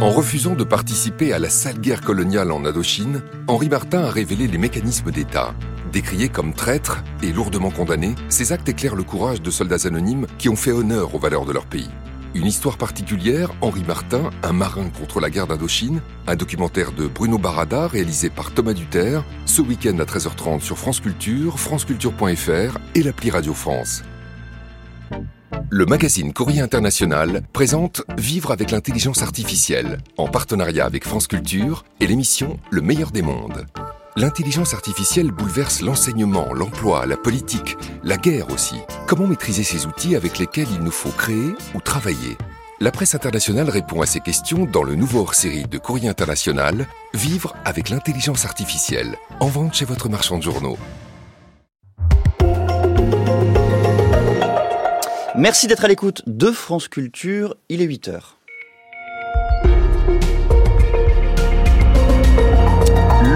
En 0.00 0.10
refusant 0.10 0.54
de 0.54 0.64
participer 0.64 1.32
à 1.32 1.38
la 1.38 1.48
sale 1.48 1.78
guerre 1.78 2.00
coloniale 2.00 2.50
en 2.50 2.64
Indochine, 2.64 3.22
Henri 3.46 3.68
Martin 3.68 4.00
a 4.00 4.10
révélé 4.10 4.48
les 4.48 4.58
mécanismes 4.58 5.12
d'État. 5.12 5.54
Décriés 5.92 6.28
comme 6.28 6.54
traîtres 6.54 7.04
et 7.22 7.32
lourdement 7.32 7.70
condamnés, 7.70 8.16
ces 8.30 8.52
actes 8.52 8.68
éclairent 8.68 8.96
le 8.96 9.04
courage 9.04 9.42
de 9.42 9.50
soldats 9.50 9.86
anonymes 9.86 10.26
qui 10.38 10.48
ont 10.48 10.56
fait 10.56 10.72
honneur 10.72 11.14
aux 11.14 11.20
valeurs 11.20 11.44
de 11.44 11.52
leur 11.52 11.66
pays. 11.66 11.90
Une 12.34 12.46
histoire 12.46 12.78
particulière, 12.78 13.52
Henri 13.60 13.84
Martin, 13.86 14.30
un 14.42 14.52
marin 14.52 14.88
contre 14.88 15.20
la 15.20 15.30
guerre 15.30 15.46
d'Indochine, 15.46 16.00
un 16.26 16.36
documentaire 16.36 16.90
de 16.90 17.06
Bruno 17.06 17.38
Barada 17.38 17.86
réalisé 17.86 18.28
par 18.28 18.50
Thomas 18.50 18.72
Duterre, 18.72 19.24
ce 19.44 19.60
week-end 19.60 19.98
à 20.00 20.04
13h30 20.04 20.62
sur 20.62 20.78
France 20.78 21.00
Culture, 21.00 21.60
franceculture.fr 21.60 22.78
et 22.96 23.02
l'appli 23.04 23.30
Radio 23.30 23.54
France. 23.54 24.02
Le 25.70 25.86
magazine 25.86 26.32
Courrier 26.32 26.60
International 26.60 27.42
présente 27.52 28.02
Vivre 28.16 28.50
avec 28.50 28.70
l'intelligence 28.70 29.22
artificielle, 29.22 29.98
en 30.16 30.28
partenariat 30.28 30.84
avec 30.84 31.04
France 31.04 31.26
Culture 31.26 31.84
et 32.00 32.06
l'émission 32.06 32.58
Le 32.70 32.82
meilleur 32.82 33.10
des 33.10 33.22
mondes. 33.22 33.66
L'intelligence 34.16 34.74
artificielle 34.74 35.30
bouleverse 35.30 35.82
l'enseignement, 35.82 36.52
l'emploi, 36.54 37.06
la 37.06 37.16
politique, 37.16 37.76
la 38.02 38.16
guerre 38.16 38.50
aussi. 38.50 38.76
Comment 39.06 39.26
maîtriser 39.26 39.62
ces 39.62 39.86
outils 39.86 40.16
avec 40.16 40.38
lesquels 40.38 40.68
il 40.72 40.80
nous 40.80 40.90
faut 40.90 41.10
créer 41.10 41.54
ou 41.74 41.80
travailler? 41.80 42.36
La 42.80 42.90
presse 42.90 43.14
internationale 43.14 43.70
répond 43.70 44.02
à 44.02 44.06
ces 44.06 44.20
questions 44.20 44.66
dans 44.66 44.82
le 44.82 44.94
nouveau 44.94 45.20
hors-série 45.20 45.64
de 45.64 45.78
Courrier 45.78 46.08
International, 46.08 46.86
Vivre 47.14 47.56
avec 47.64 47.88
l'intelligence 47.88 48.44
artificielle, 48.44 49.16
en 49.40 49.46
vente 49.46 49.74
chez 49.74 49.86
votre 49.86 50.08
marchand 50.08 50.38
de 50.38 50.42
journaux. 50.42 50.78
Merci 55.38 55.66
d'être 55.66 55.84
à 55.84 55.88
l'écoute 55.88 56.22
de 56.26 56.50
France 56.50 56.88
Culture. 56.88 57.56
Il 57.68 57.82
est 57.82 57.84
8 57.84 58.08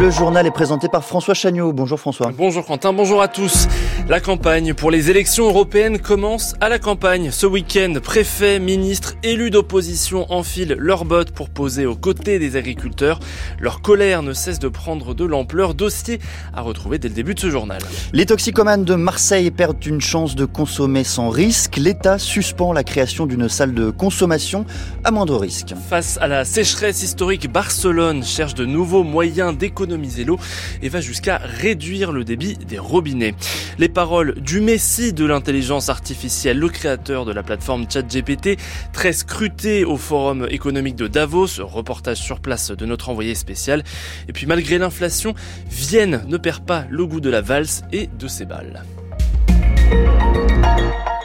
Le 0.00 0.08
journal 0.08 0.46
est 0.46 0.50
présenté 0.50 0.88
par 0.88 1.04
François 1.04 1.34
Chagnot. 1.34 1.74
Bonjour 1.74 2.00
François. 2.00 2.32
Bonjour 2.34 2.64
Quentin, 2.64 2.94
bonjour 2.94 3.20
à 3.20 3.28
tous. 3.28 3.68
La 4.08 4.18
campagne 4.18 4.72
pour 4.72 4.90
les 4.90 5.10
élections 5.10 5.46
européennes 5.46 5.98
commence 5.98 6.54
à 6.62 6.70
la 6.70 6.78
campagne. 6.78 7.30
Ce 7.30 7.44
week-end, 7.44 7.92
préfets, 8.02 8.58
ministres, 8.60 9.16
élus 9.22 9.50
d'opposition 9.50 10.24
enfilent 10.32 10.74
leurs 10.78 11.04
bottes 11.04 11.32
pour 11.32 11.50
poser 11.50 11.84
aux 11.84 11.96
côtés 11.96 12.38
des 12.38 12.56
agriculteurs. 12.56 13.20
Leur 13.60 13.82
colère 13.82 14.22
ne 14.22 14.32
cesse 14.32 14.58
de 14.58 14.68
prendre 14.68 15.12
de 15.12 15.26
l'ampleur. 15.26 15.74
Dossier 15.74 16.18
à 16.54 16.62
retrouver 16.62 16.98
dès 16.98 17.08
le 17.08 17.14
début 17.14 17.34
de 17.34 17.40
ce 17.40 17.50
journal. 17.50 17.82
Les 18.14 18.24
toxicomanes 18.24 18.84
de 18.84 18.94
Marseille 18.94 19.50
perdent 19.50 19.84
une 19.84 20.00
chance 20.00 20.34
de 20.34 20.46
consommer 20.46 21.04
sans 21.04 21.28
risque. 21.28 21.76
L'État 21.76 22.18
suspend 22.18 22.72
la 22.72 22.84
création 22.84 23.26
d'une 23.26 23.50
salle 23.50 23.74
de 23.74 23.90
consommation 23.90 24.64
à 25.04 25.10
moindre 25.10 25.36
risque. 25.36 25.74
Face 25.90 26.16
à 26.22 26.26
la 26.26 26.46
sécheresse 26.46 27.02
historique, 27.02 27.52
Barcelone 27.52 28.24
cherche 28.24 28.54
de 28.54 28.64
nouveaux 28.64 29.04
moyens 29.04 29.54
d'économiser 29.54 29.89
l'eau 30.24 30.38
et 30.82 30.88
va 30.88 31.00
jusqu'à 31.00 31.38
réduire 31.38 32.12
le 32.12 32.24
débit 32.24 32.56
des 32.56 32.78
robinets. 32.78 33.34
Les 33.78 33.88
paroles 33.88 34.34
du 34.40 34.60
messie 34.60 35.12
de 35.12 35.24
l'intelligence 35.24 35.88
artificielle, 35.88 36.58
le 36.58 36.68
créateur 36.68 37.24
de 37.24 37.32
la 37.32 37.42
plateforme 37.42 37.86
ChatGPT, 37.90 38.58
très 38.92 39.12
scruté 39.12 39.84
au 39.84 39.96
forum 39.96 40.46
économique 40.50 40.96
de 40.96 41.06
Davos, 41.06 41.60
reportage 41.60 42.18
sur 42.18 42.40
place 42.40 42.70
de 42.70 42.86
notre 42.86 43.08
envoyé 43.08 43.34
spécial. 43.34 43.82
Et 44.28 44.32
puis 44.32 44.46
malgré 44.46 44.78
l'inflation, 44.78 45.34
Vienne 45.68 46.24
ne 46.26 46.36
perd 46.36 46.64
pas 46.64 46.84
le 46.90 47.06
goût 47.06 47.20
de 47.20 47.30
la 47.30 47.40
valse 47.40 47.82
et 47.92 48.08
de 48.18 48.28
ses 48.28 48.44
balles. 48.44 48.82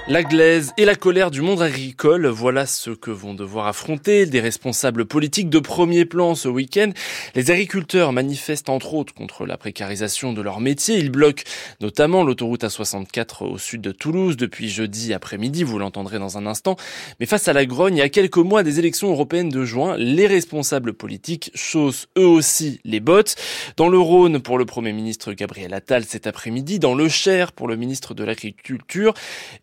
La 0.07 0.21
glaise 0.21 0.71
et 0.77 0.85
la 0.85 0.93
colère 0.93 1.31
du 1.31 1.41
monde 1.41 1.63
agricole, 1.63 2.27
voilà 2.27 2.67
ce 2.67 2.91
que 2.91 3.09
vont 3.09 3.33
devoir 3.33 3.65
affronter 3.65 4.27
des 4.27 4.39
responsables 4.39 5.05
politiques 5.07 5.49
de 5.49 5.57
premier 5.57 6.05
plan 6.05 6.35
ce 6.35 6.47
week-end. 6.47 6.91
Les 7.33 7.49
agriculteurs 7.49 8.13
manifestent 8.13 8.69
entre 8.69 8.93
autres 8.93 9.15
contre 9.15 9.47
la 9.47 9.57
précarisation 9.57 10.31
de 10.31 10.43
leur 10.43 10.59
métier. 10.59 10.99
Ils 10.99 11.09
bloquent 11.09 11.41
notamment 11.81 12.23
l'autoroute 12.23 12.63
A64 12.63 13.45
au 13.45 13.57
sud 13.57 13.81
de 13.81 13.91
Toulouse 13.91 14.37
depuis 14.37 14.69
jeudi 14.69 15.11
après-midi, 15.11 15.63
vous 15.63 15.79
l'entendrez 15.79 16.19
dans 16.19 16.37
un 16.37 16.45
instant. 16.45 16.75
Mais 17.19 17.25
face 17.25 17.47
à 17.47 17.53
la 17.53 17.65
grogne, 17.65 17.95
il 17.95 17.99
y 17.99 18.03
a 18.03 18.09
quelques 18.09 18.37
mois 18.37 18.61
des 18.61 18.77
élections 18.77 19.09
européennes 19.09 19.49
de 19.49 19.65
juin, 19.65 19.97
les 19.97 20.27
responsables 20.27 20.93
politiques 20.93 21.49
chaussent 21.55 22.09
eux 22.15 22.27
aussi 22.27 22.79
les 22.85 22.99
bottes. 22.99 23.37
Dans 23.75 23.89
le 23.89 23.97
Rhône 23.97 24.39
pour 24.39 24.59
le 24.59 24.65
Premier 24.65 24.93
ministre 24.93 25.33
Gabriel 25.33 25.73
Attal 25.73 26.03
cet 26.03 26.27
après-midi, 26.27 26.77
dans 26.77 26.93
le 26.93 27.09
Cher 27.09 27.53
pour 27.53 27.67
le 27.67 27.75
ministre 27.75 28.13
de 28.13 28.23
l'Agriculture 28.23 29.15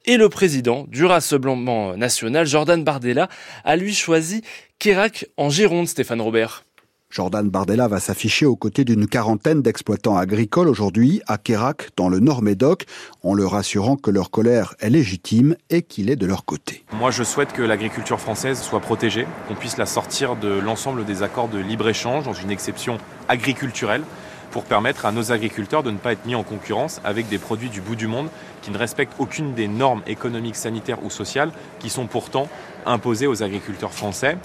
et 0.05 0.17
le 0.17 0.32
président 0.33 0.87
du 0.89 1.05
Rassemblement 1.05 1.97
national, 1.97 2.47
Jordan 2.47 2.83
Bardella, 2.83 3.29
a 3.65 3.77
lui 3.77 3.95
choisi 3.95 4.43
Kérac 4.81 5.27
en 5.37 5.51
Gironde, 5.51 5.87
Stéphane 5.87 6.21
Robert. 6.21 6.65
Jordan 7.11 7.51
Bardella 7.51 7.89
va 7.89 8.01
s'afficher 8.01 8.47
aux 8.47 8.57
côtés 8.57 8.85
d'une 8.85 9.07
quarantaine 9.07 9.61
d'exploitants 9.61 10.17
agricoles 10.17 10.69
aujourd'hui 10.69 11.21
à 11.27 11.37
Kérac, 11.37 11.91
dans 11.99 12.09
le 12.09 12.21
Nord 12.21 12.41
Médoc, 12.41 12.87
en 13.23 13.35
leur 13.35 13.55
assurant 13.55 13.97
que 13.97 14.11
leur 14.11 14.31
colère 14.31 14.75
est 14.81 14.89
légitime 14.89 15.55
et 15.69 15.83
qu'il 15.83 16.09
est 16.09 16.17
de 16.17 16.25
leur 16.25 16.47
côté. 16.47 16.85
Moi, 16.95 17.11
je 17.11 17.23
souhaite 17.23 17.53
que 17.53 17.61
l'agriculture 17.61 18.19
française 18.19 18.63
soit 18.63 18.81
protégée, 18.81 19.27
qu'on 19.47 19.55
puisse 19.55 19.77
la 19.77 19.85
sortir 19.85 20.37
de 20.37 20.49
l'ensemble 20.49 21.05
des 21.05 21.23
accords 21.23 21.49
de 21.49 21.59
libre-échange 21.59 22.25
dans 22.25 22.33
une 22.33 22.51
exception 22.51 22.97
agriculturelle 23.29 24.03
pour 24.51 24.65
permettre 24.65 25.05
à 25.05 25.13
nos 25.13 25.33
agriculteurs 25.33 25.83
de 25.83 25.91
ne 25.91 25.99
pas 25.99 26.13
être 26.13 26.25
mis 26.25 26.35
en 26.35 26.45
concurrence 26.45 27.01
avec 27.05 27.29
des 27.29 27.39
produits 27.39 27.71
du 27.71 27.81
bout 27.81 27.97
du 27.97 28.07
monde 28.07 28.29
qui 28.63 28.71
ne 28.71 28.79
respectent 28.79 29.15
aucune 29.19 29.55
des 29.55 29.69
normes 29.69 30.03
économiques, 30.07 30.57
sanitaires 30.57 31.05
ou 31.05 31.11
sociales 31.11 31.51
qui 31.81 31.91
sont 31.91 32.07
pourtant 32.07 32.49
imposées 32.87 33.27
aux 33.27 33.43
agriculteurs 33.43 33.93
français. 33.93 34.39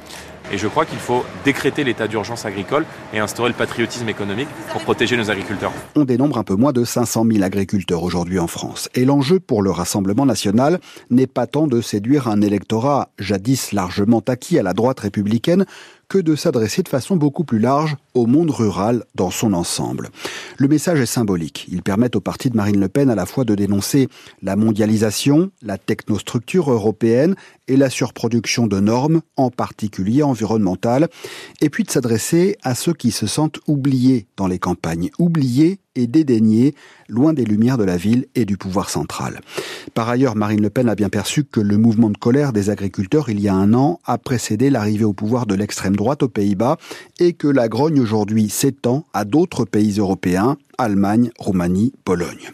Et 0.51 0.57
je 0.57 0.67
crois 0.67 0.85
qu'il 0.85 0.99
faut 0.99 1.25
décréter 1.43 1.83
l'état 1.83 2.07
d'urgence 2.07 2.45
agricole 2.45 2.85
et 3.13 3.19
instaurer 3.19 3.49
le 3.49 3.55
patriotisme 3.55 4.07
économique 4.07 4.47
pour 4.71 4.81
protéger 4.81 5.17
nos 5.17 5.29
agriculteurs. 5.29 5.73
On 5.95 6.05
dénombre 6.05 6.37
un 6.37 6.45
peu 6.45 6.55
moins 6.55 6.71
de 6.71 6.85
500 6.85 7.25
000 7.29 7.43
agriculteurs 7.43 8.01
aujourd'hui 8.01 8.39
en 8.39 8.47
France. 8.47 8.87
Et 8.95 9.03
l'enjeu 9.03 9.41
pour 9.41 9.61
le 9.61 9.71
Rassemblement 9.71 10.25
national 10.25 10.79
n'est 11.09 11.27
pas 11.27 11.47
tant 11.47 11.67
de 11.67 11.81
séduire 11.81 12.29
un 12.29 12.41
électorat 12.41 13.09
jadis 13.19 13.73
largement 13.73 14.23
acquis 14.25 14.57
à 14.57 14.63
la 14.63 14.73
droite 14.73 15.01
républicaine 15.01 15.65
que 16.09 16.17
de 16.17 16.35
s'adresser 16.35 16.83
de 16.83 16.89
façon 16.89 17.17
beaucoup 17.17 17.43
plus 17.43 17.59
large 17.59 17.97
au 18.13 18.25
monde 18.25 18.49
rural 18.49 19.03
dans 19.15 19.29
son 19.29 19.53
ensemble. 19.53 20.09
Le 20.57 20.67
message 20.67 20.99
est 20.99 21.05
symbolique. 21.05 21.67
Il 21.69 21.83
permet 21.83 22.15
au 22.15 22.21
parti 22.21 22.49
de 22.49 22.55
Marine 22.55 22.79
Le 22.79 22.87
Pen 22.87 23.09
à 23.09 23.15
la 23.15 23.25
fois 23.25 23.43
de 23.43 23.53
dénoncer 23.53 24.07
la 24.41 24.55
mondialisation, 24.55 25.51
la 25.61 25.77
technostructure 25.77 26.71
européenne 26.71 27.35
et 27.67 27.75
la 27.75 27.89
surproduction 27.89 28.65
de 28.65 28.79
normes, 28.79 29.21
en 29.35 29.49
particulier 29.49 30.23
environnementales 30.23 30.37
environnementale, 30.37 31.09
et 31.61 31.69
puis 31.69 31.83
de 31.83 31.91
s'adresser 31.91 32.57
à 32.61 32.75
ceux 32.75 32.93
qui 32.93 33.11
se 33.11 33.27
sentent 33.27 33.59
oubliés 33.67 34.27
dans 34.37 34.47
les 34.47 34.59
campagnes, 34.59 35.09
oubliés 35.19 35.79
et 35.97 36.07
dédaignés, 36.07 36.75
loin 37.09 37.33
des 37.33 37.43
lumières 37.43 37.77
de 37.77 37.83
la 37.83 37.97
ville 37.97 38.27
et 38.35 38.45
du 38.45 38.55
pouvoir 38.55 38.89
central. 38.89 39.41
Par 39.93 40.07
ailleurs, 40.07 40.35
Marine 40.35 40.61
Le 40.61 40.69
Pen 40.69 40.87
a 40.87 40.95
bien 40.95 41.09
perçu 41.09 41.43
que 41.43 41.59
le 41.59 41.77
mouvement 41.77 42.09
de 42.09 42.17
colère 42.17 42.53
des 42.53 42.69
agriculteurs 42.69 43.29
il 43.29 43.39
y 43.39 43.49
a 43.49 43.55
un 43.55 43.73
an 43.73 43.99
a 44.05 44.17
précédé 44.17 44.69
l'arrivée 44.69 45.05
au 45.05 45.13
pouvoir 45.13 45.45
de 45.45 45.55
l'extrême 45.55 45.95
droite 45.95 46.23
aux 46.23 46.29
Pays-Bas 46.29 46.77
et 47.19 47.33
que 47.33 47.47
la 47.47 47.67
grogne 47.67 47.99
aujourd'hui 47.99 48.49
s'étend 48.49 49.05
à 49.13 49.25
d'autres 49.25 49.65
pays 49.65 49.97
européens, 49.97 50.57
Allemagne, 50.77 51.31
Roumanie, 51.39 51.93
Pologne. 52.05 52.51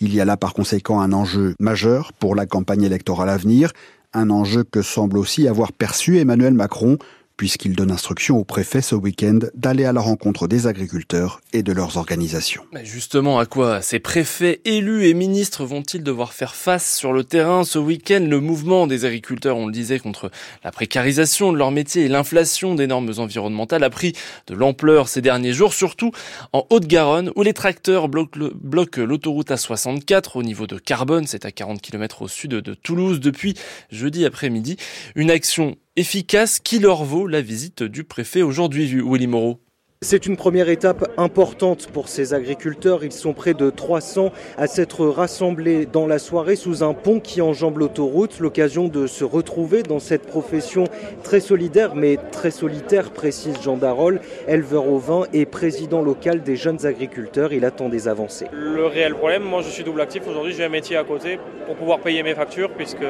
Il 0.00 0.14
y 0.14 0.20
a 0.20 0.24
là 0.24 0.36
par 0.36 0.54
conséquent 0.54 1.00
un 1.00 1.12
enjeu 1.12 1.54
majeur 1.60 2.12
pour 2.14 2.34
la 2.34 2.46
campagne 2.46 2.82
électorale 2.82 3.28
à 3.28 3.36
venir, 3.36 3.72
un 4.14 4.30
enjeu 4.30 4.64
que 4.64 4.82
semble 4.82 5.18
aussi 5.18 5.46
avoir 5.46 5.72
perçu 5.72 6.18
Emmanuel 6.18 6.54
Macron 6.54 6.98
puisqu'il 7.36 7.74
donne 7.74 7.90
instruction 7.90 8.38
au 8.38 8.44
préfet 8.44 8.80
ce 8.80 8.94
week-end 8.94 9.38
d'aller 9.54 9.84
à 9.84 9.92
la 9.92 10.00
rencontre 10.00 10.48
des 10.48 10.66
agriculteurs 10.66 11.40
et 11.52 11.62
de 11.62 11.72
leurs 11.72 11.96
organisations. 11.96 12.64
Mais 12.72 12.84
justement, 12.84 13.38
à 13.38 13.46
quoi 13.46 13.82
ces 13.82 13.98
préfets, 13.98 14.60
élus 14.64 15.06
et 15.06 15.14
ministres 15.14 15.64
vont-ils 15.64 16.02
devoir 16.02 16.32
faire 16.32 16.54
face 16.54 16.96
sur 16.96 17.12
le 17.12 17.24
terrain 17.24 17.64
ce 17.64 17.78
week-end? 17.78 18.24
Le 18.28 18.40
mouvement 18.40 18.86
des 18.86 19.04
agriculteurs, 19.04 19.56
on 19.56 19.66
le 19.66 19.72
disait, 19.72 19.98
contre 19.98 20.30
la 20.64 20.70
précarisation 20.70 21.52
de 21.52 21.58
leur 21.58 21.70
métier 21.70 22.04
et 22.04 22.08
l'inflation 22.08 22.74
des 22.74 22.86
normes 22.86 23.12
environnementales 23.18 23.84
a 23.84 23.90
pris 23.90 24.14
de 24.46 24.54
l'ampleur 24.54 25.08
ces 25.08 25.20
derniers 25.20 25.52
jours, 25.52 25.74
surtout 25.74 26.12
en 26.52 26.66
Haute-Garonne, 26.70 27.32
où 27.36 27.42
les 27.42 27.52
tracteurs 27.52 28.08
bloquent 28.08 29.02
l'autoroute 29.02 29.50
A64 29.50 30.30
au 30.34 30.42
niveau 30.42 30.66
de 30.66 30.78
Carbone, 30.78 31.26
c'est 31.26 31.44
à 31.44 31.52
40 31.52 31.80
km 31.80 32.22
au 32.22 32.28
sud 32.28 32.52
de 32.52 32.74
Toulouse 32.74 33.20
depuis 33.20 33.54
jeudi 33.90 34.24
après-midi. 34.24 34.76
Une 35.14 35.30
action 35.30 35.76
efficace 35.96 36.60
qui 36.60 36.78
leur 36.78 37.04
vaut 37.04 37.26
la 37.26 37.40
visite 37.40 37.82
du 37.82 38.04
préfet 38.04 38.42
aujourd'hui, 38.42 38.86
Willy 39.02 39.26
Moreau. 39.26 39.65
C'est 40.02 40.26
une 40.26 40.36
première 40.36 40.68
étape 40.68 41.10
importante 41.16 41.86
pour 41.86 42.08
ces 42.08 42.34
agriculteurs. 42.34 43.02
Ils 43.02 43.12
sont 43.12 43.32
près 43.32 43.54
de 43.54 43.70
300 43.70 44.30
à 44.58 44.66
s'être 44.66 45.06
rassemblés 45.06 45.86
dans 45.86 46.06
la 46.06 46.18
soirée 46.18 46.54
sous 46.54 46.84
un 46.84 46.92
pont 46.92 47.18
qui 47.18 47.40
enjambe 47.40 47.78
l'autoroute. 47.78 48.38
L'occasion 48.38 48.88
de 48.88 49.06
se 49.06 49.24
retrouver 49.24 49.82
dans 49.82 49.98
cette 49.98 50.26
profession 50.26 50.84
très 51.22 51.40
solidaire 51.40 51.94
mais 51.94 52.18
très 52.30 52.50
solitaire, 52.50 53.10
précise 53.10 53.56
Jean 53.62 53.78
Darol, 53.78 54.20
éleveur 54.46 54.86
au 54.86 54.98
vin 54.98 55.22
et 55.32 55.46
président 55.46 56.02
local 56.02 56.42
des 56.42 56.56
jeunes 56.56 56.84
agriculteurs. 56.84 57.54
Il 57.54 57.64
attend 57.64 57.88
des 57.88 58.06
avancées. 58.06 58.48
Le 58.52 58.84
réel 58.84 59.14
problème, 59.14 59.44
moi 59.44 59.62
je 59.62 59.70
suis 59.70 59.82
double 59.82 60.02
actif 60.02 60.28
aujourd'hui, 60.28 60.52
j'ai 60.52 60.64
un 60.64 60.68
métier 60.68 60.98
à 60.98 61.04
côté 61.04 61.40
pour 61.64 61.74
pouvoir 61.74 62.00
payer 62.00 62.22
mes 62.22 62.34
factures 62.34 62.70
puisque 62.70 63.06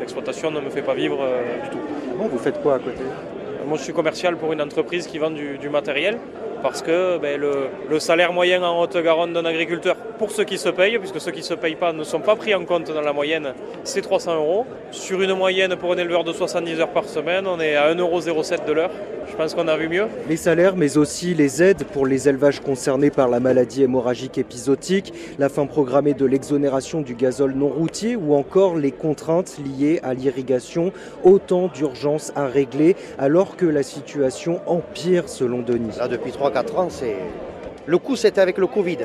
l'exploitation 0.00 0.50
ne 0.50 0.60
me 0.60 0.70
fait 0.70 0.82
pas 0.82 0.94
vivre 0.94 1.18
euh, 1.22 1.62
du 1.62 1.70
tout. 1.70 1.80
Bon, 2.18 2.26
vous 2.26 2.38
faites 2.38 2.60
quoi 2.60 2.74
à 2.74 2.78
côté? 2.80 3.02
Moi, 3.66 3.78
je 3.78 3.84
suis 3.84 3.92
commercial 3.92 4.36
pour 4.36 4.52
une 4.52 4.60
entreprise 4.60 5.06
qui 5.06 5.18
vend 5.18 5.30
du, 5.30 5.68
matériel 5.70 6.18
parce 6.64 6.80
que 6.80 7.18
ben, 7.18 7.38
le, 7.38 7.98
salaire 8.00 8.32
moyen 8.32 8.62
en 8.62 8.80
Haute-Garonne 8.80 9.34
d'un 9.34 9.44
agriculteur, 9.44 9.96
pour 10.18 10.30
ceux 10.30 10.44
qui 10.44 10.56
se 10.56 10.70
payent, 10.70 10.98
puisque 10.98 11.20
ceux 11.20 11.30
qui 11.30 11.40
ne 11.40 11.44
se 11.44 11.52
payent 11.52 11.76
pas 11.76 11.92
ne 11.92 12.04
sont 12.04 12.20
pas 12.20 12.36
pris 12.36 12.54
en 12.54 12.64
compte 12.64 12.90
dans 12.90 13.02
la 13.02 13.12
moyenne, 13.12 13.52
c'est 13.84 14.00
300 14.00 14.36
euros. 14.36 14.66
Sur 14.90 15.20
une 15.20 15.34
moyenne 15.34 15.76
pour 15.76 15.92
un 15.92 15.98
éleveur 15.98 16.24
de 16.24 16.32
70 16.32 16.80
heures 16.80 16.88
par 16.88 17.04
semaine, 17.04 17.46
on 17.46 17.60
est 17.60 17.76
à 17.76 17.92
1,07 17.92 17.98
euros 18.00 18.42
de 18.66 18.72
l'heure. 18.72 18.90
Je 19.30 19.36
pense 19.36 19.54
qu'on 19.54 19.68
a 19.68 19.76
vu 19.76 19.88
mieux. 19.88 20.06
Les 20.28 20.36
salaires, 20.36 20.76
mais 20.76 20.96
aussi 20.96 21.34
les 21.34 21.62
aides 21.62 21.84
pour 21.84 22.06
les 22.06 22.28
élevages 22.28 22.60
concernés 22.60 23.10
par 23.10 23.28
la 23.28 23.40
maladie 23.40 23.82
hémorragique 23.82 24.38
épisodique, 24.38 25.12
la 25.38 25.48
fin 25.48 25.66
programmée 25.66 26.14
de 26.14 26.24
l'exonération 26.26 27.00
du 27.00 27.14
gazole 27.14 27.54
non 27.54 27.68
routier 27.68 28.16
ou 28.16 28.34
encore 28.34 28.76
les 28.76 28.92
contraintes 28.92 29.56
liées 29.58 30.00
à 30.02 30.14
l'irrigation. 30.14 30.92
Autant 31.24 31.68
d'urgences 31.68 32.32
à 32.36 32.46
régler 32.46 32.96
alors 33.18 33.56
que 33.56 33.66
la 33.66 33.82
situation 33.82 34.60
empire 34.66 35.28
selon 35.28 35.60
Denis. 35.60 35.96
Là, 35.98 36.08
depuis 36.08 36.32
3-4 36.54 36.76
ans, 36.76 36.88
c'est. 36.90 37.16
Le 37.86 37.98
coût, 37.98 38.16
c'était 38.16 38.40
avec 38.40 38.56
le 38.58 38.66
Covid. 38.66 38.98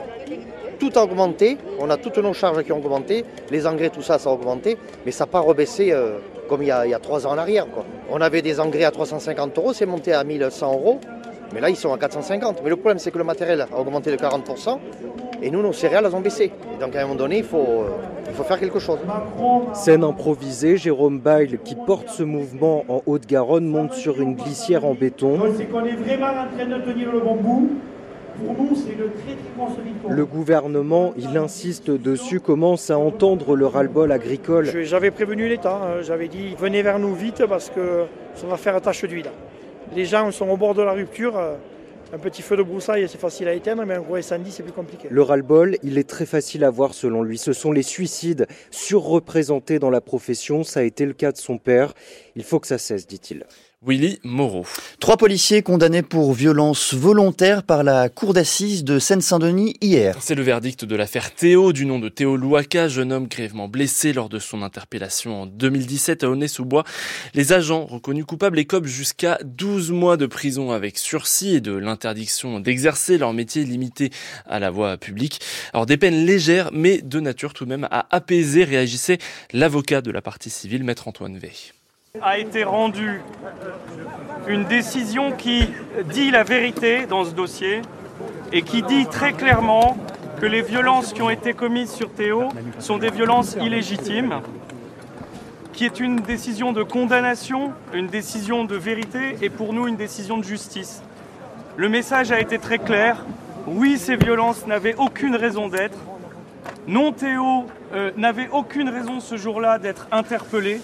Tout 0.79 0.91
a 0.95 1.03
augmenté, 1.03 1.57
on 1.79 1.89
a 1.89 1.97
toutes 1.97 2.19
nos 2.19 2.33
charges 2.33 2.63
qui 2.63 2.71
ont 2.71 2.77
augmenté, 2.77 3.25
les 3.51 3.67
engrais, 3.67 3.89
tout 3.89 4.01
ça, 4.01 4.17
ça 4.17 4.29
a 4.29 4.33
augmenté, 4.33 4.77
mais 5.05 5.11
ça 5.11 5.25
n'a 5.25 5.27
pas 5.27 5.41
rebaissé 5.41 5.91
euh, 5.91 6.19
comme 6.47 6.63
il 6.63 6.67
y, 6.67 6.71
a, 6.71 6.99
trois 6.99 7.27
ans 7.27 7.31
en 7.31 7.37
arrière. 7.37 7.67
On 8.09 8.21
avait 8.21 8.41
des 8.41 8.61
engrais 8.61 8.85
à 8.85 8.91
350 8.91 9.57
euros, 9.57 9.73
c'est 9.73 9.85
monté 9.85 10.13
à 10.13 10.23
1100 10.23 10.71
euros, 10.71 11.01
mais 11.53 11.59
là 11.59 11.69
ils 11.69 11.75
sont 11.75 11.91
à 11.91 11.97
450. 11.97 12.61
Mais 12.63 12.69
le 12.69 12.77
problème 12.77 12.97
c'est 12.97 13.11
que 13.11 13.17
le 13.17 13.25
matériel 13.25 13.67
a 13.69 13.77
augmenté 13.77 14.09
de 14.09 14.15
40% 14.15 14.79
et 15.41 15.51
nous 15.51 15.61
nos 15.61 15.73
céréales 15.73 16.05
elles 16.05 16.15
ont 16.15 16.21
baissé. 16.21 16.51
donc 16.79 16.95
à 16.95 16.99
un 16.99 17.03
moment 17.03 17.15
donné 17.15 17.39
il 17.39 17.43
faut, 17.43 17.57
euh, 17.57 17.89
il 18.27 18.33
faut 18.33 18.43
faire 18.43 18.59
quelque 18.59 18.79
chose. 18.79 18.99
Scène 19.73 20.03
improvisée, 20.03 20.77
Jérôme 20.77 21.19
Bail 21.19 21.59
qui 21.63 21.75
porte 21.75 22.09
ce 22.09 22.23
mouvement 22.23 22.85
en 22.87 23.01
Haute-Garonne 23.05 23.67
monte 23.67 23.93
sur 23.93 24.21
une 24.21 24.35
glissière 24.35 24.85
en 24.85 24.93
béton. 24.93 25.39
C'est 25.57 25.65
qu'on 25.65 25.85
est 25.85 25.95
vraiment 25.95 26.27
en 26.27 26.55
train 26.55 26.65
de 26.65 26.81
tenir 26.83 27.11
le 27.11 27.19
bon 27.19 27.35
bout. 27.35 27.69
Pour 28.39 28.53
nous, 28.53 28.73
c'est 28.73 28.97
le 28.97 29.11
très 29.11 29.35
très 29.35 30.15
Le 30.15 30.25
gouvernement, 30.25 31.11
il 31.17 31.35
insiste 31.35 31.91
dessus, 31.91 32.39
commence 32.39 32.89
à 32.89 32.97
entendre 32.97 33.57
le 33.57 33.65
ras-le-bol 33.65 34.13
agricole. 34.13 34.65
J'avais 34.83 35.11
prévenu 35.11 35.49
l'État, 35.49 35.75
hein. 35.75 36.01
j'avais 36.03 36.29
dit 36.29 36.55
venez 36.57 36.81
vers 36.81 36.99
nous 36.99 37.13
vite 37.13 37.45
parce 37.47 37.69
que 37.69 38.05
ça 38.35 38.47
va 38.47 38.55
faire 38.55 38.79
tache 38.81 39.03
d'huile. 39.03 39.29
Les 39.93 40.05
gens 40.05 40.31
sont 40.31 40.47
au 40.47 40.55
bord 40.55 40.73
de 40.73 40.83
la 40.83 40.93
rupture. 40.93 41.37
Euh, 41.37 41.55
un 42.11 42.17
petit 42.17 42.41
feu 42.41 42.57
de 42.57 42.63
broussaille, 42.63 43.07
c'est 43.07 43.19
facile 43.19 43.47
à 43.47 43.53
éteindre, 43.53 43.85
mais 43.85 43.95
un 43.95 44.01
gros 44.01 44.15
incendie, 44.15 44.51
c'est 44.51 44.63
plus 44.63 44.71
compliqué. 44.71 45.07
Le 45.11 45.21
ras-le-bol, 45.21 45.77
il 45.83 45.97
est 45.97 46.09
très 46.09 46.25
facile 46.25 46.63
à 46.63 46.69
voir 46.69 46.93
selon 46.93 47.21
lui. 47.21 47.37
Ce 47.37 47.53
sont 47.53 47.71
les 47.71 47.83
suicides 47.83 48.47
surreprésentés 48.71 49.77
dans 49.79 49.91
la 49.91 50.01
profession. 50.01 50.63
Ça 50.63 50.79
a 50.79 50.83
été 50.83 51.05
le 51.05 51.13
cas 51.13 51.31
de 51.31 51.37
son 51.37 51.57
père. 51.57 51.93
Il 52.35 52.43
faut 52.43 52.59
que 52.59 52.67
ça 52.67 52.77
cesse, 52.77 53.05
dit-il. 53.05 53.45
Willy 53.81 54.19
Moreau. 54.25 54.65
Trois 54.99 55.15
policiers 55.15 55.61
condamnés 55.61 56.01
pour 56.01 56.33
violence 56.33 56.93
volontaire 56.93 57.63
par 57.63 57.81
la 57.83 58.09
cour 58.09 58.33
d'assises 58.33 58.83
de 58.83 58.99
Seine-Saint-Denis 58.99 59.77
hier. 59.79 60.17
C'est 60.19 60.35
le 60.35 60.43
verdict 60.43 60.83
de 60.83 60.97
l'affaire 60.97 61.33
Théo, 61.33 61.71
du 61.71 61.85
nom 61.85 61.97
de 61.97 62.09
Théo 62.09 62.35
Louaka, 62.35 62.89
jeune 62.89 63.13
homme 63.13 63.27
grièvement 63.27 63.69
blessé 63.69 64.11
lors 64.11 64.27
de 64.27 64.37
son 64.37 64.63
interpellation 64.63 65.43
en 65.43 65.45
2017 65.45 66.25
à 66.25 66.29
Aulnay-sous-Bois. 66.29 66.83
Les 67.33 67.53
agents 67.53 67.85
reconnus 67.85 68.25
coupables 68.25 68.59
écopent 68.59 68.85
jusqu'à 68.85 69.39
12 69.45 69.91
mois 69.91 70.17
de 70.17 70.25
prison 70.25 70.71
avec 70.71 70.97
sursis 70.97 71.55
et 71.55 71.61
de 71.61 71.71
l'interdiction 71.71 72.59
d'exercer 72.59 73.17
leur 73.17 73.31
métier 73.31 73.63
limité 73.63 74.09
à 74.45 74.59
la 74.59 74.71
voie 74.71 74.97
publique. 74.97 75.39
Alors 75.71 75.85
des 75.85 75.95
peines 75.95 76.25
légères, 76.25 76.71
mais 76.73 77.01
de 77.01 77.21
nature 77.21 77.53
tout 77.53 77.63
de 77.63 77.69
même 77.69 77.87
à 77.91 78.13
apaiser, 78.13 78.65
réagissait 78.65 79.19
l'avocat 79.53 80.01
de 80.01 80.11
la 80.11 80.21
partie 80.21 80.49
civile, 80.49 80.83
maître 80.83 81.07
Antoine 81.07 81.37
Veil 81.37 81.78
a 82.23 82.39
été 82.39 82.63
rendue 82.63 83.21
une 84.47 84.65
décision 84.65 85.31
qui 85.31 85.69
dit 86.11 86.31
la 86.31 86.43
vérité 86.43 87.05
dans 87.05 87.23
ce 87.23 87.31
dossier 87.31 87.83
et 88.51 88.63
qui 88.63 88.81
dit 88.81 89.05
très 89.05 89.33
clairement 89.33 89.95
que 90.41 90.47
les 90.47 90.63
violences 90.63 91.13
qui 91.13 91.21
ont 91.21 91.29
été 91.29 91.53
commises 91.53 91.91
sur 91.91 92.11
Théo 92.11 92.49
sont 92.79 92.97
des 92.97 93.11
violences 93.11 93.55
illégitimes, 93.61 94.41
qui 95.71 95.85
est 95.85 95.99
une 95.99 96.15
décision 96.15 96.73
de 96.73 96.81
condamnation, 96.81 97.73
une 97.93 98.07
décision 98.07 98.65
de 98.65 98.75
vérité 98.75 99.35
et 99.43 99.51
pour 99.51 99.73
nous 99.73 99.87
une 99.87 99.95
décision 99.95 100.39
de 100.39 100.43
justice. 100.43 101.03
Le 101.77 101.89
message 101.89 102.31
a 102.31 102.39
été 102.39 102.57
très 102.57 102.79
clair. 102.79 103.23
Oui, 103.67 103.99
ces 103.99 104.15
violences 104.15 104.65
n'avaient 104.65 104.95
aucune 104.95 105.35
raison 105.35 105.67
d'être. 105.67 105.99
Non, 106.87 107.11
Théo 107.11 107.67
euh, 107.93 108.09
n'avait 108.17 108.49
aucune 108.51 108.89
raison 108.89 109.19
ce 109.19 109.37
jour-là 109.37 109.77
d'être 109.77 110.07
interpellé. 110.11 110.81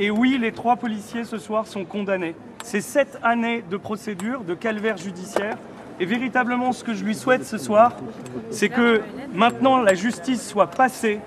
Et 0.00 0.10
oui, 0.12 0.38
les 0.40 0.52
trois 0.52 0.76
policiers 0.76 1.24
ce 1.24 1.38
soir 1.38 1.66
sont 1.66 1.84
condamnés. 1.84 2.36
C'est 2.62 2.80
sept 2.80 3.18
années 3.22 3.64
de 3.68 3.76
procédure, 3.76 4.44
de 4.44 4.54
calvaire 4.54 4.96
judiciaire. 4.96 5.58
Et 5.98 6.06
véritablement, 6.06 6.72
ce 6.72 6.84
que 6.84 6.94
je 6.94 7.04
lui 7.04 7.16
souhaite 7.16 7.44
ce 7.44 7.58
soir, 7.58 7.96
c'est 8.50 8.68
que 8.68 9.00
maintenant 9.34 9.78
la 9.78 9.94
justice 9.94 10.46
soit 10.46 10.68
passée 10.68 11.18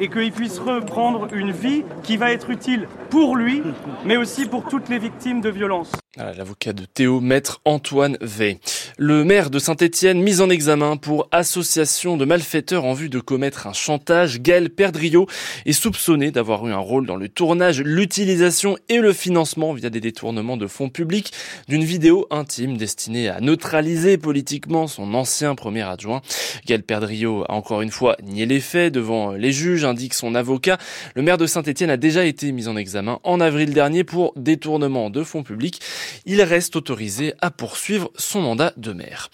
et 0.00 0.08
qu'il 0.08 0.32
puisse 0.32 0.58
reprendre 0.58 1.28
une 1.32 1.52
vie 1.52 1.84
qui 2.02 2.16
va 2.16 2.32
être 2.32 2.50
utile 2.50 2.88
pour 3.10 3.36
lui, 3.36 3.62
mais 4.04 4.16
aussi 4.16 4.46
pour 4.46 4.64
toutes 4.64 4.88
les 4.88 4.98
victimes 4.98 5.40
de 5.40 5.50
violences. 5.50 5.92
L'avocat 6.16 6.72
de 6.72 6.84
Théo, 6.84 7.20
maître 7.20 7.60
Antoine 7.66 8.16
V. 8.22 8.58
Le 8.96 9.24
maire 9.24 9.50
de 9.50 9.58
Saint-Étienne 9.58 10.20
mis 10.20 10.40
en 10.40 10.50
examen 10.50 10.96
pour 10.96 11.28
association 11.32 12.16
de 12.16 12.24
malfaiteurs 12.24 12.86
en 12.86 12.94
vue 12.94 13.10
de 13.10 13.20
commettre 13.20 13.66
un 13.66 13.74
chantage. 13.74 14.40
Gaël 14.40 14.70
Perdriot 14.70 15.28
est 15.66 15.72
soupçonné 15.72 16.30
d'avoir 16.30 16.66
eu 16.66 16.72
un 16.72 16.78
rôle 16.78 17.06
dans 17.06 17.16
le 17.16 17.28
tournage, 17.28 17.82
l'utilisation 17.82 18.78
et 18.88 18.98
le 18.98 19.12
financement 19.12 19.74
via 19.74 19.90
des 19.90 20.00
détournements 20.00 20.56
de 20.56 20.66
fonds 20.66 20.88
publics 20.88 21.32
d'une 21.68 21.84
vidéo 21.84 22.26
intime 22.30 22.78
destinée 22.78 23.28
à 23.28 23.40
neutraliser 23.40 24.16
politiquement 24.18 24.86
son 24.86 25.14
ancien 25.14 25.54
premier 25.54 25.82
adjoint. 25.82 26.22
Gaël 26.66 26.82
Perdriot 26.82 27.44
a 27.48 27.52
encore 27.52 27.82
une 27.82 27.92
fois 27.92 28.16
nié 28.24 28.46
les 28.46 28.60
faits 28.60 28.94
devant 28.94 29.32
les 29.32 29.52
juges, 29.52 29.84
indique 29.84 30.14
son 30.14 30.34
avocat. 30.34 30.78
Le 31.14 31.22
maire 31.22 31.38
de 31.38 31.46
Saint-Étienne 31.46 31.90
a 31.90 31.96
déjà 31.96 32.24
été 32.24 32.50
mis 32.50 32.66
en 32.66 32.76
examen 32.76 33.20
en 33.24 33.40
avril 33.40 33.74
dernier 33.74 34.02
pour 34.02 34.32
détournement 34.36 35.10
de 35.10 35.22
fonds 35.22 35.42
publics 35.44 35.80
il 36.26 36.42
reste 36.42 36.76
autorisé 36.76 37.34
à 37.40 37.50
poursuivre 37.50 38.10
son 38.16 38.42
mandat 38.42 38.72
de 38.76 38.92
maire. 38.92 39.30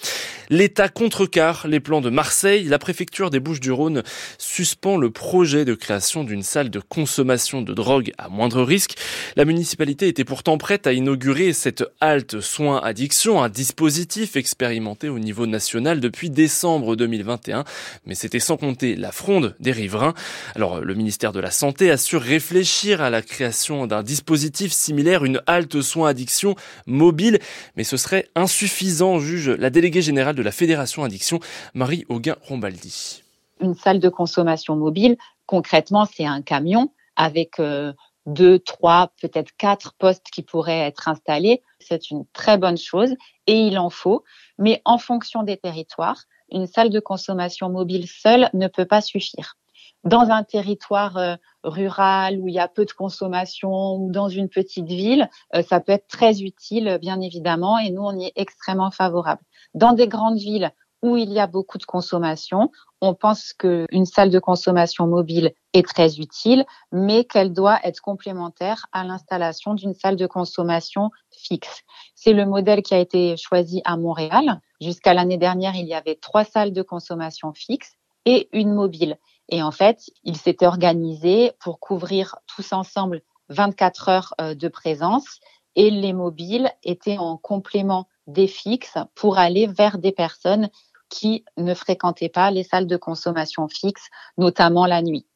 L'État 0.51 0.89
contrecarre 0.89 1.67
les 1.67 1.81
plans 1.81 2.01
de 2.01 2.11
Marseille. 2.11 2.65
La 2.65 2.79
préfecture 2.79 3.31
des 3.31 3.41
Bouches-du-Rhône 3.41 4.03
suspend 4.39 4.97
le 4.97 5.11
projet 5.11 5.65
de 5.65 5.75
création 5.75 6.23
d'une 6.23 6.43
salle 6.43 6.71
de 6.71 6.81
consommation 6.81 7.63
de 7.63 7.73
drogue 7.73 8.13
à 8.19 8.29
moindre 8.29 8.63
risque. 8.63 8.97
La 9.37 9.45
municipalité 9.45 10.09
était 10.09 10.25
pourtant 10.25 10.59
prête 10.59 10.87
à 10.87 10.93
inaugurer 10.93 11.53
cette 11.53 11.85
halte 12.01 12.41
soins 12.41 12.81
addiction, 12.83 13.43
un 13.43 13.49
dispositif 13.49 14.37
expérimenté 14.37 15.09
au 15.09 15.19
niveau 15.19 15.47
national 15.47 16.01
depuis 16.01 16.31
décembre 16.31 16.95
2021. 16.97 17.65
Mais 18.07 18.15
c'était 18.15 18.39
sans 18.39 18.57
compter 18.57 18.97
la 18.97 19.13
fronde 19.13 19.55
des 19.61 19.73
riverains. 19.73 20.15
Alors, 20.55 20.81
le 20.81 20.95
ministère 20.95 21.33
de 21.33 21.41
la 21.41 21.51
Santé 21.51 21.91
assure 21.91 22.21
réfléchir 22.21 23.01
à 23.01 23.11
la 23.11 23.23
création 23.23 23.87
d'un 23.87 24.03
dispositif 24.03 24.73
similaire, 24.73 25.25
une 25.25 25.41
halte 25.47 25.81
soins 25.81 26.09
addiction 26.09 26.54
mobile. 26.87 27.39
Mais 27.77 27.85
ce 27.85 27.97
serait 27.97 28.29
insuffisant, 28.35 29.19
juge 29.19 29.51
la 29.51 29.71
déléguée 29.71 30.03
générale 30.03 30.35
de 30.35 30.43
la 30.43 30.53
Fédération 30.53 31.05
Addiction, 31.05 31.41
Marie 31.75 32.05
Auguin-Rombaldi. 32.09 33.23
Une 33.61 33.75
salle 33.75 34.01
de 34.01 34.09
consommation 34.09 34.77
mobile, 34.77 35.17
concrètement, 35.47 36.07
c'est 36.07 36.27
un 36.27 36.43
camion 36.43 36.91
avec 37.17 37.61
euh, 37.61 37.93
deux, 38.27 38.59
trois, 38.59 39.13
peut-être 39.21 39.53
quatre 39.57 39.95
postes 39.99 40.27
qui 40.33 40.43
pourraient 40.43 40.81
être 40.81 41.09
installés. 41.09 41.63
C'est 41.79 42.11
une 42.11 42.25
très 42.33 42.59
bonne 42.59 42.79
chose 42.79 43.15
et 43.47 43.59
il 43.59 43.79
en 43.79 43.91
faut. 43.91 44.25
Mais 44.59 44.81
en 44.85 44.99
fonction 44.99 45.43
des 45.43 45.57
territoires, 45.57 46.25
une 46.51 46.67
salle 46.67 46.91
de 46.91 47.01
consommation 47.01 47.69
mobile 47.69 48.09
seule 48.09 48.49
ne 48.55 48.69
peut 48.69 48.87
pas 48.87 49.01
suffire. 49.01 49.57
Dans 50.05 50.31
un 50.31 50.43
territoire 50.43 51.17
euh, 51.17 51.37
rural 51.65 52.39
où 52.39 52.49
il 52.49 52.55
y 52.55 52.59
a 52.59 52.69
peu 52.69 52.85
de 52.85 52.93
consommation 52.93 53.97
ou 53.97 54.13
dans 54.13 54.29
une 54.29 54.49
petite 54.49 54.87
ville, 54.87 55.29
euh, 55.55 55.63
ça 55.63 55.81
peut 55.81 55.93
être 55.93 56.07
très 56.07 56.43
utile, 56.43 56.99
bien 57.01 57.21
évidemment, 57.21 57.79
et 57.79 57.91
nous, 57.91 58.03
on 58.03 58.17
y 58.17 58.27
est 58.27 58.33
extrêmement 58.37 58.91
favorable. 58.91 59.43
Dans 59.75 59.93
des 59.93 60.07
grandes 60.07 60.39
villes 60.39 60.71
où 61.03 61.19
il 61.19 61.31
y 61.31 61.39
a 61.39 61.47
beaucoup 61.47 61.77
de 61.77 61.85
consommation, 61.85 62.71
on 63.03 63.13
pense 63.13 63.53
qu'une 63.53 64.07
salle 64.07 64.31
de 64.31 64.39
consommation 64.39 65.07
mobile 65.07 65.53
est 65.75 65.87
très 65.87 66.19
utile, 66.19 66.65
mais 66.93 67.25
qu'elle 67.25 67.53
doit 67.53 67.79
être 67.85 68.01
complémentaire 68.01 68.87
à 68.93 69.05
l'installation 69.05 69.75
d'une 69.75 69.93
salle 69.93 70.17
de 70.17 70.27
consommation 70.27 71.11
fixe. 71.31 71.83
C'est 72.15 72.33
le 72.33 72.47
modèle 72.47 72.83
qui 72.83 72.95
a 72.95 72.99
été 72.99 73.37
choisi 73.37 73.83
à 73.85 73.99
Montréal. 73.99 74.61
Jusqu'à 74.81 75.13
l'année 75.13 75.37
dernière, 75.37 75.77
il 75.77 75.87
y 75.87 75.93
avait 75.93 76.15
trois 76.15 76.45
salles 76.45 76.73
de 76.73 76.83
consommation 76.83 77.53
fixes 77.53 77.97
et 78.25 78.49
une 78.53 78.73
mobile. 78.73 79.19
Et 79.49 79.63
en 79.63 79.71
fait, 79.71 80.11
il 80.23 80.37
s'était 80.37 80.67
organisé 80.67 81.53
pour 81.61 81.81
couvrir 81.81 82.37
tous 82.47 82.73
ensemble 82.73 83.23
24 83.51 84.09
heures 84.09 84.35
euh, 84.41 84.55
de 84.55 84.69
présence 84.69 85.41
et 85.77 85.91
les 85.91 86.13
mobiles 86.13 86.71
étaient 86.83 87.19
en 87.19 87.37
complément 87.37 88.09
des 88.27 88.47
fixes 88.47 88.99
pour 89.15 89.39
aller 89.39 89.67
vers 89.67 89.99
des 89.99 90.13
personnes 90.13 90.71
qui 91.11 91.45
ne 91.57 91.75
fréquentaient 91.75 92.29
pas 92.29 92.51
les 92.51 92.63
salles 92.63 92.87
de 92.87 92.97
consommation 92.97 93.69
fixes, 93.69 94.09
notamment 94.39 94.87
la 94.87 95.03
nuit. 95.03 95.27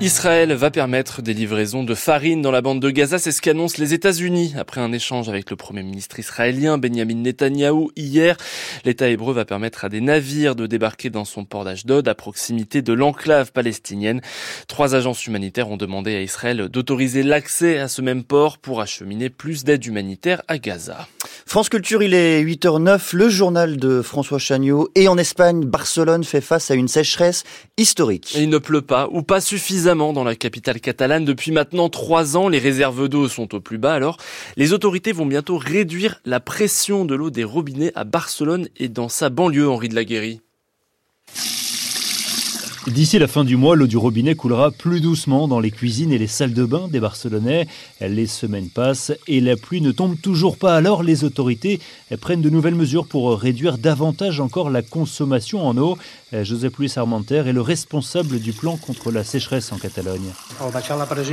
Israël 0.00 0.52
va 0.52 0.70
permettre 0.70 1.22
des 1.22 1.34
livraisons 1.34 1.82
de 1.82 1.96
farine 1.96 2.40
dans 2.40 2.52
la 2.52 2.60
bande 2.60 2.78
de 2.80 2.88
Gaza, 2.88 3.18
c'est 3.18 3.32
ce 3.32 3.42
qu'annoncent 3.42 3.78
les 3.80 3.94
États-Unis 3.94 4.54
après 4.56 4.80
un 4.80 4.92
échange 4.92 5.28
avec 5.28 5.50
le 5.50 5.56
Premier 5.56 5.82
ministre 5.82 6.20
israélien 6.20 6.78
Benjamin 6.78 7.16
Netanyahou 7.16 7.90
hier. 7.96 8.36
L'État 8.84 9.08
hébreu 9.08 9.34
va 9.34 9.44
permettre 9.44 9.84
à 9.84 9.88
des 9.88 10.00
navires 10.00 10.54
de 10.54 10.68
débarquer 10.68 11.10
dans 11.10 11.24
son 11.24 11.44
port 11.44 11.64
d'Ashdod 11.64 12.06
à 12.06 12.14
proximité 12.14 12.80
de 12.80 12.92
l'enclave 12.92 13.50
palestinienne. 13.50 14.20
Trois 14.68 14.94
agences 14.94 15.26
humanitaires 15.26 15.68
ont 15.68 15.76
demandé 15.76 16.14
à 16.14 16.22
Israël 16.22 16.68
d'autoriser 16.68 17.24
l'accès 17.24 17.78
à 17.78 17.88
ce 17.88 18.00
même 18.00 18.22
port 18.22 18.58
pour 18.58 18.80
acheminer 18.80 19.30
plus 19.30 19.64
d'aide 19.64 19.84
humanitaire 19.84 20.42
à 20.46 20.58
Gaza. 20.58 21.08
France 21.44 21.70
Culture, 21.70 22.04
il 22.04 22.14
est 22.14 22.44
8h09, 22.44 23.16
le 23.16 23.28
journal 23.28 23.78
de 23.78 24.02
François 24.02 24.38
Chagnot. 24.38 24.90
Et 24.94 25.08
en 25.08 25.18
Espagne, 25.18 25.64
Barcelone 25.64 26.22
fait 26.22 26.40
face 26.40 26.70
à 26.70 26.74
une 26.74 26.88
sécheresse 26.88 27.42
historique. 27.78 28.36
il 28.36 28.48
ne 28.48 28.58
pleut 28.58 28.82
pas 28.82 29.08
ou 29.10 29.22
pas 29.22 29.40
suffisamment 29.40 29.87
dans 29.88 30.24
la 30.24 30.36
capitale 30.36 30.80
catalane 30.80 31.24
depuis 31.24 31.50
maintenant 31.50 31.88
trois 31.88 32.36
ans. 32.36 32.48
Les 32.48 32.58
réserves 32.58 33.08
d'eau 33.08 33.26
sont 33.26 33.54
au 33.54 33.60
plus 33.60 33.78
bas. 33.78 33.94
Alors, 33.94 34.18
les 34.58 34.74
autorités 34.74 35.12
vont 35.12 35.24
bientôt 35.24 35.56
réduire 35.56 36.20
la 36.26 36.40
pression 36.40 37.06
de 37.06 37.14
l'eau 37.14 37.30
des 37.30 37.44
robinets 37.44 37.92
à 37.94 38.04
Barcelone 38.04 38.68
et 38.76 38.88
dans 38.88 39.08
sa 39.08 39.30
banlieue, 39.30 39.70
Henri 39.70 39.88
de 39.88 39.94
la 39.94 40.04
Guéry. 40.04 40.40
D'ici 42.86 43.18
la 43.18 43.28
fin 43.28 43.44
du 43.44 43.56
mois, 43.56 43.76
l'eau 43.76 43.86
du 43.86 43.98
robinet 43.98 44.34
coulera 44.34 44.70
plus 44.70 45.02
doucement 45.02 45.46
dans 45.46 45.60
les 45.60 45.70
cuisines 45.70 46.10
et 46.10 46.16
les 46.16 46.26
salles 46.26 46.54
de 46.54 46.64
bain 46.64 46.88
des 46.88 47.00
Barcelonais. 47.00 47.68
Les 48.00 48.26
semaines 48.26 48.70
passent 48.70 49.12
et 49.26 49.42
la 49.42 49.56
pluie 49.56 49.82
ne 49.82 49.92
tombe 49.92 50.18
toujours 50.18 50.56
pas. 50.56 50.74
Alors 50.74 51.02
les 51.02 51.22
autorités 51.22 51.80
prennent 52.22 52.40
de 52.40 52.48
nouvelles 52.48 52.74
mesures 52.74 53.06
pour 53.06 53.38
réduire 53.38 53.76
davantage 53.76 54.40
encore 54.40 54.70
la 54.70 54.80
consommation 54.80 55.66
en 55.66 55.76
eau. 55.76 55.98
Joseph 56.32 56.76
Luis 56.78 56.92
Armenter 56.96 57.44
est 57.46 57.52
le 57.52 57.60
responsable 57.62 58.38
du 58.38 58.52
plan 58.52 58.76
contre 58.76 59.10
la 59.10 59.24
sécheresse 59.24 59.72
en 59.72 59.78
Catalogne. 59.78 60.30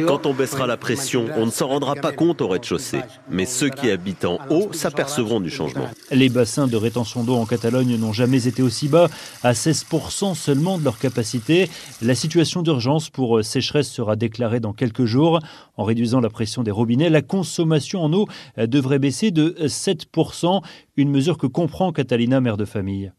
Quand 0.07 0.26
on 0.26 0.34
baissera 0.34 0.67
la 0.67 0.77
pression, 0.77 1.27
on 1.35 1.45
ne 1.45 1.51
s'en 1.51 1.67
rendra 1.67 1.95
pas 1.95 2.11
compte 2.11 2.41
au 2.41 2.47
rez-de-chaussée. 2.47 3.01
Mais 3.30 3.45
ceux 3.45 3.69
qui 3.69 3.89
habitent 3.89 4.26
en 4.26 4.39
haut 4.49 4.72
s'apercevront 4.72 5.41
du 5.41 5.49
changement. 5.49 5.88
Les 6.11 6.30
bassins 6.30 6.67
de 6.67 6.77
rétention 6.77 7.23
d'eau 7.23 7.35
en 7.35 7.45
Catalogne 7.45 7.97
n'ont 7.97 8.13
jamais 8.13 8.47
été 8.47 8.61
aussi 8.61 8.88
bas, 8.88 9.09
à 9.43 9.51
16% 9.51 10.34
seulement 10.35 10.77
de 10.77 10.84
leur 10.84 10.97
capacité 10.97 11.69
la 12.01 12.15
situation 12.15 12.61
d'urgence 12.61 13.09
pour 13.09 13.38
euh, 13.38 13.43
sécheresse 13.43 13.89
sera 13.89 14.15
déclarée 14.15 14.59
dans 14.59 14.73
quelques 14.73 15.05
jours. 15.05 15.39
En 15.77 15.84
réduisant 15.84 16.22
la 16.22 16.30
pression 16.30 16.63
des 16.63 16.72
robinets, 16.72 17.09
la 17.09 17.22
consommation 17.22 18.01
en 18.01 18.13
eau 18.13 18.27
euh, 18.57 18.67
devrait 18.67 18.99
baisser 18.99 19.31
de 19.31 19.55
7%, 19.65 20.61
une 20.97 21.09
mesure 21.09 21.38
que 21.38 21.47
comprend 21.47 21.91
Catalina, 21.91 22.39
mère 22.39 22.57
de 22.57 22.65
famille. 22.65 23.11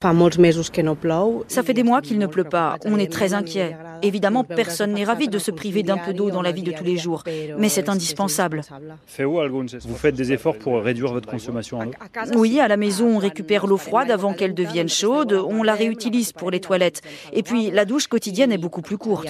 Ça 1.49 1.63
fait 1.63 1.75
des 1.75 1.83
mois 1.83 2.01
qu'il 2.01 2.19
ne 2.19 2.27
pleut 2.27 2.45
pas. 2.45 2.79
On 2.85 2.99
est 2.99 3.13
très 3.13 3.35
inquiet. 3.35 3.77
Évidemment, 4.03 4.45
personne 4.45 4.93
n'est 4.93 5.05
ravi 5.05 5.29
de 5.29 5.39
se 5.39 5.51
priver 5.51 5.83
d'un 5.83 5.99
peu 5.99 6.13
d'eau 6.13 6.31
dans 6.31 6.43
la 6.43 6.53
vie 6.53 6.63
de 6.63 6.73
tous 6.73 6.85
les 6.85 6.97
jours, 6.97 7.23
mais 7.59 7.69
c'est 7.69 7.89
indispensable. 7.89 8.63
Vous 9.19 9.97
faites 9.97 10.15
des 10.15 10.33
efforts 10.33 10.57
pour 10.57 10.83
réduire 10.83 11.13
votre 11.13 11.29
consommation 11.29 11.79
en 11.79 11.87
eau? 11.87 11.93
Oui, 12.35 12.61
à 12.61 12.69
la 12.69 12.77
maison, 12.77 13.17
on 13.17 13.19
récupère 13.19 13.67
l'eau 13.67 13.77
froide 13.77 14.11
avant 14.11 14.35
qu'elle 14.35 14.55
devienne 14.55 14.89
chaude, 14.89 15.33
on 15.33 15.63
la 15.63 15.75
réutilise 15.75 16.33
pour 16.33 16.51
les 16.51 16.61
toilettes. 16.61 17.03
Et 17.33 17.43
puis, 17.43 17.71
la 17.71 17.85
douche 17.85 18.07
quotidienne 18.07 18.53
est 18.53 18.59
beaucoup 18.59 18.83
plus 18.83 18.99
courte. 18.99 19.27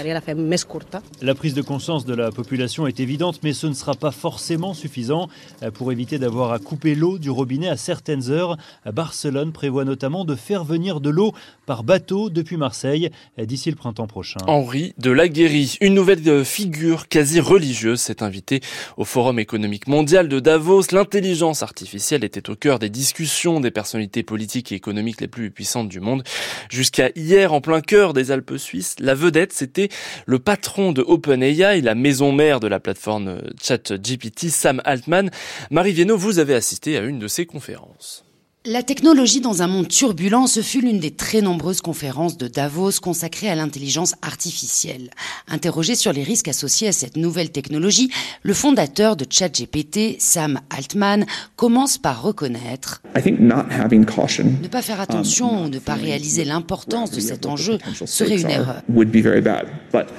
La 1.22 1.34
prise 1.34 1.54
de 1.54 1.62
conscience 1.62 2.04
de 2.04 2.14
la 2.14 2.30
population 2.30 2.86
est 2.86 3.00
évidente, 3.00 3.40
mais 3.42 3.52
ce 3.52 3.66
ne 3.66 3.74
sera 3.74 3.94
pas 3.94 4.10
forcément 4.10 4.74
suffisant. 4.74 5.28
Pour 5.74 5.92
éviter 5.92 6.18
d'avoir 6.18 6.52
à 6.52 6.58
couper 6.58 6.94
l'eau 6.94 7.18
du 7.18 7.30
robinet 7.30 7.68
à 7.68 7.76
certaines 7.76 8.30
heures, 8.30 8.56
Barcelone 8.92 9.52
prévoit 9.52 9.84
notamment 9.84 10.24
de 10.24 10.34
faire 10.34 10.64
venir 10.64 11.00
de 11.00 11.10
l'eau 11.10 11.32
par 11.66 11.84
bateau 11.84 12.30
depuis 12.30 12.56
Marseille 12.56 13.10
d'ici 13.38 13.70
le 13.70 13.76
printemps 13.76 14.06
prochain. 14.06 14.40
Henri 14.56 14.94
de 14.96 15.10
la 15.10 15.28
Guéry, 15.28 15.76
une 15.82 15.92
nouvelle 15.92 16.42
figure 16.42 17.08
quasi 17.08 17.40
religieuse, 17.40 18.00
s'est 18.00 18.22
invitée 18.22 18.62
au 18.96 19.04
Forum 19.04 19.38
économique 19.38 19.86
mondial 19.86 20.30
de 20.30 20.40
Davos. 20.40 20.92
L'intelligence 20.92 21.62
artificielle 21.62 22.24
était 22.24 22.48
au 22.48 22.56
cœur 22.56 22.78
des 22.78 22.88
discussions 22.88 23.60
des 23.60 23.70
personnalités 23.70 24.22
politiques 24.22 24.72
et 24.72 24.74
économiques 24.74 25.20
les 25.20 25.28
plus 25.28 25.50
puissantes 25.50 25.90
du 25.90 26.00
monde. 26.00 26.24
Jusqu'à 26.70 27.10
hier, 27.16 27.52
en 27.52 27.60
plein 27.60 27.82
cœur 27.82 28.14
des 28.14 28.30
Alpes 28.30 28.56
suisses, 28.56 28.96
la 28.98 29.14
vedette, 29.14 29.52
c'était 29.52 29.90
le 30.24 30.38
patron 30.38 30.92
de 30.92 31.02
OpenAI, 31.02 31.82
la 31.82 31.94
maison 31.94 32.32
mère 32.32 32.58
de 32.58 32.66
la 32.66 32.80
plateforme 32.80 33.42
ChatGPT, 33.62 34.48
Sam 34.48 34.80
Altman. 34.86 35.30
Marie 35.70 35.92
Viennot, 35.92 36.16
vous 36.16 36.38
avez 36.38 36.54
assisté 36.54 36.96
à 36.96 37.02
une 37.02 37.18
de 37.18 37.28
ces 37.28 37.44
conférences. 37.44 38.25
La 38.68 38.82
technologie 38.82 39.40
dans 39.40 39.62
un 39.62 39.68
monde 39.68 39.86
turbulent, 39.86 40.48
ce 40.48 40.60
fut 40.60 40.80
l'une 40.80 40.98
des 40.98 41.12
très 41.12 41.40
nombreuses 41.40 41.80
conférences 41.80 42.36
de 42.36 42.48
Davos 42.48 42.98
consacrées 43.00 43.48
à 43.48 43.54
l'intelligence 43.54 44.16
artificielle. 44.22 45.10
Interrogé 45.46 45.94
sur 45.94 46.12
les 46.12 46.24
risques 46.24 46.48
associés 46.48 46.88
à 46.88 46.92
cette 46.92 47.16
nouvelle 47.16 47.52
technologie, 47.52 48.10
le 48.42 48.54
fondateur 48.54 49.14
de 49.14 49.24
ChatGPT, 49.30 50.16
Sam 50.18 50.58
Altman, 50.76 51.26
commence 51.54 51.96
par 51.96 52.22
reconnaître 52.22 53.02
ne 53.14 54.68
pas 54.68 54.82
faire 54.82 55.00
attention 55.00 55.62
ou 55.64 55.68
ne 55.68 55.78
pas 55.78 55.94
réaliser 55.94 56.44
l'importance 56.44 57.12
de 57.12 57.20
cet 57.20 57.46
enjeu 57.46 57.78
serait 58.04 58.40
une 58.40 58.50
erreur. 58.50 58.82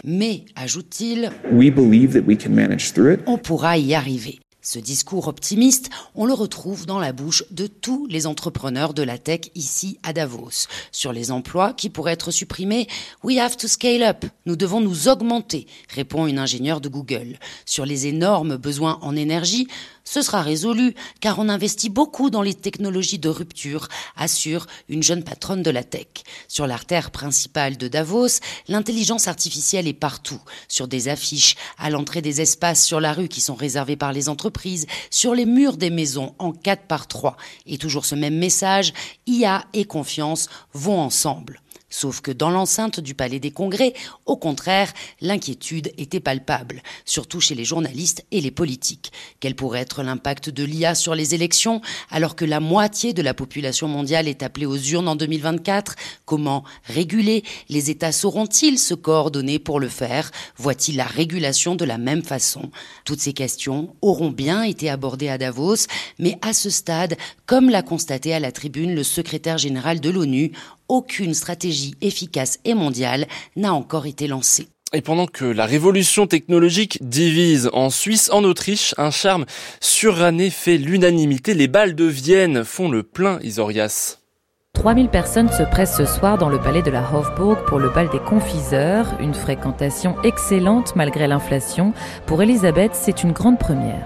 Mais, 0.06 0.46
ajoute-t-il, 0.56 1.32
on 3.26 3.38
pourra 3.38 3.78
y 3.78 3.94
arriver. 3.94 4.40
Ce 4.70 4.80
discours 4.80 5.30
optimiste, 5.30 5.90
on 6.14 6.26
le 6.26 6.34
retrouve 6.34 6.86
dans 6.86 7.00
la 7.00 7.14
bouche 7.14 7.46
de 7.52 7.68
tous 7.68 8.06
les 8.08 8.28
entrepreneurs 8.28 8.94
de 8.94 9.02
la 9.02 9.18
tech 9.18 9.50
ici 9.56 9.98
à 10.04 10.12
Davos. 10.12 10.68
Sur 10.92 11.14
les 11.14 11.32
emplois 11.32 11.72
qui 11.72 11.90
pourraient 11.90 12.12
être 12.12 12.32
supprimés, 12.32 12.90
we 13.24 13.38
have 13.38 13.56
to 13.56 13.70
scale 13.70 14.04
up. 14.04 14.26
Nous 14.46 14.58
devons 14.58 14.82
nous 14.82 15.08
augmenter, 15.08 15.68
répond 15.88 16.28
une 16.28 16.38
ingénieure 16.38 16.82
de 16.82 16.90
Google. 16.90 17.40
Sur 17.66 17.86
les 17.86 18.08
énormes 18.08 18.58
besoins 18.58 19.00
en 19.02 19.16
énergie, 19.16 19.70
ce 20.10 20.22
sera 20.22 20.42
résolu, 20.42 20.96
car 21.20 21.38
on 21.38 21.50
investit 21.50 21.90
beaucoup 21.90 22.30
dans 22.30 22.42
les 22.42 22.54
technologies 22.54 23.20
de 23.20 23.28
rupture, 23.28 23.90
assure 24.16 24.66
une 24.88 25.04
jeune 25.04 25.22
patronne 25.22 25.64
de 25.64 25.70
la 25.70 25.84
tech. 25.84 26.08
Sur 26.48 26.66
l'artère 26.66 27.12
principale 27.12 27.76
de 27.76 27.90
Davos, 27.90 28.40
l'intelligence 28.70 29.28
artificielle 29.28 29.86
est 29.86 29.94
partout, 29.94 30.40
sur 30.70 30.88
des 30.88 31.10
affiches, 31.10 31.58
à 31.78 31.90
l'entrée 31.90 32.22
des 32.22 32.40
espaces 32.40 32.86
sur 32.86 33.02
la 33.02 33.12
rue 33.12 33.28
qui 33.28 33.42
sont 33.42 33.56
réservés 33.56 33.98
par 33.98 34.14
les 34.14 34.30
entreprises, 34.30 34.88
sur 35.12 35.36
les 35.36 35.46
murs 35.46 35.76
des 35.76 35.90
maisons 35.90 36.34
en 36.40 36.54
4 36.54 36.84
par 36.84 37.08
3. 37.08 37.36
Et 37.66 37.78
toujours 37.78 38.06
ce 38.06 38.16
même 38.16 38.38
message, 38.38 38.94
IA 39.26 39.66
et 39.74 39.84
confiance 39.84 40.48
vont 40.74 41.02
ensemble. 41.02 41.60
Sauf 41.98 42.22
que 42.22 42.30
dans 42.30 42.52
l'enceinte 42.52 43.00
du 43.00 43.16
Palais 43.16 43.40
des 43.40 43.50
Congrès, 43.50 43.94
au 44.28 44.38
contraire, 44.38 44.94
l'inquiétude 45.20 45.92
était 45.98 46.20
palpable, 46.20 46.84
surtout 47.06 47.42
chez 47.42 47.56
les 47.56 47.66
journalistes 47.66 48.24
et 48.30 48.40
les 48.40 48.52
politiques. 48.52 49.12
Quel 49.40 49.56
pourrait 49.56 49.80
être 49.80 50.04
l'impact 50.04 50.52
de 50.52 50.64
l'IA 50.64 50.94
sur 50.94 51.16
les 51.16 51.34
élections 51.34 51.82
alors 52.12 52.36
que 52.36 52.46
la 52.46 52.60
moitié 52.60 53.14
de 53.14 53.24
la 53.24 53.34
population 53.34 53.88
mondiale 53.88 54.28
est 54.28 54.44
appelée 54.44 54.68
aux 54.68 54.78
urnes 54.78 55.08
en 55.08 55.16
2024 55.16 55.96
Comment 56.26 56.64
réguler 56.84 57.44
Les 57.68 57.90
États 57.90 58.12
sauront-ils 58.12 58.78
se 58.78 58.94
coordonner 58.94 59.58
pour 59.58 59.80
le 59.80 59.90
faire? 59.90 60.30
Voit-il 60.56 60.98
la 60.98 61.06
régulation 61.06 61.74
de 61.74 61.84
la 61.84 61.98
même 61.98 62.22
façon? 62.22 62.70
Toutes 63.06 63.22
ces 63.22 63.34
questions 63.34 63.96
auront 64.04 64.30
bien 64.30 64.62
été 64.62 64.92
abordées 64.92 65.30
à 65.30 65.40
Davos, 65.40 65.88
mais 66.20 66.38
à 66.44 66.54
ce 66.54 66.70
stade, 66.70 67.18
comme 67.48 67.72
l'a 67.72 67.82
constaté 67.82 68.36
à 68.36 68.40
la 68.40 68.52
tribune 68.52 68.94
le 68.94 69.04
secrétaire 69.04 69.58
général 69.58 70.00
de 70.00 70.12
l'ONU, 70.12 70.52
aucune 70.90 71.34
stratégie 71.34 71.96
efficace 72.02 72.60
et 72.66 72.74
mondiale 72.74 73.28
n'a 73.56 73.74
encore 73.74 74.06
été 74.06 74.28
lancée. 74.28 74.68
Et 74.94 75.02
pendant 75.02 75.28
que 75.28 75.44
la 75.44 75.66
révolution 75.66 76.28
technologique 76.28 76.98
divise 77.02 77.70
en 77.74 77.90
Suisse, 77.90 78.30
en 78.32 78.44
Autriche, 78.46 78.96
un 78.98 79.12
charme 79.12 79.46
suranné 79.82 80.50
fait 80.50 80.78
l'unanimité. 80.78 81.54
Les 81.54 81.68
balles 81.68 81.96
de 81.96 82.06
Vienne 82.06 82.64
font 82.64 82.90
le 82.90 83.04
plein, 83.04 83.40
Isorias. 83.44 84.20
3000 84.78 85.10
personnes 85.10 85.50
se 85.50 85.64
pressent 85.64 85.98
ce 85.98 86.06
soir 86.06 86.38
dans 86.38 86.50
le 86.50 86.60
palais 86.60 86.84
de 86.84 86.92
la 86.92 87.02
Hofburg 87.02 87.66
pour 87.66 87.80
le 87.80 87.90
bal 87.90 88.10
des 88.10 88.20
confiseurs, 88.20 89.08
une 89.20 89.34
fréquentation 89.34 90.16
excellente 90.24 90.96
malgré 90.96 91.26
l'inflation. 91.26 91.94
Pour 92.28 92.44
Elisabeth, 92.44 92.92
c'est 92.94 93.24
une 93.24 93.32
grande 93.32 93.58
première. 93.58 94.06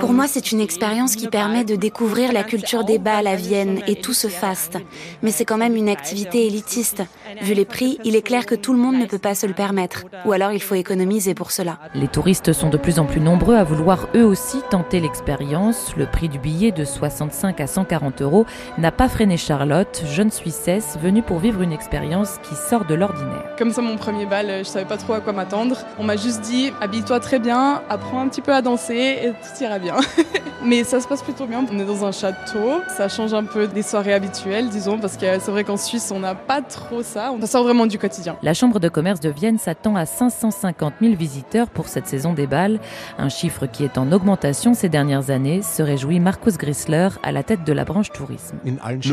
Pour 0.00 0.12
moi, 0.12 0.26
c'est 0.26 0.50
une 0.50 0.60
expérience 0.60 1.14
qui 1.14 1.28
permet 1.28 1.62
de 1.62 1.76
découvrir 1.76 2.32
la 2.32 2.42
culture 2.42 2.82
des 2.82 2.98
bals 2.98 3.28
à 3.28 3.36
Vienne 3.36 3.78
et 3.86 3.94
tout 3.94 4.12
ce 4.12 4.26
faste. 4.26 4.76
Mais 5.22 5.30
c'est 5.30 5.44
quand 5.44 5.56
même 5.56 5.76
une 5.76 5.88
activité 5.88 6.44
élitiste. 6.44 7.04
Vu 7.40 7.54
les 7.54 7.64
prix, 7.64 7.98
il 8.02 8.16
est 8.16 8.22
clair 8.22 8.44
que 8.44 8.56
tout 8.56 8.72
le 8.72 8.80
monde 8.80 8.96
ne 8.96 9.06
peut 9.06 9.18
pas 9.18 9.36
se 9.36 9.46
le 9.46 9.54
permettre. 9.54 10.02
Ou 10.26 10.32
alors 10.32 10.50
il 10.50 10.60
faut 10.60 10.74
économiser 10.74 11.34
pour 11.34 11.52
cela. 11.52 11.78
Les 11.94 12.08
touristes 12.08 12.52
sont 12.52 12.70
de 12.70 12.76
plus 12.76 12.98
en 12.98 13.04
plus 13.04 13.20
nombreux 13.20 13.54
à 13.54 13.62
vouloir 13.62 14.08
eux 14.16 14.24
aussi 14.24 14.58
tenter 14.68 14.98
l'expérience. 14.98 15.94
Le 15.96 16.06
prix 16.06 16.28
du 16.28 16.40
billet 16.40 16.72
de 16.72 16.84
65 16.84 17.60
à 17.60 17.68
140 17.68 18.20
euros 18.20 18.44
n'a 18.78 18.90
pas 18.90 19.08
freiné 19.08 19.27
Charlotte, 19.36 20.02
jeune 20.06 20.30
Suissesse, 20.30 20.98
venue 21.02 21.22
pour 21.22 21.38
vivre 21.38 21.60
une 21.62 21.72
expérience 21.72 22.38
qui 22.42 22.54
sort 22.54 22.84
de 22.84 22.94
l'ordinaire. 22.94 23.44
Comme 23.58 23.72
ça, 23.72 23.82
mon 23.82 23.96
premier 23.96 24.26
bal, 24.26 24.46
je 24.58 24.64
savais 24.64 24.84
pas 24.84 24.96
trop 24.96 25.12
à 25.12 25.20
quoi 25.20 25.32
m'attendre. 25.32 25.76
On 25.98 26.04
m'a 26.04 26.16
juste 26.16 26.40
dit, 26.42 26.72
habille-toi 26.80 27.20
très 27.20 27.38
bien, 27.38 27.82
apprends 27.88 28.20
un 28.20 28.28
petit 28.28 28.40
peu 28.40 28.52
à 28.52 28.62
danser 28.62 29.18
et 29.22 29.30
tout 29.30 29.62
ira 29.62 29.78
bien. 29.78 29.96
Mais 30.64 30.84
ça 30.84 31.00
se 31.00 31.06
passe 31.06 31.22
plutôt 31.22 31.46
bien. 31.46 31.64
On 31.70 31.78
est 31.78 31.84
dans 31.84 32.04
un 32.04 32.12
château, 32.12 32.80
ça 32.96 33.08
change 33.08 33.34
un 33.34 33.44
peu 33.44 33.66
des 33.66 33.82
soirées 33.82 34.14
habituelles, 34.14 34.68
disons, 34.68 34.98
parce 34.98 35.16
que 35.16 35.38
c'est 35.38 35.50
vrai 35.50 35.64
qu'en 35.64 35.76
Suisse, 35.76 36.10
on 36.14 36.20
n'a 36.20 36.34
pas 36.34 36.62
trop 36.62 37.02
ça. 37.02 37.32
On 37.32 37.46
sort 37.46 37.64
vraiment 37.64 37.86
du 37.86 37.98
quotidien. 37.98 38.36
La 38.42 38.54
Chambre 38.54 38.80
de 38.80 38.88
commerce 38.88 39.20
de 39.20 39.28
Vienne 39.28 39.58
s'attend 39.58 39.96
à 39.96 40.06
550 40.06 40.94
000 41.00 41.14
visiteurs 41.14 41.68
pour 41.68 41.88
cette 41.88 42.06
saison 42.06 42.32
des 42.32 42.46
bals, 42.46 42.80
un 43.18 43.28
chiffre 43.28 43.66
qui 43.66 43.84
est 43.84 43.98
en 43.98 44.10
augmentation 44.12 44.74
ces 44.74 44.88
dernières 44.88 45.30
années, 45.30 45.62
se 45.62 45.82
réjouit 45.82 46.20
Markus 46.20 46.56
Grisler 46.56 47.08
à 47.22 47.32
la 47.32 47.42
tête 47.42 47.64
de 47.64 47.72
la 47.72 47.84
branche 47.84 48.10
tourisme 48.10 48.58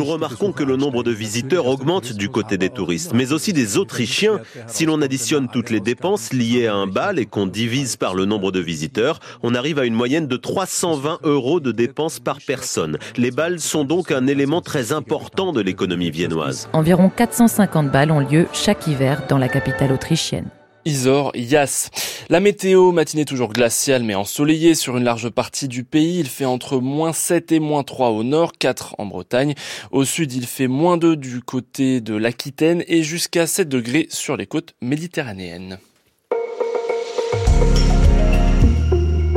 remarquons 0.06 0.52
que 0.52 0.64
le 0.64 0.78
nombre 0.78 1.04
de 1.04 1.12
visiteurs 1.12 1.68
augmente 1.68 2.14
du 2.14 2.30
côté 2.30 2.58
des 2.58 2.70
touristes, 2.70 3.14
mais 3.14 3.34
aussi 3.34 3.52
des 3.52 3.78
Autrichiens. 3.78 4.40
Si 4.68 4.86
l'on 4.86 5.02
additionne 5.02 5.48
toutes 5.52 5.70
les 5.70 5.80
dépenses 5.80 6.32
liées 6.32 6.68
à 6.68 6.76
un 6.76 6.88
bal 6.88 7.20
et 7.20 7.26
qu'on 7.26 7.48
divise 7.48 7.98
par 7.98 8.16
le 8.16 8.26
nombre 8.26 8.52
de 8.52 8.60
visiteurs, 8.60 9.20
on 9.44 9.56
arrive 9.56 9.80
à 9.80 9.86
une 9.86 9.94
moyenne 9.94 10.28
de 10.28 10.38
320 10.38 11.20
euros 11.24 11.60
de 11.60 11.72
dépenses 11.72 12.20
par 12.20 12.38
personne. 12.46 12.98
Les 13.18 13.32
balles 13.32 13.60
sont 13.60 13.84
donc 13.84 14.12
un 14.12 14.28
élément 14.28 14.62
très 14.62 14.94
important 14.94 15.52
de 15.52 15.62
l'économie 15.62 16.12
viennoise. 16.12 16.70
Environ 16.74 17.10
450 17.10 17.92
balles 17.92 18.12
ont 18.12 18.20
lieu 18.20 18.48
chaque 18.54 18.88
hiver 18.88 19.24
dans 19.28 19.38
la 19.38 19.50
capitale 19.50 19.92
autrichienne. 19.92 20.50
Isor 20.86 21.32
Yas. 21.36 21.90
La 22.30 22.40
météo, 22.40 22.92
matinée 22.92 23.26
toujours 23.26 23.52
glaciale 23.52 24.04
mais 24.04 24.14
ensoleillée 24.14 24.76
sur 24.76 24.98
une 24.98 25.04
large 25.04 25.30
partie 25.30 25.68
du 25.68 25.84
pays. 25.84 26.20
Il 26.20 26.28
fait 26.28 26.46
entre 26.46 26.80
moins 26.80 27.12
7 27.12 27.52
et 27.52 27.60
moins 27.60 27.84
3 27.84 28.10
au 28.10 28.24
nord, 28.24 28.54
4 28.54 28.96
en 29.00 29.08
Bretagne. 29.08 29.56
Au 29.92 30.06
sud, 30.06 30.34
il 30.34 30.46
fait 30.46 30.68
moins 30.68 30.98
2 30.98 31.16
du 31.16 31.42
côté 31.42 32.02
de 32.02 32.16
l'Aquitaine 32.16 32.84
et 32.88 33.02
jusqu'à 33.02 33.48
7 33.48 33.68
degrés 33.68 34.08
sur 34.12 34.38
les 34.38 34.46
côtes 34.46 34.76
méditerranéennes. 34.82 35.80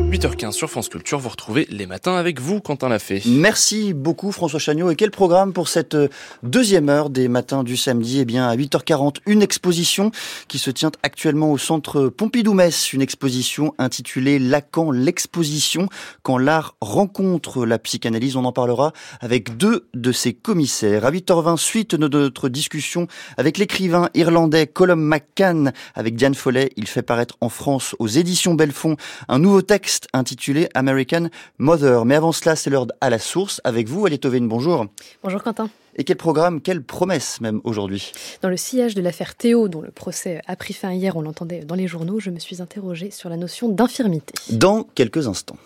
8h15 0.09 0.53
sur 0.53 0.71
France 0.71 0.89
Culture, 0.89 1.19
vous 1.19 1.29
retrouvez 1.29 1.67
les 1.69 1.85
matins 1.85 2.17
avec 2.17 2.41
vous, 2.41 2.61
Quentin 2.61 2.89
Lafay. 2.89 3.21
Merci 3.27 3.93
beaucoup 3.93 4.33
François 4.33 4.59
Chagnot. 4.59 4.91
Et 4.91 4.97
quel 4.97 5.11
programme 5.11 5.53
pour 5.53 5.69
cette 5.69 5.95
euh, 5.97 6.09
deuxième 6.43 6.89
heure 6.89 7.11
des 7.11 7.29
matins 7.29 7.63
du 7.63 7.77
samedi? 7.77 8.21
Eh 8.21 8.25
bien, 8.25 8.49
à 8.49 8.57
8h40, 8.57 9.17
une 9.27 9.43
exposition 9.43 10.11
qui 10.49 10.59
se 10.59 10.71
tient 10.71 10.91
actuellement 11.03 11.53
au 11.53 11.59
centre 11.59 12.09
Pompidou-Metz. 12.09 12.95
Une 12.95 13.03
exposition 13.03 13.75
intitulée 13.77 14.39
Lacan, 14.39 14.93
l'exposition, 14.93 15.91
quand 16.23 16.39
l'art 16.39 16.77
rencontre 16.81 17.67
la 17.67 17.79
psychanalyse. 17.79 18.37
On 18.37 18.47
en 18.47 18.53
parlera 18.53 18.95
avec 19.21 19.59
deux 19.59 19.89
de 19.93 20.13
ses 20.13 20.33
commissaires. 20.33 21.05
À 21.05 21.11
8h20, 21.11 21.59
suite 21.59 21.95
de 21.95 22.09
notre 22.09 22.49
discussion 22.49 23.09
avec 23.37 23.59
l'écrivain 23.59 24.09
irlandais 24.15 24.69
Colum 24.69 25.03
McCann. 25.03 25.75
Avec 25.95 26.17
Diane 26.17 26.35
Follet, 26.35 26.71
il 26.77 26.87
fait 26.87 27.03
paraître 27.03 27.37
en 27.43 27.51
France 27.51 27.95
aux 27.99 28.09
éditions 28.09 28.55
Belfond 28.55 28.97
un 29.29 29.39
nouveau 29.39 29.61
texte 29.61 29.98
intitulé 30.13 30.69
American 30.75 31.29
Mother. 31.59 32.05
Mais 32.05 32.15
avant 32.15 32.33
cela, 32.33 32.57
c'est 32.57 32.71
l'heure 32.71 32.87
à 33.01 33.11
la 33.11 33.19
source. 33.19 33.61
Avec 33.65 33.89
vous, 33.89 34.07
Aliette 34.07 34.27
bonjour. 34.27 34.87
Bonjour 35.23 35.43
Quentin. 35.43 35.71
Et 35.97 36.05
quel 36.05 36.17
programme, 36.17 36.61
quelle 36.61 36.83
promesse 36.83 37.41
même 37.41 37.61
aujourd'hui? 37.65 38.13
Dans 38.41 38.49
le 38.49 38.57
sillage 38.57 38.95
de 38.95 39.03
l'affaire 39.03 39.35
Théo, 39.35 39.69
dont 39.69 39.81
le 39.81 39.91
procès 39.91 40.41
a 40.47 40.55
pris 40.55 40.73
fin 40.73 40.93
hier, 40.93 41.17
on 41.17 41.23
l'entendait 41.23 41.61
dans 41.61 41.75
les 41.75 41.89
journaux, 41.89 42.21
je 42.21 42.31
me 42.31 42.39
suis 42.39 42.63
interrogée 42.63 43.11
sur 43.11 43.29
la 43.29 43.37
notion 43.37 43.69
d'infirmité. 43.69 44.35
Dans 44.51 44.85
quelques 44.95 45.27
instants. 45.27 45.57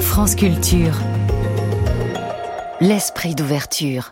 France 0.00 0.34
Culture. 0.34 0.94
L'esprit 2.80 3.34
d'ouverture. 3.34 4.10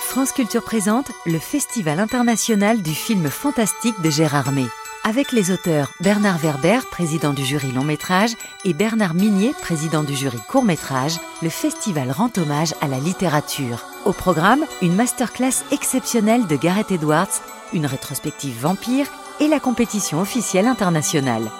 France 0.00 0.32
Culture 0.32 0.62
présente 0.62 1.10
le 1.26 1.38
Festival 1.38 1.98
international 1.98 2.82
du 2.82 2.92
film 2.92 3.28
fantastique 3.28 4.00
de 4.02 4.10
Gérard 4.10 4.52
May 4.52 4.66
avec 5.04 5.32
les 5.32 5.50
auteurs 5.50 5.92
Bernard 6.00 6.38
Werber, 6.38 6.80
président 6.90 7.34
du 7.34 7.44
jury 7.44 7.70
long 7.70 7.84
métrage, 7.84 8.32
et 8.64 8.72
Bernard 8.72 9.14
Minier, 9.14 9.52
président 9.60 10.02
du 10.02 10.16
jury 10.16 10.38
court 10.48 10.64
métrage, 10.64 11.18
le 11.42 11.50
festival 11.50 12.10
rend 12.10 12.30
hommage 12.38 12.74
à 12.80 12.88
la 12.88 12.98
littérature. 12.98 13.84
Au 14.06 14.12
programme, 14.12 14.64
une 14.82 14.94
masterclass 14.94 15.62
exceptionnelle 15.70 16.46
de 16.46 16.56
Gareth 16.56 16.90
Edwards, 16.90 17.28
une 17.74 17.86
rétrospective 17.86 18.58
vampire 18.58 19.06
et 19.40 19.48
la 19.48 19.60
compétition 19.60 20.20
officielle 20.20 20.66
internationale. 20.66 21.50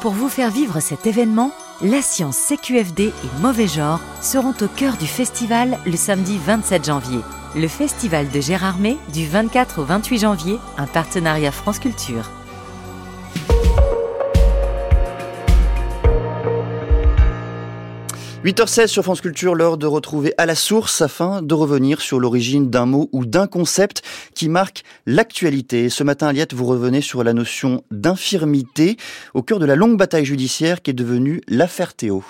Pour 0.00 0.12
vous 0.12 0.28
faire 0.28 0.50
vivre 0.50 0.80
cet 0.80 1.06
événement, 1.06 1.52
la 1.82 2.00
science 2.00 2.38
CQFD 2.38 3.08
et 3.08 3.40
Mauvais 3.42 3.68
Genre 3.68 4.00
seront 4.22 4.54
au 4.60 4.68
cœur 4.68 4.96
du 4.96 5.06
festival 5.06 5.78
le 5.84 5.96
samedi 5.96 6.38
27 6.38 6.86
janvier. 6.86 7.20
Le 7.56 7.68
festival 7.68 8.30
de 8.30 8.40
Gérard 8.40 8.78
May 8.78 8.96
du 9.12 9.26
24 9.26 9.80
au 9.80 9.84
28 9.84 10.18
janvier, 10.18 10.58
un 10.78 10.86
partenariat 10.86 11.52
France 11.52 11.78
Culture. 11.78 12.30
8h16 18.44 18.88
sur 18.88 19.02
France 19.02 19.22
Culture, 19.22 19.54
l'heure 19.54 19.78
de 19.78 19.86
retrouver 19.86 20.34
à 20.36 20.44
la 20.44 20.54
source 20.54 21.00
afin 21.00 21.40
de 21.40 21.54
revenir 21.54 22.02
sur 22.02 22.20
l'origine 22.20 22.68
d'un 22.68 22.84
mot 22.84 23.08
ou 23.12 23.24
d'un 23.24 23.46
concept 23.46 24.02
qui 24.34 24.50
marque 24.50 24.84
l'actualité. 25.06 25.88
Ce 25.88 26.04
matin, 26.04 26.26
Aliette, 26.28 26.52
vous 26.52 26.66
revenez 26.66 27.00
sur 27.00 27.24
la 27.24 27.32
notion 27.32 27.82
d'infirmité 27.90 28.98
au 29.32 29.42
cœur 29.42 29.60
de 29.60 29.64
la 29.64 29.76
longue 29.76 29.96
bataille 29.96 30.26
judiciaire 30.26 30.82
qui 30.82 30.90
est 30.90 30.94
devenue 30.94 31.40
l'affaire 31.48 31.94
Théo. 31.94 32.22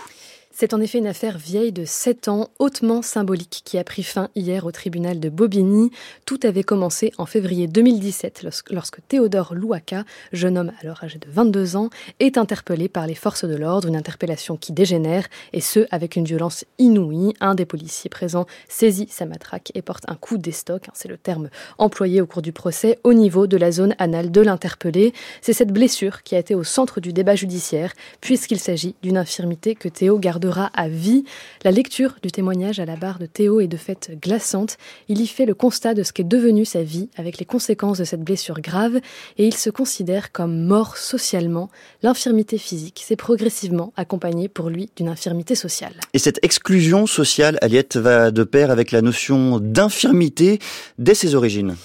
C'est 0.57 0.73
en 0.73 0.81
effet 0.81 0.99
une 0.99 1.09
affaire 1.09 1.37
vieille 1.37 1.73
de 1.73 1.85
7 1.85 2.29
ans, 2.29 2.49
hautement 2.61 3.03
symbolique, 3.03 3.63
qui 3.65 3.77
a 3.77 3.83
pris 3.83 4.05
fin 4.05 4.29
hier 4.37 4.67
au 4.67 4.71
tribunal 4.71 5.19
de 5.19 5.29
Bobigny. 5.29 5.91
Tout 6.27 6.39
avait 6.45 6.63
commencé 6.63 7.13
en 7.19 7.27
février 7.27 7.67
2017, 7.67 8.47
lorsque 8.71 9.01
Théodore 9.09 9.57
Louaka, 9.57 10.05
jeune 10.33 10.57
homme 10.57 10.71
alors 10.81 11.03
âgé 11.03 11.19
de 11.19 11.27
22 11.29 11.75
ans, 11.75 11.91
est 12.21 12.39
interpellé 12.39 12.89
par 12.89 13.09
les 13.09 13.17
forces 13.17 13.45
de 13.45 13.57
l'ordre, 13.57 13.89
une 13.89 13.97
interpellation 13.97 14.57
qui 14.57 14.71
dégénère, 14.71 15.27
et 15.53 15.61
ce, 15.61 15.89
avec 15.91 16.15
une 16.15 16.25
violence 16.25 16.65
inouïe. 16.79 17.35
Un 17.41 17.57
des 17.57 17.67
policiers 17.67 18.09
présents 18.09 18.47
saisit 18.69 19.09
sa 19.11 19.27
matraque 19.27 19.73
et 19.75 19.83
porte 19.83 20.05
un 20.07 20.15
coup 20.15 20.39
d'estoc, 20.39 20.89
hein, 20.89 20.93
c'est 20.95 21.09
le 21.09 21.19
terme 21.19 21.49
employé 21.79 22.21
au 22.21 22.27
cours 22.27 22.43
du 22.43 22.53
procès, 22.53 23.01
au 23.03 23.13
niveau 23.13 23.49
de 23.49 23.57
la 23.57 23.73
zone 23.73 23.97
anale 23.99 24.31
de 24.31 24.41
l'interpellé. 24.41 25.15
C'est 25.43 25.53
cette 25.53 25.73
blessure 25.73 26.23
qui 26.23 26.37
a 26.37 26.39
été 26.39 26.55
au 26.55 26.63
centre 26.63 27.01
du 27.01 27.13
débat 27.13 27.35
judiciaire, 27.35 27.93
puisqu'il 28.21 28.61
s'agit 28.61 28.95
d'une 29.03 29.17
infirmité 29.17 29.75
que 29.75 29.89
Théo 29.89 30.21
garde 30.21 30.44
à 30.75 30.89
vie. 30.89 31.25
La 31.65 31.71
lecture 31.71 32.17
du 32.23 32.31
témoignage 32.31 32.81
à 32.81 32.85
la 32.85 32.97
barre 32.97 33.19
de 33.19 33.27
Théo 33.27 33.61
est 33.61 33.67
de 33.67 33.77
fait 33.77 34.13
glaçante. 34.21 34.77
Il 35.09 35.21
y 35.21 35.27
fait 35.27 35.47
le 35.47 35.55
constat 35.55 35.95
de 35.95 36.03
ce 36.03 36.13
qu'est 36.13 36.25
devenue 36.25 36.65
sa 36.65 36.83
vie 36.83 37.09
avec 37.17 37.39
les 37.39 37.45
conséquences 37.45 37.99
de 37.99 38.05
cette 38.05 38.23
blessure 38.23 38.61
grave 38.61 38.97
et 39.39 39.47
il 39.47 39.55
se 39.55 39.71
considère 39.71 40.33
comme 40.33 40.65
mort 40.67 40.97
socialement. 40.97 41.71
L'infirmité 42.03 42.59
physique 42.59 43.03
s'est 43.07 43.17
progressivement 43.17 43.93
accompagnée 43.97 44.49
pour 44.49 44.69
lui 44.69 44.91
d'une 44.97 45.09
infirmité 45.09 45.55
sociale. 45.55 45.95
Et 46.13 46.19
cette 46.19 46.39
exclusion 46.43 47.07
sociale, 47.07 47.59
Aliette, 47.61 47.97
va 47.97 48.31
de 48.31 48.45
pair 48.45 48.71
avec 48.71 48.93
la 48.93 49.03
notion 49.03 49.59
d'infirmité 49.61 50.59
dès 50.99 51.15
ses 51.15 51.35
origines. 51.35 51.77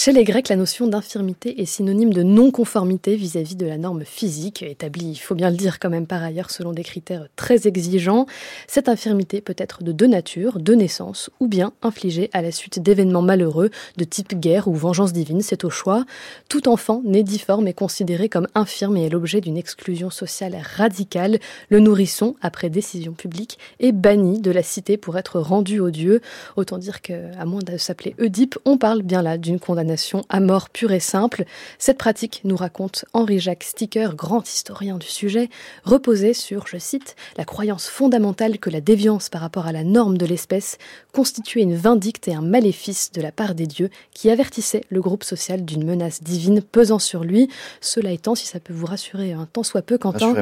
Chez 0.00 0.12
les 0.12 0.22
Grecs, 0.22 0.48
la 0.48 0.54
notion 0.54 0.86
d'infirmité 0.86 1.60
est 1.60 1.64
synonyme 1.64 2.12
de 2.12 2.22
non-conformité 2.22 3.16
vis-à-vis 3.16 3.56
de 3.56 3.66
la 3.66 3.78
norme 3.78 4.04
physique, 4.04 4.62
établie, 4.62 5.10
il 5.10 5.16
faut 5.16 5.34
bien 5.34 5.50
le 5.50 5.56
dire 5.56 5.80
quand 5.80 5.90
même 5.90 6.06
par 6.06 6.22
ailleurs, 6.22 6.52
selon 6.52 6.72
des 6.72 6.84
critères 6.84 7.26
très 7.34 7.66
exigeants. 7.66 8.26
Cette 8.68 8.88
infirmité 8.88 9.40
peut 9.40 9.56
être 9.58 9.82
de 9.82 9.90
deux 9.90 10.06
natures, 10.06 10.60
de 10.60 10.72
naissance, 10.74 11.30
ou 11.40 11.48
bien 11.48 11.72
infligée 11.82 12.30
à 12.32 12.42
la 12.42 12.52
suite 12.52 12.80
d'événements 12.80 13.22
malheureux 13.22 13.70
de 13.96 14.04
type 14.04 14.38
guerre 14.38 14.68
ou 14.68 14.72
vengeance 14.72 15.12
divine, 15.12 15.42
c'est 15.42 15.64
au 15.64 15.70
choix. 15.70 16.04
Tout 16.48 16.68
enfant 16.68 17.02
né 17.04 17.24
difforme 17.24 17.66
est 17.66 17.72
considéré 17.72 18.28
comme 18.28 18.46
infirme 18.54 18.96
et 18.98 19.06
est 19.06 19.10
l'objet 19.10 19.40
d'une 19.40 19.56
exclusion 19.56 20.10
sociale 20.10 20.56
radicale. 20.76 21.40
Le 21.70 21.80
nourrisson, 21.80 22.36
après 22.40 22.70
décision 22.70 23.14
publique, 23.14 23.58
est 23.80 23.90
banni 23.90 24.40
de 24.40 24.52
la 24.52 24.62
cité 24.62 24.96
pour 24.96 25.18
être 25.18 25.40
rendu 25.40 25.80
aux 25.80 25.90
dieux. 25.90 26.20
Autant 26.54 26.78
dire 26.78 27.00
qu'à 27.02 27.44
moins 27.46 27.62
de 27.62 27.76
s'appeler 27.76 28.14
Oedipe, 28.20 28.56
on 28.64 28.78
parle 28.78 29.02
bien 29.02 29.22
là 29.22 29.38
d'une 29.38 29.58
condamnation 29.58 29.87
à 30.28 30.40
mort 30.40 30.70
pure 30.70 30.92
et 30.92 31.00
simple. 31.00 31.44
Cette 31.78 31.98
pratique, 31.98 32.42
nous 32.44 32.56
raconte 32.56 33.04
Henri-Jacques 33.12 33.64
Sticker, 33.64 34.14
grand 34.14 34.48
historien 34.48 34.98
du 34.98 35.06
sujet, 35.06 35.48
reposait 35.84 36.34
sur, 36.34 36.66
je 36.66 36.78
cite, 36.78 37.16
la 37.36 37.44
croyance 37.44 37.88
fondamentale 37.88 38.58
que 38.58 38.70
la 38.70 38.80
déviance 38.80 39.28
par 39.28 39.40
rapport 39.40 39.66
à 39.66 39.72
la 39.72 39.84
norme 39.84 40.18
de 40.18 40.26
l'espèce 40.26 40.78
constituait 41.12 41.62
une 41.62 41.76
vindicte 41.76 42.28
et 42.28 42.34
un 42.34 42.42
maléfice 42.42 43.12
de 43.12 43.20
la 43.20 43.32
part 43.32 43.54
des 43.54 43.66
dieux 43.66 43.90
qui 44.12 44.30
avertissaient 44.30 44.84
le 44.88 45.00
groupe 45.00 45.24
social 45.24 45.64
d'une 45.64 45.84
menace 45.84 46.22
divine 46.22 46.62
pesant 46.62 46.98
sur 46.98 47.24
lui. 47.24 47.48
Cela 47.80 48.12
étant, 48.12 48.34
si 48.34 48.46
ça 48.46 48.60
peut 48.60 48.72
vous 48.72 48.86
rassurer 48.86 49.32
un 49.32 49.46
tant 49.46 49.62
soit 49.62 49.82
peu, 49.82 49.98
Quentin, 49.98 50.34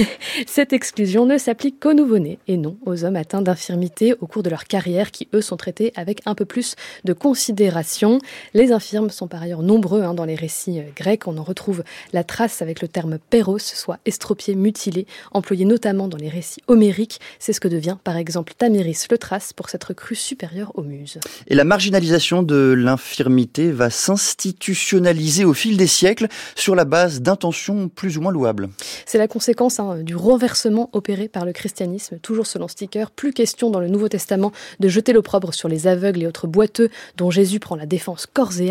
cette 0.46 0.72
exclusion 0.72 1.26
ne 1.26 1.38
s'applique 1.38 1.80
qu'aux 1.80 1.94
nouveau-nés 1.94 2.38
et 2.48 2.56
non 2.56 2.76
aux 2.84 3.04
hommes 3.04 3.16
atteints 3.16 3.42
d'infirmité 3.42 4.14
au 4.20 4.26
cours 4.26 4.42
de 4.42 4.50
leur 4.50 4.64
carrière 4.64 5.10
qui, 5.10 5.28
eux, 5.34 5.40
sont 5.40 5.56
traités 5.56 5.92
avec 5.96 6.20
un 6.26 6.34
peu 6.34 6.44
plus 6.44 6.76
de 7.04 7.12
considération. 7.12 8.18
Les 8.54 8.72
infirmes 8.80 9.10
sont 9.10 9.28
par 9.28 9.42
ailleurs 9.42 9.62
nombreux 9.62 10.00
hein, 10.00 10.14
dans 10.14 10.24
les 10.24 10.34
récits 10.34 10.78
euh, 10.78 10.84
grecs. 10.96 11.26
On 11.26 11.36
en 11.36 11.42
retrouve 11.42 11.84
la 12.14 12.24
trace 12.24 12.62
avec 12.62 12.80
le 12.80 12.88
terme 12.88 13.18
péros, 13.18 13.58
soit 13.58 13.98
estropié, 14.06 14.54
mutilé, 14.54 15.06
employé 15.32 15.66
notamment 15.66 16.08
dans 16.08 16.16
les 16.16 16.30
récits 16.30 16.62
homériques. 16.66 17.20
C'est 17.38 17.52
ce 17.52 17.60
que 17.60 17.68
devient 17.68 17.98
par 18.02 18.16
exemple 18.16 18.54
Tamiris 18.56 19.08
le 19.10 19.18
Thrace 19.18 19.52
pour 19.52 19.68
s'être 19.68 19.92
cru 19.92 20.14
supérieur 20.14 20.72
aux 20.76 20.82
muses. 20.82 21.18
Et 21.48 21.54
la 21.54 21.64
marginalisation 21.64 22.42
de 22.42 22.74
l'infirmité 22.74 23.70
va 23.70 23.90
s'institutionnaliser 23.90 25.44
au 25.44 25.52
fil 25.52 25.76
des 25.76 25.86
siècles 25.86 26.28
sur 26.54 26.74
la 26.74 26.86
base 26.86 27.20
d'intentions 27.20 27.90
plus 27.90 28.16
ou 28.16 28.22
moins 28.22 28.32
louables. 28.32 28.70
C'est 29.04 29.18
la 29.18 29.28
conséquence 29.28 29.78
hein, 29.78 29.98
du 29.98 30.16
renversement 30.16 30.88
opéré 30.94 31.28
par 31.28 31.44
le 31.44 31.52
christianisme, 31.52 32.18
toujours 32.18 32.46
selon 32.46 32.66
Sticker. 32.66 33.10
Plus 33.10 33.34
question 33.34 33.68
dans 33.68 33.80
le 33.80 33.88
Nouveau 33.88 34.08
Testament 34.08 34.52
de 34.78 34.88
jeter 34.88 35.12
l'opprobre 35.12 35.52
sur 35.52 35.68
les 35.68 35.86
aveugles 35.86 36.22
et 36.22 36.26
autres 36.26 36.46
boiteux 36.46 36.88
dont 37.18 37.30
Jésus 37.30 37.60
prend 37.60 37.76
la 37.76 37.84
défense 37.84 38.24
corps 38.24 38.58
et 38.58 38.69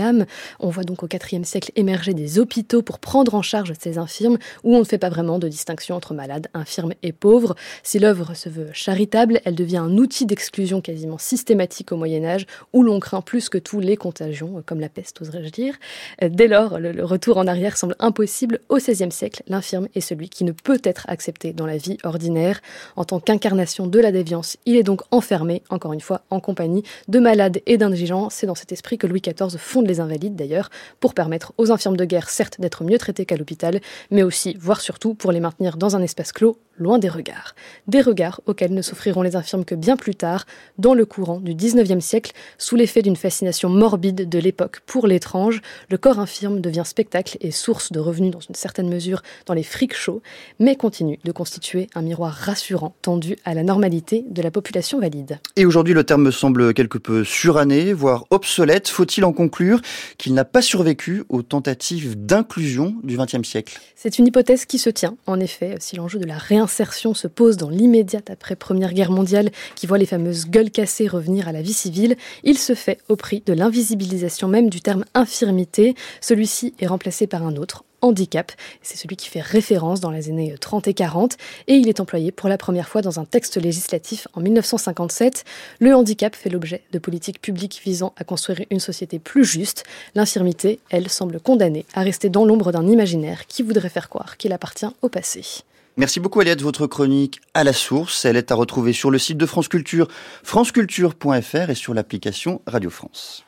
On 0.59 0.69
voit 0.69 0.83
donc 0.83 1.03
au 1.03 1.07
IVe 1.07 1.43
siècle 1.43 1.71
émerger 1.75 2.13
des 2.13 2.39
hôpitaux 2.39 2.81
pour 2.81 2.99
prendre 2.99 3.35
en 3.35 3.41
charge 3.41 3.73
ces 3.79 3.97
infirmes, 3.97 4.37
où 4.63 4.75
on 4.75 4.79
ne 4.79 4.83
fait 4.83 4.97
pas 4.97 5.09
vraiment 5.09 5.39
de 5.39 5.47
distinction 5.47 5.95
entre 5.95 6.13
malades, 6.13 6.47
infirmes 6.53 6.93
et 7.03 7.11
pauvres. 7.11 7.55
Si 7.83 7.99
l'œuvre 7.99 8.33
se 8.33 8.49
veut 8.49 8.69
charitable, 8.73 9.41
elle 9.45 9.55
devient 9.55 9.77
un 9.77 9.97
outil 9.97 10.25
d'exclusion 10.25 10.81
quasiment 10.81 11.17
systématique 11.17 11.91
au 11.91 11.97
Moyen 11.97 12.23
Âge, 12.25 12.45
où 12.73 12.83
l'on 12.83 12.99
craint 12.99 13.21
plus 13.21 13.49
que 13.49 13.57
tout 13.57 13.79
les 13.79 13.97
contagions, 13.97 14.63
comme 14.65 14.79
la 14.79 14.89
peste, 14.89 15.21
oserais-je 15.21 15.49
dire. 15.49 15.75
Dès 16.21 16.47
lors, 16.47 16.79
le 16.79 17.03
retour 17.03 17.37
en 17.37 17.47
arrière 17.47 17.77
semble 17.77 17.95
impossible. 17.99 18.59
Au 18.69 18.77
XVIe 18.77 19.11
siècle, 19.11 19.43
l'infirme 19.47 19.87
est 19.95 20.01
celui 20.01 20.29
qui 20.29 20.43
ne 20.43 20.51
peut 20.51 20.81
être 20.83 21.05
accepté 21.07 21.53
dans 21.53 21.65
la 21.65 21.77
vie 21.77 21.97
ordinaire. 22.03 22.61
En 22.95 23.05
tant 23.05 23.19
qu'incarnation 23.19 23.87
de 23.87 23.99
la 23.99 24.11
déviance, 24.11 24.57
il 24.65 24.75
est 24.75 24.83
donc 24.83 25.01
enfermé, 25.11 25.63
encore 25.69 25.93
une 25.93 26.01
fois, 26.01 26.21
en 26.29 26.39
compagnie 26.39 26.83
de 27.07 27.19
malades 27.19 27.61
et 27.65 27.77
d'indigents. 27.77 28.29
C'est 28.29 28.47
dans 28.47 28.55
cet 28.55 28.71
esprit 28.71 28.97
que 28.97 29.07
Louis 29.07 29.21
XIV 29.21 29.57
fonde 29.57 29.78
les 29.87 29.99
invalides 29.99 30.35
d'ailleurs, 30.35 30.69
pour 30.99 31.13
permettre 31.13 31.53
aux 31.57 31.71
infirmes 31.71 31.97
de 31.97 32.05
guerre 32.05 32.29
certes 32.29 32.59
d'être 32.59 32.83
mieux 32.83 32.97
traités 32.97 33.25
qu'à 33.25 33.37
l'hôpital, 33.37 33.79
mais 34.11 34.23
aussi, 34.23 34.57
voire 34.59 34.81
surtout, 34.81 35.13
pour 35.13 35.31
les 35.31 35.39
maintenir 35.39 35.77
dans 35.77 35.95
un 35.95 36.01
espace 36.01 36.31
clos 36.31 36.57
loin 36.79 36.97
des 36.97 37.09
regards. 37.09 37.55
Des 37.87 38.01
regards 38.01 38.41
auxquels 38.45 38.73
ne 38.73 38.81
s'offriront 38.81 39.21
les 39.21 39.35
infirmes 39.35 39.65
que 39.65 39.75
bien 39.75 39.97
plus 39.97 40.15
tard, 40.15 40.45
dans 40.77 40.93
le 40.93 41.05
courant 41.05 41.39
du 41.39 41.53
XIXe 41.53 42.03
siècle, 42.03 42.31
sous 42.57 42.75
l'effet 42.75 43.01
d'une 43.01 43.15
fascination 43.15 43.69
morbide 43.69 44.27
de 44.27 44.39
l'époque 44.39 44.79
pour 44.85 45.05
l'étrange, 45.07 45.61
le 45.89 45.97
corps 45.97 46.19
infirme 46.19 46.61
devient 46.61 46.83
spectacle 46.85 47.37
et 47.41 47.51
source 47.51 47.91
de 47.91 47.99
revenus 47.99 48.31
dans 48.31 48.39
une 48.39 48.55
certaine 48.55 48.89
mesure 48.89 49.21
dans 49.45 49.53
les 49.53 49.63
fric 49.63 49.93
shows, 49.93 50.21
mais 50.59 50.75
continue 50.75 51.19
de 51.23 51.31
constituer 51.31 51.87
un 51.95 52.01
miroir 52.01 52.33
rassurant 52.33 52.95
tendu 53.01 53.35
à 53.45 53.53
la 53.53 53.63
normalité 53.63 54.23
de 54.29 54.41
la 54.41 54.51
population 54.51 54.99
valide. 54.99 55.39
Et 55.55 55.65
aujourd'hui, 55.65 55.93
le 55.93 56.03
terme 56.03 56.23
me 56.23 56.31
semble 56.31 56.73
quelque 56.73 56.97
peu 56.97 57.23
suranné, 57.23 57.93
voire 57.93 58.25
obsolète. 58.29 58.87
Faut-il 58.87 59.25
en 59.25 59.33
conclure 59.33 59.81
qu'il 60.17 60.33
n'a 60.33 60.45
pas 60.45 60.61
survécu 60.61 61.23
aux 61.29 61.41
tentatives 61.41 62.25
d'inclusion 62.25 62.95
du 63.03 63.17
XXe 63.17 63.47
siècle? 63.47 63.79
C'est 63.95 64.17
une 64.17 64.27
hypothèse 64.27 64.65
qui 64.65 64.77
se 64.77 64.89
tient, 64.89 65.17
en 65.27 65.39
effet, 65.39 65.75
si 65.79 65.97
l'enjeu 65.97 66.19
de 66.19 66.25
la 66.25 66.37
réinsertion 66.37 66.68
l'insertion 66.69 67.15
se 67.15 67.27
pose 67.27 67.57
dans 67.57 67.71
l'immédiate 67.71 68.29
après 68.29 68.55
Première 68.55 68.93
Guerre 68.93 69.09
mondiale, 69.09 69.49
qui 69.73 69.87
voit 69.87 69.97
les 69.97 70.05
fameuses 70.05 70.45
gueules 70.45 70.69
cassées 70.69 71.07
revenir 71.07 71.47
à 71.47 71.51
la 71.51 71.63
vie 71.63 71.73
civile, 71.73 72.15
il 72.43 72.59
se 72.59 72.75
fait 72.75 72.99
au 73.09 73.15
prix 73.15 73.41
de 73.47 73.53
l'invisibilisation 73.53 74.47
même 74.47 74.69
du 74.69 74.79
terme 74.79 75.03
infirmité. 75.15 75.95
Celui-ci 76.21 76.75
est 76.79 76.85
remplacé 76.85 77.25
par 77.25 77.41
un 77.41 77.55
autre, 77.55 77.85
handicap. 78.01 78.51
C'est 78.83 78.97
celui 78.97 79.15
qui 79.15 79.29
fait 79.29 79.41
référence 79.41 79.99
dans 79.99 80.11
les 80.11 80.29
années 80.29 80.53
30 80.61 80.87
et 80.87 80.93
40 80.93 81.37
et 81.65 81.73
il 81.73 81.89
est 81.89 81.99
employé 81.99 82.31
pour 82.31 82.49
la 82.49 82.59
première 82.59 82.87
fois 82.87 83.01
dans 83.01 83.19
un 83.19 83.25
texte 83.25 83.57
législatif 83.57 84.27
en 84.35 84.41
1957. 84.41 85.43
Le 85.79 85.95
handicap 85.95 86.35
fait 86.35 86.51
l'objet 86.51 86.83
de 86.91 86.99
politiques 86.99 87.41
publiques 87.41 87.81
visant 87.83 88.13
à 88.15 88.23
construire 88.23 88.61
une 88.69 88.79
société 88.79 89.17
plus 89.17 89.43
juste. 89.43 89.85
L'infirmité, 90.13 90.79
elle, 90.91 91.09
semble 91.09 91.39
condamnée 91.39 91.87
à 91.95 92.01
rester 92.01 92.29
dans 92.29 92.45
l'ombre 92.45 92.71
d'un 92.71 92.87
imaginaire 92.87 93.47
qui 93.47 93.63
voudrait 93.63 93.89
faire 93.89 94.07
croire 94.07 94.37
qu'il 94.37 94.53
appartient 94.53 94.85
au 95.01 95.09
passé. 95.09 95.63
Merci 95.99 96.21
beaucoup 96.21 96.39
Aliette, 96.39 96.61
votre 96.61 96.87
chronique 96.87 97.41
à 97.53 97.65
la 97.65 97.73
source. 97.73 98.23
Elle 98.23 98.37
est 98.37 98.53
à 98.53 98.55
retrouver 98.55 98.93
sur 98.93 99.11
le 99.11 99.17
site 99.17 99.37
de 99.37 99.45
France 99.45 99.67
Culture, 99.67 100.07
franceculture.fr 100.43 101.69
et 101.69 101.75
sur 101.75 101.93
l'application 101.93 102.61
Radio 102.65 102.89
France. 102.89 103.43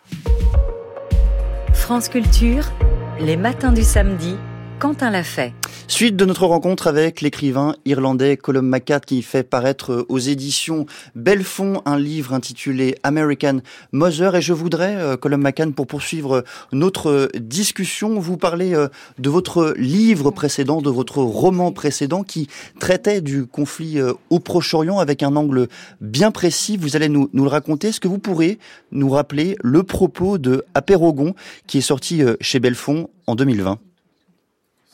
France 1.74 2.10
Culture, 2.10 2.66
les 3.22 3.38
matins 3.38 3.72
du 3.72 3.84
samedi, 3.84 4.36
Quentin 4.82 5.12
l'a 5.12 5.22
fait. 5.22 5.54
Suite 5.88 6.16
de 6.16 6.26
notre 6.26 6.48
rencontre 6.48 6.88
avec 6.88 7.22
l'écrivain 7.22 7.76
irlandais 7.86 8.36
Colum 8.36 8.68
McCart 8.68 9.02
qui 9.02 9.22
fait 9.22 9.44
paraître 9.44 10.08
aux 10.10 10.18
éditions 10.18 10.88
Belfond 11.14 11.84
un 11.86 12.00
livre 12.00 12.34
intitulé 12.34 12.96
American 13.04 13.60
Mother. 13.92 14.34
Et 14.36 14.42
je 14.42 14.54
voudrais, 14.54 14.96
euh, 14.96 15.18
Colum 15.18 15.40
McCann, 15.40 15.74
pour 15.74 15.86
poursuivre 15.86 16.44
notre 16.72 17.30
discussion, 17.38 18.20
vous 18.20 18.38
parler 18.38 18.74
euh, 18.74 18.88
de 19.20 19.30
votre 19.30 19.76
livre 19.78 20.32
précédent, 20.32 20.82
de 20.82 20.90
votre 20.90 21.20
roman 21.20 21.72
précédent 21.72 22.24
qui 22.24 22.48
traitait 22.80 23.22
du 23.22 23.46
conflit 23.46 24.00
euh, 24.00 24.14
au 24.32 24.40
Proche-Orient 24.40 24.98
avec 24.98 25.22
un 25.22 25.36
angle 25.36 25.68
bien 26.00 26.32
précis. 26.32 26.78
Vous 26.78 26.96
allez 26.96 27.08
nous, 27.08 27.30
nous 27.34 27.44
le 27.44 27.52
raconter. 27.52 27.90
Est-ce 27.90 28.00
que 28.00 28.08
vous 28.08 28.18
pourrez 28.18 28.58
nous 28.92 29.12
rappeler 29.12 29.58
le 29.62 29.84
propos 29.84 30.40
de 30.40 30.66
Apérogon 30.74 31.36
qui 31.68 31.78
est 31.78 31.82
sorti 31.82 32.24
chez 32.40 32.60
Belfond 32.60 33.12
en 33.28 33.36
2020 33.36 33.78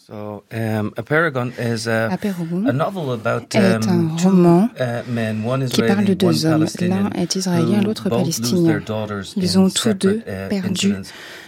So, 0.10 0.46
um, 0.54 0.94
Apeirogon 0.96 1.52
is 1.60 1.86
a, 1.86 2.08
a 2.10 2.72
novel 2.72 3.12
about, 3.12 3.54
um, 3.58 3.62
est 3.62 3.88
un 3.90 4.16
roman 4.16 4.70
uh, 4.80 5.66
qui 5.70 5.82
parle 5.82 6.06
de 6.06 6.14
deux 6.14 6.46
hommes. 6.46 6.66
L'un 6.80 7.10
est 7.10 7.36
israélien, 7.36 7.82
l'autre 7.82 8.08
palestinien. 8.08 8.80
Ils 9.36 9.60
ont 9.60 9.70
tous 9.70 9.94
deux 9.96 10.22
uh, 10.26 10.48
perdu 10.48 10.96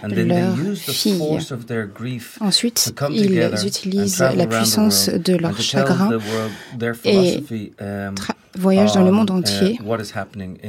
leur 0.03 0.57
fille. 0.75 1.39
Ensuite, 2.41 2.93
ils 3.11 3.65
utilisent 3.65 4.19
la 4.19 4.45
puissance 4.45 5.07
de 5.09 5.37
leur 5.37 5.57
chagrin 5.61 6.09
et 7.05 7.41
voyage 8.57 8.91
dans 8.91 9.05
le 9.05 9.11
monde 9.11 9.31
entier 9.31 9.79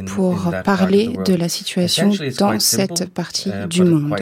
pour 0.07 0.53
parler 0.65 1.19
de 1.27 1.35
la 1.35 1.49
situation 1.49 2.13
dans 2.39 2.57
cette 2.61 3.11
partie 3.13 3.51
du 3.69 3.83
monde. 3.83 4.15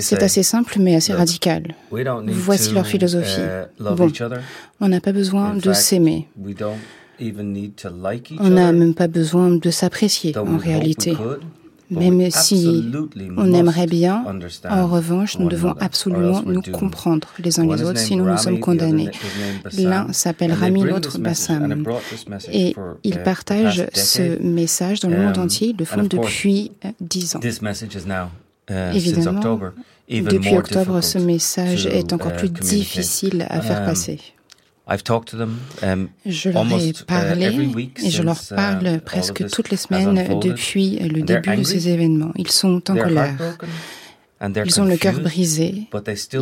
C'est 0.00 0.22
assez 0.22 0.42
simple 0.42 0.76
mais 0.80 0.96
assez 0.96 1.12
radical. 1.12 1.74
Voici 2.26 2.72
leur 2.72 2.86
philosophie. 2.86 3.40
Bon, 3.78 4.10
on 4.80 4.88
n'a 4.88 5.00
pas 5.00 5.12
besoin 5.12 5.54
de 5.54 5.72
s'aimer. 5.72 6.28
On 8.40 8.50
n'a 8.50 8.72
même 8.72 8.94
pas 8.94 9.08
besoin 9.08 9.50
de 9.50 9.70
s'apprécier 9.70 10.36
en 10.36 10.56
réalité. 10.56 11.16
Même 11.90 12.30
si 12.30 12.90
on 13.36 13.52
aimerait 13.52 13.86
bien, 13.86 14.24
en 14.68 14.86
revanche, 14.86 15.38
nous 15.38 15.48
devons 15.48 15.74
absolument 15.80 16.42
nous 16.42 16.62
comprendre 16.62 17.28
les 17.38 17.60
uns 17.60 17.66
les 17.66 17.82
autres, 17.82 17.98
sinon 17.98 18.24
nous 18.24 18.38
sommes 18.38 18.60
condamnés. 18.60 19.10
L'un 19.78 20.12
s'appelle 20.12 20.52
Rami, 20.52 20.82
l'autre 20.82 21.18
Bassam. 21.18 21.84
Et 22.52 22.74
ils 23.02 23.18
partagent 23.22 23.86
ce 23.94 24.42
message 24.42 25.00
dans 25.00 25.08
le 25.08 25.18
monde 25.18 25.38
um, 25.38 25.44
entier, 25.44 25.68
ils 25.68 25.76
le 25.76 25.84
font 25.84 26.02
depuis 26.02 26.72
euh, 26.84 26.88
dix 27.00 27.36
ans. 27.36 27.40
Uh, 28.70 28.96
Évidemment, 28.96 29.60
depuis 30.08 30.56
octobre, 30.56 31.00
ce 31.02 31.18
message 31.18 31.86
est 31.86 32.12
encore 32.12 32.32
uh, 32.32 32.36
plus 32.36 32.48
difficile 32.50 33.46
à 33.50 33.60
faire 33.60 33.80
um, 33.80 33.86
passer. 33.86 34.20
Um, 35.82 36.08
je 36.26 36.50
leur 36.50 36.66
ai 36.72 36.88
uh, 36.88 36.92
parlé 37.06 37.92
et 38.02 38.10
je 38.10 38.22
leur 38.22 38.36
uh, 38.36 38.54
parle 38.54 39.00
presque 39.00 39.48
toutes 39.50 39.70
les 39.70 39.76
semaines 39.76 40.38
depuis 40.40 40.98
le 40.98 41.22
début 41.22 41.56
de 41.56 41.62
ces 41.62 41.88
événements. 41.88 42.32
Ils 42.36 42.50
sont 42.50 42.90
en 42.90 42.94
colère. 42.94 43.36
Ils 44.40 44.80
ont 44.80 44.84
le 44.84 44.96
cœur 44.96 45.20
brisé, 45.20 45.86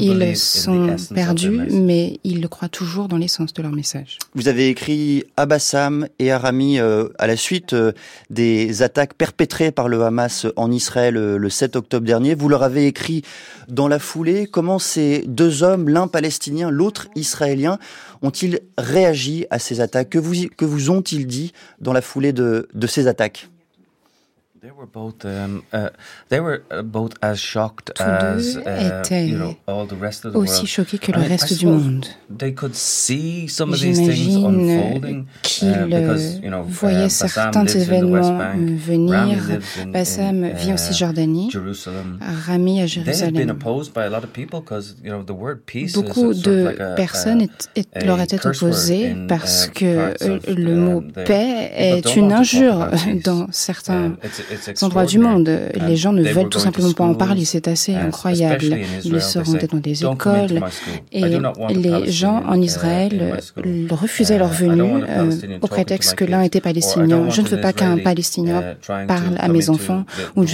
ils 0.00 0.36
sont 0.36 0.96
perdus, 1.14 1.50
mais 1.50 2.18
ils 2.24 2.40
le 2.40 2.48
croient 2.48 2.68
toujours 2.68 3.06
dans 3.06 3.18
l'essence 3.18 3.52
de 3.52 3.62
leur 3.62 3.70
message. 3.70 4.18
Vous 4.34 4.48
avez 4.48 4.68
écrit 4.68 5.24
à 5.36 5.46
Bassam 5.46 6.08
et 6.18 6.32
à 6.32 6.38
Rami 6.38 6.80
euh, 6.80 7.08
à 7.18 7.26
la 7.26 7.36
suite 7.36 7.74
euh, 7.74 7.92
des 8.30 8.82
attaques 8.82 9.14
perpétrées 9.14 9.72
par 9.72 9.88
le 9.88 10.02
Hamas 10.02 10.46
en 10.56 10.72
Israël 10.72 11.16
euh, 11.16 11.36
le 11.36 11.50
7 11.50 11.76
octobre 11.76 12.06
dernier. 12.06 12.34
Vous 12.34 12.48
leur 12.48 12.62
avez 12.62 12.86
écrit 12.86 13.22
dans 13.68 13.88
la 13.88 13.98
foulée 13.98 14.46
comment 14.46 14.78
ces 14.78 15.24
deux 15.26 15.62
hommes, 15.62 15.88
l'un 15.88 16.08
palestinien, 16.08 16.70
l'autre 16.70 17.08
israélien, 17.14 17.78
ont-ils 18.22 18.60
réagi 18.78 19.46
à 19.50 19.58
ces 19.58 19.80
attaques 19.80 20.10
Que 20.10 20.18
vous, 20.18 20.48
que 20.56 20.64
vous 20.64 20.90
ont-ils 20.90 21.26
dit 21.26 21.52
dans 21.80 21.92
la 21.92 22.02
foulée 22.02 22.32
de, 22.32 22.68
de 22.72 22.86
ces 22.86 23.06
attaques? 23.06 23.48
Tous 24.62 24.70
as, 27.98 28.56
uh, 28.58 29.02
you 29.10 29.36
know, 29.36 29.56
all 29.66 29.86
the 29.86 29.96
rest 30.00 30.24
of 30.24 30.34
the 30.34 30.36
aussi 30.36 30.68
choqués 30.68 30.98
que 30.98 31.10
le 31.10 31.20
reste 31.20 31.58
du 31.58 31.66
monde. 31.66 32.06
They 32.30 32.54
could 32.54 32.76
see 32.76 33.48
some 33.48 33.72
of 33.72 33.80
these 33.80 33.98
things 33.98 34.36
unfolding 34.36 35.22
uh, 35.22 35.26
qu'ils 35.42 35.86
because, 35.86 36.38
you 36.40 36.50
know, 36.50 36.62
voyaient 36.62 37.06
uh, 37.06 37.10
certains 37.10 37.66
événements 37.66 38.38
venir. 38.76 39.58
Bassam 39.88 40.46
vit 40.52 40.70
en 40.70 40.76
uh, 40.76 40.78
Cisjordanie, 40.78 41.50
Rami 42.46 42.82
à 42.82 42.86
Jérusalem. 42.86 43.58
Beaucoup 45.94 46.34
de 46.34 46.94
personnes 46.94 47.48
leur 47.96 48.20
étaient 48.20 48.46
opposées 48.46 49.16
parce 49.26 49.66
que 49.66 50.14
le 50.48 50.76
mot 50.76 51.00
paix 51.00 51.72
est 51.74 52.14
une 52.14 52.32
injure 52.32 52.90
dans 53.24 53.48
certains 53.50 54.16
endroits 54.82 55.06
du 55.06 55.18
monde. 55.18 55.50
Les 55.86 55.96
gens 55.96 56.12
ne 56.12 56.22
veulent 56.22 56.48
tout 56.48 56.58
simplement 56.58 56.92
pas 56.92 57.04
en 57.04 57.14
parler. 57.14 57.44
C'est 57.44 57.68
assez 57.68 57.94
incroyable. 57.94 58.78
Ils 59.04 59.20
se 59.20 59.38
rendaient 59.38 59.66
dans 59.66 59.78
des 59.78 60.04
écoles 60.04 60.60
et 61.12 61.24
les 61.70 62.10
gens 62.10 62.42
en 62.46 62.60
Israël 62.60 63.40
refusaient 63.90 64.38
leur 64.38 64.48
venue 64.48 65.04
euh, 65.08 65.58
au 65.60 65.66
prétexte 65.66 66.14
que 66.14 66.24
l'un 66.24 66.42
était 66.42 66.60
palestinien. 66.60 67.28
Je 67.30 67.42
ne 67.42 67.48
veux 67.48 67.60
pas 67.60 67.72
qu'un 67.72 67.98
palestinien 67.98 68.74
parle 68.86 69.36
à 69.38 69.48
mes 69.48 69.70
enfants 69.70 70.04
ou 70.36 70.44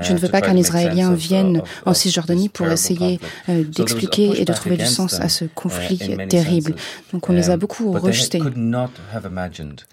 je 0.00 0.12
ne 0.12 0.18
veux 0.18 0.28
pas 0.28 0.40
qu'un 0.40 0.56
Israélien 0.56 1.14
vienne 1.14 1.62
en 1.84 1.94
Cisjordanie 1.94 2.48
pour 2.48 2.68
essayer 2.68 3.20
euh, 3.48 3.64
d'expliquer 3.64 4.40
et 4.40 4.44
de 4.44 4.52
trouver 4.52 4.76
du 4.76 4.86
sens 4.86 5.20
à 5.20 5.28
ce 5.28 5.44
conflit 5.44 5.98
terrible. 6.28 6.74
Donc 7.12 7.28
on 7.28 7.32
les 7.32 7.50
a 7.50 7.56
beaucoup 7.56 7.92
rejetés. 7.92 8.42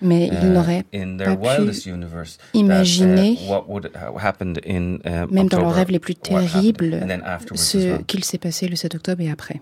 Mais 0.02 0.32
ils 0.42 0.52
n'auraient 0.52 0.86
pas 1.18 1.36
pu 1.36 1.74
imaginer 2.54 3.38
Uh, 4.34 4.60
uh, 4.66 5.26
même 5.32 5.48
dans 5.48 5.60
leurs 5.60 5.74
rêves 5.74 5.92
les 5.92 6.00
plus 6.00 6.16
terribles, 6.16 7.06
ce 7.56 8.02
qu'il 8.04 8.24
s'est 8.24 8.38
passé 8.38 8.68
le 8.68 8.76
7 8.76 8.96
octobre 8.96 9.22
et 9.22 9.32
après. 9.32 9.62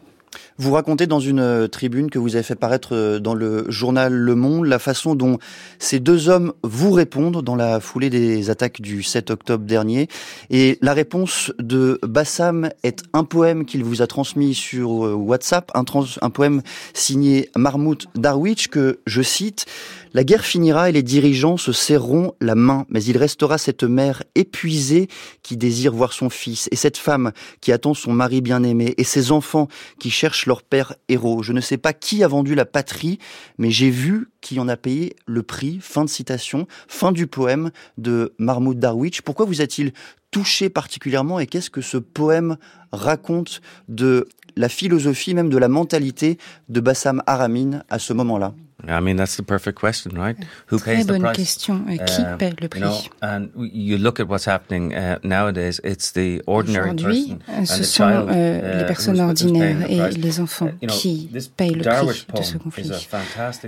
Vous 0.58 0.74
racontez 0.74 1.08
dans 1.08 1.20
une 1.20 1.40
euh, 1.40 1.68
tribune 1.68 2.10
que 2.10 2.20
vous 2.20 2.36
avez 2.36 2.44
fait 2.44 2.56
paraître 2.56 2.96
euh, 2.96 3.20
dans 3.20 3.34
le 3.34 3.66
journal 3.70 4.14
Le 4.14 4.36
Monde 4.36 4.66
la 4.66 4.80
façon 4.80 5.16
dont 5.16 5.40
ces 5.80 6.00
deux 6.00 6.30
hommes 6.30 6.54
vous 6.64 6.92
répondent 6.92 7.42
dans 7.42 7.56
la 7.56 7.80
foulée 7.80 8.10
des 8.10 8.50
attaques 8.50 8.82
du 8.82 9.02
7 9.02 9.32
octobre 9.32 9.66
dernier. 9.66 10.08
Et 10.50 10.78
la 10.82 10.94
réponse 10.94 11.54
de 11.60 12.00
Bassam 12.04 12.70
est 12.84 13.04
un 13.14 13.24
poème 13.24 13.66
qu'il 13.66 13.84
vous 13.84 14.02
a 14.02 14.08
transmis 14.08 14.54
sur 14.54 15.06
euh, 15.06 15.14
WhatsApp, 15.14 15.72
un, 15.74 16.30
poème 16.30 16.62
signé 16.94 17.50
Marmout 17.56 18.08
Darwich 18.16 18.68
que 18.68 19.00
je 19.06 19.22
cite. 19.22 19.66
La 20.14 20.26
guerre 20.26 20.44
finira 20.44 20.90
et 20.90 20.92
les 20.92 21.04
dirigeants 21.04 21.56
se 21.56 21.72
serreront 21.72 22.34
la 22.42 22.56
main, 22.56 22.86
mais 22.90 23.02
il 23.02 23.18
restera 23.18 23.58
cette 23.58 23.84
mère 23.84 24.24
épuisée 24.36 25.08
qui 25.42 25.56
désire 25.56 25.94
voir 25.94 26.12
son 26.12 26.30
fils, 26.30 26.68
et 26.72 26.76
cette 26.76 26.98
femme 26.98 27.32
qui 27.62 27.72
attend 27.72 27.94
son 27.94 28.12
mari 28.12 28.42
bien-aimé, 28.42 28.94
et 28.98 29.06
ces 29.06 29.32
enfants 29.32 29.70
qui 30.00 30.12
cherchent 30.12 30.41
leur 30.46 30.64
père 30.64 30.96
héros. 31.10 31.44
Je 31.44 31.54
ne 31.54 31.62
sais 31.62 31.78
pas 31.78 31.94
qui 31.94 32.24
a 32.24 32.28
vendu 32.28 32.56
la 32.56 32.66
patrie, 32.66 33.20
mais 33.58 33.72
j'ai 33.72 33.90
vu 33.90 34.30
qui 34.42 34.60
en 34.60 34.68
a 34.68 34.78
payé 34.78 35.16
le 35.26 35.44
prix. 35.44 35.80
Fin 35.82 36.06
de 36.06 36.10
citation, 36.10 36.68
fin 36.88 37.12
du 37.12 37.28
poème 37.28 37.72
de 37.98 38.34
Mahmoud 38.38 38.80
Darwich. 38.80 39.22
Pourquoi 39.22 39.46
vous 39.46 39.62
a-t-il 39.62 39.94
touché 40.32 40.70
particulièrement 40.70 41.40
et 41.40 41.48
qu'est-ce 41.48 41.70
que 41.70 41.82
ce 41.82 41.98
poème 41.98 42.58
raconte 42.92 43.62
de 43.88 44.28
la 44.56 44.70
philosophie, 44.70 45.34
même 45.34 45.50
de 45.50 45.58
la 45.58 45.68
mentalité 45.68 46.38
de 46.70 46.80
Bassam 46.80 47.22
Aramin 47.26 47.84
à 47.90 48.00
ce 48.00 48.14
moment-là? 48.14 48.54
I 48.88 49.00
mean, 49.00 49.18
that's 49.18 49.36
the 49.38 49.44
perfect 49.44 49.78
question, 49.78 50.18
right? 50.18 50.38
Who 50.68 50.80
pays 50.80 51.06
the 51.06 51.20
price? 51.20 51.36
question. 51.36 51.86
Qui 51.86 52.22
uh, 52.22 52.38
paie 52.38 52.54
le 52.62 52.68
prix? 52.68 52.80
You 52.80 52.86
know, 52.86 53.02
and 53.22 53.50
you 53.56 53.98
look 53.98 54.20
at 54.20 54.28
what's 54.28 54.46
happening 54.46 54.94
uh, 54.94 55.20
nowadays. 55.24 55.80
It's 55.84 56.12
the 56.12 56.42
ordinary 56.48 56.96
person 56.96 57.40
ce 57.66 57.84
sont 57.84 58.04
child, 58.04 58.30
les 58.30 58.84
uh, 58.84 58.88
personnes 58.88 59.20
ordinaires 59.20 59.78
et 59.90 60.18
les 60.18 60.40
enfants 60.40 60.70
uh, 60.82 60.88
qui 60.88 61.30
payent 61.56 61.76
le 61.76 61.84
prix 61.84 62.26
de 62.36 62.44
ce 62.44 62.58
conflit. 62.58 62.92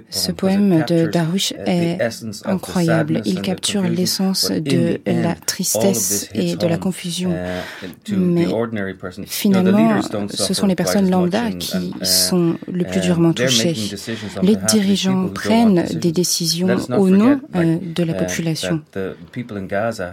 Ce 0.10 0.32
poème 0.32 0.84
de 0.88 1.08
Darwish 1.08 1.52
uh, 1.52 1.70
est 1.70 2.00
incroyable. 2.46 3.22
Il 3.26 3.42
capture 3.42 3.84
l'essence 3.84 4.52
de 4.52 5.00
la 5.06 5.36
tristesse 5.36 6.30
et 6.34 6.56
de 6.56 6.68
la 6.68 6.78
confusion. 6.78 7.34
Mais 8.10 8.48
finalement, 9.28 10.02
ce 10.30 10.54
sont 10.54 10.68
les 10.68 10.76
personnes 10.76 11.10
lambda 11.10 11.52
qui 11.52 11.94
sont 12.04 12.58
le 12.72 12.84
plus 12.86 13.02
durement 13.02 13.34
touchées. 13.34 13.76
Les 14.42 14.56
dirigeants 14.56 15.03
gens 15.04 15.28
prennent 15.30 15.84
des 15.94 16.12
décisions 16.12 16.76
au 16.98 17.10
nom 17.10 17.40
euh, 17.56 17.78
de 17.82 18.04
la 18.04 18.14
population. 18.14 18.82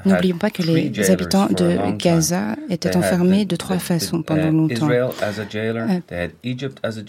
N'oublions 0.05 0.39
pas 0.39 0.51
que 0.51 0.62
les 0.62 1.11
habitants 1.11 1.47
de 1.47 1.97
Gaza 1.97 2.57
étaient 2.69 2.97
enfermés 2.97 3.45
de 3.45 3.57
trois 3.57 3.79
façons 3.79 4.23
pendant 4.23 4.51
longtemps. 4.51 4.89
Euh, 4.91 6.29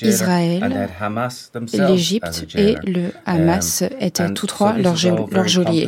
Israël, 0.01 0.89
l'Égypte 1.73 2.45
et 2.55 2.75
le 2.85 3.11
Hamas 3.25 3.83
étaient 3.99 4.33
tous 4.33 4.47
trois 4.47 4.73
leurs 4.77 4.95
geôliers. 4.95 5.87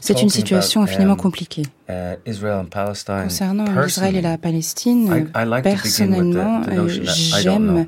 C'est 0.00 0.22
une 0.22 0.28
situation 0.28 0.82
infiniment 0.82 1.16
compliquée. 1.16 1.64
Concernant 1.86 3.84
Israël 3.86 4.16
et 4.16 4.20
la 4.20 4.38
Palestine, 4.38 5.30
personnellement, 5.62 6.62
j'aime 7.02 7.86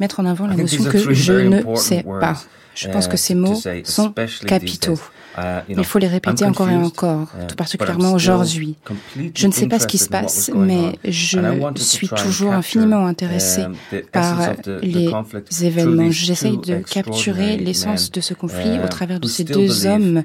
mettre 0.00 0.20
en 0.20 0.26
avant 0.26 0.46
la 0.46 0.56
notion 0.56 0.84
que 0.84 1.12
je 1.12 1.32
ne 1.32 1.76
sais 1.76 2.02
pas. 2.02 2.36
Je 2.74 2.88
pense 2.88 3.08
que 3.08 3.16
ces 3.16 3.34
mots 3.34 3.60
sont 3.84 4.14
capitaux. 4.46 4.98
Uh, 5.38 5.60
Il 5.68 5.84
faut 5.84 5.98
les 5.98 6.08
répéter 6.08 6.44
encore 6.44 6.68
et 6.68 6.74
encore, 6.74 7.28
uh, 7.40 7.46
tout 7.46 7.54
particulièrement 7.54 8.12
aujourd'hui. 8.12 8.76
Je 9.34 9.46
ne 9.46 9.52
sais 9.52 9.68
pas 9.68 9.78
ce 9.78 9.86
qui 9.86 9.98
se 9.98 10.08
passe, 10.08 10.50
mais 10.54 10.98
je 11.04 11.38
suis 11.76 12.08
toujours 12.08 12.52
infiniment 12.52 13.06
intéressé 13.06 13.62
um, 13.62 13.74
par 14.12 14.52
les 14.82 15.12
événements. 15.62 16.10
J'essaye 16.10 16.58
de 16.58 16.78
capturer 16.78 17.56
l'essence 17.56 18.10
de 18.10 18.20
ce 18.20 18.34
conflit 18.34 18.78
au 18.82 18.88
travers 18.88 19.20
de 19.20 19.28
ces 19.28 19.44
deux 19.44 19.86
hommes 19.86 20.24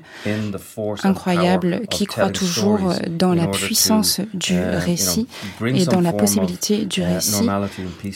incroyables 1.03 1.81
qui 1.89 2.05
croient 2.05 2.29
toujours 2.29 2.93
dans 3.09 3.33
la 3.33 3.47
puissance 3.47 4.21
du 4.33 4.55
uh, 4.55 4.77
récit 4.77 5.27
et 5.65 5.85
dans 5.85 6.01
la 6.01 6.13
possibilité 6.13 6.85
du 6.85 7.03
récit 7.03 7.47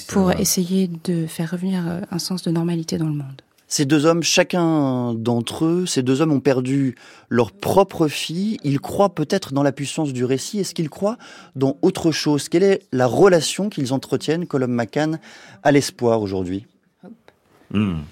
pour 0.08 0.32
essayer 0.32 0.90
de 1.04 1.28
faire 1.28 1.52
revenir 1.52 1.84
un 2.10 2.20
sens 2.20 2.44
de 2.44 2.52
normalité 2.52 2.98
dans 2.98 3.08
le 3.08 3.14
monde. 3.14 3.42
Ces 3.70 3.86
deux 3.86 4.06
hommes, 4.06 4.24
chacun 4.24 5.14
d'entre 5.14 5.66
eux, 5.66 5.86
ces 5.86 6.02
deux 6.02 6.22
hommes 6.22 6.32
ont 6.32 6.40
perdu 6.40 6.96
leur 7.30 7.52
propre 7.52 8.08
fille. 8.08 8.58
Ils 8.64 8.80
croient 8.80 9.14
peut-être 9.14 9.54
dans 9.54 9.64
la 9.64 9.74
puissance 9.74 10.14
du 10.14 10.24
récit. 10.24 10.60
Est-ce 10.60 10.74
qu'ils 10.74 10.90
croient 10.90 11.18
dans 11.56 11.78
autre 11.82 12.12
chose? 12.12 12.48
Quelle 12.48 12.64
est 12.64 12.84
la 12.94 13.08
relation 13.08 13.70
qu'ils 13.70 13.92
entretiennent, 13.92 14.48
Colum 14.48 14.72
McCann, 14.72 15.20
à 15.64 15.72
l'espoir 15.74 16.22
aujourd'hui? 16.22 16.66
Hmm. 17.72 18.04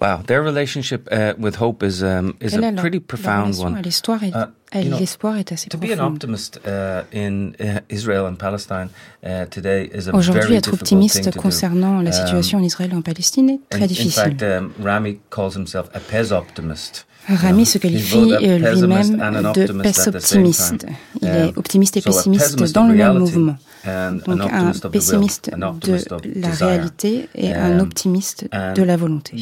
Wow, 0.00 0.18
their 0.26 0.44
relationship 0.44 1.08
uh, 1.10 1.32
with 1.38 1.60
hope 1.60 1.82
is 1.82 2.04
um, 2.04 2.34
is 2.40 2.54
a 2.54 2.72
pretty 2.72 3.00
profound 3.00 3.58
one. 3.58 3.80
L'histoire 3.82 4.22
est, 4.22 4.28
uh, 4.28 4.46
l'espoir 4.74 5.36
est 5.38 5.52
assez 5.52 5.68
to 5.68 5.78
profond. 5.78 5.94
To 5.94 5.96
be 5.96 6.00
an 6.00 6.12
optimist 6.12 6.60
uh, 6.66 7.02
in 7.12 7.52
uh, 7.60 7.80
Israel 7.88 8.26
and 8.26 8.36
Palestine 8.36 8.88
uh, 9.24 9.46
today 9.50 9.90
is 9.94 10.08
a 10.08 10.14
Aujourd'hui, 10.14 10.54
être 10.54 10.72
optimiste 10.72 11.34
concernant 11.36 12.00
la 12.00 12.12
situation 12.12 12.58
um, 12.58 12.64
en 12.64 12.66
Israël 12.66 12.90
et 12.92 12.96
en 12.96 13.02
Palestine 13.02 13.50
est 13.50 13.60
très 13.68 13.86
difficile. 13.86 14.36
Um, 14.42 14.70
Rami 14.82 15.18
calls 15.30 15.56
himself 15.56 15.88
a 15.94 16.00
pes 16.00 16.32
optimist. 16.32 17.06
Rami 17.28 17.66
se 17.66 17.78
qualifie 17.78 18.32
euh, 18.32 18.58
lui-même 18.58 19.18
de 19.52 19.82
pes 19.82 20.08
optimiste. 20.08 20.86
Il 21.20 21.28
est 21.28 21.44
um, 21.44 21.52
optimiste 21.56 21.96
et 21.96 22.00
pessimiste 22.00 22.72
dans 22.72 22.86
le 22.86 22.94
même 22.94 23.18
mouvement. 23.18 23.56
Donc 23.84 24.52
un 24.52 24.72
pessimiste 24.90 25.50
de 25.50 26.40
la 26.40 26.50
réalité 26.50 27.28
et 27.34 27.54
un 27.54 27.80
optimiste 27.80 28.48
de 28.52 28.82
la 28.82 28.96
volonté. 28.96 29.36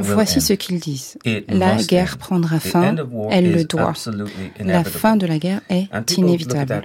Voici 0.00 0.40
ce 0.40 0.52
qu'ils 0.52 0.78
disent. 0.80 1.16
La 1.48 1.76
guerre 1.76 2.18
prendra 2.18 2.60
fin, 2.60 2.94
elle 3.30 3.52
le 3.52 3.64
doit. 3.64 3.92
La 4.60 4.84
fin 4.84 5.16
de 5.16 5.26
la 5.26 5.38
guerre 5.38 5.60
est 5.70 5.88
inévitable. 6.16 6.82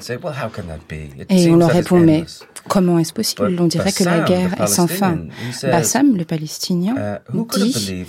Et 1.30 1.50
on 1.50 1.56
leur 1.58 1.70
répond, 1.70 2.00
mais 2.00 2.24
comment 2.70 3.00
est-ce 3.00 3.12
possible 3.12 3.58
On 3.60 3.66
dirait 3.66 3.92
que 3.92 4.04
la 4.04 4.22
guerre 4.22 4.62
est 4.62 4.68
sans 4.68 4.88
fin. 4.88 5.18
Bassam, 5.64 6.16
le 6.16 6.24
Palestinien, 6.24 7.20
uh, 7.34 7.58
dit, 7.58 8.06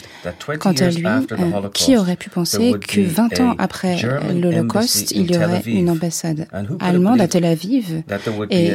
quant 0.58 0.72
à 0.72 0.90
lui, 0.90 1.06
euh, 1.06 1.68
qui 1.72 1.96
aurait 1.96 2.16
pu 2.16 2.30
penser 2.30 2.74
que 2.78 3.00
20 3.00 3.40
ans 3.40 3.54
après 3.58 3.96
l'Holocauste, 4.34 5.12
il 5.12 5.32
y 5.32 5.36
aurait 5.36 5.62
une 5.66 5.90
ambassade 5.90 6.46
allemande 6.78 7.20
à 7.20 7.28
Tel 7.28 7.44
Aviv 7.44 8.02
et 8.50 8.74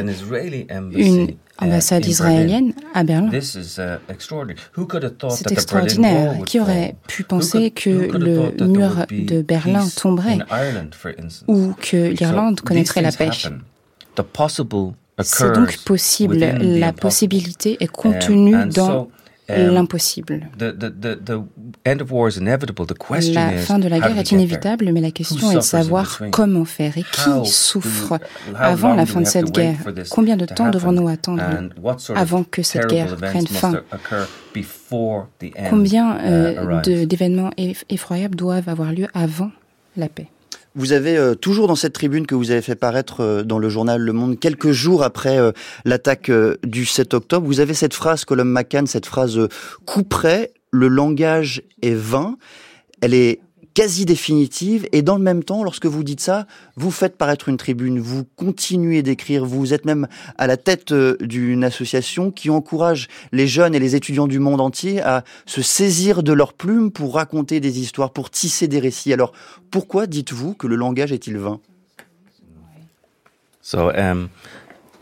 une 0.94 1.28
ambassade 1.58 2.06
israélienne 2.06 2.74
à 2.92 3.04
Berlin. 3.04 3.30
C'est 3.40 5.52
extraordinaire. 5.52 6.34
Qui 6.44 6.60
aurait 6.60 6.96
pu 7.06 7.24
penser 7.24 7.70
que 7.70 7.90
le 7.90 8.66
mur 8.66 9.06
de 9.10 9.42
Berlin 9.42 9.86
tomberait 9.96 10.38
ou 11.46 11.72
que 11.80 12.08
l'Irlande 12.08 12.60
connaîtrait 12.60 13.02
la 13.02 13.12
paix 13.12 13.30
C'est 15.22 15.54
donc 15.54 15.76
possible. 15.84 16.38
La 16.38 16.92
possibilité 16.92 17.76
est 17.80 17.90
contenue 17.90 18.66
dans 18.66 19.08
Um, 19.48 19.74
l'impossible. 19.74 20.48
La 20.56 20.72
fin 23.52 23.78
de 23.78 23.86
la 23.86 24.00
guerre 24.00 24.18
est 24.18 24.32
inévitable, 24.32 24.90
mais 24.92 25.00
la 25.00 25.12
question 25.12 25.52
est 25.52 25.56
de 25.56 25.60
savoir 25.60 26.20
comment 26.32 26.64
faire 26.64 26.98
et 26.98 27.04
qui 27.04 27.48
souffre 27.48 28.18
avant 28.56 28.94
la 28.94 29.06
fin 29.06 29.20
de 29.20 29.26
cette 29.26 29.52
guerre? 29.52 29.76
Combien 30.10 30.36
de 30.36 30.46
temps 30.46 30.68
devrons-nous 30.68 31.06
attendre 31.06 31.44
avant 32.16 32.42
que 32.42 32.62
cette 32.62 32.88
guerre 32.88 33.14
prenne 33.14 33.46
fin? 33.46 33.82
Combien 35.70 36.16
uh, 36.16 36.18
euh, 36.24 37.06
d'événements 37.06 37.50
effroyables 37.88 38.34
doivent 38.34 38.68
avoir 38.68 38.90
lieu 38.92 39.06
avant 39.14 39.52
la 39.96 40.08
paix? 40.08 40.26
Vous 40.76 40.92
avez 40.92 41.16
euh, 41.16 41.34
toujours 41.34 41.66
dans 41.66 41.74
cette 41.74 41.94
tribune 41.94 42.26
que 42.26 42.34
vous 42.34 42.50
avez 42.50 42.60
fait 42.60 42.76
paraître 42.76 43.22
euh, 43.22 43.42
dans 43.42 43.58
le 43.58 43.68
journal 43.68 44.00
Le 44.00 44.12
Monde 44.12 44.38
quelques 44.38 44.70
jours 44.70 45.02
après 45.02 45.38
euh, 45.38 45.50
l'attaque 45.84 46.30
du 46.62 46.84
7 46.84 47.14
octobre, 47.14 47.46
vous 47.46 47.60
avez 47.60 47.74
cette 47.74 47.94
phrase, 47.94 48.24
Colum 48.24 48.48
McCann, 48.48 48.86
cette 48.86 49.06
phrase 49.06 49.40
coup 49.86 50.04
près, 50.04 50.52
le 50.70 50.88
langage 50.88 51.62
est 51.82 51.94
vain. 51.94 52.36
Elle 53.00 53.14
est 53.14 53.40
quasi 53.76 54.06
définitive. 54.06 54.88
Et 54.92 55.02
dans 55.02 55.16
le 55.16 55.22
même 55.22 55.44
temps, 55.44 55.62
lorsque 55.62 55.84
vous 55.84 56.02
dites 56.02 56.20
ça, 56.20 56.46
vous 56.76 56.90
faites 56.90 57.18
paraître 57.18 57.50
une 57.50 57.58
tribune, 57.58 58.00
vous 58.00 58.24
continuez 58.24 59.02
d'écrire, 59.02 59.44
vous 59.44 59.74
êtes 59.74 59.84
même 59.84 60.08
à 60.38 60.46
la 60.46 60.56
tête 60.56 60.92
euh, 60.92 61.18
d'une 61.20 61.62
association 61.62 62.30
qui 62.30 62.48
encourage 62.48 63.08
les 63.32 63.46
jeunes 63.46 63.74
et 63.74 63.78
les 63.78 63.94
étudiants 63.94 64.28
du 64.28 64.38
monde 64.38 64.62
entier 64.62 65.02
à 65.02 65.24
se 65.44 65.60
saisir 65.60 66.22
de 66.22 66.32
leurs 66.32 66.54
plumes 66.54 66.90
pour 66.90 67.14
raconter 67.14 67.60
des 67.60 67.78
histoires, 67.78 68.12
pour 68.12 68.30
tisser 68.30 68.66
des 68.66 68.78
récits. 68.78 69.12
Alors, 69.12 69.32
pourquoi 69.70 70.06
dites-vous 70.06 70.54
que 70.54 70.66
le 70.66 70.76
langage 70.76 71.12
est-il 71.12 71.36
vain? 71.36 71.60
Um, 73.74 74.28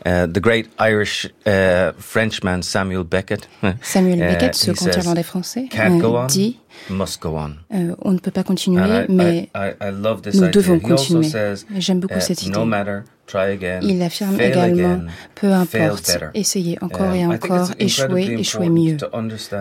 Uh, 0.05 0.27
the 0.27 0.39
great 0.39 0.69
Irish 0.77 1.25
uh, 1.47 1.91
Frenchman 1.97 2.61
Samuel 2.61 3.03
Beckett. 3.03 3.47
Samuel 3.81 4.19
uh, 4.19 4.27
Beckett, 4.27 4.53
ce 4.53 4.71
conte 4.71 4.95
irlandais 4.95 5.23
français, 5.23 5.67
euh, 5.79 6.27
dit 6.27 6.59
must 6.91 7.19
go 7.19 7.35
on. 7.37 7.55
Euh, 7.73 7.95
on 8.03 8.11
ne 8.11 8.19
peut 8.19 8.29
pas 8.29 8.43
continuer, 8.43 8.83
I, 8.83 9.05
mais 9.09 9.49
I, 9.55 9.71
I, 9.81 9.91
nous 10.35 10.49
devons 10.49 10.79
continuer. 10.79 11.29
J'aime 11.77 11.99
beaucoup 12.01 12.19
cette 12.19 12.43
idée. 12.43 12.51
No 12.51 12.65
matter, 12.65 12.99
try 13.25 13.51
again, 13.51 13.79
Il 13.81 13.99
affirme 14.03 14.39
également, 14.39 14.93
again, 14.93 15.07
peu 15.33 15.51
importe, 15.51 16.19
essayez 16.35 16.77
encore 16.81 17.09
um, 17.09 17.15
et 17.15 17.25
encore, 17.25 17.71
échouer, 17.79 18.35
échouer 18.39 18.69
mieux. 18.69 18.97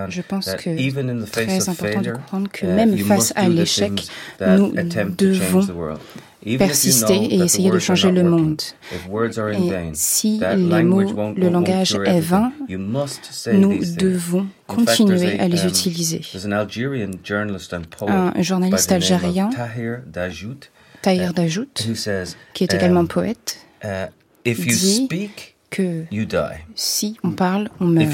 Je 0.08 0.20
pense 0.20 0.54
que 0.54 0.76
c'est 0.76 1.46
très 1.46 1.68
important 1.70 2.00
de 2.02 2.10
comprendre 2.12 2.48
que 2.52 2.66
même 2.66 2.98
face 2.98 3.32
à 3.34 3.48
l'échec, 3.48 4.06
nous 4.40 4.72
devons 5.16 5.96
persister 6.58 7.34
et 7.34 7.40
essayer 7.40 7.70
de 7.70 7.78
changer 7.78 8.10
le 8.10 8.22
monde. 8.22 8.60
Et 8.92 9.90
si 9.94 10.40
les 10.40 10.82
mots, 10.82 11.02
le 11.02 11.48
langage 11.48 11.94
est 12.04 12.20
vain, 12.20 12.52
nous 13.52 13.78
devons 13.96 14.46
continuer 14.66 15.38
à 15.38 15.48
les 15.48 15.66
utiliser. 15.66 16.20
Un 18.06 18.42
journaliste 18.42 18.92
algérien, 18.92 19.50
Tahir 19.50 21.30
uh, 21.30 21.34
Dajout, 21.34 21.68
qui 22.54 22.64
est 22.64 22.74
également 22.74 23.00
um, 23.00 23.08
poète, 23.08 23.58
uh, 23.84 24.06
dit 24.44 25.30
que 25.70 26.04
si 26.74 27.18
on 27.22 27.32
parle, 27.32 27.68
on 27.80 27.86
meurt. 27.86 28.10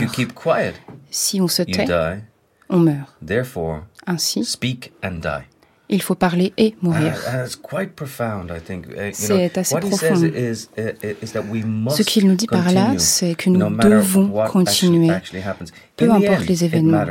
Si 1.11 1.41
on 1.41 1.49
se 1.49 1.63
tait, 1.63 1.87
on 2.69 2.79
meurt. 2.79 3.17
Ainsi, 4.07 4.45
il 5.91 6.03
faut 6.03 6.15
parler 6.15 6.53
et 6.57 6.75
mourir. 6.83 7.13
Uh, 7.27 7.47
c'est 9.13 9.59
assez 9.59 9.77
profond. 9.77 10.17
Ce 10.17 12.03
qu'il 12.03 12.27
nous 12.27 12.37
dit 12.37 12.47
par 12.47 12.73
là, 12.73 12.95
c'est 12.99 13.35
que 13.35 13.51
nous 13.51 13.69
devons 13.77 14.29
continuer, 14.49 15.13
peu 15.97 16.11
importe 16.11 16.47
les 16.47 16.65
événements. 16.65 17.05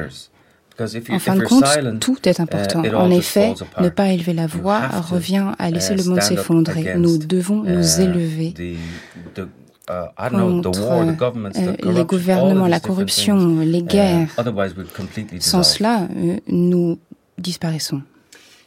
En 1.10 1.20
fin 1.20 1.36
de 1.36 1.44
compte, 1.44 1.66
tout 2.00 2.18
est 2.24 2.40
uh, 2.40 2.42
important. 2.42 2.82
En 2.96 3.12
effet, 3.12 3.54
ne 3.82 3.90
pas 3.90 4.08
élever 4.10 4.32
la 4.32 4.48
voix 4.48 4.88
revient 4.88 5.52
à 5.60 5.70
laisser 5.70 5.94
le 5.94 6.04
monde 6.06 6.22
s'effondrer. 6.22 6.96
Nous 6.96 7.18
devons 7.18 7.64
nous 7.64 8.00
uh, 8.00 8.02
élever 8.02 8.54
contre 10.62 11.92
les 11.92 12.06
gouvernements, 12.06 12.68
la 12.68 12.80
corruption, 12.80 13.60
les 13.60 13.82
guerres. 13.82 14.30
Sans 15.40 15.64
cela, 15.64 16.08
euh, 16.16 16.38
nous 16.48 16.98
disparaissons. 17.38 18.02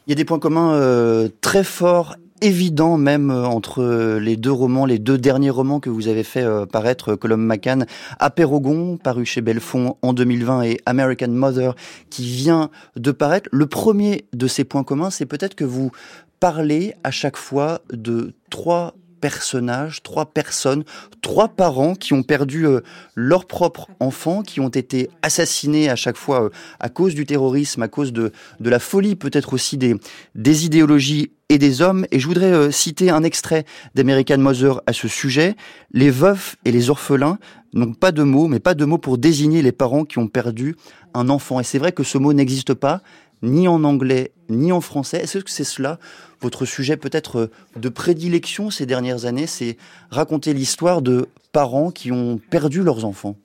Il 0.07 0.11
y 0.11 0.13
a 0.13 0.17
des 0.17 0.25
points 0.25 0.41
communs 0.41 0.75
euh, 0.75 1.29
très 1.41 1.63
forts 1.63 2.17
évidents 2.41 2.99
même 2.99 3.31
euh, 3.31 3.45
entre 3.45 4.19
les 4.19 4.37
deux 4.37 4.51
romans, 4.51 4.85
les 4.85 4.99
deux 4.99 5.17
derniers 5.17 5.51
romans 5.51 5.79
que 5.79 5.91
vous 5.91 6.09
avez 6.09 6.25
fait 6.25 6.43
euh, 6.43 6.67
paraître, 6.67 7.15
Colum 7.15 7.41
McCann, 7.41 7.87
Apérogon, 8.19 8.97
paru 8.97 9.25
chez 9.25 9.41
Belfond 9.41 9.97
en 10.03 10.13
2020, 10.13 10.63
et 10.63 10.81
American 10.87 11.29
Mother, 11.29 11.77
qui 12.11 12.25
vient 12.25 12.71
de 12.97 13.13
paraître. 13.13 13.49
Le 13.53 13.67
premier 13.67 14.25
de 14.33 14.49
ces 14.49 14.65
points 14.65 14.83
communs, 14.83 15.11
c'est 15.11 15.27
peut-être 15.27 15.55
que 15.55 15.65
vous 15.65 15.93
parlez 16.41 16.95
à 17.05 17.13
chaque 17.13 17.37
fois 17.37 17.81
de 17.93 18.35
trois 18.51 18.95
personnages, 19.23 20.03
trois 20.03 20.27
personnes, 20.27 20.85
trois 21.23 21.49
parents 21.49 21.95
qui 21.95 22.13
ont 22.13 22.25
perdu 22.25 22.67
euh, 22.67 22.81
leur 23.15 23.47
propre 23.47 23.89
enfant, 24.01 24.43
qui 24.43 24.61
ont 24.61 24.69
été 24.69 25.09
assassinés 25.23 25.89
à 25.89 25.97
chaque 25.97 26.19
fois 26.19 26.45
euh, 26.45 26.51
à 26.81 26.89
cause 26.91 27.15
du 27.15 27.25
terrorisme, 27.25 27.83
à 27.83 27.89
cause 27.89 28.13
de, 28.13 28.33
de 28.61 28.69
la 28.69 28.81
folie, 28.81 29.15
peut-être 29.15 29.55
aussi 29.55 29.79
des, 29.79 29.95
des 30.35 30.67
idéologies 30.67 31.31
et 31.49 31.59
des 31.59 31.81
hommes. 31.81 32.05
Et 32.11 32.19
je 32.19 32.27
voudrais 32.27 32.53
euh, 32.53 32.71
citer 32.71 33.11
un 33.11 33.23
extrait 33.23 33.65
d'American 33.95 34.39
Mother 34.39 34.83
à 34.87 34.93
ce 34.93 35.07
sujet. 35.07 35.55
Les 35.93 36.11
veufs 36.11 36.57
et 36.65 36.73
les 36.73 36.91
orphelins 36.91 37.39
n'ont 37.73 37.95
pas 37.95 38.13
de 38.13 38.25
mots, 38.25 38.49
mais 38.49 38.61
pas 38.61 38.75
de 38.75 38.85
mots 38.85 38.99
pour 38.99 39.17
désigner 39.19 39.63
les 39.63 39.73
parents 39.73 40.05
qui 40.05 40.19
ont 40.19 40.29
perdu 40.29 40.77
un 41.15 41.29
enfant. 41.29 41.61
Et 41.61 41.65
c'est 41.65 41.79
vrai 41.79 41.93
que 41.93 42.03
ce 42.03 42.19
mot 42.19 42.33
n'existe 42.33 42.75
pas, 42.75 43.01
ni 43.43 43.69
en 43.69 43.85
anglais, 43.85 44.33
ni 44.49 44.73
en 44.73 44.81
français. 44.81 45.23
Est-ce 45.23 45.39
que 45.39 45.51
c'est 45.51 45.65
cela 45.65 45.99
votre 46.43 46.67
sujet 46.67 46.97
peut-être 46.97 47.51
de 47.77 47.89
prédilection 47.89 48.71
ces 48.71 48.87
dernières 48.87 49.25
années 49.25 49.47
C'est 49.47 49.77
raconter 50.11 50.53
l'histoire 50.53 51.03
de 51.03 51.29
parents 51.53 51.91
qui 51.91 52.13
ont 52.13 52.39
perdu 52.51 52.83
leurs 52.83 53.05
enfants. 53.05 53.37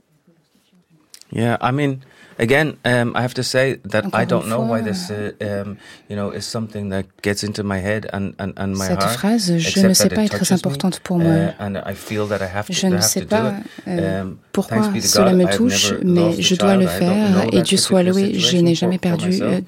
Again, 2.40 2.78
um, 2.86 3.14
I 3.16 3.22
have 3.22 3.34
to 3.36 3.44
say 3.44 3.80
that 3.86 4.06
Encore 4.06 4.22
I 4.22 4.26
don't 4.26 4.48
know 4.48 4.62
why 4.62 4.82
this, 4.82 5.10
uh, 5.10 5.32
um, 5.42 5.78
you 6.10 6.16
know, 6.16 6.32
is 6.32 6.46
something 6.46 6.90
that 6.90 7.06
gets 7.22 7.44
into 7.44 7.64
my 7.64 7.80
head 7.80 8.08
and, 8.14 8.34
and, 8.40 8.54
and 8.58 8.76
my 8.78 8.88
Cette 8.88 9.04
heart. 9.04 9.18
phrase, 9.18 9.58
je 9.58 9.88
ne 9.88 9.94
sais 9.94 10.10
pas, 10.10 10.24
est 10.24 10.30
très 10.30 10.52
importante 10.52 11.00
pour 11.00 11.20
moi. 11.20 11.32
Uh, 11.32 11.54
and 11.60 11.78
I 11.86 11.94
feel 11.94 12.28
that 12.28 12.42
I 12.42 12.48
have 12.48 12.68
to, 12.68 12.74
je 12.74 12.88
ne 12.88 13.02
sais 13.02 13.26
pas 13.26 13.54
euh, 13.88 14.22
um, 14.22 14.38
pourquoi 14.52 14.92
cela 15.02 15.34
me 15.34 15.46
touche, 15.46 15.94
mais 16.04 16.42
je 16.42 16.56
dois 16.56 16.76
le 16.76 16.88
faire. 16.88 17.46
Et 17.52 17.62
Dieu 17.62 17.78
soit 17.78 18.04
loué, 18.04 18.34
je 18.40 18.58
n'ai 18.58 18.76
jamais 18.76 18.98
perdu 18.98 19.40
euh, 19.42 19.62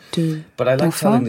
d'enfant. 0.77 1.21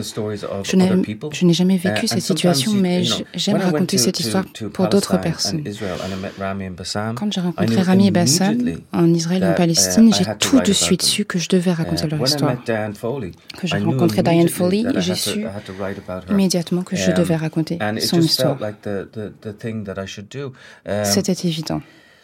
Je 0.62 1.44
n'ai 1.46 1.52
jamais 1.52 1.74
uh, 1.76 1.88
vécu 1.88 2.06
cette 2.08 2.20
situation, 2.20 2.72
mais 2.72 3.02
j'aime 3.34 3.56
raconter 3.58 3.98
cette 3.98 4.20
histoire 4.20 4.44
pour 4.72 4.88
d'autres 4.88 5.18
personnes. 5.20 5.62
Quand 7.16 7.32
j'ai 7.32 7.40
rencontré 7.40 7.82
Rami 7.82 8.08
et 8.08 8.10
Bassam 8.10 8.58
en 8.92 9.12
Israël 9.12 9.42
et 9.42 9.46
en 9.46 9.52
uh, 9.52 9.56
Palestine, 9.56 10.12
j'ai 10.12 10.24
tout 10.38 10.60
de 10.60 10.72
suite 10.72 11.02
su 11.02 11.24
que 11.30 11.38
je 11.38 11.48
devais 11.48 11.72
raconter 11.72 12.08
leur 12.08 12.20
histoire. 12.26 12.56
Que 12.64 13.66
j'ai 13.68 13.78
rencontré 13.78 14.22
Diane 14.24 14.48
Foley, 14.48 14.82
j'ai 14.96 15.14
su 15.14 15.46
immédiatement 16.28 16.82
que 16.82 16.96
je 16.96 17.12
devais 17.12 17.36
raconter 17.36 17.78
son 18.00 18.20
histoire. 18.20 18.58
C'était 21.04 21.48
évident. 21.48 21.80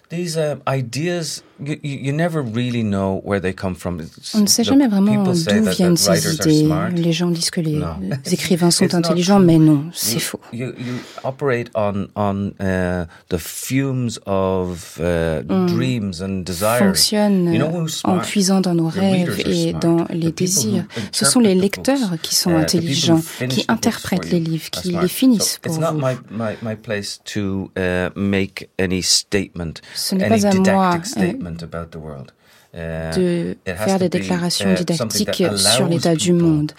These 0.09 0.37
uh, 0.37 0.55
ideas, 0.69 1.43
you, 1.59 1.81
you 1.83 2.13
never 2.13 2.41
really 2.41 2.85
know 2.85 3.21
where 3.25 3.41
they 3.41 3.53
come 3.53 3.75
from. 3.75 4.01
On 4.35 4.43
ne 4.43 4.47
sait 4.47 4.63
jamais 4.63 4.87
vraiment 4.87 5.25
d'où 5.25 5.33
viennent 5.73 5.97
ces 5.97 6.33
idées. 6.35 6.69
Les 6.95 7.13
gens 7.13 7.29
disent 7.29 7.51
que 7.51 7.61
les 7.61 7.81
no. 7.81 7.89
écrivains 8.31 8.71
sont 8.71 8.95
intelligents, 8.95 9.41
mais 9.41 9.59
non, 9.59 9.87
c'est 9.93 10.21
faux. 10.21 10.39
You, 10.53 10.75
you 10.79 10.95
operate 11.25 11.71
on, 11.75 12.07
on 12.15 12.53
uh, 12.61 13.07
the 13.31 13.39
fumes 13.39 14.21
of 14.27 14.97
uh, 15.01 15.43
on 15.49 15.67
dreams 15.67 16.23
and 16.23 16.45
desires. 16.45 16.79
fonctionne 16.79 17.53
you 17.53 17.59
know 17.59 17.87
en 18.05 18.19
puisant 18.21 18.61
dans 18.61 18.75
nos 18.75 18.89
rêves 18.89 19.41
et 19.45 19.73
dans 19.73 20.07
les 20.11 20.31
désirs. 20.31 20.85
Ce 21.11 21.25
sont 21.25 21.41
les 21.41 21.57
lecteurs 21.57 22.17
qui 22.23 22.37
sont 22.37 22.55
intelligents, 22.55 23.23
qui 23.49 23.65
interprètent 23.67 24.31
les 24.31 24.39
livres, 24.39 24.71
qui 24.71 24.93
les 24.93 25.09
finissent 25.09 25.59
pour 25.61 25.73
vous. 25.73 25.81
It's 25.81 25.93
not 25.93 25.99
my, 25.99 26.15
my, 26.31 26.55
my 26.63 26.77
place 26.77 27.19
to 27.35 27.73
uh, 27.77 28.11
make 28.15 28.69
any 28.79 29.03
statement. 29.03 29.81
Ce 29.97 30.15
n'est 30.15 30.29
pas 30.29 30.47
à 30.47 30.55
moi 30.55 30.99
de 32.77 33.57
faire 33.65 33.99
des 33.99 34.09
déclarations 34.09 34.75
didactiques 34.75 35.45
sur 35.57 35.89
l'état 35.89 36.15
du 36.15 36.33
monde. 36.33 36.73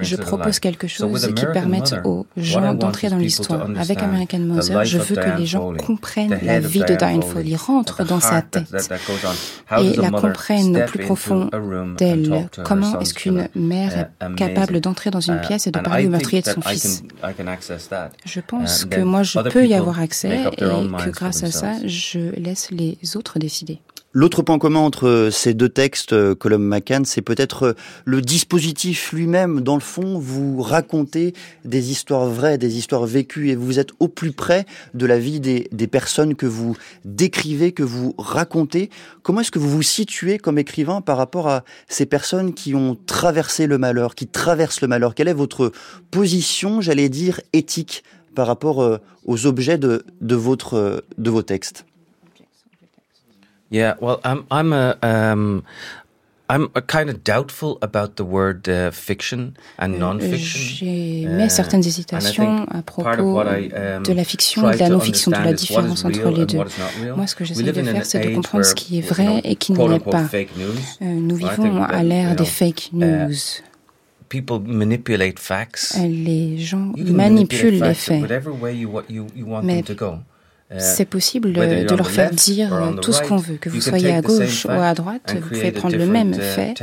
Je 0.00 0.16
propose 0.16 0.58
quelque 0.58 0.86
chose 0.86 1.32
qui 1.34 1.44
permette 1.52 1.94
aux 2.04 2.26
gens 2.36 2.74
d'entrer 2.74 3.08
dans 3.10 3.18
l'histoire. 3.18 3.68
Avec 3.78 4.02
American 4.02 4.40
Mother, 4.40 4.84
je 4.84 4.98
veux 4.98 5.16
que 5.16 5.38
les 5.38 5.46
gens 5.46 5.72
comprennent 5.74 6.38
la 6.42 6.60
vie 6.60 6.80
de 6.80 6.94
Diane 6.94 7.22
Foley, 7.22 7.56
rentrent 7.56 8.04
dans 8.04 8.20
sa 8.20 8.42
tête 8.42 8.90
et 9.78 9.96
la 9.96 10.10
comprennent 10.10 10.76
au 10.76 10.86
plus 10.86 11.00
profond 11.00 11.50
d'elle. 11.96 12.48
Comment 12.64 12.98
est-ce 13.00 13.14
qu'une 13.14 13.48
mère 13.54 14.10
est 14.20 14.34
capable 14.36 14.80
d'entrer 14.80 15.10
dans 15.10 15.20
une 15.20 15.40
pièce 15.40 15.66
et 15.66 15.70
de 15.70 15.78
parler 15.78 16.06
au 16.06 16.10
meurtrier 16.10 16.42
de 16.42 16.48
son 16.48 16.60
fils? 16.60 17.02
Je 18.24 18.40
pense 18.40 18.84
que 18.84 19.00
moi, 19.00 19.22
je 19.22 19.38
peux 19.38 19.66
y 19.66 19.74
avoir 19.74 20.00
accès 20.00 20.44
et 20.52 20.56
que 20.56 21.10
grâce 21.10 21.42
à 21.42 21.50
ça, 21.50 21.74
je 21.84 22.34
laisse 22.36 22.70
les 22.70 22.96
autres 23.16 23.38
décider. 23.38 23.80
L'autre 24.14 24.42
point 24.42 24.58
commun 24.58 24.80
entre 24.80 25.30
ces 25.32 25.54
deux 25.54 25.70
textes, 25.70 26.12
euh, 26.12 26.34
Colum 26.34 26.62
McCann, 26.62 27.06
c'est 27.06 27.22
peut-être 27.22 27.62
euh, 27.62 27.72
le 28.04 28.20
dispositif 28.20 29.10
lui-même. 29.10 29.62
Dans 29.62 29.74
le 29.74 29.80
fond, 29.80 30.18
vous 30.18 30.60
racontez 30.60 31.32
des 31.64 31.90
histoires 31.90 32.26
vraies, 32.26 32.58
des 32.58 32.76
histoires 32.76 33.06
vécues, 33.06 33.48
et 33.48 33.56
vous 33.56 33.78
êtes 33.78 33.92
au 34.00 34.08
plus 34.08 34.32
près 34.32 34.66
de 34.92 35.06
la 35.06 35.18
vie 35.18 35.40
des, 35.40 35.66
des 35.72 35.86
personnes 35.86 36.34
que 36.34 36.44
vous 36.44 36.76
décrivez, 37.06 37.72
que 37.72 37.82
vous 37.82 38.14
racontez. 38.18 38.90
Comment 39.22 39.40
est-ce 39.40 39.50
que 39.50 39.58
vous 39.58 39.70
vous 39.70 39.80
situez 39.80 40.36
comme 40.36 40.58
écrivain 40.58 41.00
par 41.00 41.16
rapport 41.16 41.48
à 41.48 41.64
ces 41.88 42.04
personnes 42.04 42.52
qui 42.52 42.74
ont 42.74 42.98
traversé 43.06 43.66
le 43.66 43.78
malheur, 43.78 44.14
qui 44.14 44.26
traversent 44.26 44.82
le 44.82 44.88
malheur? 44.88 45.14
Quelle 45.14 45.28
est 45.28 45.32
votre 45.32 45.72
position, 46.10 46.82
j'allais 46.82 47.08
dire, 47.08 47.40
éthique 47.54 48.04
par 48.34 48.46
rapport 48.46 48.82
euh, 48.82 48.98
aux 49.24 49.46
objets 49.46 49.78
de, 49.78 50.04
de, 50.20 50.34
votre, 50.34 51.02
de 51.16 51.30
vos 51.30 51.42
textes? 51.42 51.86
Yeah, 53.72 53.94
well, 54.00 54.20
I'm 54.22 54.44
I'm 54.50 54.72
a 54.74 54.96
um, 55.02 55.64
I'm 56.50 56.68
a 56.74 56.82
kind 56.82 57.08
of 57.08 57.24
doubtful 57.24 57.78
about 57.80 58.16
the 58.16 58.24
word 58.24 58.68
uh, 58.68 58.90
fiction 58.90 59.56
and 59.78 59.98
non-fiction. 59.98 60.60
J'ai 60.60 61.48
certaines 61.48 61.82
hésitations 61.82 62.66
à 62.70 62.82
propos 62.82 63.40
I, 63.40 63.70
um, 63.72 64.02
de 64.02 64.12
la 64.12 64.24
fiction 64.24 64.70
et 64.70 64.74
de 64.74 64.80
la 64.80 64.90
non-fiction, 64.90 65.30
de 65.30 65.36
la 65.36 65.54
différence 65.54 66.04
entre 66.04 66.28
les 66.28 66.44
deux. 66.44 66.58
Moi, 67.16 67.26
ce 67.26 67.34
que 67.34 67.44
j'essaie 67.46 67.62
de 67.62 67.72
faire, 67.72 68.04
c'est 68.04 68.20
de 68.20 68.34
comprendre 68.34 68.66
ce 68.66 68.74
qui 68.74 68.98
est 68.98 69.00
vrai 69.00 69.40
et 69.44 69.56
qui 69.56 69.72
ne 69.72 69.88
l'est 69.88 69.98
pas. 70.00 70.28
Euh, 70.34 71.06
nous 71.06 71.36
vivons 71.36 71.82
à 71.82 72.02
l'ère 72.02 72.36
des 72.36 72.44
fake 72.44 72.90
uh, 72.92 72.96
news. 72.96 73.62
People 74.28 74.60
manipulate 74.60 75.38
facts. 75.38 75.96
Les 75.98 76.58
gens 76.58 76.92
manipulent 76.96 77.82
les 77.82 77.94
faits. 77.94 78.22
Mais 79.62 79.82
c'est 80.78 81.04
possible 81.04 81.52
de 81.52 81.94
leur 81.94 82.10
faire 82.10 82.30
dire 82.30 82.96
tout 83.00 83.12
ce 83.12 83.22
qu'on 83.22 83.36
veut, 83.36 83.56
que 83.56 83.68
vous 83.68 83.80
soyez 83.80 84.12
à 84.12 84.20
gauche 84.20 84.66
ou 84.66 84.70
à 84.70 84.94
droite, 84.94 85.34
vous 85.34 85.48
pouvez 85.48 85.72
prendre 85.72 85.96
le 85.96 86.06
même 86.06 86.32
uh, 86.32 86.40
fait 86.40 86.74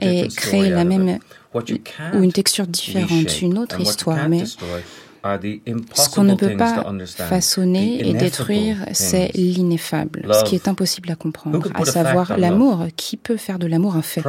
et 0.00 0.28
créer 0.28 0.70
la 0.70 0.84
même 0.84 1.18
ou 1.54 2.22
une 2.22 2.32
texture 2.32 2.66
différente, 2.66 3.40
une 3.42 3.58
autre 3.58 3.80
histoire, 3.80 4.28
mais 4.28 4.44
ce 4.44 6.08
qu'on 6.10 6.24
ne 6.24 6.34
peut 6.34 6.56
pas 6.56 6.84
façonner 7.08 8.08
et 8.08 8.14
détruire, 8.14 8.76
c'est 8.92 9.30
l'ineffable, 9.34 10.26
ce 10.32 10.44
qui 10.44 10.54
est 10.54 10.68
impossible 10.68 11.10
à 11.10 11.16
comprendre, 11.16 11.66
à 11.74 11.84
savoir 11.84 12.36
l'amour. 12.38 12.86
Qui 12.96 13.16
peut 13.16 13.36
faire 13.36 13.58
de 13.58 13.66
l'amour 13.66 13.96
un 13.96 14.02
fait? 14.02 14.22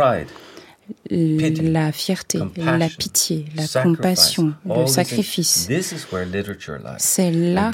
La 1.09 1.91
fierté, 1.91 2.39
la 2.57 2.87
pitié, 2.87 3.45
la 3.55 3.81
compassion, 3.81 4.53
le 4.65 4.87
sacrifice. 4.87 5.67
C'est 6.97 7.31
là 7.31 7.71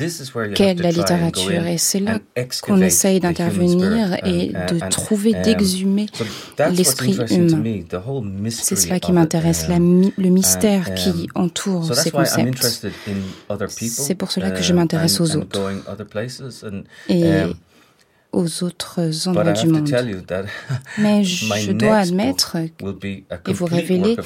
qu'est 0.53 0.75
la 0.75 0.91
littérature 0.91 1.65
et 1.65 1.77
c'est 1.77 1.99
là 1.99 2.19
qu'on 2.61 2.81
essaye 2.81 3.19
d'intervenir 3.19 4.17
et 4.25 4.49
de 4.49 4.89
trouver, 4.89 5.33
d'exhumer 5.33 6.07
l'esprit 6.71 7.17
humain. 7.31 7.83
C'est 8.49 8.75
cela 8.75 8.99
qui 8.99 9.11
m'intéresse, 9.11 9.67
le 9.67 10.29
mystère 10.29 10.93
qui 10.93 11.27
um, 11.35 11.43
entoure 11.45 11.93
ces 11.95 12.11
concepts. 12.11 12.89
C'est 13.69 14.15
pour 14.15 14.31
cela 14.31 14.51
que 14.51 14.61
je 14.61 14.73
m'intéresse 14.73 15.19
aux 15.19 15.35
autres. 15.35 15.59
Et 17.09 17.23
um, 17.23 17.53
aux 18.35 18.63
autres 18.63 19.27
endroits 19.27 19.53
du 19.53 19.67
monde. 19.67 19.89
Mais 20.97 21.23
je 21.23 21.71
dois 21.71 21.97
admettre 21.97 22.57
et 22.57 23.53
vous 23.53 23.65
révéler 23.65 24.17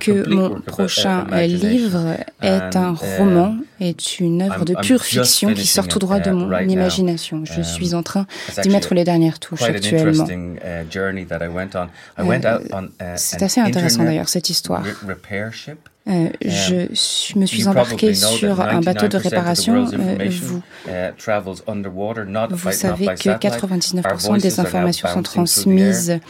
que 0.00 0.28
mon 0.28 0.60
prochain 0.60 1.24
livre 1.46 2.16
est 2.42 2.76
un 2.76 2.94
uh, 2.94 3.18
roman, 3.18 3.56
est 3.80 4.18
une 4.20 4.42
œuvre 4.42 4.64
de 4.64 4.74
pure 4.74 5.04
fiction 5.04 5.54
qui 5.54 5.66
sort 5.66 5.88
tout 5.88 5.98
droit 5.98 6.18
de 6.18 6.30
mon 6.30 6.58
imagination. 6.60 7.44
Je 7.44 7.58
um, 7.58 7.64
suis 7.64 7.94
en 7.94 8.02
train 8.02 8.26
d'y 8.62 8.68
mettre 8.68 8.94
les 8.94 9.04
dernières 9.04 9.38
touches 9.38 9.62
actuellement. 9.62 10.26
Uh, 10.26 10.84
uh, 12.18 13.16
c'est 13.16 13.42
assez 13.42 13.60
intéressant 13.60 14.04
d'ailleurs 14.04 14.28
cette 14.28 14.50
histoire. 14.50 14.82
Euh, 16.08 16.28
je 16.40 17.38
me 17.38 17.46
suis 17.46 17.66
embarqué 17.66 18.14
sur 18.14 18.60
un 18.60 18.80
bateau 18.80 19.08
de 19.08 19.16
réparation. 19.16 19.86
Euh, 19.92 20.28
vous, 20.30 20.62
vous 22.50 22.72
savez 22.72 23.06
que 23.06 23.30
99% 23.30 24.40
des 24.40 24.60
informations 24.60 25.08
sont 25.08 25.22
transmises 25.22 26.20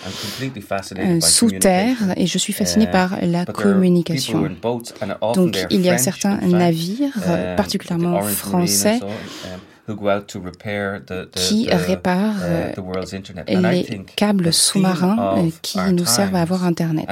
euh, 0.99 1.21
sous 1.21 1.51
terre 1.51 1.97
et 2.17 2.27
je 2.27 2.39
suis 2.39 2.55
fasciné 2.55 2.87
par 2.87 3.19
la 3.21 3.45
communication. 3.45 4.49
Donc 5.35 5.59
il 5.71 5.83
y 5.83 5.91
a 5.91 5.99
certains 5.99 6.39
navires, 6.39 7.19
particulièrement 7.57 8.23
français, 8.23 9.01
qui 11.35 11.69
réparent 11.71 12.35
les 13.49 14.05
câbles 14.17 14.53
sous-marins 14.53 15.39
euh, 15.39 15.51
qui 15.63 15.79
nous 15.93 16.05
servent 16.05 16.35
à 16.35 16.43
avoir 16.43 16.65
Internet. 16.65 17.07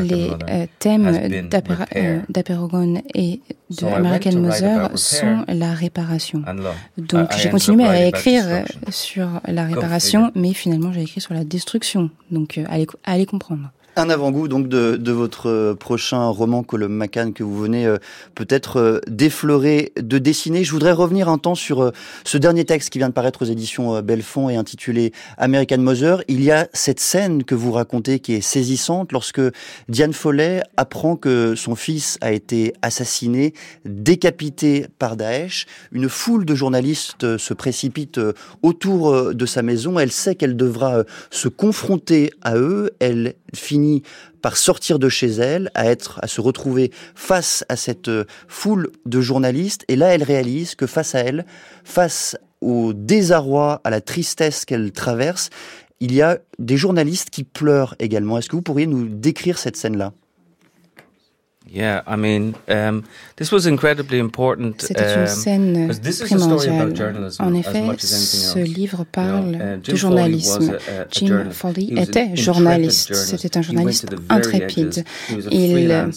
Les 0.00 0.30
euh, 0.30 0.66
thèmes 0.78 1.06
euh, 1.06 2.20
d'Apeirogon 2.28 3.02
et 3.14 3.40
de 3.70 3.86
American 3.86 4.38
Mother 4.38 4.90
sont 4.94 5.44
la 5.48 5.74
réparation. 5.74 6.42
Donc 6.96 7.30
j'ai 7.36 7.50
continué 7.50 7.84
à 7.84 8.06
écrire 8.06 8.64
sur 8.90 9.28
la 9.46 9.66
réparation, 9.66 10.30
mais 10.34 10.52
finalement 10.52 10.92
j'ai 10.92 11.02
écrit 11.02 11.20
sur 11.20 11.34
la 11.34 11.44
destruction. 11.44 12.10
Donc 12.30 12.58
allez, 12.68 12.86
allez 13.04 13.26
comprendre. 13.26 13.70
Un 13.96 14.10
avant-goût 14.10 14.48
donc 14.48 14.66
de, 14.66 14.96
de, 14.96 15.12
votre 15.12 15.48
euh, 15.48 15.74
prochain 15.76 16.26
roman 16.26 16.64
Colum 16.64 16.92
McCann 16.92 17.32
que 17.32 17.44
vous 17.44 17.56
venez 17.56 17.86
euh, 17.86 17.98
peut-être 18.34 18.80
euh, 18.80 19.00
d'effleurer, 19.06 19.92
de 19.96 20.18
dessiner. 20.18 20.64
Je 20.64 20.72
voudrais 20.72 20.90
revenir 20.90 21.28
un 21.28 21.38
temps 21.38 21.54
sur 21.54 21.92
ce 22.24 22.36
dernier 22.36 22.64
texte 22.64 22.90
qui 22.90 22.98
vient 22.98 23.08
de 23.08 23.14
paraître 23.14 23.42
aux 23.42 23.44
éditions 23.44 24.02
Belfond 24.02 24.48
et 24.48 24.56
intitulé 24.56 25.12
American 25.38 25.78
Mother. 25.78 26.24
Il 26.26 26.42
y 26.42 26.50
a 26.50 26.66
cette 26.72 26.98
scène 26.98 27.44
que 27.44 27.54
vous 27.54 27.70
racontez 27.70 28.18
qui 28.18 28.32
est 28.32 28.40
saisissante 28.40 29.12
lorsque 29.12 29.40
Diane 29.88 30.12
Follet 30.12 30.64
apprend 30.76 31.14
que 31.14 31.54
son 31.54 31.76
fils 31.76 32.18
a 32.20 32.32
été 32.32 32.74
assassiné, 32.82 33.54
décapité 33.84 34.86
par 34.98 35.16
Daesh. 35.16 35.66
Une 35.92 36.08
foule 36.08 36.44
de 36.44 36.56
journalistes 36.56 37.36
se 37.36 37.54
précipite 37.54 38.18
autour 38.62 39.34
de 39.34 39.46
sa 39.46 39.62
maison. 39.62 40.00
Elle 40.00 40.12
sait 40.12 40.34
qu'elle 40.34 40.56
devra 40.56 41.04
se 41.30 41.46
confronter 41.46 42.32
à 42.42 42.56
eux. 42.56 42.90
Elle 42.98 43.34
finit 43.54 44.02
par 44.42 44.56
sortir 44.56 44.98
de 44.98 45.08
chez 45.08 45.28
elle, 45.28 45.70
à 45.74 45.86
être, 45.86 46.18
à 46.22 46.26
se 46.26 46.40
retrouver 46.40 46.90
face 47.14 47.64
à 47.68 47.76
cette 47.76 48.08
euh, 48.08 48.24
foule 48.48 48.90
de 49.06 49.20
journalistes. 49.20 49.84
Et 49.88 49.96
là, 49.96 50.08
elle 50.08 50.22
réalise 50.22 50.74
que 50.74 50.86
face 50.86 51.14
à 51.14 51.20
elle, 51.20 51.46
face 51.84 52.36
au 52.60 52.92
désarroi, 52.92 53.80
à 53.84 53.90
la 53.90 54.00
tristesse 54.00 54.64
qu'elle 54.64 54.92
traverse, 54.92 55.50
il 56.00 56.14
y 56.14 56.22
a 56.22 56.38
des 56.58 56.76
journalistes 56.76 57.30
qui 57.30 57.44
pleurent 57.44 57.94
également. 57.98 58.38
Est-ce 58.38 58.48
que 58.48 58.56
vous 58.56 58.62
pourriez 58.62 58.86
nous 58.86 59.08
décrire 59.08 59.58
cette 59.58 59.76
scène-là? 59.76 60.12
Yeah, 61.72 62.02
I 62.06 62.16
mean, 62.16 62.54
um, 62.68 63.04
this 63.36 63.50
was 63.50 63.66
incredibly 63.66 64.20
important. 64.20 64.80
C'était 64.80 65.14
une 65.14 65.22
um, 65.22 65.26
scène 65.26 65.90
primordiale. 66.20 66.92
En 67.40 67.54
effet, 67.54 67.82
ce 67.98 68.58
livre 68.58 69.04
parle 69.10 69.56
uh, 69.56 69.80
du 69.80 69.96
journalisme. 69.96 70.76
Jim 71.10 71.50
Foley 71.50 71.88
était 71.96 72.36
journaliste. 72.36 73.14
C'était 73.14 73.56
un 73.56 73.62
journaliste 73.62 74.06
intrépide. 74.28 75.04
Il, 75.50 76.12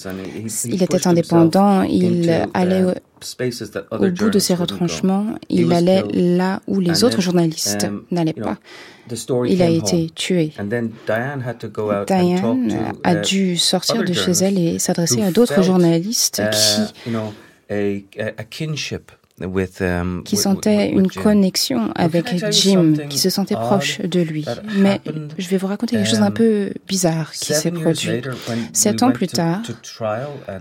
il 0.65 0.83
était 0.83 1.07
indépendant. 1.07 1.83
Il 1.83 2.29
allait 2.53 2.83
au 3.91 4.09
bout 4.09 4.29
de 4.29 4.39
ses 4.39 4.55
retranchements, 4.55 5.25
il 5.49 5.73
allait 5.73 6.03
là 6.13 6.61
où 6.67 6.79
les 6.79 7.03
autres 7.03 7.21
journalistes 7.21 7.83
um, 7.83 8.03
n'allaient 8.11 8.33
pas. 8.33 8.57
Il 9.45 9.61
a 9.61 9.69
été 9.69 10.09
tué. 10.13 10.51
Diane 11.07 11.43
a 13.03 13.13
uh, 13.13 13.21
dû 13.21 13.57
sortir 13.57 14.03
de 14.03 14.13
chez 14.13 14.31
elle 14.31 14.57
et 14.57 14.79
s'adresser 14.79 15.21
à 15.23 15.31
d'autres 15.31 15.61
journalistes 15.63 16.41
uh, 16.41 16.49
qui 18.49 18.67
qui 20.25 20.35
sentait 20.35 20.89
une 20.89 21.11
connexion 21.11 21.91
avec 21.95 22.51
Jim, 22.51 22.93
qui 23.07 23.19
se 23.19 23.29
sentait 23.29 23.53
proche 23.53 24.01
de 24.01 24.19
lui. 24.19 24.45
Mais 24.77 24.99
je 25.37 25.47
vais 25.47 25.57
vous 25.57 25.67
raconter 25.67 25.95
quelque 25.95 26.09
chose 26.09 26.19
d'un 26.19 26.27
um, 26.27 26.33
peu 26.33 26.71
bizarre 26.87 27.31
qui 27.33 27.53
s'est 27.53 27.69
produit. 27.69 28.21
Sept 28.73 29.03
ans 29.03 29.11
plus 29.11 29.27
tard, 29.27 29.61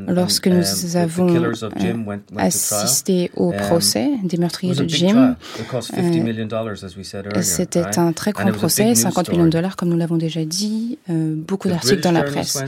lorsque 0.07 0.49
nous 0.49 0.57
um, 0.57 0.97
avons 0.97 1.29
euh, 1.37 2.17
assisté 2.37 3.31
au 3.35 3.53
procès 3.53 4.11
des 4.23 4.37
meurtriers 4.37 4.75
de 4.75 4.87
Jim, 4.87 5.37
euh, 5.73 7.43
c'était 7.43 7.99
un 7.99 8.13
très 8.13 8.33
grand 8.33 8.53
procès, 8.53 8.95
50 8.95 9.31
millions 9.31 9.45
de 9.47 9.51
dollars, 9.51 9.77
comme 9.77 9.89
nous 9.89 9.97
l'avons 9.97 10.19
déjà 10.19 10.45
dit, 10.45 10.99
euh, 11.09 11.35
beaucoup 11.35 11.69
d'articles 11.69 12.03
dans 12.03 12.13
la 12.13 12.25
presse. 12.25 12.63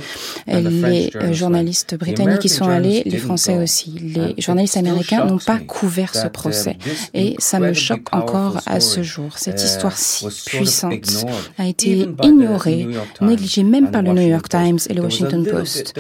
Les 0.46 1.10
journalistes 1.32 1.98
britanniques 1.98 2.46
y 2.46 2.48
sont 2.48 2.68
allés, 2.68 3.02
les 3.04 3.18
Français 3.18 3.58
aussi. 3.58 3.90
Les 3.90 4.34
journalistes 4.40 4.78
américains 4.78 5.26
n'ont 5.26 5.38
pas 5.38 5.58
couvert 5.58 5.97
ce 6.06 6.26
uh, 6.26 6.30
procès. 6.30 6.76
Et 7.14 7.34
ça 7.38 7.58
me 7.58 7.72
choque 7.72 8.08
encore 8.12 8.60
à 8.66 8.80
ce 8.80 9.02
jour. 9.02 9.38
Cette 9.38 9.60
uh, 9.60 9.64
histoire 9.64 9.96
si 9.96 10.26
puissante 10.46 11.26
a 11.58 11.66
été 11.66 12.08
ignorée, 12.22 12.88
négligée 13.20 13.64
même 13.64 13.90
par 13.90 14.02
le 14.02 14.12
New 14.12 14.28
York 14.28 14.48
Times 14.48 14.78
et 14.88 14.94
le 14.94 15.02
Washington 15.02 15.46
Post. 15.46 15.98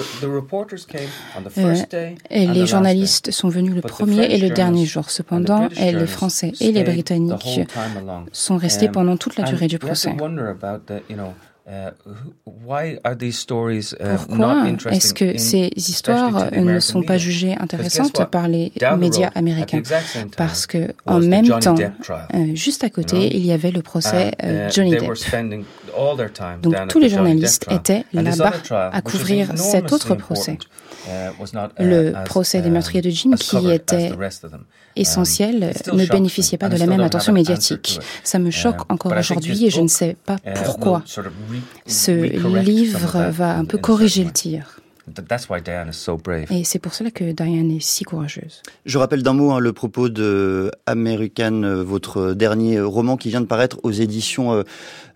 Euh, 1.58 2.10
et 2.30 2.46
les 2.46 2.66
journalistes 2.66 3.30
sont 3.30 3.48
venus 3.48 3.74
le 3.74 3.82
premier 3.82 4.24
et 4.32 4.38
le 4.38 4.50
dernier 4.50 4.86
jour. 4.86 5.10
Cependant, 5.10 5.68
les 5.76 6.06
Français 6.06 6.52
et 6.60 6.72
les 6.72 6.84
Britanniques 6.84 7.60
sont 8.32 8.56
restés 8.56 8.86
um, 8.86 8.92
pendant 8.92 9.16
toute 9.16 9.36
la 9.36 9.44
durée 9.44 9.66
du 9.66 9.78
procès. 9.78 10.14
Uh, 11.68 11.90
Pourquoi 12.44 12.86
est-ce 14.90 15.12
que 15.12 15.36
ces 15.36 15.70
histoires 15.76 16.50
ne 16.52 16.80
sont 16.80 17.02
pas 17.02 17.18
jugées 17.18 17.56
intéressantes 17.60 18.24
par 18.30 18.48
les 18.48 18.72
médias 18.96 19.30
américains? 19.34 19.82
Parce 20.38 20.66
que 20.66 20.94
en 21.04 21.20
même 21.20 21.46
temps, 21.60 21.74
euh, 21.76 22.54
juste 22.54 22.84
à 22.84 22.90
côté, 22.90 23.36
il 23.36 23.44
y 23.44 23.52
avait 23.52 23.70
le 23.70 23.82
procès 23.82 24.32
uh, 24.42 24.72
Johnny 24.72 24.92
Depp. 24.92 25.10
Donc 26.62 26.88
tous 26.88 27.00
les 27.00 27.10
journalistes 27.10 27.66
étaient 27.70 28.04
là-bas 28.14 28.52
à 28.70 29.02
couvrir 29.02 29.58
cet 29.58 29.92
autre 29.92 30.14
procès. 30.14 30.56
Uh, 31.06 31.30
le 31.78 32.24
procès 32.24 32.62
des 32.62 32.70
meurtriers 32.70 33.02
de 33.02 33.10
Jim, 33.10 33.32
qui 33.38 33.70
était 33.70 34.10
essentiel, 34.98 35.72
um, 35.90 35.96
ne 35.96 36.06
bénéficiait 36.06 36.58
pas 36.58 36.68
de 36.68 36.76
la 36.76 36.86
même 36.86 37.00
attention 37.00 37.32
médiatique. 37.32 38.00
Ça 38.24 38.38
me 38.38 38.50
choque 38.50 38.90
encore 38.90 39.12
aujourd'hui 39.16 39.66
et 39.66 39.70
je 39.70 39.80
ne 39.80 39.88
sais 39.88 40.16
pas 40.26 40.36
pourquoi. 40.64 41.02
Ce 41.86 42.10
livre 42.10 43.30
va 43.30 43.56
un 43.56 43.64
peu 43.64 43.78
corriger 43.78 44.24
le 44.24 44.32
tir. 44.32 44.80
Et 46.50 46.64
c'est 46.64 46.78
pour 46.78 46.94
cela 46.94 47.10
que 47.10 47.32
Diane 47.32 47.70
est 47.70 47.82
si 47.82 48.04
courageuse. 48.04 48.62
Je 48.84 48.98
rappelle 48.98 49.22
d'un 49.22 49.32
mot 49.32 49.52
hein, 49.52 49.60
le 49.60 49.72
propos 49.72 50.08
de 50.08 50.70
American, 50.86 51.62
euh, 51.62 51.82
votre 51.82 52.32
dernier 52.32 52.80
roman 52.80 53.16
qui 53.16 53.28
vient 53.28 53.40
de 53.40 53.46
paraître 53.46 53.78
aux 53.82 53.90
éditions 53.90 54.52
euh, 54.52 54.62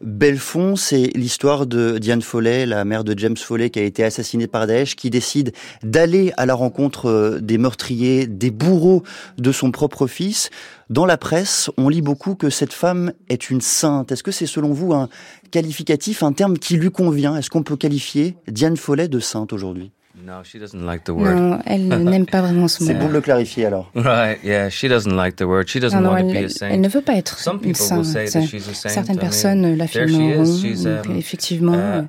Belfond. 0.01 0.77
C'est 0.77 1.11
l'histoire 1.15 1.67
de 1.67 1.99
Diane 1.99 2.23
Foley, 2.23 2.67
la 2.67 2.85
mère 2.85 3.05
de 3.05 3.19
James 3.19 3.37
Foley 3.37 3.71
qui 3.71 3.79
a 3.79 3.83
été 3.83 4.05
assassinée 4.05 4.47
par 4.47 4.67
Daesh, 4.67 4.97
qui 4.97 5.11
décide 5.11 5.53
d'aller 5.83 6.33
à 6.37 6.47
la 6.47 6.55
rencontre 6.55 7.09
euh, 7.09 7.41
des 7.41 7.59
meurtriers, 7.59 8.27
des 8.27 8.51
bourreaux 8.51 9.03
de 9.39 9.53
son 9.53 9.71
propre 9.71 10.07
fils. 10.07 10.51
Dans 10.93 11.07
la 11.07 11.17
presse, 11.17 11.71
on 11.79 11.89
lit 11.89 12.03
beaucoup 12.03 12.35
que 12.35 12.51
cette 12.51 12.75
femme 12.75 13.15
est 13.31 13.49
une 13.49 13.63
sainte. 13.63 14.13
Est-ce 14.13 14.23
que 14.23 14.31
c'est 14.31 14.45
selon 14.45 14.75
vous 14.75 14.93
un 14.93 15.09
qualificatif, 15.51 16.23
un 16.23 16.35
terme 16.35 16.59
qui 16.59 16.77
lui 16.77 16.91
convient? 16.91 17.35
Est-ce 17.35 17.49
qu'on 17.49 17.63
peut 17.63 17.79
qualifier 17.79 18.37
Diane 18.47 18.77
Follet 18.77 19.09
de 19.09 19.19
sainte 19.19 19.55
aujourd'hui? 19.55 19.91
Non, 20.25 21.59
elle 21.67 21.89
n'aime 22.05 22.27
pas 22.27 22.41
vraiment 22.41 22.69
ce 22.69 22.83
mot. 22.83 22.89
C'est 22.89 22.99
bon 22.99 23.09
de 23.09 23.13
le 23.13 23.21
clarifier 23.21 23.67
alors. 23.67 23.91
Right, 23.95 24.39
yeah, 24.45 24.69
she 24.71 24.85
doesn't 24.85 25.15
like 25.15 25.37
the 25.37 25.43
word. 25.43 25.67
She 25.69 25.79
doesn't 25.79 26.01
non, 26.01 26.11
want 26.11 26.19
elle, 26.19 26.35
to 26.35 26.41
be 26.41 26.45
a 26.45 26.49
saint. 26.49 26.69
Elle 26.71 26.81
ne 26.81 26.89
veut 26.89 27.01
pas 27.01 27.15
être 27.15 27.39
une 27.63 27.75
sainte. 27.75 28.05
Certaines 28.05 29.19
personnes 29.19 29.77
l'affirmeront. 29.77 30.43
Um, 30.43 31.17
effectivement, 31.17 32.07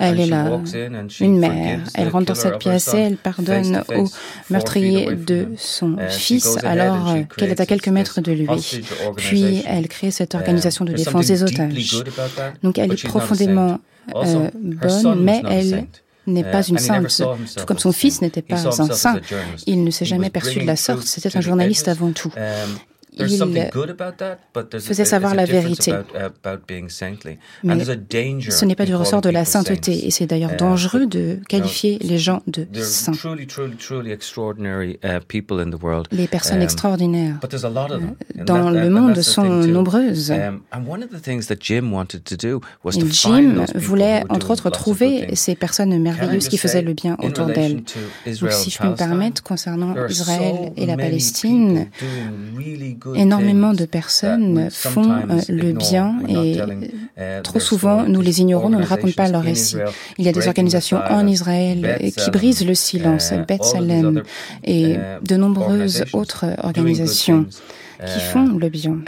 elle 0.00 0.20
est 0.20 0.26
là, 0.26 0.60
une 1.20 1.38
mère. 1.38 1.80
Elle 1.94 2.08
rentre 2.08 2.26
dans 2.26 2.34
cette 2.34 2.58
pièce 2.58 2.92
et 2.94 2.98
elle 2.98 3.16
pardonne 3.16 3.82
au 3.96 4.04
meurtrier 4.50 5.14
de 5.14 5.48
son 5.56 5.96
fils 6.08 6.56
alors 6.64 7.14
qu'elle 7.36 7.50
est 7.50 7.60
à 7.60 7.66
quelques 7.66 7.88
mètres 7.88 8.20
de 8.20 8.32
lui? 8.32 8.46
Puis 9.16 9.62
elle 9.66 9.88
crée 9.88 10.10
cette 10.10 10.34
organisation 10.34 10.84
de 10.84 10.92
défense 10.92 11.26
des 11.26 11.42
otages. 11.42 12.02
Donc 12.62 12.78
elle 12.78 12.92
est 12.92 13.06
profondément 13.06 13.80
euh, 14.14 14.50
bonne, 14.54 15.22
mais 15.22 15.42
elle 15.48 15.86
n'est 16.26 16.44
pas 16.44 16.62
une 16.62 16.78
sainte, 16.78 17.22
tout 17.56 17.66
comme 17.66 17.78
son 17.78 17.92
fils 17.92 18.20
n'était 18.22 18.42
pas 18.42 18.66
un 18.66 18.72
saint. 18.92 19.20
Il 19.66 19.84
ne 19.84 19.90
s'est 19.90 20.04
jamais 20.04 20.30
perçu 20.30 20.60
de 20.60 20.66
la 20.66 20.76
sorte, 20.76 21.02
c'était 21.06 21.36
un 21.36 21.40
journaliste 21.40 21.88
avant 21.88 22.12
tout. 22.12 22.32
Il 23.18 24.80
faisait 24.80 25.04
savoir 25.04 25.34
la 25.34 25.44
vérité. 25.44 25.92
Mais 27.62 27.84
ce 27.84 28.64
n'est 28.64 28.74
pas 28.74 28.86
du 28.86 28.94
ressort 28.94 29.20
de 29.20 29.30
la 29.30 29.44
sainteté, 29.44 30.06
et 30.06 30.10
c'est 30.10 30.26
d'ailleurs 30.26 30.52
uh, 30.52 30.56
dangereux 30.56 31.06
de 31.06 31.38
qualifier 31.48 31.98
les 32.00 32.18
gens 32.18 32.42
de 32.46 32.66
saints. 32.82 33.12
Uh, 33.12 33.46
les 36.12 36.26
personnes 36.28 36.58
um, 36.58 36.62
extraordinaires 36.62 37.36
dans 38.34 38.70
le 38.70 38.90
monde 38.90 39.20
sont 39.22 39.44
nombreuses. 39.44 40.32
Um, 40.32 40.60
et 42.86 43.10
Jim 43.10 43.64
voulait, 43.74 44.24
entre 44.28 44.50
autres, 44.50 44.70
trouver 44.70 45.34
ces 45.34 45.54
personnes 45.54 45.98
merveilleuses 46.00 46.48
qui 46.48 46.58
faisaient 46.58 46.82
le 46.82 46.94
bien 46.94 47.16
autour 47.22 47.46
d'elle. 47.46 47.76
Donc, 47.76 48.52
si 48.52 48.70
je 48.70 48.78
peux 48.78 48.88
me 48.88 48.96
permettre, 48.96 49.42
concernant 49.42 49.94
Israël 50.08 50.72
et 50.76 50.86
la 50.86 50.96
Palestine, 50.96 51.88
Énormément 53.14 53.72
de 53.72 53.84
personnes 53.84 54.68
font 54.70 55.10
euh, 55.12 55.40
le 55.48 55.72
bien 55.72 56.18
et 56.28 56.58
uh, 56.58 57.42
trop 57.42 57.60
souvent 57.60 58.04
nous 58.04 58.20
les 58.20 58.40
ignorons, 58.40 58.70
nous 58.70 58.80
ne 58.80 58.86
racontons 58.86 59.12
pas 59.12 59.28
leur 59.28 59.42
récit. 59.42 59.76
Il 60.18 60.24
y 60.24 60.28
a 60.28 60.32
des 60.32 60.48
organisations 60.48 60.98
en 60.98 61.26
Israël 61.26 61.98
qui 62.16 62.30
brisent 62.30 62.66
le 62.66 62.74
silence, 62.74 63.32
uh, 63.32 63.44
Bethsalem 63.46 64.22
et 64.64 64.94
uh, 64.94 64.98
de 65.22 65.36
nombreuses 65.36 66.04
autres 66.12 66.46
organisations 66.62 67.46
qui 68.06 68.20
font 68.20 68.46
le 68.58 68.68
bien 68.68 68.98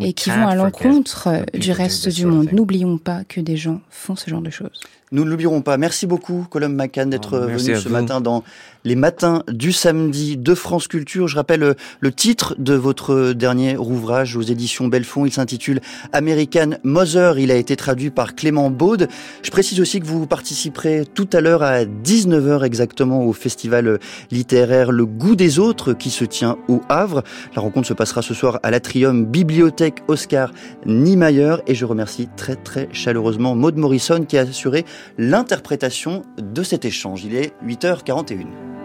et 0.00 0.12
qui 0.12 0.30
vont 0.30 0.48
à 0.48 0.54
l'encontre 0.54 1.44
du 1.54 1.72
reste 1.72 2.08
du 2.08 2.26
monde. 2.26 2.52
N'oublions 2.52 2.98
pas 2.98 3.24
que 3.24 3.40
des 3.40 3.56
gens 3.56 3.80
font 3.90 4.16
ce 4.16 4.30
genre 4.30 4.42
de 4.42 4.50
choses. 4.50 4.80
Nous 5.12 5.24
ne 5.24 5.30
l'oublierons 5.30 5.62
pas. 5.62 5.76
Merci 5.76 6.06
beaucoup, 6.08 6.46
Colombe 6.50 6.74
McCann, 6.74 7.10
d'être 7.10 7.38
venu 7.38 7.76
ce 7.76 7.88
matin 7.88 8.20
dans 8.20 8.42
les 8.86 8.96
matins 8.96 9.42
du 9.48 9.72
samedi 9.72 10.36
de 10.36 10.54
France 10.54 10.88
Culture. 10.88 11.28
Je 11.28 11.36
rappelle 11.36 11.62
euh, 11.62 11.74
le 12.00 12.12
titre 12.12 12.54
de 12.58 12.74
votre 12.74 13.32
dernier 13.32 13.76
ouvrage 13.76 14.36
aux 14.36 14.42
éditions 14.42 14.86
Belfond. 14.86 15.26
Il 15.26 15.32
s'intitule 15.32 15.80
American 16.12 16.70
Mother. 16.84 17.38
Il 17.38 17.50
a 17.50 17.56
été 17.56 17.76
traduit 17.76 18.10
par 18.10 18.34
Clément 18.34 18.70
Baude. 18.70 19.08
Je 19.42 19.50
précise 19.50 19.80
aussi 19.80 20.00
que 20.00 20.06
vous 20.06 20.26
participerez 20.26 21.04
tout 21.14 21.28
à 21.32 21.40
l'heure 21.40 21.64
à 21.64 21.84
19h 21.84 22.64
exactement 22.64 23.24
au 23.24 23.32
festival 23.32 23.98
littéraire 24.30 24.92
Le 24.92 25.04
Goût 25.04 25.34
des 25.34 25.58
Autres 25.58 25.92
qui 25.92 26.10
se 26.10 26.24
tient 26.24 26.56
au 26.68 26.80
Havre. 26.88 27.24
La 27.54 27.62
rencontre 27.62 27.88
se 27.88 27.94
passera 27.94 28.22
ce 28.22 28.34
soir 28.34 28.60
à 28.62 28.70
l'Atrium 28.70 29.24
Bibliothèque 29.24 30.02
Oscar 30.06 30.52
Niemeyer 30.84 31.56
et 31.66 31.74
je 31.74 31.84
remercie 31.84 32.28
très 32.36 32.54
très 32.54 32.88
chaleureusement 32.92 33.56
Maude 33.56 33.76
Morrison 33.76 34.24
qui 34.24 34.38
a 34.38 34.42
assuré 34.42 34.84
l'interprétation 35.18 36.22
de 36.38 36.62
cet 36.62 36.84
échange. 36.84 37.24
Il 37.24 37.34
est 37.34 37.52
8h41. 37.64 38.75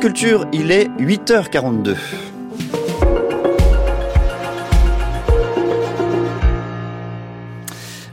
Culture, 0.00 0.46
il 0.54 0.70
est 0.70 0.88
8h42. 0.98 1.94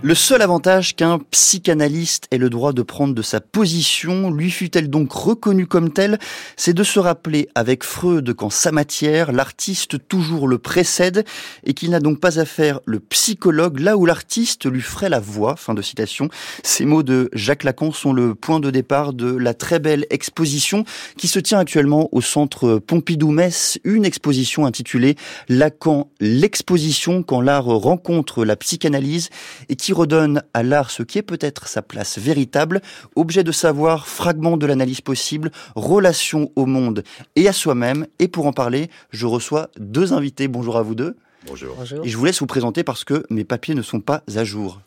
Le 0.08 0.16
seul 0.16 0.42
avantage 0.42 0.96
qu'un 0.96 1.20
psychanalyste 1.32 2.28
ait 2.32 2.38
le 2.38 2.50
droit 2.50 2.72
de 2.72 2.82
prendre 2.82 3.14
de 3.14 3.22
sa 3.22 3.42
position, 3.42 4.32
lui 4.32 4.52
fut-elle 4.52 4.90
donc 4.90 5.12
reconnue 5.12 5.68
comme 5.68 5.92
telle, 5.92 6.18
c'est 6.56 6.72
de 6.72 6.86
se 6.86 6.98
rappeler 6.98 7.50
avec 7.56 7.84
Freud 7.84 8.34
qu'en 8.34 8.50
sa 8.50 8.72
matière, 8.72 9.34
l'artiste 9.34 10.08
toujours 10.08 10.48
le 10.48 10.60
précède 10.60 11.26
et 11.66 11.74
qu'il 11.74 11.90
n'a 11.90 12.00
donc 12.00 12.22
pas 12.22 12.40
à 12.40 12.46
faire 12.46 12.80
le 12.86 13.02
psychologue 13.02 13.82
là 13.82 13.98
où 13.98 14.06
l'artiste 14.06 14.72
lui 14.72 14.80
ferait 14.80 15.10
la 15.10 15.20
voix. 15.20 15.58
Fin 15.58 15.74
de 15.74 15.82
citation. 15.82 16.30
Ces 16.64 16.86
mots 16.86 17.04
de 17.04 17.30
Jacques 17.34 17.66
Lacan 17.66 17.92
sont 17.92 18.14
le 18.14 18.34
point 18.34 18.62
de 18.62 18.72
départ 18.72 19.12
de 19.12 19.36
la 19.36 19.54
très 19.54 19.80
belle 19.80 20.06
exposition 20.10 20.86
qui 21.18 21.28
se 21.28 21.40
tient 21.40 21.60
actuellement 21.60 22.08
au 22.14 22.22
centre 22.22 22.80
Pompidou-Metz, 22.80 23.78
une 23.84 24.06
exposition 24.06 24.66
intitulée 24.66 25.18
Lacan, 25.50 26.10
l'exposition 26.22 27.24
quand 27.24 27.42
l'art 27.42 27.66
rencontre 27.66 28.46
la 28.46 28.56
psychanalyse 28.56 29.28
et 29.68 29.76
qui 29.76 29.97
redonne 29.98 30.44
à 30.54 30.64
l'art 30.64 30.92
ce 30.92 31.04
qui 31.04 31.18
est 31.18 31.24
peut-être 31.24 31.68
sa 31.68 31.82
place 31.82 32.18
véritable, 32.18 32.82
objet 33.16 33.44
de 33.44 33.52
savoir, 33.52 34.08
fragment 34.08 34.58
de 34.58 34.66
l'analyse 34.66 35.02
possible, 35.02 35.52
relation 35.76 36.52
au 36.56 36.66
monde 36.66 37.04
et 37.36 37.48
à 37.48 37.54
soi-même. 37.54 38.08
Et 38.20 38.28
pour 38.28 38.46
en 38.46 38.54
parler, 38.54 38.90
je 39.10 39.26
reçois 39.26 39.70
deux 39.78 40.14
invités. 40.14 40.48
Bonjour 40.48 40.78
à 40.78 40.82
vous 40.82 40.96
deux. 40.96 41.16
Bonjour. 41.48 41.76
Et 42.04 42.10
je 42.10 42.18
vous 42.18 42.26
laisse 42.26 42.40
vous 42.40 42.48
présenter 42.48 42.84
parce 42.84 43.04
que 43.04 43.26
mes 43.30 43.44
papiers 43.44 43.76
ne 43.76 43.82
sont 43.82 44.02
pas 44.02 44.24
à 44.36 44.44
jour. 44.44 44.82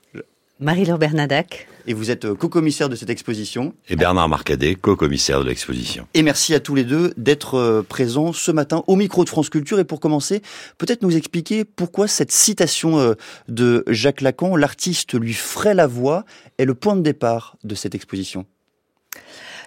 Marie-Laure 0.61 0.99
Bernadac. 0.99 1.67
Et 1.87 1.95
vous 1.95 2.11
êtes 2.11 2.27
euh, 2.27 2.35
co-commissaire 2.35 2.89
de 2.89 2.97
cette 2.97 3.09
exposition. 3.11 3.75
Et 3.89 3.97
Bernard 3.97 4.29
Marcadet, 4.29 4.75
co-commissaire 4.75 5.41
de 5.41 5.49
l'exposition. 5.49 6.07
Et 6.13 6.23
merci 6.23 6.55
à 6.55 6.61
tous 6.61 6.75
les 6.75 6.85
deux 6.85 7.15
d'être 7.17 7.55
euh, 7.55 7.83
présents 7.83 8.33
ce 8.33 8.53
matin 8.53 8.85
au 8.87 8.97
micro 8.97 9.25
de 9.25 9.31
France 9.31 9.49
Culture. 9.49 9.81
Et 9.81 9.85
pour 9.85 9.99
commencer, 9.99 10.43
peut-être 10.79 11.03
nous 11.03 11.17
expliquer 11.17 11.65
pourquoi 11.65 12.09
cette 12.09 12.31
citation 12.31 12.99
euh, 12.99 13.15
de 13.49 13.85
Jacques 13.89 14.21
Lacan, 14.21 14.55
l'artiste 14.55 15.19
lui 15.19 15.33
ferait 15.33 15.75
la 15.75 15.87
voix, 15.87 16.25
est 16.59 16.67
le 16.67 16.75
point 16.75 16.95
de 16.95 17.03
départ 17.03 17.57
de 17.65 17.75
cette 17.75 17.95
exposition. 17.95 18.45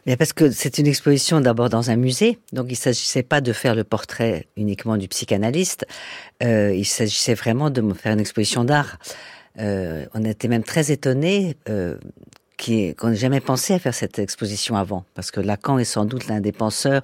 Bien 0.05 0.17
parce 0.17 0.33
que 0.33 0.51
c'est 0.51 0.79
une 0.79 0.87
exposition 0.87 1.39
d'abord 1.39 1.69
dans 1.69 1.89
un 1.89 1.95
musée, 1.95 2.37
donc 2.51 2.67
il 2.69 2.75
s'agissait 2.75 3.23
pas 3.23 3.39
de 3.39 3.53
faire 3.53 3.73
le 3.73 3.85
portrait 3.85 4.47
uniquement 4.57 4.97
du 4.97 5.07
psychanalyste, 5.07 5.85
euh, 6.43 6.73
il 6.75 6.85
s'agissait 6.85 7.35
vraiment 7.35 7.69
de 7.69 7.81
faire 7.93 8.11
une 8.11 8.19
exposition 8.19 8.65
d'art. 8.65 8.97
Euh, 9.59 10.05
on 10.13 10.23
était 10.25 10.47
même 10.47 10.63
très 10.63 10.91
étonnés 10.91 11.55
euh, 11.69 11.97
qu'on 12.97 13.09
n'ait 13.09 13.15
jamais 13.15 13.39
pensé 13.39 13.73
à 13.73 13.79
faire 13.79 13.93
cette 13.93 14.19
exposition 14.19 14.75
avant, 14.75 15.05
parce 15.15 15.31
que 15.31 15.39
Lacan 15.39 15.77
est 15.79 15.85
sans 15.85 16.05
doute 16.05 16.27
l'un 16.27 16.39
des 16.39 16.51
penseurs, 16.51 17.01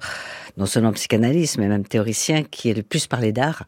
non 0.56 0.66
seulement 0.66 0.92
psychanalyste, 0.92 1.58
mais 1.58 1.68
même 1.68 1.84
théoricien, 1.84 2.44
qui 2.44 2.70
est 2.70 2.74
le 2.74 2.82
plus 2.82 3.06
parlé 3.06 3.32
d'art, 3.32 3.64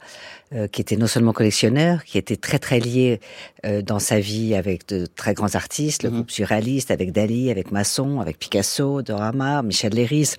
euh, 0.54 0.68
qui 0.68 0.80
était 0.80 0.96
non 0.96 1.06
seulement 1.06 1.32
collectionneur, 1.32 2.04
qui 2.04 2.18
était 2.18 2.36
très 2.36 2.58
très 2.58 2.78
lié 2.78 3.20
euh, 3.66 3.82
dans 3.82 3.98
sa 3.98 4.20
vie 4.20 4.54
avec 4.54 4.88
de 4.88 5.06
très 5.06 5.34
grands 5.34 5.54
artistes, 5.54 6.02
le 6.02 6.10
mhm. 6.10 6.16
groupe 6.16 6.30
surréaliste, 6.30 6.90
avec 6.90 7.12
Dali, 7.12 7.50
avec 7.50 7.70
Masson, 7.72 8.20
avec 8.20 8.38
Picasso, 8.38 9.02
Dorama, 9.02 9.62
Michel 9.62 9.92
Léris 9.92 10.36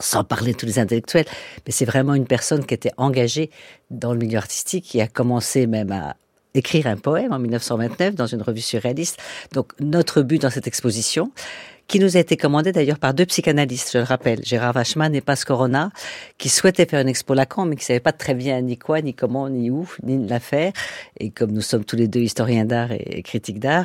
sans 0.00 0.24
parler 0.24 0.52
de 0.52 0.56
tous 0.56 0.66
les 0.66 0.80
intellectuels, 0.80 1.26
mais 1.64 1.70
c'est 1.70 1.84
vraiment 1.84 2.14
une 2.14 2.26
personne 2.26 2.66
qui 2.66 2.74
était 2.74 2.90
engagée 2.96 3.50
dans 3.90 4.12
le 4.12 4.18
milieu 4.18 4.38
artistique, 4.38 4.84
qui 4.84 5.00
a 5.00 5.06
commencé 5.06 5.68
même 5.68 5.92
à, 5.92 6.16
écrire 6.54 6.86
un 6.86 6.96
poème 6.96 7.32
en 7.32 7.38
1929 7.38 8.14
dans 8.14 8.26
une 8.26 8.42
revue 8.42 8.60
surréaliste. 8.60 9.18
Donc 9.52 9.72
notre 9.80 10.22
but 10.22 10.42
dans 10.42 10.50
cette 10.50 10.66
exposition, 10.66 11.32
qui 11.92 12.00
nous 12.00 12.16
a 12.16 12.20
été 12.20 12.38
commandé 12.38 12.72
d'ailleurs 12.72 12.98
par 12.98 13.12
deux 13.12 13.26
psychanalystes, 13.26 13.90
je 13.92 13.98
le 13.98 14.04
rappelle, 14.04 14.42
Gérard 14.42 14.72
Vachman 14.72 15.14
et 15.14 15.20
Pascal 15.20 15.48
Corona, 15.48 15.90
qui 16.38 16.48
souhaitaient 16.48 16.86
faire 16.86 17.02
une 17.02 17.08
expo 17.08 17.34
Lacan, 17.34 17.66
mais 17.66 17.76
qui 17.76 17.84
savaient 17.84 18.00
pas 18.00 18.12
très 18.12 18.32
bien 18.32 18.62
ni 18.62 18.78
quoi, 18.78 19.02
ni 19.02 19.12
comment, 19.12 19.50
ni 19.50 19.70
où, 19.70 19.86
ni 20.02 20.26
la 20.26 20.40
faire. 20.40 20.72
Et 21.20 21.28
comme 21.28 21.52
nous 21.52 21.60
sommes 21.60 21.84
tous 21.84 21.96
les 21.96 22.08
deux 22.08 22.20
historiens 22.20 22.64
d'art 22.64 22.92
et 22.92 23.22
critiques 23.22 23.60
d'art, 23.60 23.84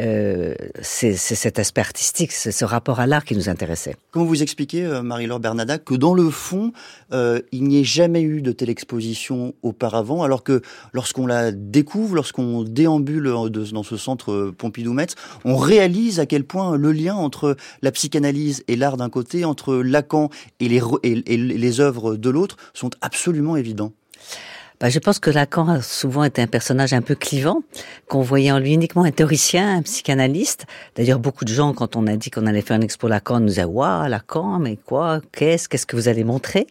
euh, 0.00 0.56
c'est 0.82 1.14
cet 1.14 1.60
aspect 1.60 1.80
artistique, 1.80 2.32
ce 2.32 2.64
rapport 2.64 2.98
à 2.98 3.06
l'art 3.06 3.24
qui 3.24 3.36
nous 3.36 3.48
intéressait. 3.48 3.94
Comment 4.10 4.24
vous 4.24 4.42
expliquez, 4.42 4.84
euh, 4.84 5.02
Marie-Laure 5.02 5.38
Bernadac, 5.38 5.84
que 5.84 5.94
dans 5.94 6.14
le 6.14 6.30
fond, 6.30 6.72
euh, 7.12 7.40
il 7.52 7.62
n'y 7.62 7.78
ait 7.78 7.84
jamais 7.84 8.22
eu 8.22 8.42
de 8.42 8.50
telle 8.50 8.70
exposition 8.70 9.54
auparavant, 9.62 10.24
alors 10.24 10.42
que 10.42 10.60
lorsqu'on 10.92 11.28
la 11.28 11.52
découvre, 11.52 12.16
lorsqu'on 12.16 12.64
déambule 12.64 13.32
dans 13.72 13.82
ce 13.84 13.96
centre 13.96 14.52
Pompidou-Metz, 14.58 15.14
on 15.44 15.56
réalise 15.56 16.18
à 16.18 16.26
quel 16.26 16.42
point 16.42 16.76
le 16.76 16.90
lien 16.90 17.14
entre 17.14 17.43
la 17.82 17.92
psychanalyse 17.92 18.64
et 18.68 18.76
l'art 18.76 18.96
d'un 18.96 19.10
côté, 19.10 19.44
entre 19.44 19.76
Lacan 19.76 20.30
et 20.60 20.68
les, 20.68 21.80
œuvres 21.80 22.16
de 22.16 22.30
l'autre, 22.30 22.56
sont 22.72 22.90
absolument 23.00 23.56
évidents. 23.56 23.92
Bah, 24.80 24.90
je 24.90 24.98
pense 24.98 25.20
que 25.20 25.30
Lacan 25.30 25.68
a 25.68 25.80
souvent 25.80 26.24
été 26.24 26.42
un 26.42 26.46
personnage 26.46 26.92
un 26.92 27.00
peu 27.00 27.14
clivant, 27.14 27.62
qu'on 28.08 28.22
voyait 28.22 28.50
en 28.50 28.58
lui 28.58 28.72
uniquement 28.74 29.04
un 29.04 29.12
théoricien, 29.12 29.76
un 29.76 29.82
psychanalyste. 29.82 30.66
D'ailleurs, 30.96 31.20
beaucoup 31.20 31.44
de 31.44 31.52
gens, 31.52 31.72
quand 31.72 31.96
on 31.96 32.06
a 32.06 32.16
dit 32.16 32.30
qu'on 32.30 32.46
allait 32.46 32.60
faire 32.60 32.76
une 32.76 32.82
expo 32.82 33.06
Lacan, 33.06 33.40
nous 33.40 33.46
disaient 33.46 33.64
Waouh, 33.64 34.08
Lacan, 34.08 34.58
mais 34.58 34.76
quoi? 34.76 35.20
Qu'est-ce? 35.32 35.68
Qu'est-ce 35.68 35.86
que 35.86 35.96
vous 35.96 36.08
allez 36.08 36.24
montrer 36.24 36.66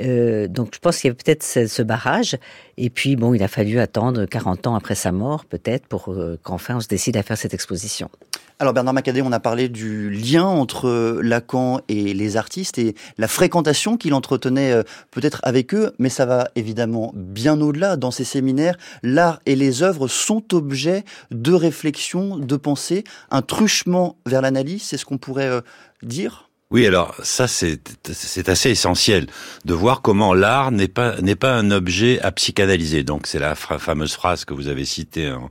euh, 0.00 0.48
donc 0.48 0.70
je 0.74 0.78
pense 0.78 0.98
qu'il 0.98 1.08
y 1.08 1.10
avait 1.10 1.18
peut-être 1.22 1.42
ce, 1.42 1.82
barrage. 1.82 2.36
Et 2.76 2.90
puis 2.90 3.16
bon, 3.16 3.34
il 3.34 3.42
a 3.42 3.48
fallu 3.48 3.78
attendre 3.78 4.24
40 4.26 4.66
ans 4.66 4.74
après 4.74 4.94
sa 4.94 5.12
mort, 5.12 5.44
peut-être, 5.44 5.86
pour 5.86 6.12
euh, 6.12 6.38
qu'enfin 6.42 6.76
on 6.76 6.80
se 6.80 6.88
décide 6.88 7.16
à 7.16 7.22
faire 7.22 7.38
cette 7.38 7.54
exposition. 7.54 8.10
Alors 8.58 8.72
Bernard 8.72 8.94
Macadet, 8.94 9.20
on 9.20 9.32
a 9.32 9.40
parlé 9.40 9.68
du 9.68 10.10
lien 10.10 10.44
entre 10.44 11.20
Lacan 11.22 11.80
et 11.88 12.14
les 12.14 12.38
artistes 12.38 12.78
et 12.78 12.94
la 13.18 13.28
fréquentation 13.28 13.98
qu'il 13.98 14.14
entretenait 14.14 14.72
euh, 14.72 14.82
peut-être 15.10 15.40
avec 15.42 15.74
eux, 15.74 15.92
mais 15.98 16.08
ça 16.08 16.24
va 16.24 16.48
évidemment 16.56 17.12
bien 17.14 17.60
au-delà. 17.60 17.96
Dans 17.96 18.10
ces 18.10 18.24
séminaires, 18.24 18.78
l'art 19.02 19.40
et 19.44 19.56
les 19.56 19.82
œuvres 19.82 20.08
sont 20.08 20.54
objets 20.54 21.04
de 21.30 21.52
réflexion, 21.52 22.38
de 22.38 22.56
pensée, 22.56 23.04
un 23.30 23.42
truchement 23.42 24.16
vers 24.24 24.40
l'analyse, 24.40 24.82
c'est 24.84 24.96
ce 24.96 25.04
qu'on 25.04 25.18
pourrait 25.18 25.60
dire? 26.02 26.45
Oui, 26.70 26.86
alors 26.86 27.14
ça 27.22 27.46
c'est 27.46 28.48
assez 28.48 28.70
essentiel 28.70 29.26
de 29.64 29.74
voir 29.74 30.02
comment 30.02 30.34
l'art 30.34 30.72
n'est 30.72 30.88
pas 30.88 31.20
n'est 31.20 31.36
pas 31.36 31.54
un 31.54 31.70
objet 31.70 32.20
à 32.22 32.32
psychanalyser. 32.32 33.04
Donc 33.04 33.26
c'est 33.26 33.38
la 33.38 33.54
fameuse 33.54 34.14
phrase 34.14 34.44
que 34.44 34.52
vous 34.52 34.68
avez 34.68 34.84
citée 34.84 35.30
en, 35.30 35.48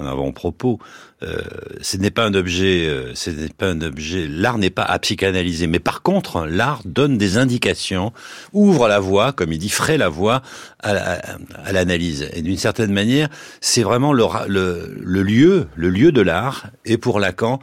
en 0.00 0.06
avant-propos. 0.06 0.78
Euh, 1.22 1.38
ce 1.80 1.96
n'est 1.96 2.10
pas 2.10 2.24
un 2.24 2.34
objet, 2.34 2.86
euh, 2.86 3.14
ce 3.14 3.30
n'est 3.30 3.48
pas 3.48 3.68
un 3.68 3.80
objet. 3.80 4.26
L'art 4.28 4.58
n'est 4.58 4.70
pas 4.70 4.82
à 4.82 4.98
psychanalyser, 4.98 5.66
mais 5.66 5.78
par 5.78 6.02
contre, 6.02 6.46
l'art 6.46 6.82
donne 6.84 7.16
des 7.16 7.38
indications, 7.38 8.12
ouvre 8.52 8.86
la 8.88 9.00
voie, 9.00 9.32
comme 9.32 9.52
il 9.52 9.58
dit, 9.58 9.70
ferait 9.70 9.96
la 9.96 10.08
voie 10.08 10.42
à, 10.80 11.18
l'analyse. 11.72 12.28
Et 12.34 12.42
d'une 12.42 12.58
certaine 12.58 12.92
manière, 12.92 13.28
c'est 13.60 13.82
vraiment 13.82 14.12
le, 14.12 14.24
le, 14.46 14.94
le, 15.00 15.22
lieu, 15.22 15.68
le 15.74 15.88
lieu 15.88 16.12
de 16.12 16.20
l'art. 16.20 16.66
Et 16.84 16.98
pour 16.98 17.18
Lacan, 17.18 17.60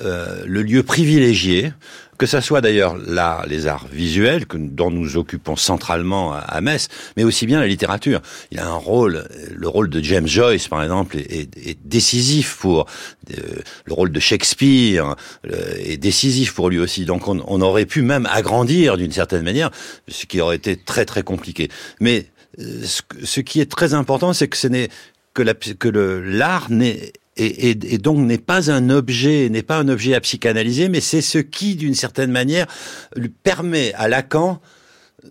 euh, 0.00 0.42
le 0.46 0.62
lieu 0.62 0.82
privilégié, 0.82 1.72
que 2.18 2.26
ça 2.26 2.40
soit 2.40 2.60
d'ailleurs 2.60 2.96
l'art, 2.96 3.46
les 3.46 3.66
arts 3.66 3.86
visuels, 3.92 4.46
que, 4.46 4.56
dont 4.56 4.90
nous 4.90 5.16
occupons 5.16 5.56
centralement 5.56 6.32
à, 6.32 6.60
Metz, 6.60 6.88
mais 7.16 7.24
aussi 7.24 7.46
bien 7.46 7.60
la 7.60 7.66
littérature. 7.66 8.20
Il 8.50 8.58
a 8.58 8.66
un 8.66 8.74
rôle, 8.74 9.28
le 9.54 9.68
rôle 9.68 9.90
de 9.90 10.02
James 10.02 10.26
Joyce, 10.26 10.68
par 10.68 10.82
exemple, 10.82 11.18
est, 11.18 11.56
est, 11.56 11.78
décisif 11.84 12.56
pour 12.58 12.86
euh, 13.30 13.40
le 13.84 13.92
rôle 13.92 14.10
de 14.10 14.20
Shakespeare 14.20 15.14
euh, 15.46 15.74
est 15.78 15.98
décisif 15.98 16.54
pour 16.54 16.70
lui 16.70 16.78
aussi. 16.78 17.04
Donc 17.04 17.28
on, 17.28 17.42
on 17.46 17.60
aurait 17.60 17.86
pu 17.86 18.02
même 18.02 18.26
agrandir 18.30 18.96
d'une 18.96 19.12
certaine 19.12 19.42
manière, 19.42 19.70
ce 20.08 20.26
qui 20.26 20.40
aurait 20.40 20.56
été 20.56 20.76
très 20.76 21.04
très 21.04 21.22
compliqué. 21.22 21.68
Mais 22.00 22.26
ce, 22.58 23.02
ce 23.22 23.40
qui 23.40 23.60
est 23.60 23.70
très 23.70 23.92
important, 23.92 24.32
c'est 24.32 24.48
que 24.48 24.56
ce 24.56 24.68
n'est 24.68 24.88
que, 25.36 25.42
la, 25.42 25.54
que 25.54 25.88
l'art 25.88 26.70
n'est 26.70 27.12
et, 27.36 27.98
donc 27.98 28.18
n'est 28.18 28.38
pas 28.38 28.70
un 28.70 28.88
objet, 28.90 29.48
n'est 29.50 29.62
pas 29.62 29.78
un 29.78 29.88
objet 29.88 30.14
à 30.14 30.20
psychanalyser, 30.20 30.88
mais 30.88 31.00
c'est 31.00 31.20
ce 31.20 31.38
qui, 31.38 31.74
d'une 31.74 31.94
certaine 31.94 32.30
manière, 32.30 32.66
lui 33.14 33.28
permet 33.28 33.92
à 33.94 34.08
Lacan 34.08 34.60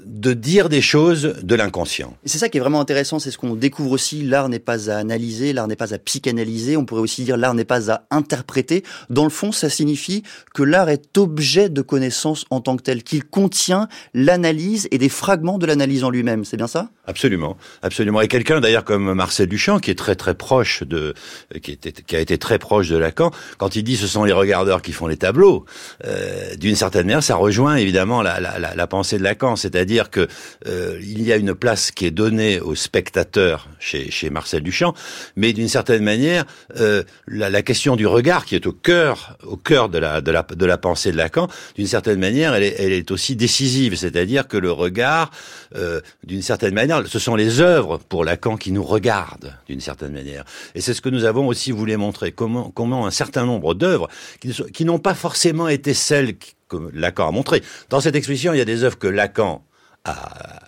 de 0.05 0.33
dire 0.33 0.69
des 0.69 0.81
choses 0.81 1.35
de 1.41 1.55
l'inconscient. 1.55 2.15
C'est 2.25 2.37
ça 2.37 2.49
qui 2.49 2.57
est 2.57 2.61
vraiment 2.61 2.81
intéressant, 2.81 3.19
c'est 3.19 3.31
ce 3.31 3.37
qu'on 3.37 3.55
découvre 3.55 3.91
aussi. 3.91 4.23
L'art 4.23 4.49
n'est 4.49 4.59
pas 4.59 4.89
à 4.89 4.97
analyser, 4.97 5.53
l'art 5.53 5.67
n'est 5.67 5.75
pas 5.75 5.93
à 5.93 5.97
psychanalyser. 5.97 6.77
On 6.77 6.85
pourrait 6.85 7.01
aussi 7.01 7.23
dire 7.23 7.37
l'art 7.37 7.53
n'est 7.53 7.65
pas 7.65 7.91
à 7.91 8.03
interpréter. 8.11 8.83
Dans 9.09 9.23
le 9.23 9.29
fond, 9.29 9.51
ça 9.51 9.69
signifie 9.69 10.23
que 10.53 10.63
l'art 10.63 10.89
est 10.89 11.17
objet 11.17 11.69
de 11.69 11.81
connaissance 11.81 12.45
en 12.49 12.61
tant 12.61 12.75
que 12.77 12.83
tel, 12.83 13.03
qu'il 13.03 13.23
contient 13.23 13.87
l'analyse 14.13 14.87
et 14.91 14.97
des 14.97 15.09
fragments 15.09 15.57
de 15.57 15.65
l'analyse 15.65 16.03
en 16.03 16.09
lui-même. 16.09 16.45
C'est 16.45 16.57
bien 16.57 16.67
ça? 16.67 16.89
Absolument, 17.07 17.55
absolument. 17.81 18.21
Et 18.21 18.27
quelqu'un 18.27 18.59
d'ailleurs 18.59 18.83
comme 18.83 19.13
Marcel 19.13 19.47
Duchamp, 19.47 19.79
qui 19.79 19.91
est 19.91 19.95
très 19.95 20.15
très 20.15 20.33
proche 20.33 20.83
de, 20.83 21.13
qui, 21.61 21.71
était, 21.71 21.91
qui 21.91 22.15
a 22.15 22.19
été 22.19 22.37
très 22.37 22.59
proche 22.59 22.89
de 22.89 22.97
Lacan, 22.97 23.31
quand 23.57 23.75
il 23.75 23.83
dit 23.83 23.95
ce 23.95 24.07
sont 24.07 24.23
les 24.23 24.33
regardeurs 24.33 24.81
qui 24.81 24.91
font 24.91 25.07
les 25.07 25.17
tableaux, 25.17 25.65
euh, 26.05 26.55
d'une 26.55 26.75
certaine 26.75 27.05
manière, 27.05 27.23
ça 27.23 27.35
rejoint 27.35 27.75
évidemment 27.75 28.21
la, 28.21 28.39
la, 28.39 28.59
la, 28.59 28.75
la 28.75 28.87
pensée 28.87 29.17
de 29.17 29.23
Lacan, 29.23 29.55
c'est-à-dire 29.55 29.84
c'est-à-dire 29.85 30.09
que 30.09 30.27
euh, 30.65 30.99
il 31.03 31.21
y 31.21 31.31
a 31.31 31.35
une 31.35 31.53
place 31.53 31.91
qui 31.91 32.07
est 32.07 32.11
donnée 32.11 32.59
au 32.59 32.73
spectateur 32.73 33.67
chez, 33.77 34.09
Marcel 34.31 34.63
Duchamp, 34.63 34.95
mais 35.35 35.53
d'une 35.53 35.67
certaine 35.67 36.03
manière, 36.03 36.43
euh, 36.79 37.03
la, 37.27 37.61
question 37.61 37.95
du 37.95 38.07
regard 38.07 38.45
qui 38.45 38.55
est 38.55 38.65
au 38.65 38.71
cœur, 38.71 39.37
au 39.43 39.57
cœur 39.57 39.89
de 39.89 39.99
la 39.99 40.21
de 40.21 40.65
la 40.65 40.77
pensée 40.77 41.11
de 41.11 41.17
Lacan, 41.17 41.47
d'une 41.75 41.85
certaine 41.85 42.19
manière, 42.19 42.55
elle 42.55 42.63
est, 42.63 43.11
aussi 43.11 43.35
décisive, 43.35 43.95
c'est-à-dire 43.95 44.47
que 44.47 44.57
le 44.57 44.71
regard, 44.71 45.29
euh, 45.75 46.01
d'une 46.23 46.41
certaine 46.41 46.73
manière, 46.73 47.05
ce 47.05 47.19
sont 47.19 47.35
les 47.35 47.61
œuvres 47.61 47.99
pour 47.99 48.25
Lacan 48.25 48.57
qui 48.57 48.71
nous 48.71 48.83
regardent 48.83 49.53
d'une 49.67 49.81
certaine 49.81 50.13
manière, 50.13 50.45
et 50.73 50.81
c'est 50.81 50.95
ce 50.95 51.01
que 51.01 51.09
nous 51.09 51.25
avons 51.25 51.45
aussi 51.45 51.71
voulu 51.71 51.95
montrer. 51.97 52.31
Comment 52.31 52.71
comment 52.71 53.05
un 53.05 53.11
certain 53.11 53.45
nombre 53.45 53.75
d'œuvres 53.75 54.09
qui, 54.39 54.51
qui 54.73 54.85
n'ont 54.85 54.99
pas 54.99 55.13
forcément 55.13 55.67
été 55.67 55.93
celles 55.93 56.37
que 56.67 56.77
Lacan 56.93 57.27
a 57.27 57.31
montrées. 57.31 57.61
Dans 57.89 58.01
cette 58.01 58.15
exposition, 58.15 58.53
il 58.53 58.57
y 58.57 58.61
a 58.61 58.65
des 58.65 58.83
œuvres 58.83 58.97
que 58.97 59.07
Lacan 59.07 59.63
a, 60.05 60.64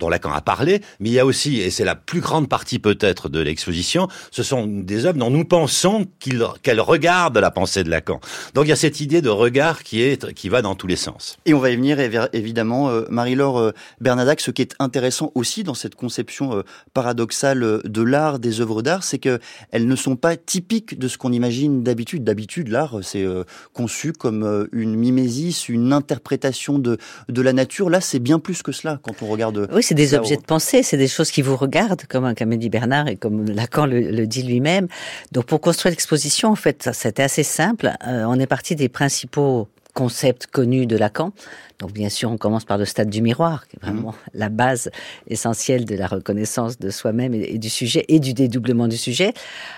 dont 0.00 0.08
Lacan 0.08 0.32
a 0.32 0.40
parlé, 0.40 0.80
mais 0.98 1.10
il 1.10 1.12
y 1.12 1.20
a 1.20 1.26
aussi, 1.26 1.60
et 1.60 1.70
c'est 1.70 1.84
la 1.84 1.94
plus 1.94 2.20
grande 2.20 2.48
partie 2.48 2.80
peut-être 2.80 3.28
de 3.28 3.38
l'exposition, 3.38 4.08
ce 4.32 4.42
sont 4.42 4.66
des 4.66 5.06
œuvres 5.06 5.18
dont 5.18 5.30
nous 5.30 5.44
pensons 5.44 6.06
qu'elles 6.18 6.80
regardent 6.80 7.38
la 7.38 7.50
pensée 7.50 7.84
de 7.84 7.90
Lacan. 7.90 8.20
Donc 8.54 8.64
il 8.64 8.70
y 8.70 8.72
a 8.72 8.76
cette 8.76 9.00
idée 9.00 9.22
de 9.22 9.28
regard 9.28 9.82
qui 9.82 10.02
est 10.02 10.32
qui 10.34 10.48
va 10.48 10.62
dans 10.62 10.74
tous 10.74 10.86
les 10.86 10.96
sens. 10.96 11.36
Et 11.46 11.54
on 11.54 11.60
va 11.60 11.70
y 11.70 11.76
venir 11.76 11.98
évidemment, 12.32 12.88
euh, 12.88 13.04
Marie-Laure 13.10 13.58
euh, 13.58 13.72
Bernadac. 14.00 14.40
Ce 14.40 14.50
qui 14.50 14.62
est 14.62 14.74
intéressant 14.78 15.30
aussi 15.34 15.62
dans 15.62 15.74
cette 15.74 15.94
conception 15.94 16.56
euh, 16.56 16.62
paradoxale 16.94 17.80
de 17.84 18.02
l'art, 18.02 18.38
des 18.38 18.60
œuvres 18.60 18.82
d'art, 18.82 19.04
c'est 19.04 19.18
que 19.18 19.38
elles 19.70 19.86
ne 19.86 19.96
sont 19.96 20.16
pas 20.16 20.36
typiques 20.36 20.98
de 20.98 21.08
ce 21.08 21.18
qu'on 21.18 21.32
imagine 21.32 21.82
d'habitude. 21.82 22.24
D'habitude, 22.24 22.68
l'art 22.68 22.98
c'est 23.02 23.26
conçu 23.72 24.12
comme 24.12 24.68
une 24.72 24.94
mimésis, 24.94 25.68
une 25.68 25.92
interprétation 25.92 26.78
de 26.78 26.98
de 27.28 27.42
la 27.42 27.52
nature. 27.52 27.90
Là, 27.90 28.00
c'est 28.00 28.18
bien 28.18 28.38
plus 28.38 28.62
que 28.62 28.72
cela 28.72 28.98
quand 29.02 29.22
on 29.22 29.26
regarde 29.26 29.68
c'est 29.90 29.96
des 29.96 30.14
objets 30.14 30.36
de 30.36 30.42
pensée, 30.42 30.84
c'est 30.84 30.96
des 30.96 31.08
choses 31.08 31.32
qui 31.32 31.42
vous 31.42 31.56
regardent, 31.56 32.04
comme 32.08 32.24
un 32.24 32.32
dit 32.32 32.68
Bernard 32.68 33.08
et 33.08 33.16
comme 33.16 33.44
Lacan 33.44 33.86
le, 33.86 34.24
dit 34.24 34.44
lui-même. 34.44 34.86
Donc 35.32 35.46
pour 35.46 35.60
construire 35.60 35.90
l'exposition, 35.90 36.50
en 36.50 36.54
fait, 36.54 36.90
c'était 36.92 37.24
assez 37.24 37.42
simple. 37.42 37.90
Euh, 38.06 38.22
on 38.28 38.38
est 38.38 38.46
parti 38.46 38.76
des 38.76 38.88
principaux 38.88 39.66
concepts 39.92 40.46
connus 40.46 40.86
de 40.86 40.96
Lacan. 40.96 41.32
Donc 41.80 41.92
bien 41.92 42.08
sûr, 42.08 42.30
on 42.30 42.36
commence 42.36 42.64
par 42.64 42.78
le 42.78 42.84
stade 42.84 43.10
du 43.10 43.20
miroir, 43.20 43.66
qui 43.66 43.78
est 43.78 43.80
vraiment 43.84 44.10
mmh. 44.10 44.14
la 44.34 44.48
base 44.48 44.90
essentielle 45.26 45.84
de 45.86 45.96
la 45.96 46.06
reconnaissance 46.06 46.78
de 46.78 46.90
soi-même 46.90 47.34
et, 47.34 47.58
du 47.58 47.68
sujet 47.68 48.04
et 48.06 48.20
du 48.20 48.32
dédoublement 48.32 48.86
du 48.86 48.96
sujet. 48.96 49.32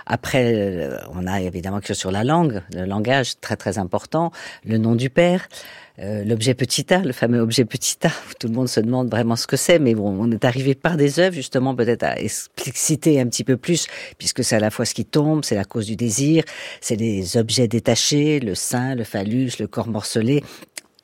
Après, 0.05 0.53
euh, 0.55 0.99
on 1.15 1.27
a 1.27 1.41
évidemment 1.41 1.81
chose 1.83 1.97
sur 1.97 2.11
la 2.11 2.23
langue, 2.23 2.61
le 2.75 2.85
langage 2.85 3.41
très 3.41 3.57
très 3.57 3.79
important, 3.79 4.31
le 4.67 4.77
nom 4.77 4.95
du 4.95 5.09
père. 5.09 5.49
Euh, 5.99 6.25
l'objet 6.25 6.55
petit 6.55 6.93
a, 6.93 7.01
le 7.01 7.13
fameux 7.13 7.41
objet 7.41 7.67
petit 7.67 7.99
a, 8.05 8.09
où 8.09 8.33
tout 8.41 8.49
le 8.49 8.55
monde 8.55 8.69
se 8.69 8.81
demande 8.81 9.11
vraiment 9.11 9.37
ce 9.37 9.47
que 9.47 9.57
c'est, 9.57 9.79
mais 9.79 9.95
bon, 9.95 10.17
on 10.19 10.31
est 10.31 10.45
arrivé 10.45 10.75
par 10.75 10.97
des 10.97 11.21
œuvres 11.21 11.35
justement 11.35 11.75
peut-être 11.75 12.03
à 12.03 12.19
expliciter 12.19 13.21
un 13.21 13.27
petit 13.27 13.45
peu 13.45 13.59
plus, 13.59 13.87
puisque 14.17 14.43
c'est 14.43 14.57
à 14.57 14.61
la 14.61 14.71
fois 14.71 14.87
ce 14.87 14.95
qui 14.95 15.05
tombe, 15.05 15.45
c'est 15.45 15.55
la 15.55 15.65
cause 15.65 15.87
du 15.87 15.97
désir, 15.97 16.45
c'est 16.81 16.97
les 16.97 17.37
objets 17.37 17.69
détachés, 17.69 18.41
le 18.41 18.55
sein, 18.55 18.95
le 18.95 19.05
phallus, 19.05 19.51
le 19.61 19.67
corps 19.67 19.89
morcelé, 19.89 20.43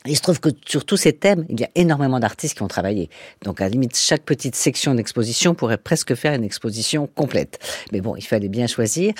il 0.06 0.16
se 0.16 0.22
trouve 0.22 0.38
que 0.40 0.50
sur 0.64 0.84
tous 0.84 0.96
ces 0.96 1.12
thèmes, 1.12 1.44
il 1.48 1.60
y 1.60 1.64
a 1.64 1.68
énormément 1.74 2.20
d'artistes 2.20 2.56
qui 2.56 2.62
ont 2.62 2.68
travaillé. 2.68 3.10
Donc, 3.42 3.60
à 3.60 3.64
la 3.64 3.70
limite, 3.70 3.96
chaque 3.96 4.22
petite 4.22 4.54
section 4.54 4.94
d'exposition 4.94 5.54
pourrait 5.54 5.76
presque 5.76 6.14
faire 6.14 6.34
une 6.34 6.44
exposition 6.44 7.08
complète. 7.08 7.58
Mais 7.92 8.00
bon, 8.00 8.14
il 8.14 8.22
fallait 8.22 8.48
bien 8.48 8.68
choisir. 8.68 9.12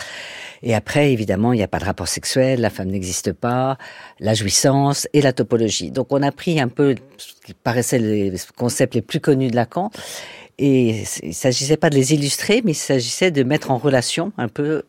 Et 0.63 0.75
après, 0.75 1.13
évidemment, 1.13 1.53
il 1.53 1.57
n'y 1.57 1.65
a 1.65 1.69
pas 1.69 1.81
de 1.81 1.85
rapport 1.85 2.09
sexuel, 2.09 2.61
la 2.61 2.71
femme 2.71 2.89
n'existe 2.89 3.33
pas, 3.33 3.77
la 4.21 4.35
jouissance 4.35 5.09
et 5.13 5.21
la 5.21 5.33
topologie. 5.33 5.91
Donc, 5.91 6.09
on 6.11 6.23
a 6.23 6.31
pris 6.31 6.61
un 6.61 6.69
peu 6.69 6.95
ce 7.17 7.33
qui 7.45 7.55
paraissait 7.55 7.99
les 7.99 8.33
concepts 8.57 8.95
les 8.95 9.03
plus 9.03 9.21
connus 9.21 9.51
de 9.51 9.57
Lacan. 9.57 9.91
Et 10.61 11.05
il 11.23 11.35
s'agissait 11.35 11.77
pas 11.77 11.91
de 11.91 11.95
les 11.95 12.15
illustrer, 12.15 12.63
mais 12.65 12.73
il 12.73 12.77
s'agissait 12.77 13.31
de 13.31 13.43
mettre 13.45 13.71
en 13.71 13.79
relation 13.79 14.33
un 14.39 14.49
peu 14.49 14.83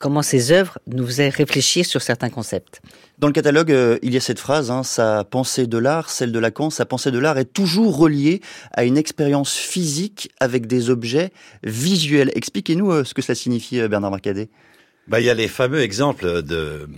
comment 0.00 0.22
ces 0.22 0.50
œuvres 0.50 0.78
nous 0.88 1.06
faisaient 1.06 1.28
réfléchir 1.28 1.86
sur 1.86 2.02
certains 2.02 2.30
concepts. 2.30 2.80
Dans 3.18 3.26
le 3.26 3.34
catalogue, 3.34 3.70
euh, 3.70 3.98
il 4.02 4.14
y 4.14 4.16
a 4.16 4.20
cette 4.20 4.40
phrase, 4.40 4.70
hein, 4.70 4.82
sa 4.82 5.24
pensée 5.24 5.66
de 5.66 5.78
l'art, 5.78 6.08
celle 6.08 6.32
de 6.32 6.38
Lacan, 6.38 6.70
sa 6.70 6.86
pensée 6.86 7.10
de 7.10 7.18
l'art 7.18 7.38
est 7.38 7.52
toujours 7.52 7.98
reliée 7.98 8.40
à 8.72 8.84
une 8.84 8.96
expérience 8.96 9.54
physique 9.54 10.30
avec 10.40 10.66
des 10.66 10.88
objets 10.88 11.30
visuels. 11.62 12.32
Expliquez-nous 12.34 12.90
euh, 12.90 13.04
ce 13.04 13.12
que 13.12 13.20
cela 13.20 13.36
signifie, 13.36 13.78
euh, 13.78 13.88
Bernard 13.88 14.10
Marcadet. 14.10 14.48
Bah, 15.08 15.18
il 15.18 15.26
y 15.26 15.30
a 15.30 15.34
les 15.34 15.48
fameux 15.48 15.80
exemples 15.80 16.42
de. 16.42 16.88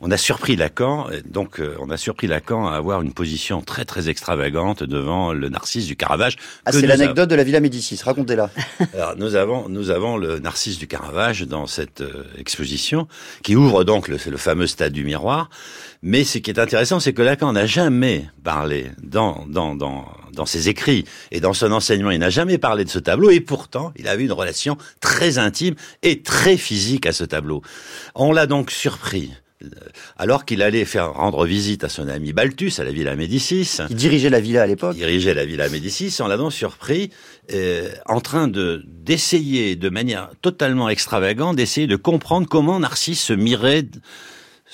On 0.00 0.10
a 0.10 0.16
surpris 0.18 0.54
Lacan, 0.54 1.06
donc 1.24 1.60
euh, 1.60 1.76
on 1.80 1.88
a 1.88 1.96
surpris 1.96 2.26
Lacan 2.26 2.68
à 2.68 2.76
avoir 2.76 3.00
une 3.00 3.14
position 3.14 3.62
très 3.62 3.86
très 3.86 4.10
extravagante 4.10 4.82
devant 4.82 5.32
le 5.32 5.48
Narcisse 5.48 5.86
du 5.86 5.96
Caravage. 5.96 6.36
Ah, 6.66 6.72
c'est 6.72 6.86
l'anecdote 6.86 7.30
de 7.30 7.34
la 7.34 7.42
Villa 7.42 7.60
Médicis. 7.60 8.00
Racontez-la. 8.04 8.50
Alors 8.94 9.16
nous 9.16 9.34
avons 9.34 9.68
nous 9.68 9.90
avons 9.90 10.18
le 10.18 10.40
Narcisse 10.40 10.78
du 10.78 10.86
Caravage 10.86 11.42
dans 11.42 11.66
cette 11.66 12.02
euh, 12.02 12.24
exposition 12.38 13.08
qui 13.42 13.56
ouvre 13.56 13.84
donc 13.84 14.08
le, 14.08 14.18
le 14.26 14.36
fameux 14.36 14.66
stade 14.66 14.92
du 14.92 15.04
miroir. 15.04 15.48
Mais 16.06 16.22
ce 16.22 16.36
qui 16.36 16.50
est 16.50 16.58
intéressant, 16.58 17.00
c'est 17.00 17.14
que 17.14 17.22
Lacan 17.22 17.54
n'a 17.54 17.64
jamais 17.64 18.28
parlé 18.44 18.90
dans 19.02 19.46
dans 19.48 19.74
dans 19.74 20.04
dans 20.34 20.44
ses 20.44 20.68
écrits 20.68 21.06
et 21.30 21.40
dans 21.40 21.54
son 21.54 21.72
enseignement, 21.72 22.10
il 22.10 22.18
n'a 22.18 22.28
jamais 22.28 22.58
parlé 22.58 22.84
de 22.84 22.90
ce 22.90 22.98
tableau 22.98 23.30
et 23.30 23.40
pourtant, 23.40 23.90
il 23.96 24.06
avait 24.06 24.24
une 24.24 24.32
relation 24.32 24.76
très 25.00 25.38
intime 25.38 25.74
et 26.02 26.20
très 26.20 26.58
physique 26.58 27.06
à 27.06 27.12
ce 27.12 27.24
tableau. 27.24 27.62
On 28.14 28.32
l'a 28.32 28.46
donc 28.46 28.70
surpris 28.70 29.32
euh, 29.62 29.68
alors 30.18 30.44
qu'il 30.44 30.60
allait 30.60 30.84
faire 30.84 31.14
rendre 31.14 31.46
visite 31.46 31.84
à 31.84 31.88
son 31.88 32.08
ami 32.08 32.34
Balthus 32.34 32.72
à 32.76 32.84
la 32.84 32.92
Villa 32.92 33.16
Médicis. 33.16 33.78
Il 33.88 33.96
dirigeait 33.96 34.28
la 34.28 34.40
villa 34.40 34.62
à 34.62 34.66
l'époque. 34.66 34.96
Dirigeait 34.96 35.32
la 35.32 35.46
Villa 35.46 35.70
Médicis. 35.70 36.14
On 36.20 36.26
l'a 36.26 36.36
donc 36.36 36.52
surpris 36.52 37.12
euh, 37.54 37.88
en 38.04 38.20
train 38.20 38.46
de 38.46 38.84
d'essayer 38.86 39.74
de 39.74 39.88
manière 39.88 40.30
totalement 40.42 40.90
extravagante 40.90 41.56
d'essayer 41.56 41.86
de 41.86 41.96
comprendre 41.96 42.46
comment 42.46 42.78
Narcisse 42.78 43.22
se 43.22 43.32
mirait 43.32 43.86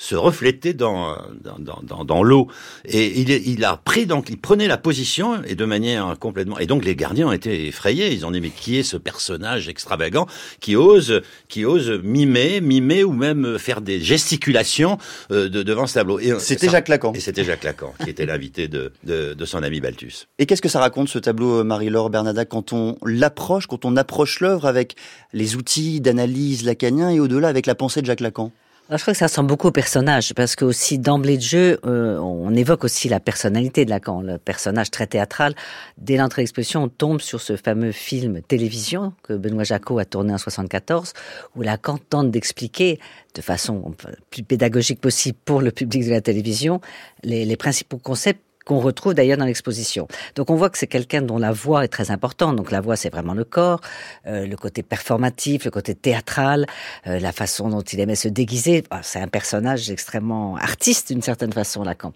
se 0.01 0.15
reflétait 0.15 0.73
dans 0.73 1.15
dans, 1.43 1.79
dans, 1.83 2.03
dans 2.03 2.23
l'eau. 2.23 2.47
Et 2.85 3.21
il, 3.21 3.29
il 3.29 3.63
a 3.63 3.77
pris 3.77 4.07
donc 4.07 4.29
il 4.29 4.39
prenait 4.39 4.67
la 4.67 4.79
position 4.79 5.43
et 5.43 5.53
de 5.53 5.63
manière 5.63 6.17
complètement 6.19 6.57
et 6.57 6.65
donc 6.65 6.83
les 6.83 6.95
gardiens 6.95 7.27
ont 7.27 7.31
été 7.31 7.67
effrayés. 7.67 8.11
Ils 8.11 8.25
ont 8.25 8.31
dit 8.31 8.41
mais 8.41 8.49
qui 8.49 8.77
est 8.79 8.83
ce 8.83 8.97
personnage 8.97 9.69
extravagant 9.69 10.25
qui 10.59 10.75
ose 10.75 11.21
qui 11.47 11.65
ose 11.65 11.91
mimer 12.03 12.61
mimer 12.61 13.03
ou 13.03 13.13
même 13.13 13.59
faire 13.59 13.79
des 13.79 13.99
gesticulations 14.01 14.97
euh, 15.29 15.49
de, 15.49 15.61
devant 15.61 15.85
ce 15.85 15.93
tableau? 15.93 16.17
Et 16.19 16.33
c'était 16.39 16.69
Jacques 16.69 16.87
Lacan. 16.87 17.13
Et 17.13 17.19
c'était 17.19 17.43
Jacques 17.43 17.63
Lacan 17.63 17.93
qui 18.03 18.09
était 18.09 18.25
l'invité 18.25 18.67
de, 18.67 18.91
de, 19.03 19.35
de 19.35 19.45
son 19.45 19.61
ami 19.61 19.81
Balthus. 19.81 20.25
Et 20.39 20.47
qu'est-ce 20.47 20.63
que 20.63 20.69
ça 20.69 20.79
raconte 20.79 21.09
ce 21.09 21.19
tableau 21.19 21.59
euh, 21.59 21.63
Marie-Laure 21.63 22.09
Bernada 22.09 22.43
quand 22.45 22.73
on 22.73 22.97
l'approche 23.05 23.67
quand 23.67 23.85
on 23.85 23.95
approche 23.95 24.39
l'œuvre 24.39 24.65
avec 24.65 24.95
les 25.31 25.55
outils 25.55 26.01
d'analyse 26.01 26.65
lacaniens 26.65 27.11
et 27.11 27.19
au-delà 27.19 27.49
avec 27.49 27.67
la 27.67 27.75
pensée 27.75 28.01
de 28.01 28.07
Jacques 28.07 28.21
Lacan? 28.21 28.51
Je 28.97 29.03
crois 29.03 29.13
que 29.13 29.17
ça 29.17 29.27
ressemble 29.27 29.47
beaucoup 29.47 29.67
au 29.67 29.71
personnage, 29.71 30.33
parce 30.33 30.55
que 30.55 30.65
aussi 30.65 30.99
d'emblée 30.99 31.37
de 31.37 31.41
jeu, 31.41 31.79
euh, 31.85 32.17
on 32.19 32.53
évoque 32.53 32.83
aussi 32.83 33.07
la 33.07 33.19
personnalité 33.19 33.85
de 33.85 33.89
Lacan, 33.89 34.21
le 34.21 34.37
personnage 34.37 34.91
très 34.91 35.07
théâtral. 35.07 35.55
Dès 35.97 36.17
l'entrée 36.17 36.41
d'exposition, 36.41 36.83
on 36.83 36.89
tombe 36.89 37.21
sur 37.21 37.39
ce 37.39 37.55
fameux 37.55 37.93
film 37.93 38.41
télévision 38.41 39.13
que 39.23 39.33
Benoît 39.33 39.63
Jacot 39.63 39.97
a 39.99 40.05
tourné 40.05 40.33
en 40.33 40.37
74, 40.37 41.13
où 41.55 41.61
Lacan 41.61 41.97
tente 41.97 42.31
d'expliquer 42.31 42.99
de 43.33 43.41
façon 43.41 43.93
plus 44.29 44.43
pédagogique 44.43 44.99
possible 44.99 45.37
pour 45.45 45.61
le 45.61 45.71
public 45.71 46.05
de 46.05 46.09
la 46.09 46.21
télévision 46.21 46.81
les 47.23 47.55
principaux 47.55 47.97
concepts 47.97 48.43
qu'on 48.71 48.79
retrouve 48.79 49.13
d'ailleurs 49.13 49.37
dans 49.37 49.45
l'exposition. 49.45 50.07
Donc 50.35 50.49
on 50.49 50.55
voit 50.55 50.69
que 50.69 50.77
c'est 50.77 50.87
quelqu'un 50.87 51.21
dont 51.21 51.37
la 51.37 51.51
voix 51.51 51.83
est 51.83 51.89
très 51.89 52.09
importante. 52.09 52.55
Donc 52.55 52.71
la 52.71 52.79
voix, 52.79 52.95
c'est 52.95 53.09
vraiment 53.09 53.33
le 53.33 53.43
corps, 53.43 53.81
euh, 54.27 54.47
le 54.47 54.55
côté 54.55 54.81
performatif, 54.81 55.65
le 55.65 55.71
côté 55.71 55.93
théâtral, 55.93 56.65
euh, 57.05 57.19
la 57.19 57.33
façon 57.33 57.67
dont 57.67 57.81
il 57.81 57.99
aimait 57.99 58.15
se 58.15 58.29
déguiser. 58.29 58.85
Ah, 58.89 59.01
c'est 59.03 59.19
un 59.19 59.27
personnage 59.27 59.91
extrêmement 59.91 60.55
artiste 60.55 61.11
d'une 61.11 61.21
certaine 61.21 61.51
façon, 61.51 61.83
Lacan. 61.83 62.13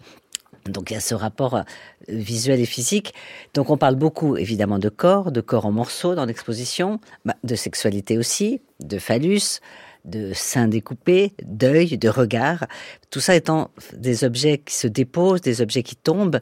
Donc 0.66 0.90
il 0.90 0.94
y 0.94 0.96
a 0.96 1.00
ce 1.00 1.14
rapport 1.14 1.56
euh, 1.56 1.62
visuel 2.08 2.58
et 2.58 2.64
physique. 2.64 3.12
Donc 3.52 3.68
on 3.68 3.76
parle 3.76 3.96
beaucoup 3.96 4.38
évidemment 4.38 4.78
de 4.78 4.88
corps, 4.88 5.32
de 5.32 5.42
corps 5.42 5.66
en 5.66 5.72
morceaux 5.72 6.14
dans 6.14 6.24
l'exposition, 6.24 7.00
bah, 7.26 7.36
de 7.44 7.54
sexualité 7.54 8.16
aussi, 8.16 8.62
de 8.80 8.98
phallus, 8.98 9.60
de 10.06 10.32
seins 10.32 10.68
découpés, 10.68 11.34
d'œil, 11.44 11.98
de 11.98 12.08
regard, 12.08 12.66
tout 13.10 13.20
ça 13.20 13.34
étant 13.34 13.70
des 13.96 14.24
objets 14.24 14.58
qui 14.58 14.74
se 14.74 14.86
déposent, 14.86 15.40
des 15.40 15.60
objets 15.60 15.82
qui 15.82 15.96
tombent, 15.96 16.40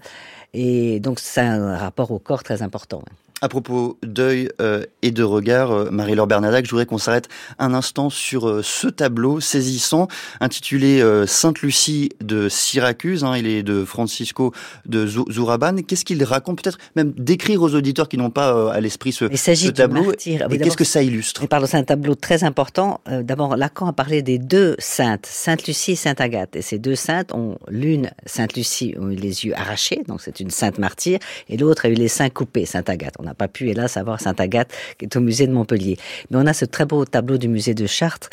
et 0.52 1.00
donc 1.00 1.18
c'est 1.18 1.40
un 1.40 1.76
rapport 1.76 2.10
au 2.10 2.18
corps 2.18 2.42
très 2.42 2.62
important. 2.62 3.02
À 3.44 3.48
propos 3.50 3.98
d'œil 4.02 4.48
euh, 4.62 4.86
et 5.02 5.10
de 5.10 5.22
regard, 5.22 5.70
euh, 5.70 5.90
Marie-Laure 5.90 6.26
Bernadac, 6.26 6.64
je 6.64 6.70
voudrais 6.70 6.86
qu'on 6.86 6.96
s'arrête 6.96 7.28
un 7.58 7.74
instant 7.74 8.08
sur 8.08 8.48
euh, 8.48 8.62
ce 8.62 8.88
tableau 8.88 9.38
saisissant 9.38 10.08
intitulé 10.40 11.02
Sainte-Lucie 11.26 12.08
de 12.22 12.48
Syracuse. 12.48 13.22
Hein, 13.22 13.36
il 13.36 13.46
est 13.46 13.62
de 13.62 13.84
Francisco 13.84 14.54
de 14.86 15.06
Zouraban. 15.06 15.82
Qu'est-ce 15.86 16.06
qu'il 16.06 16.24
raconte? 16.24 16.62
Peut-être 16.62 16.78
même 16.96 17.12
décrire 17.18 17.60
aux 17.60 17.74
auditeurs 17.74 18.08
qui 18.08 18.16
n'ont 18.16 18.30
pas 18.30 18.72
à 18.72 18.80
l'esprit 18.80 19.12
ce, 19.12 19.26
ce 19.36 19.68
tableau. 19.68 20.10
Et 20.24 20.58
qu'est-ce 20.58 20.78
que 20.78 20.84
ça 20.84 21.02
illustre? 21.02 21.42
C'est 21.66 21.74
un 21.74 21.84
tableau 21.84 22.14
très 22.14 22.44
important. 22.44 23.02
D'abord, 23.06 23.58
Lacan 23.58 23.88
a 23.88 23.92
parlé 23.92 24.22
des 24.22 24.38
deux 24.38 24.74
saintes, 24.78 25.26
Sainte-Lucie 25.26 25.92
et 25.92 25.96
Sainte-Agathe. 25.96 26.56
Et 26.56 26.62
ces 26.62 26.78
deux 26.78 26.96
saintes 26.96 27.34
ont 27.34 27.58
l'une, 27.68 28.10
Sainte-Lucie, 28.24 28.94
ont 28.98 29.10
eu 29.10 29.16
les 29.16 29.44
yeux 29.44 29.54
arrachés, 29.54 30.02
donc 30.08 30.22
c'est 30.22 30.40
une 30.40 30.50
sainte 30.50 30.78
martyre, 30.78 31.18
et 31.50 31.58
l'autre 31.58 31.84
a 31.84 31.88
eu 31.90 31.94
les 31.94 32.08
seins 32.08 32.30
coupés, 32.30 32.64
Sainte-Agathe. 32.64 33.14
On 33.18 33.33
n'a 33.34 33.46
pas 33.46 33.48
pu, 33.48 33.68
hélas, 33.68 33.96
avoir 33.96 34.20
Sainte-Agathe, 34.20 34.72
qui 34.98 35.04
est 35.04 35.16
au 35.16 35.20
musée 35.20 35.46
de 35.46 35.52
Montpellier. 35.52 35.98
Mais 36.30 36.38
on 36.38 36.46
a 36.46 36.52
ce 36.52 36.64
très 36.64 36.86
beau 36.86 37.04
tableau 37.04 37.38
du 37.38 37.48
musée 37.48 37.74
de 37.74 37.86
Chartres. 37.86 38.30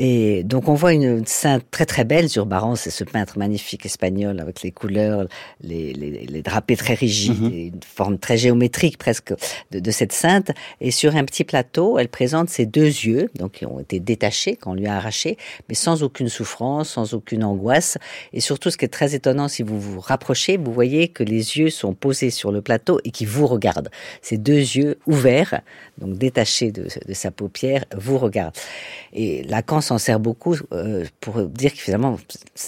Et 0.00 0.44
donc 0.44 0.68
on 0.68 0.74
voit 0.74 0.92
une 0.92 1.26
sainte 1.26 1.64
très 1.72 1.84
très 1.84 2.04
belle 2.04 2.28
sur 2.28 2.46
Baron, 2.46 2.76
c'est 2.76 2.90
ce 2.90 3.02
peintre 3.02 3.36
magnifique 3.36 3.84
espagnol 3.84 4.38
avec 4.38 4.62
les 4.62 4.70
couleurs, 4.70 5.26
les, 5.60 5.92
les, 5.92 6.24
les 6.24 6.42
drapés 6.42 6.76
très 6.76 6.94
rigides, 6.94 7.40
mhm. 7.40 7.52
une 7.52 7.80
forme 7.84 8.18
très 8.18 8.36
géométrique 8.36 8.96
presque 8.96 9.34
de, 9.72 9.80
de, 9.80 9.90
cette 9.90 10.12
sainte. 10.12 10.52
Et 10.80 10.92
sur 10.92 11.16
un 11.16 11.24
petit 11.24 11.42
plateau, 11.42 11.98
elle 11.98 12.08
présente 12.08 12.48
ses 12.48 12.64
deux 12.64 12.84
yeux, 12.84 13.28
donc 13.34 13.52
qui 13.52 13.66
ont 13.66 13.80
été 13.80 13.98
détachés, 13.98 14.54
qu'on 14.54 14.74
lui 14.74 14.86
a 14.86 14.94
arrachés, 14.94 15.36
mais 15.68 15.74
sans 15.74 16.04
aucune 16.04 16.28
souffrance, 16.28 16.90
sans 16.90 17.12
aucune 17.14 17.42
angoisse. 17.42 17.98
Et 18.32 18.40
surtout, 18.40 18.70
ce 18.70 18.76
qui 18.76 18.84
est 18.84 18.88
très 18.88 19.16
étonnant, 19.16 19.48
si 19.48 19.64
vous 19.64 19.80
vous 19.80 19.98
rapprochez, 19.98 20.58
vous 20.58 20.72
voyez 20.72 21.08
que 21.08 21.24
les 21.24 21.58
yeux 21.58 21.70
sont 21.70 21.94
posés 21.94 22.30
sur 22.30 22.52
le 22.52 22.62
plateau 22.62 23.00
et 23.02 23.10
qui 23.10 23.24
vous 23.24 23.48
regardent. 23.48 23.90
Ces 24.28 24.36
deux 24.36 24.58
yeux 24.58 24.98
ouverts, 25.06 25.62
donc 25.96 26.18
détachés 26.18 26.70
de, 26.70 26.82
de 26.82 27.14
sa 27.14 27.30
paupière, 27.30 27.86
vous 27.96 28.18
regardent. 28.18 28.52
Et 29.14 29.42
Lacan 29.44 29.80
s'en 29.80 29.96
sert 29.96 30.20
beaucoup 30.20 30.54
euh, 30.72 31.06
pour 31.18 31.44
dire 31.44 31.72
que 31.72 31.78
finalement, 31.78 32.18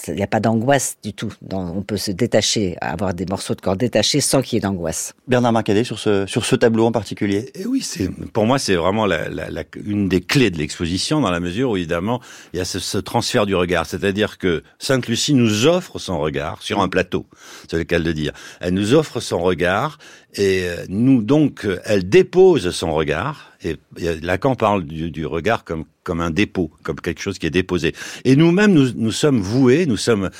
il 0.09 0.15
n'y 0.15 0.23
a 0.23 0.27
pas 0.27 0.41
d'angoisse 0.41 0.97
du 1.05 1.13
tout. 1.13 1.31
on 1.53 1.83
peut 1.83 1.99
se 1.99 2.13
détacher, 2.13 2.79
avoir 2.81 3.13
des 3.13 3.27
morceaux 3.27 3.55
de 3.55 3.61
corps 3.61 3.77
détachés 3.77 4.23
sans 4.23 4.41
qu'il 4.41 4.57
y 4.57 4.57
ait 4.57 4.61
d'angoisse. 4.63 5.13
Bernard 5.29 5.53
Marcadet, 5.53 5.85
sur 5.85 5.99
ce, 5.99 6.25
sur 6.25 6.47
ce 6.47 6.57
tableau 6.57 6.87
en 6.87 6.93
particulier. 6.93 7.51
Et 7.55 7.67
oui, 7.67 7.83
c'est 7.83 8.09
pour 8.33 8.47
moi, 8.47 8.59
c'est 8.59 8.77
vraiment 8.77 9.05
la, 9.05 9.29
la, 9.29 9.65
une 9.85 10.09
des 10.09 10.23
clés 10.23 10.51
de 10.51 10.57
l'exposition, 10.57 11.21
dans 11.21 11.31
la 11.31 11.41
mesure 11.41 11.73
où, 11.73 11.77
évidemment, 11.77 12.23
il 12.55 12.57
y 12.57 12.61
a 12.61 12.65
ce, 12.65 12.79
ce 12.79 12.97
transfert 12.97 13.45
du 13.45 13.55
regard. 13.55 13.85
C'est-à-dire 13.85 14.39
que 14.39 14.63
Sainte-Lucie 14.79 15.35
nous 15.35 15.67
offre 15.67 15.99
son 15.99 16.21
regard 16.21 16.63
sur 16.63 16.81
un 16.81 16.89
plateau, 16.89 17.27
c'est 17.71 17.77
le 17.77 17.85
cas 17.85 17.99
de 17.99 18.13
dire. 18.13 18.33
Elle 18.61 18.73
nous 18.73 18.95
offre 18.95 19.21
son 19.21 19.41
regard 19.41 19.99
et 20.35 20.63
euh, 20.65 20.85
nous, 20.89 21.23
donc, 21.23 21.67
elle 21.85 22.09
dépose 22.09 22.71
son 22.71 22.95
regard. 22.95 23.53
Et 23.63 23.77
Lacan 24.23 24.55
parle 24.55 24.85
du, 24.85 25.11
du 25.11 25.27
regard 25.27 25.65
comme 25.65 25.85
comme 26.03 26.21
un 26.21 26.31
dépôt, 26.31 26.71
comme 26.83 27.01
quelque 27.01 27.21
chose 27.21 27.39
qui 27.39 27.47
est 27.47 27.51
déposé. 27.51 27.95
Et 28.25 28.35
nous-mêmes, 28.35 28.73
nous, 28.73 28.93
nous 28.95 29.13
sommes 29.13 29.41
voués, 29.41 29.87
nous 29.87 29.97
sommes 29.99 30.31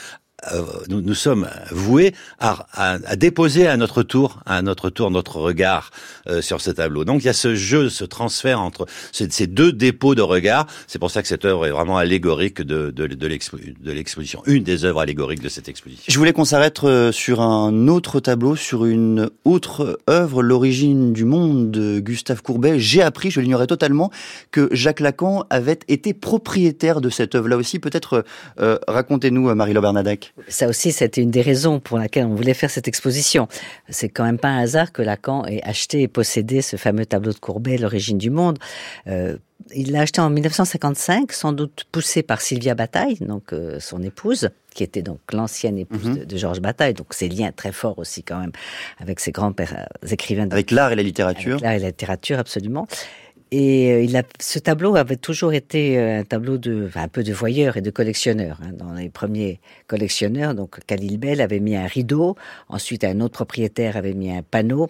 euh, 0.53 0.63
nous, 0.89 1.01
nous, 1.01 1.15
sommes 1.15 1.49
voués 1.71 2.15
à, 2.39 2.67
à, 2.73 2.99
à, 3.05 3.17
déposer 3.17 3.67
à 3.67 3.77
notre 3.77 4.03
tour, 4.03 4.41
à 4.47 4.63
notre 4.63 4.91
tour, 4.91 5.11
notre 5.11 5.37
regard 5.37 5.91
euh, 6.29 6.41
sur 6.41 6.61
ce 6.61 6.71
tableau. 6.71 7.05
Donc 7.05 7.23
il 7.23 7.27
y 7.27 7.31
a 7.31 7.35
ce 7.35 7.55
jeu, 7.55 7.89
ce 7.89 8.05
transfert 8.05 8.61
entre 8.61 8.87
ces, 9.13 9.47
deux 9.47 9.73
dépôts 9.73 10.15
de 10.15 10.23
regard. 10.23 10.67
C'est 10.87 10.99
pour 10.99 11.11
ça 11.11 11.23
que 11.23 11.29
cette 11.29 11.45
œuvre 11.45 11.67
est 11.67 11.71
vraiment 11.71 11.99
allégorique 11.99 12.63
de, 12.63 12.91
de, 12.91 13.07
de 13.07 13.27
l'exposition, 13.93 14.43
une 14.47 14.65
des 14.65 14.85
œuvres 14.85 15.01
allégoriques 15.01 15.43
de 15.43 15.49
cette 15.49 15.69
exposition. 15.69 16.05
Je 16.09 16.19
voulais 16.19 16.33
qu'on 16.33 16.45
s'arrête 16.45 16.83
euh, 16.85 17.13
sur 17.13 17.41
un 17.41 17.89
autre 17.89 18.21
tableau, 18.21 18.57
sur 18.57 18.85
une 18.85 19.31
autre 19.45 19.99
œuvre, 20.09 20.43
l'origine 20.43 21.13
du 21.13 21.25
monde 21.25 21.71
de 21.71 22.01
Gustave 22.01 22.43
Courbet. 22.43 22.79
J'ai 22.79 23.03
appris, 23.03 23.31
je 23.31 23.41
l'ignorais 23.41 23.67
totalement, 23.67 24.11
que 24.51 24.69
Jacques 24.73 25.01
Lacan 25.01 25.45
avait 25.51 25.79
été 25.89 26.15
propriétaire 26.15 27.01
de 27.01 27.11
cette 27.11 27.35
œuvre-là 27.35 27.57
aussi. 27.57 27.79
Peut-être 27.79 28.25
euh, 28.61 28.79
racontez-nous, 28.89 29.55
Marie-Laure 29.55 29.83
Bernadac. 29.83 30.30
Ça 30.49 30.69
aussi, 30.69 30.93
c'était 30.93 31.23
une 31.23 31.31
des 31.31 31.43
raisons 31.43 31.81
pour 31.81 31.99
laquelle 31.99 32.27
on 32.27 32.35
voulait 32.35 32.55
faire 32.55 32.71
cette 32.71 32.89
exposition. 32.89 33.49
C'est 33.89 34.09
quand 34.09 34.25
même 34.25 34.39
pas 34.39 34.49
un 34.49 34.59
hasard 34.59 34.93
que 34.93 35.03
Lacan 35.03 35.45
ait 35.47 35.63
acheté 35.63 36.03
et 36.03 36.09
possédé 36.09 36.63
ce 36.63 36.77
fameux 36.77 37.07
tableau 37.07 37.33
de 37.33 37.39
Courbet, 37.39 37.79
L'origine 37.79 38.19
du 38.19 38.31
monde. 38.31 38.59
Euh, 39.07 39.37
il 39.75 39.93
l'a 39.93 40.01
acheté 40.01 40.21
en 40.21 40.31
1955, 40.31 41.33
sans 41.33 41.53
doute 41.53 41.85
poussé 41.93 42.23
par 42.23 42.41
Sylvia 42.41 42.75
Bataille, 42.75 43.17
donc 43.21 43.53
euh, 43.53 43.79
son 43.79 44.03
épouse, 44.03 44.51
qui 44.75 44.83
était 44.83 45.03
donc 45.03 45.21
l'ancienne 45.33 45.79
épouse 45.79 46.05
mhm. 46.05 46.25
de, 46.25 46.37
Georges 46.37 46.61
Bataille. 46.61 46.95
Donc 46.95 47.15
ses 47.15 47.29
liens 47.29 47.53
très 47.53 47.73
forts 47.73 47.99
aussi 47.99 48.23
quand 48.23 48.41
même 48.41 48.53
avec 48.99 49.21
ses 49.21 49.33
grands 49.33 49.53
pères 49.53 49.87
euh, 50.05 50.09
écrivains. 50.09 50.49
Avec 50.51 50.71
l'art 50.71 50.93
et 50.93 50.97
la 50.97 51.03
littérature. 51.03 51.59
l'art 51.61 51.73
et 51.73 51.79
la 51.79 51.89
littérature, 51.89 52.39
absolument. 52.39 52.87
Et 53.53 53.93
euh, 53.93 54.03
il 54.03 54.17
a, 54.17 54.23
ce 54.39 54.59
tableau 54.59 54.95
avait 54.97 55.17
toujours 55.17 55.53
été 55.53 55.99
euh, 55.99 56.21
un 56.21 56.25
tableau 56.25 56.57
de, 56.57 56.87
enfin, 56.87 57.03
un 57.03 57.09
peu 57.09 57.25
de 57.25 57.33
voyeur 57.33 57.77
et 57.77 57.81
de 57.81 57.91
collectionneur. 57.91 58.59
Hein. 58.63 58.73
Dans 58.73 58.93
les 58.93 59.09
premiers 59.09 59.61
collectionneurs, 59.89 60.55
donc 60.55 60.79
Khalil 60.87 61.19
Bell 61.19 61.41
avait 61.41 61.61
mis 61.61 61.77
un 61.77 61.87
rideau, 61.87 62.37
ensuite 62.69 63.03
un 63.03 63.21
autre 63.21 63.35
propriétaire 63.35 63.97
avait 63.97 64.15
mis 64.15 64.31
un 64.31 64.43
panneau 64.43 64.89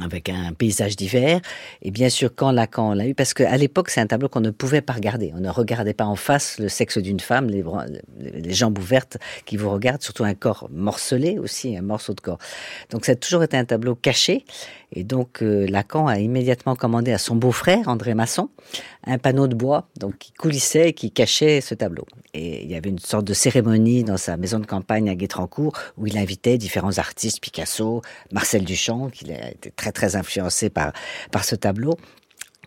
avec 0.00 0.28
un 0.28 0.52
paysage 0.52 0.96
d'hiver. 0.96 1.40
Et 1.82 1.90
bien 1.90 2.08
sûr, 2.08 2.30
quand 2.34 2.52
Lacan 2.52 2.94
l'a 2.94 3.06
eu, 3.06 3.14
parce 3.14 3.34
qu'à 3.34 3.56
l'époque, 3.56 3.90
c'est 3.90 4.00
un 4.00 4.06
tableau 4.06 4.28
qu'on 4.28 4.40
ne 4.40 4.50
pouvait 4.50 4.80
pas 4.80 4.92
regarder. 4.92 5.32
On 5.34 5.40
ne 5.40 5.50
regardait 5.50 5.94
pas 5.94 6.04
en 6.04 6.16
face 6.16 6.58
le 6.58 6.68
sexe 6.68 6.98
d'une 6.98 7.20
femme, 7.20 7.48
les, 7.48 7.64
les, 8.18 8.52
jambes 8.52 8.78
ouvertes 8.78 9.18
qui 9.46 9.56
vous 9.56 9.70
regardent, 9.70 10.02
surtout 10.02 10.24
un 10.24 10.34
corps 10.34 10.68
morcelé 10.72 11.38
aussi, 11.38 11.76
un 11.76 11.82
morceau 11.82 12.14
de 12.14 12.20
corps. 12.20 12.38
Donc 12.90 13.04
ça 13.04 13.12
a 13.12 13.16
toujours 13.16 13.42
été 13.42 13.56
un 13.56 13.64
tableau 13.64 13.94
caché. 13.94 14.44
Et 14.92 15.04
donc 15.04 15.42
euh, 15.42 15.66
Lacan 15.68 16.06
a 16.06 16.18
immédiatement 16.18 16.74
commandé 16.74 17.12
à 17.12 17.18
son 17.18 17.36
beau-frère, 17.36 17.88
André 17.88 18.14
Masson, 18.14 18.48
un 19.06 19.18
panneau 19.18 19.46
de 19.46 19.54
bois 19.54 19.88
donc 19.98 20.18
qui 20.18 20.32
coulissait 20.32 20.88
et 20.88 20.92
qui 20.92 21.10
cachait 21.10 21.60
ce 21.60 21.74
tableau. 21.74 22.04
Et 22.34 22.64
il 22.64 22.70
y 22.70 22.74
avait 22.74 22.90
une 22.90 22.98
sorte 22.98 23.24
de 23.24 23.34
cérémonie 23.34 24.04
dans 24.04 24.16
sa 24.16 24.36
maison 24.36 24.58
de 24.58 24.66
campagne 24.66 25.08
à 25.08 25.14
Guétrancourt 25.14 25.72
où 25.96 26.06
il 26.06 26.18
invitait 26.18 26.58
différents 26.58 26.98
artistes, 26.98 27.40
Picasso, 27.40 28.02
Marcel 28.32 28.64
Duchamp, 28.64 29.10
qui 29.10 29.32
a 29.32 29.50
été 29.50 29.70
très 29.70 29.92
très 29.92 30.16
influencé 30.16 30.70
par, 30.70 30.92
par 31.30 31.44
ce 31.44 31.54
tableau. 31.54 31.96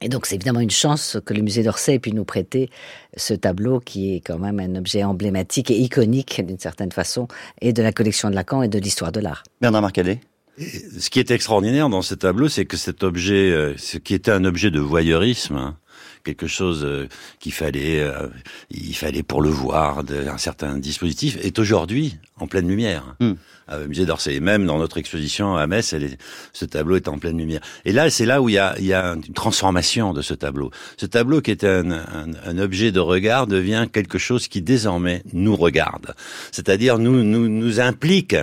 Et 0.01 0.09
donc 0.09 0.25
c'est 0.25 0.35
évidemment 0.35 0.59
une 0.59 0.69
chance 0.69 1.17
que 1.25 1.33
le 1.33 1.41
musée 1.41 1.63
d'Orsay 1.63 1.95
ait 1.95 1.99
pu 1.99 2.11
nous 2.11 2.25
prêter 2.25 2.69
ce 3.15 3.33
tableau 3.33 3.79
qui 3.79 4.15
est 4.15 4.19
quand 4.19 4.37
même 4.37 4.59
un 4.59 4.75
objet 4.75 5.03
emblématique 5.03 5.71
et 5.71 5.77
iconique 5.77 6.45
d'une 6.45 6.59
certaine 6.59 6.91
façon 6.91 7.27
et 7.61 7.71
de 7.71 7.81
la 7.81 7.93
collection 7.93 8.29
de 8.29 8.35
Lacan 8.35 8.63
et 8.63 8.67
de 8.67 8.79
l'histoire 8.79 9.11
de 9.11 9.21
l'art. 9.21 9.43
Bernard 9.61 9.81
Marcadet 9.81 10.19
ce 10.57 11.09
qui 11.09 11.19
est 11.19 11.31
extraordinaire 11.31 11.89
dans 11.89 12.01
ce 12.01 12.15
tableau, 12.15 12.47
c'est 12.47 12.65
que 12.65 12.77
cet 12.77 13.03
objet, 13.03 13.51
euh, 13.51 13.73
ce 13.77 13.97
qui 13.97 14.13
était 14.13 14.31
un 14.31 14.45
objet 14.45 14.71
de 14.71 14.79
voyeurisme, 14.79 15.55
hein, 15.55 15.77
quelque 16.23 16.47
chose 16.47 16.83
euh, 16.85 17.07
qu'il 17.39 17.53
fallait, 17.53 18.01
euh, 18.01 18.27
il 18.69 18.95
fallait 18.95 19.23
pour 19.23 19.41
le 19.41 19.49
voir, 19.49 20.03
un 20.09 20.37
certain 20.37 20.77
dispositif, 20.77 21.37
est 21.41 21.57
aujourd'hui 21.59 22.17
en 22.37 22.47
pleine 22.47 22.67
lumière. 22.67 23.15
Mm. 23.19 23.33
Au 23.71 23.87
musée 23.87 24.05
d'Orsay, 24.05 24.35
et 24.35 24.39
même 24.41 24.65
dans 24.65 24.77
notre 24.77 24.97
exposition 24.97 25.55
à 25.55 25.67
Metz, 25.67 25.93
elle 25.93 26.03
est, 26.03 26.17
ce 26.51 26.65
tableau 26.65 26.97
est 26.97 27.07
en 27.07 27.17
pleine 27.17 27.37
lumière. 27.37 27.61
Et 27.85 27.93
là, 27.93 28.09
c'est 28.09 28.25
là 28.25 28.41
où 28.41 28.49
il 28.49 28.55
y 28.55 28.57
a, 28.57 28.75
il 28.77 28.85
y 28.85 28.93
a 28.93 29.13
une 29.13 29.33
transformation 29.33 30.11
de 30.11 30.21
ce 30.21 30.33
tableau. 30.33 30.69
Ce 30.97 31.05
tableau 31.05 31.39
qui 31.39 31.51
était 31.51 31.69
un, 31.69 31.89
un, 31.91 32.27
un 32.45 32.57
objet 32.57 32.91
de 32.91 32.99
regard 32.99 33.47
devient 33.47 33.87
quelque 33.91 34.17
chose 34.17 34.49
qui 34.49 34.61
désormais 34.61 35.23
nous 35.31 35.55
regarde, 35.55 36.13
c'est-à-dire 36.51 36.99
nous, 36.99 37.23
nous, 37.23 37.47
nous 37.47 37.79
implique. 37.79 38.35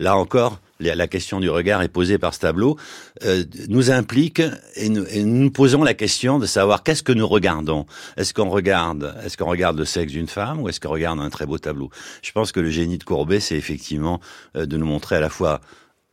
Là 0.00 0.16
encore, 0.16 0.60
la 0.80 1.06
question 1.06 1.40
du 1.40 1.48
regard 1.48 1.82
est 1.82 1.88
posée 1.88 2.18
par 2.18 2.34
ce 2.34 2.40
tableau, 2.40 2.76
euh, 3.24 3.44
nous 3.68 3.90
implique 3.90 4.42
et 4.74 4.88
nous, 4.88 5.04
nous, 5.24 5.50
posons 5.50 5.82
la 5.84 5.94
question 5.94 6.38
de 6.38 6.46
savoir 6.46 6.82
qu'est-ce 6.82 7.02
que 7.02 7.12
nous 7.12 7.26
regardons. 7.26 7.86
Est-ce 8.16 8.34
qu'on 8.34 8.50
regarde, 8.50 9.14
est-ce 9.24 9.36
qu'on 9.36 9.48
regarde 9.48 9.78
le 9.78 9.84
sexe 9.84 10.12
d'une 10.12 10.26
femme 10.26 10.60
ou 10.60 10.68
est-ce 10.68 10.80
qu'on 10.80 10.90
regarde 10.90 11.20
un 11.20 11.30
très 11.30 11.46
beau 11.46 11.58
tableau? 11.58 11.90
Je 12.22 12.32
pense 12.32 12.52
que 12.52 12.60
le 12.60 12.70
génie 12.70 12.98
de 12.98 13.04
Courbet, 13.04 13.40
c'est 13.40 13.56
effectivement 13.56 14.20
euh, 14.56 14.66
de 14.66 14.76
nous 14.76 14.86
montrer 14.86 15.16
à 15.16 15.20
la 15.20 15.30
fois 15.30 15.60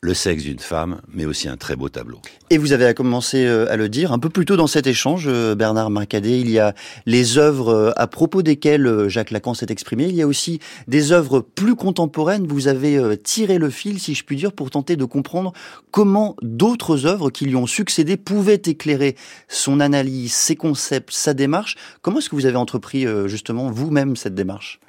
le 0.03 0.15
sexe 0.15 0.41
d'une 0.41 0.57
femme, 0.57 0.99
mais 1.13 1.25
aussi 1.25 1.47
un 1.47 1.57
très 1.57 1.75
beau 1.75 1.87
tableau. 1.87 2.19
Et 2.49 2.57
vous 2.57 2.71
avez 2.71 2.91
commencé 2.95 3.45
euh, 3.45 3.71
à 3.71 3.75
le 3.75 3.87
dire 3.87 4.11
un 4.11 4.17
peu 4.17 4.29
plus 4.29 4.45
tôt 4.45 4.55
dans 4.55 4.65
cet 4.65 4.87
échange, 4.87 5.25
euh, 5.27 5.53
Bernard 5.53 5.91
Marcadet, 5.91 6.39
il 6.39 6.49
y 6.49 6.57
a 6.57 6.73
les 7.05 7.37
œuvres 7.37 7.69
euh, 7.69 7.91
à 7.97 8.07
propos 8.07 8.41
desquelles 8.41 9.07
Jacques 9.09 9.29
Lacan 9.29 9.53
s'est 9.53 9.67
exprimé, 9.69 10.05
il 10.05 10.15
y 10.15 10.23
a 10.23 10.27
aussi 10.27 10.59
des 10.87 11.11
œuvres 11.11 11.41
plus 11.41 11.75
contemporaines. 11.75 12.47
Vous 12.47 12.67
avez 12.67 13.15
tiré 13.17 13.59
le 13.59 13.69
fil, 13.69 13.99
si 13.99 14.15
je 14.15 14.23
puis 14.23 14.37
dire, 14.37 14.53
pour 14.53 14.71
tenter 14.71 14.95
de 14.95 15.05
comprendre 15.05 15.53
comment 15.91 16.35
d'autres 16.41 17.05
œuvres 17.05 17.29
qui 17.29 17.45
lui 17.45 17.55
ont 17.55 17.67
succédé 17.67 18.17
pouvaient 18.17 18.61
éclairer 18.65 19.15
son 19.49 19.79
analyse, 19.79 20.33
ses 20.33 20.55
concepts, 20.55 21.11
sa 21.11 21.35
démarche. 21.35 21.75
Comment 22.01 22.17
est-ce 22.17 22.29
que 22.29 22.35
vous 22.35 22.47
avez 22.47 22.57
entrepris 22.57 23.05
justement 23.27 23.69
vous-même 23.69 24.15
cette 24.15 24.33
démarche? 24.33 24.79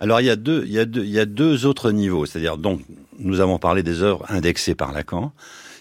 Alors 0.00 0.20
il 0.20 0.26
y 0.26 0.30
a 0.30 0.36
deux, 0.36 0.64
il 0.66 0.72
y 0.72 0.78
a 0.78 0.86
deux, 0.86 1.04
il 1.04 1.10
y 1.10 1.20
a 1.20 1.26
deux 1.26 1.66
autres 1.66 1.92
niveaux. 1.92 2.26
C'est-à-dire 2.26 2.56
donc 2.56 2.80
nous 3.18 3.40
avons 3.40 3.58
parlé 3.58 3.82
des 3.82 4.02
œuvres 4.02 4.24
indexées 4.28 4.74
par 4.74 4.92
Lacan. 4.92 5.32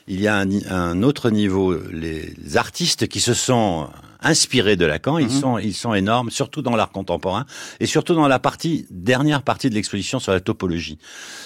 Il 0.08 0.20
y 0.20 0.28
a 0.28 0.38
un, 0.38 0.50
un 0.70 1.04
autre 1.04 1.30
niveau, 1.30 1.76
les 1.92 2.58
artistes 2.58 3.08
qui 3.08 3.20
se 3.20 3.34
sont 3.34 3.88
inspirés 4.22 4.76
de 4.76 4.86
Lacan. 4.86 5.18
Ils 5.18 5.26
mhm. 5.26 5.32
sont, 5.32 5.58
ils 5.58 5.74
sont 5.74 5.94
énormes, 5.94 6.30
surtout 6.30 6.62
dans 6.62 6.76
l'art 6.76 6.92
contemporain 6.92 7.46
et 7.80 7.86
surtout 7.86 8.16
dans 8.16 8.28
la 8.28 8.40
partie 8.40 8.86
dernière 8.90 9.42
partie 9.44 9.70
de 9.70 9.76
l'exposition 9.76 10.20
sur 10.20 10.32
la 10.32 10.40
topologie. 10.40 10.98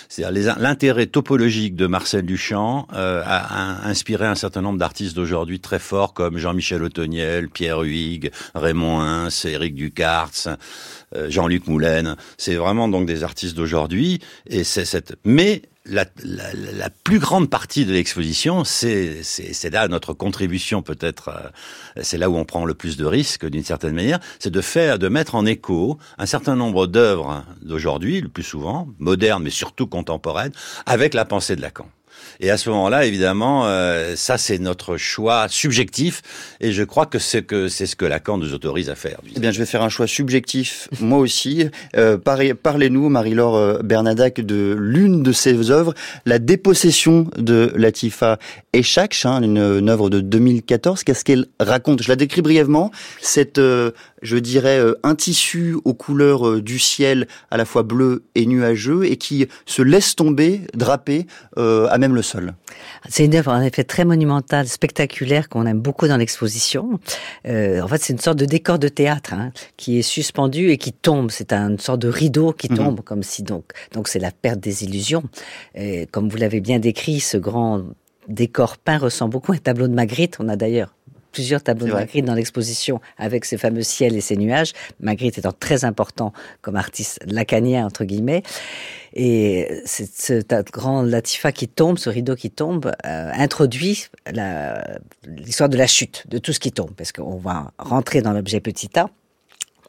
C'est-à-dire 0.10 0.58
l'intérêt 0.60 1.08
topologique 1.08 1.76
de 1.76 1.88
Marcel 1.88 2.26
Duchamp 2.26 2.88
euh, 2.94 3.22
a, 3.26 3.88
inspiré 3.88 4.26
un 4.26 4.36
certain 4.36 4.62
nombre 4.62 4.80
d'artistes 4.80 5.16
d'aujourd'hui 5.16 5.60
très 5.60 5.80
forts 5.80 6.14
comme 6.14 6.38
Jean-Michel 6.38 6.84
Autoniel, 6.84 7.50
Pierre 7.50 7.82
Huyghe, 7.82 8.32
Raymond 8.56 9.02
Hins, 9.02 9.46
Éric 9.46 9.76
Ducartz, 9.76 10.48
euh, 11.16 11.30
Jean-Luc 11.30 11.68
Moulin. 11.68 12.16
C'est 12.38 12.56
vraiment 12.56 12.88
donc 12.88 13.06
des 13.06 13.24
artistes 13.24 13.56
d'aujourd'hui 13.56 14.20
et 14.48 14.64
c'est 14.64 14.86
cette 14.86 15.16
mais 15.26 15.62
la, 15.86 16.06
la, 16.24 16.54
la, 16.54 16.90
plus 16.90 17.20
grande 17.20 17.50
partie 17.50 17.86
de 17.86 17.92
l'exposition, 17.92 18.64
c'est 18.64 19.24
là 19.72 19.88
notre 19.88 20.14
contribution 20.14 20.82
peut-être, 20.82 21.30
euh, 21.30 22.02
c'est 22.02 22.18
là 22.18 22.30
où 22.30 22.38
on 22.38 22.46
prend 22.46 22.66
le 22.66 22.74
plus 22.74 22.96
de 22.96 23.06
risques 23.06 23.46
d'une 23.46 23.64
certaine 23.64 23.94
manière, 23.94 24.20
c'est 24.40 24.52
de 24.52 24.62
faire, 24.62 24.98
de 24.98 25.10
mettre 25.10 25.36
en 25.36 25.46
écho 25.46 25.98
un 26.18 26.26
certain 26.26 26.56
nombre 26.56 26.88
d'œuvres 26.88 27.46
d'aujourd'hui, 27.62 28.22
le 28.22 28.30
plus 28.30 28.44
souvent, 28.44 28.88
modernes 29.00 29.44
mais 29.44 29.50
surtout 29.50 29.88
contemporaines, 29.88 30.54
avec 30.86 31.14
la 31.14 31.26
pensée 31.26 31.56
de 31.56 31.62
Lacan. 31.62 31.88
Et 32.40 32.50
à 32.50 32.58
ce 32.58 32.70
moment-là, 32.70 33.06
évidemment, 33.06 33.66
euh, 33.66 34.16
ça 34.16 34.38
c'est 34.38 34.58
notre 34.60 34.98
choix 34.98 35.48
subjectif, 35.50 36.22
et 36.60 36.72
je 36.72 36.84
crois 36.84 37.06
que 37.06 37.20
c'est 37.20 37.44
que 37.44 37.68
c'est 37.68 37.86
ce 37.86 37.96
que 37.96 38.06
Lacan 38.06 38.38
nous 38.38 38.54
autorise 38.54 38.90
à 38.90 38.96
faire. 38.96 39.20
Eh 39.36 39.40
bien, 39.40 39.52
je 39.52 39.60
vais 39.60 39.66
faire 39.66 39.82
un 39.82 39.90
choix 39.90 40.08
subjectif, 40.08 40.88
moi 41.00 41.20
aussi. 41.20 41.68
Euh, 41.96 42.18
Parlez-nous, 42.18 43.10
Marie-Laure 43.10 43.56
euh, 43.56 43.80
Bernadac, 43.84 44.42
de 44.42 44.76
l'une 44.78 45.24
de 45.24 45.32
ses 45.32 45.72
œuvres, 45.72 45.94
La 46.26 46.40
dépossession 46.40 47.28
de 47.38 47.72
Latifa 47.76 48.40
Echak, 48.74 49.16
hein, 49.26 49.42
une, 49.42 49.58
une 49.58 49.90
œuvre 49.90 50.10
de 50.10 50.20
2014. 50.20 51.04
Qu'est-ce 51.04 51.24
qu'elle 51.24 51.48
raconte? 51.60 52.02
Je 52.02 52.10
la 52.10 52.16
décris 52.16 52.42
brièvement. 52.42 52.92
Cette 53.22 53.60
euh, 53.60 53.92
je 54.24 54.38
dirais, 54.38 54.80
euh, 54.80 54.98
un 55.04 55.16
tissu 55.16 55.76
aux 55.86 55.94
couleurs 55.94 56.48
euh, 56.48 56.62
du 56.62 56.80
ciel 56.80 57.28
à 57.52 57.58
la 57.58 57.66
fois 57.66 57.84
bleu 57.84 58.24
et 58.36 58.46
nuageux 58.46 59.06
et 59.06 59.18
qui 59.18 59.48
se 59.66 59.82
laisse 59.82 60.16
tomber, 60.16 60.62
draper 60.74 61.28
euh, 61.58 61.88
à 61.90 61.98
même 61.98 62.16
le 62.16 62.22
sol. 62.22 62.56
C'est 63.10 63.26
une 63.26 63.36
œuvre 63.36 63.52
en 63.52 63.62
effet 63.62 63.84
très 63.84 64.06
monumentale, 64.06 64.68
spectaculaire 64.68 65.50
qu'on 65.50 65.66
aime 65.66 65.82
beaucoup 65.82 66.08
dans 66.08 66.18
l'exposition. 66.18 67.00
en 67.46 67.88
fait, 67.88 68.02
c'est 68.02 68.14
une 68.14 68.20
sorte 68.20 68.38
de 68.38 68.46
décor 68.46 68.80
de 68.80 68.88
théâtre 68.88 69.34
hein, 69.34 69.52
qui 69.78 70.00
est 70.00 70.04
suspendu 70.04 70.70
et 70.70 70.78
qui 70.78 70.94
tombe. 70.94 71.30
C'est 71.30 71.52
une 71.52 71.80
sorte 71.80 72.00
de 72.00 72.08
rideau 72.08 72.54
qui 72.54 72.72
mhm. 72.72 72.78
tombe, 72.78 73.02
comme 73.02 73.24
si 73.24 73.44
donc 73.44 73.66
donc 73.94 74.08
c'est 74.08 74.20
la 74.20 74.32
perte 74.32 74.60
des 74.60 74.86
illusions. 74.86 75.24
Et 75.76 76.08
comme 76.08 76.30
vous 76.30 76.38
l'avez 76.38 76.62
bien 76.62 76.80
décrit, 76.80 77.20
ce 77.20 77.38
grand 77.38 77.84
décor 78.28 78.78
peint 78.78 78.98
ressemble 78.98 79.32
beaucoup 79.32 79.52
à 79.52 79.56
un 79.56 79.60
tableau 79.60 79.88
de 79.88 79.94
Magritte. 79.94 80.38
On 80.40 80.50
a 80.50 80.56
d'ailleurs 80.56 80.96
plusieurs 81.34 81.64
tableaux 81.64 81.88
de 81.88 81.92
Magritte 81.92 82.26
dans 82.26 82.36
l'exposition 82.36 83.02
avec 83.18 83.44
ces 83.44 83.58
fameux 83.58 83.82
ciels 83.82 84.16
et 84.16 84.22
ces 84.22 84.38
nuages. 84.38 84.72
Magritte 85.02 85.38
étant 85.38 85.52
très 85.52 85.84
important 85.84 86.32
comme 86.62 86.78
artiste 86.78 87.20
lacanien, 87.26 87.86
entre 87.86 88.06
guillemets. 88.06 88.44
Et 89.14 89.82
ce 89.86 90.62
grand 90.72 91.02
latifa 91.02 91.52
qui 91.52 91.68
tombe, 91.68 91.98
ce 91.98 92.10
rideau 92.10 92.36
qui 92.36 92.50
tombe, 92.50 92.92
euh, 93.06 93.32
introduit 93.34 94.08
l'histoire 95.26 95.70
de 95.70 95.78
la 95.78 95.88
chute, 95.88 96.26
de 96.30 96.38
tout 96.38 96.54
ce 96.54 96.60
qui 96.60 96.72
tombe. 96.72 96.92
Parce 96.96 97.12
qu'on 97.12 97.38
va 97.38 97.74
rentrer 97.78 98.22
dans 98.22 98.32
l'objet 98.32 98.62
petit 98.62 98.90
a. 98.98 99.10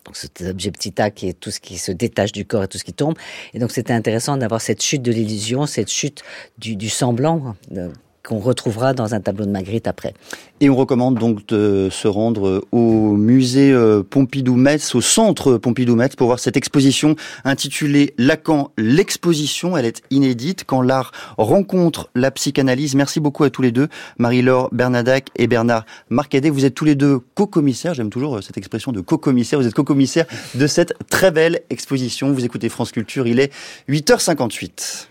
Donc 0.05 0.17
cet 0.17 0.43
objet 0.43 0.71
petit 0.71 1.01
a 1.01 1.11
qui 1.11 1.29
est 1.29 1.39
tout 1.39 1.51
ce 1.51 1.61
qui 1.61 1.79
se 1.79 1.91
détache 1.91 2.33
du 2.33 2.45
corps 2.45 2.65
et 2.65 2.69
tout 2.69 2.77
ce 2.77 2.85
qui 2.85 2.93
tombe. 2.93 3.17
Et 3.55 3.59
donc 3.59 3.71
c'était 3.71 3.95
intéressant 3.95 4.37
d'avoir 4.37 4.61
cette 4.61 4.83
chute 4.83 5.03
de 5.03 5.13
l'illusion, 5.13 5.65
cette 5.67 5.91
chute 5.91 6.23
du, 6.59 6.77
du 6.77 6.91
semblant, 6.91 7.57
qu'on 8.25 8.39
retrouvera 8.39 8.95
dans 8.95 9.15
un 9.15 9.21
tableau 9.21 9.45
de 9.45 9.51
Magritte 9.51 9.87
après. 9.87 10.15
Et 10.61 10.71
on 10.71 10.77
recommande 10.77 11.19
donc 11.19 11.47
de 11.47 11.89
se 11.91 12.09
rendre 12.09 12.65
au 12.73 13.13
musée 13.17 13.71
euh, 13.71 14.03
Pompidou-Metz, 14.03 14.95
au 14.95 15.01
centre 15.03 15.59
Pompidou-Metz, 15.59 16.17
pour 16.17 16.29
voir 16.29 16.39
cette 16.39 16.57
exposition 16.57 17.17
intitulée 17.45 18.15
Lacan, 18.17 18.71
l'exposition. 18.79 19.77
Elle 19.77 19.85
est 19.85 20.03
inédite 20.11 20.65
quand 20.65 20.81
l'art 20.81 21.13
rencontre 21.37 22.09
la 22.15 22.31
psychanalyse. 22.31 22.95
Merci 22.95 23.21
beaucoup 23.21 23.45
à 23.45 23.51
tous 23.51 23.63
les 23.63 23.73
deux, 23.73 23.89
Marie-Laure 24.19 24.71
Bernadac 24.73 25.29
et 25.37 25.47
Bernard 25.47 25.85
Marcadet. 26.09 26.49
Vous 26.49 26.65
êtes 26.65 26.75
tous 26.75 26.87
les 26.87 26.95
deux 26.95 27.19
co-commissaires, 27.35 27.93
j'aime 27.93 28.11
toujours 28.11 28.37
euh, 28.37 28.41
cette 28.41 28.57
expression 28.57 28.91
de 28.91 29.03
co-commissaire, 29.03 29.61
vous 29.61 29.67
êtes 29.67 29.75
co-commissaire 29.75 30.25
de 30.55 30.67
cette 30.67 30.95
très 31.11 31.31
belle 31.31 31.61
exposition. 31.69 32.33
Vous 32.33 32.45
écoutez 32.45 32.71
France 32.71 32.91
Culture, 32.91 33.27
il 33.27 33.39
est 33.39 33.53
8h58. 33.91 35.09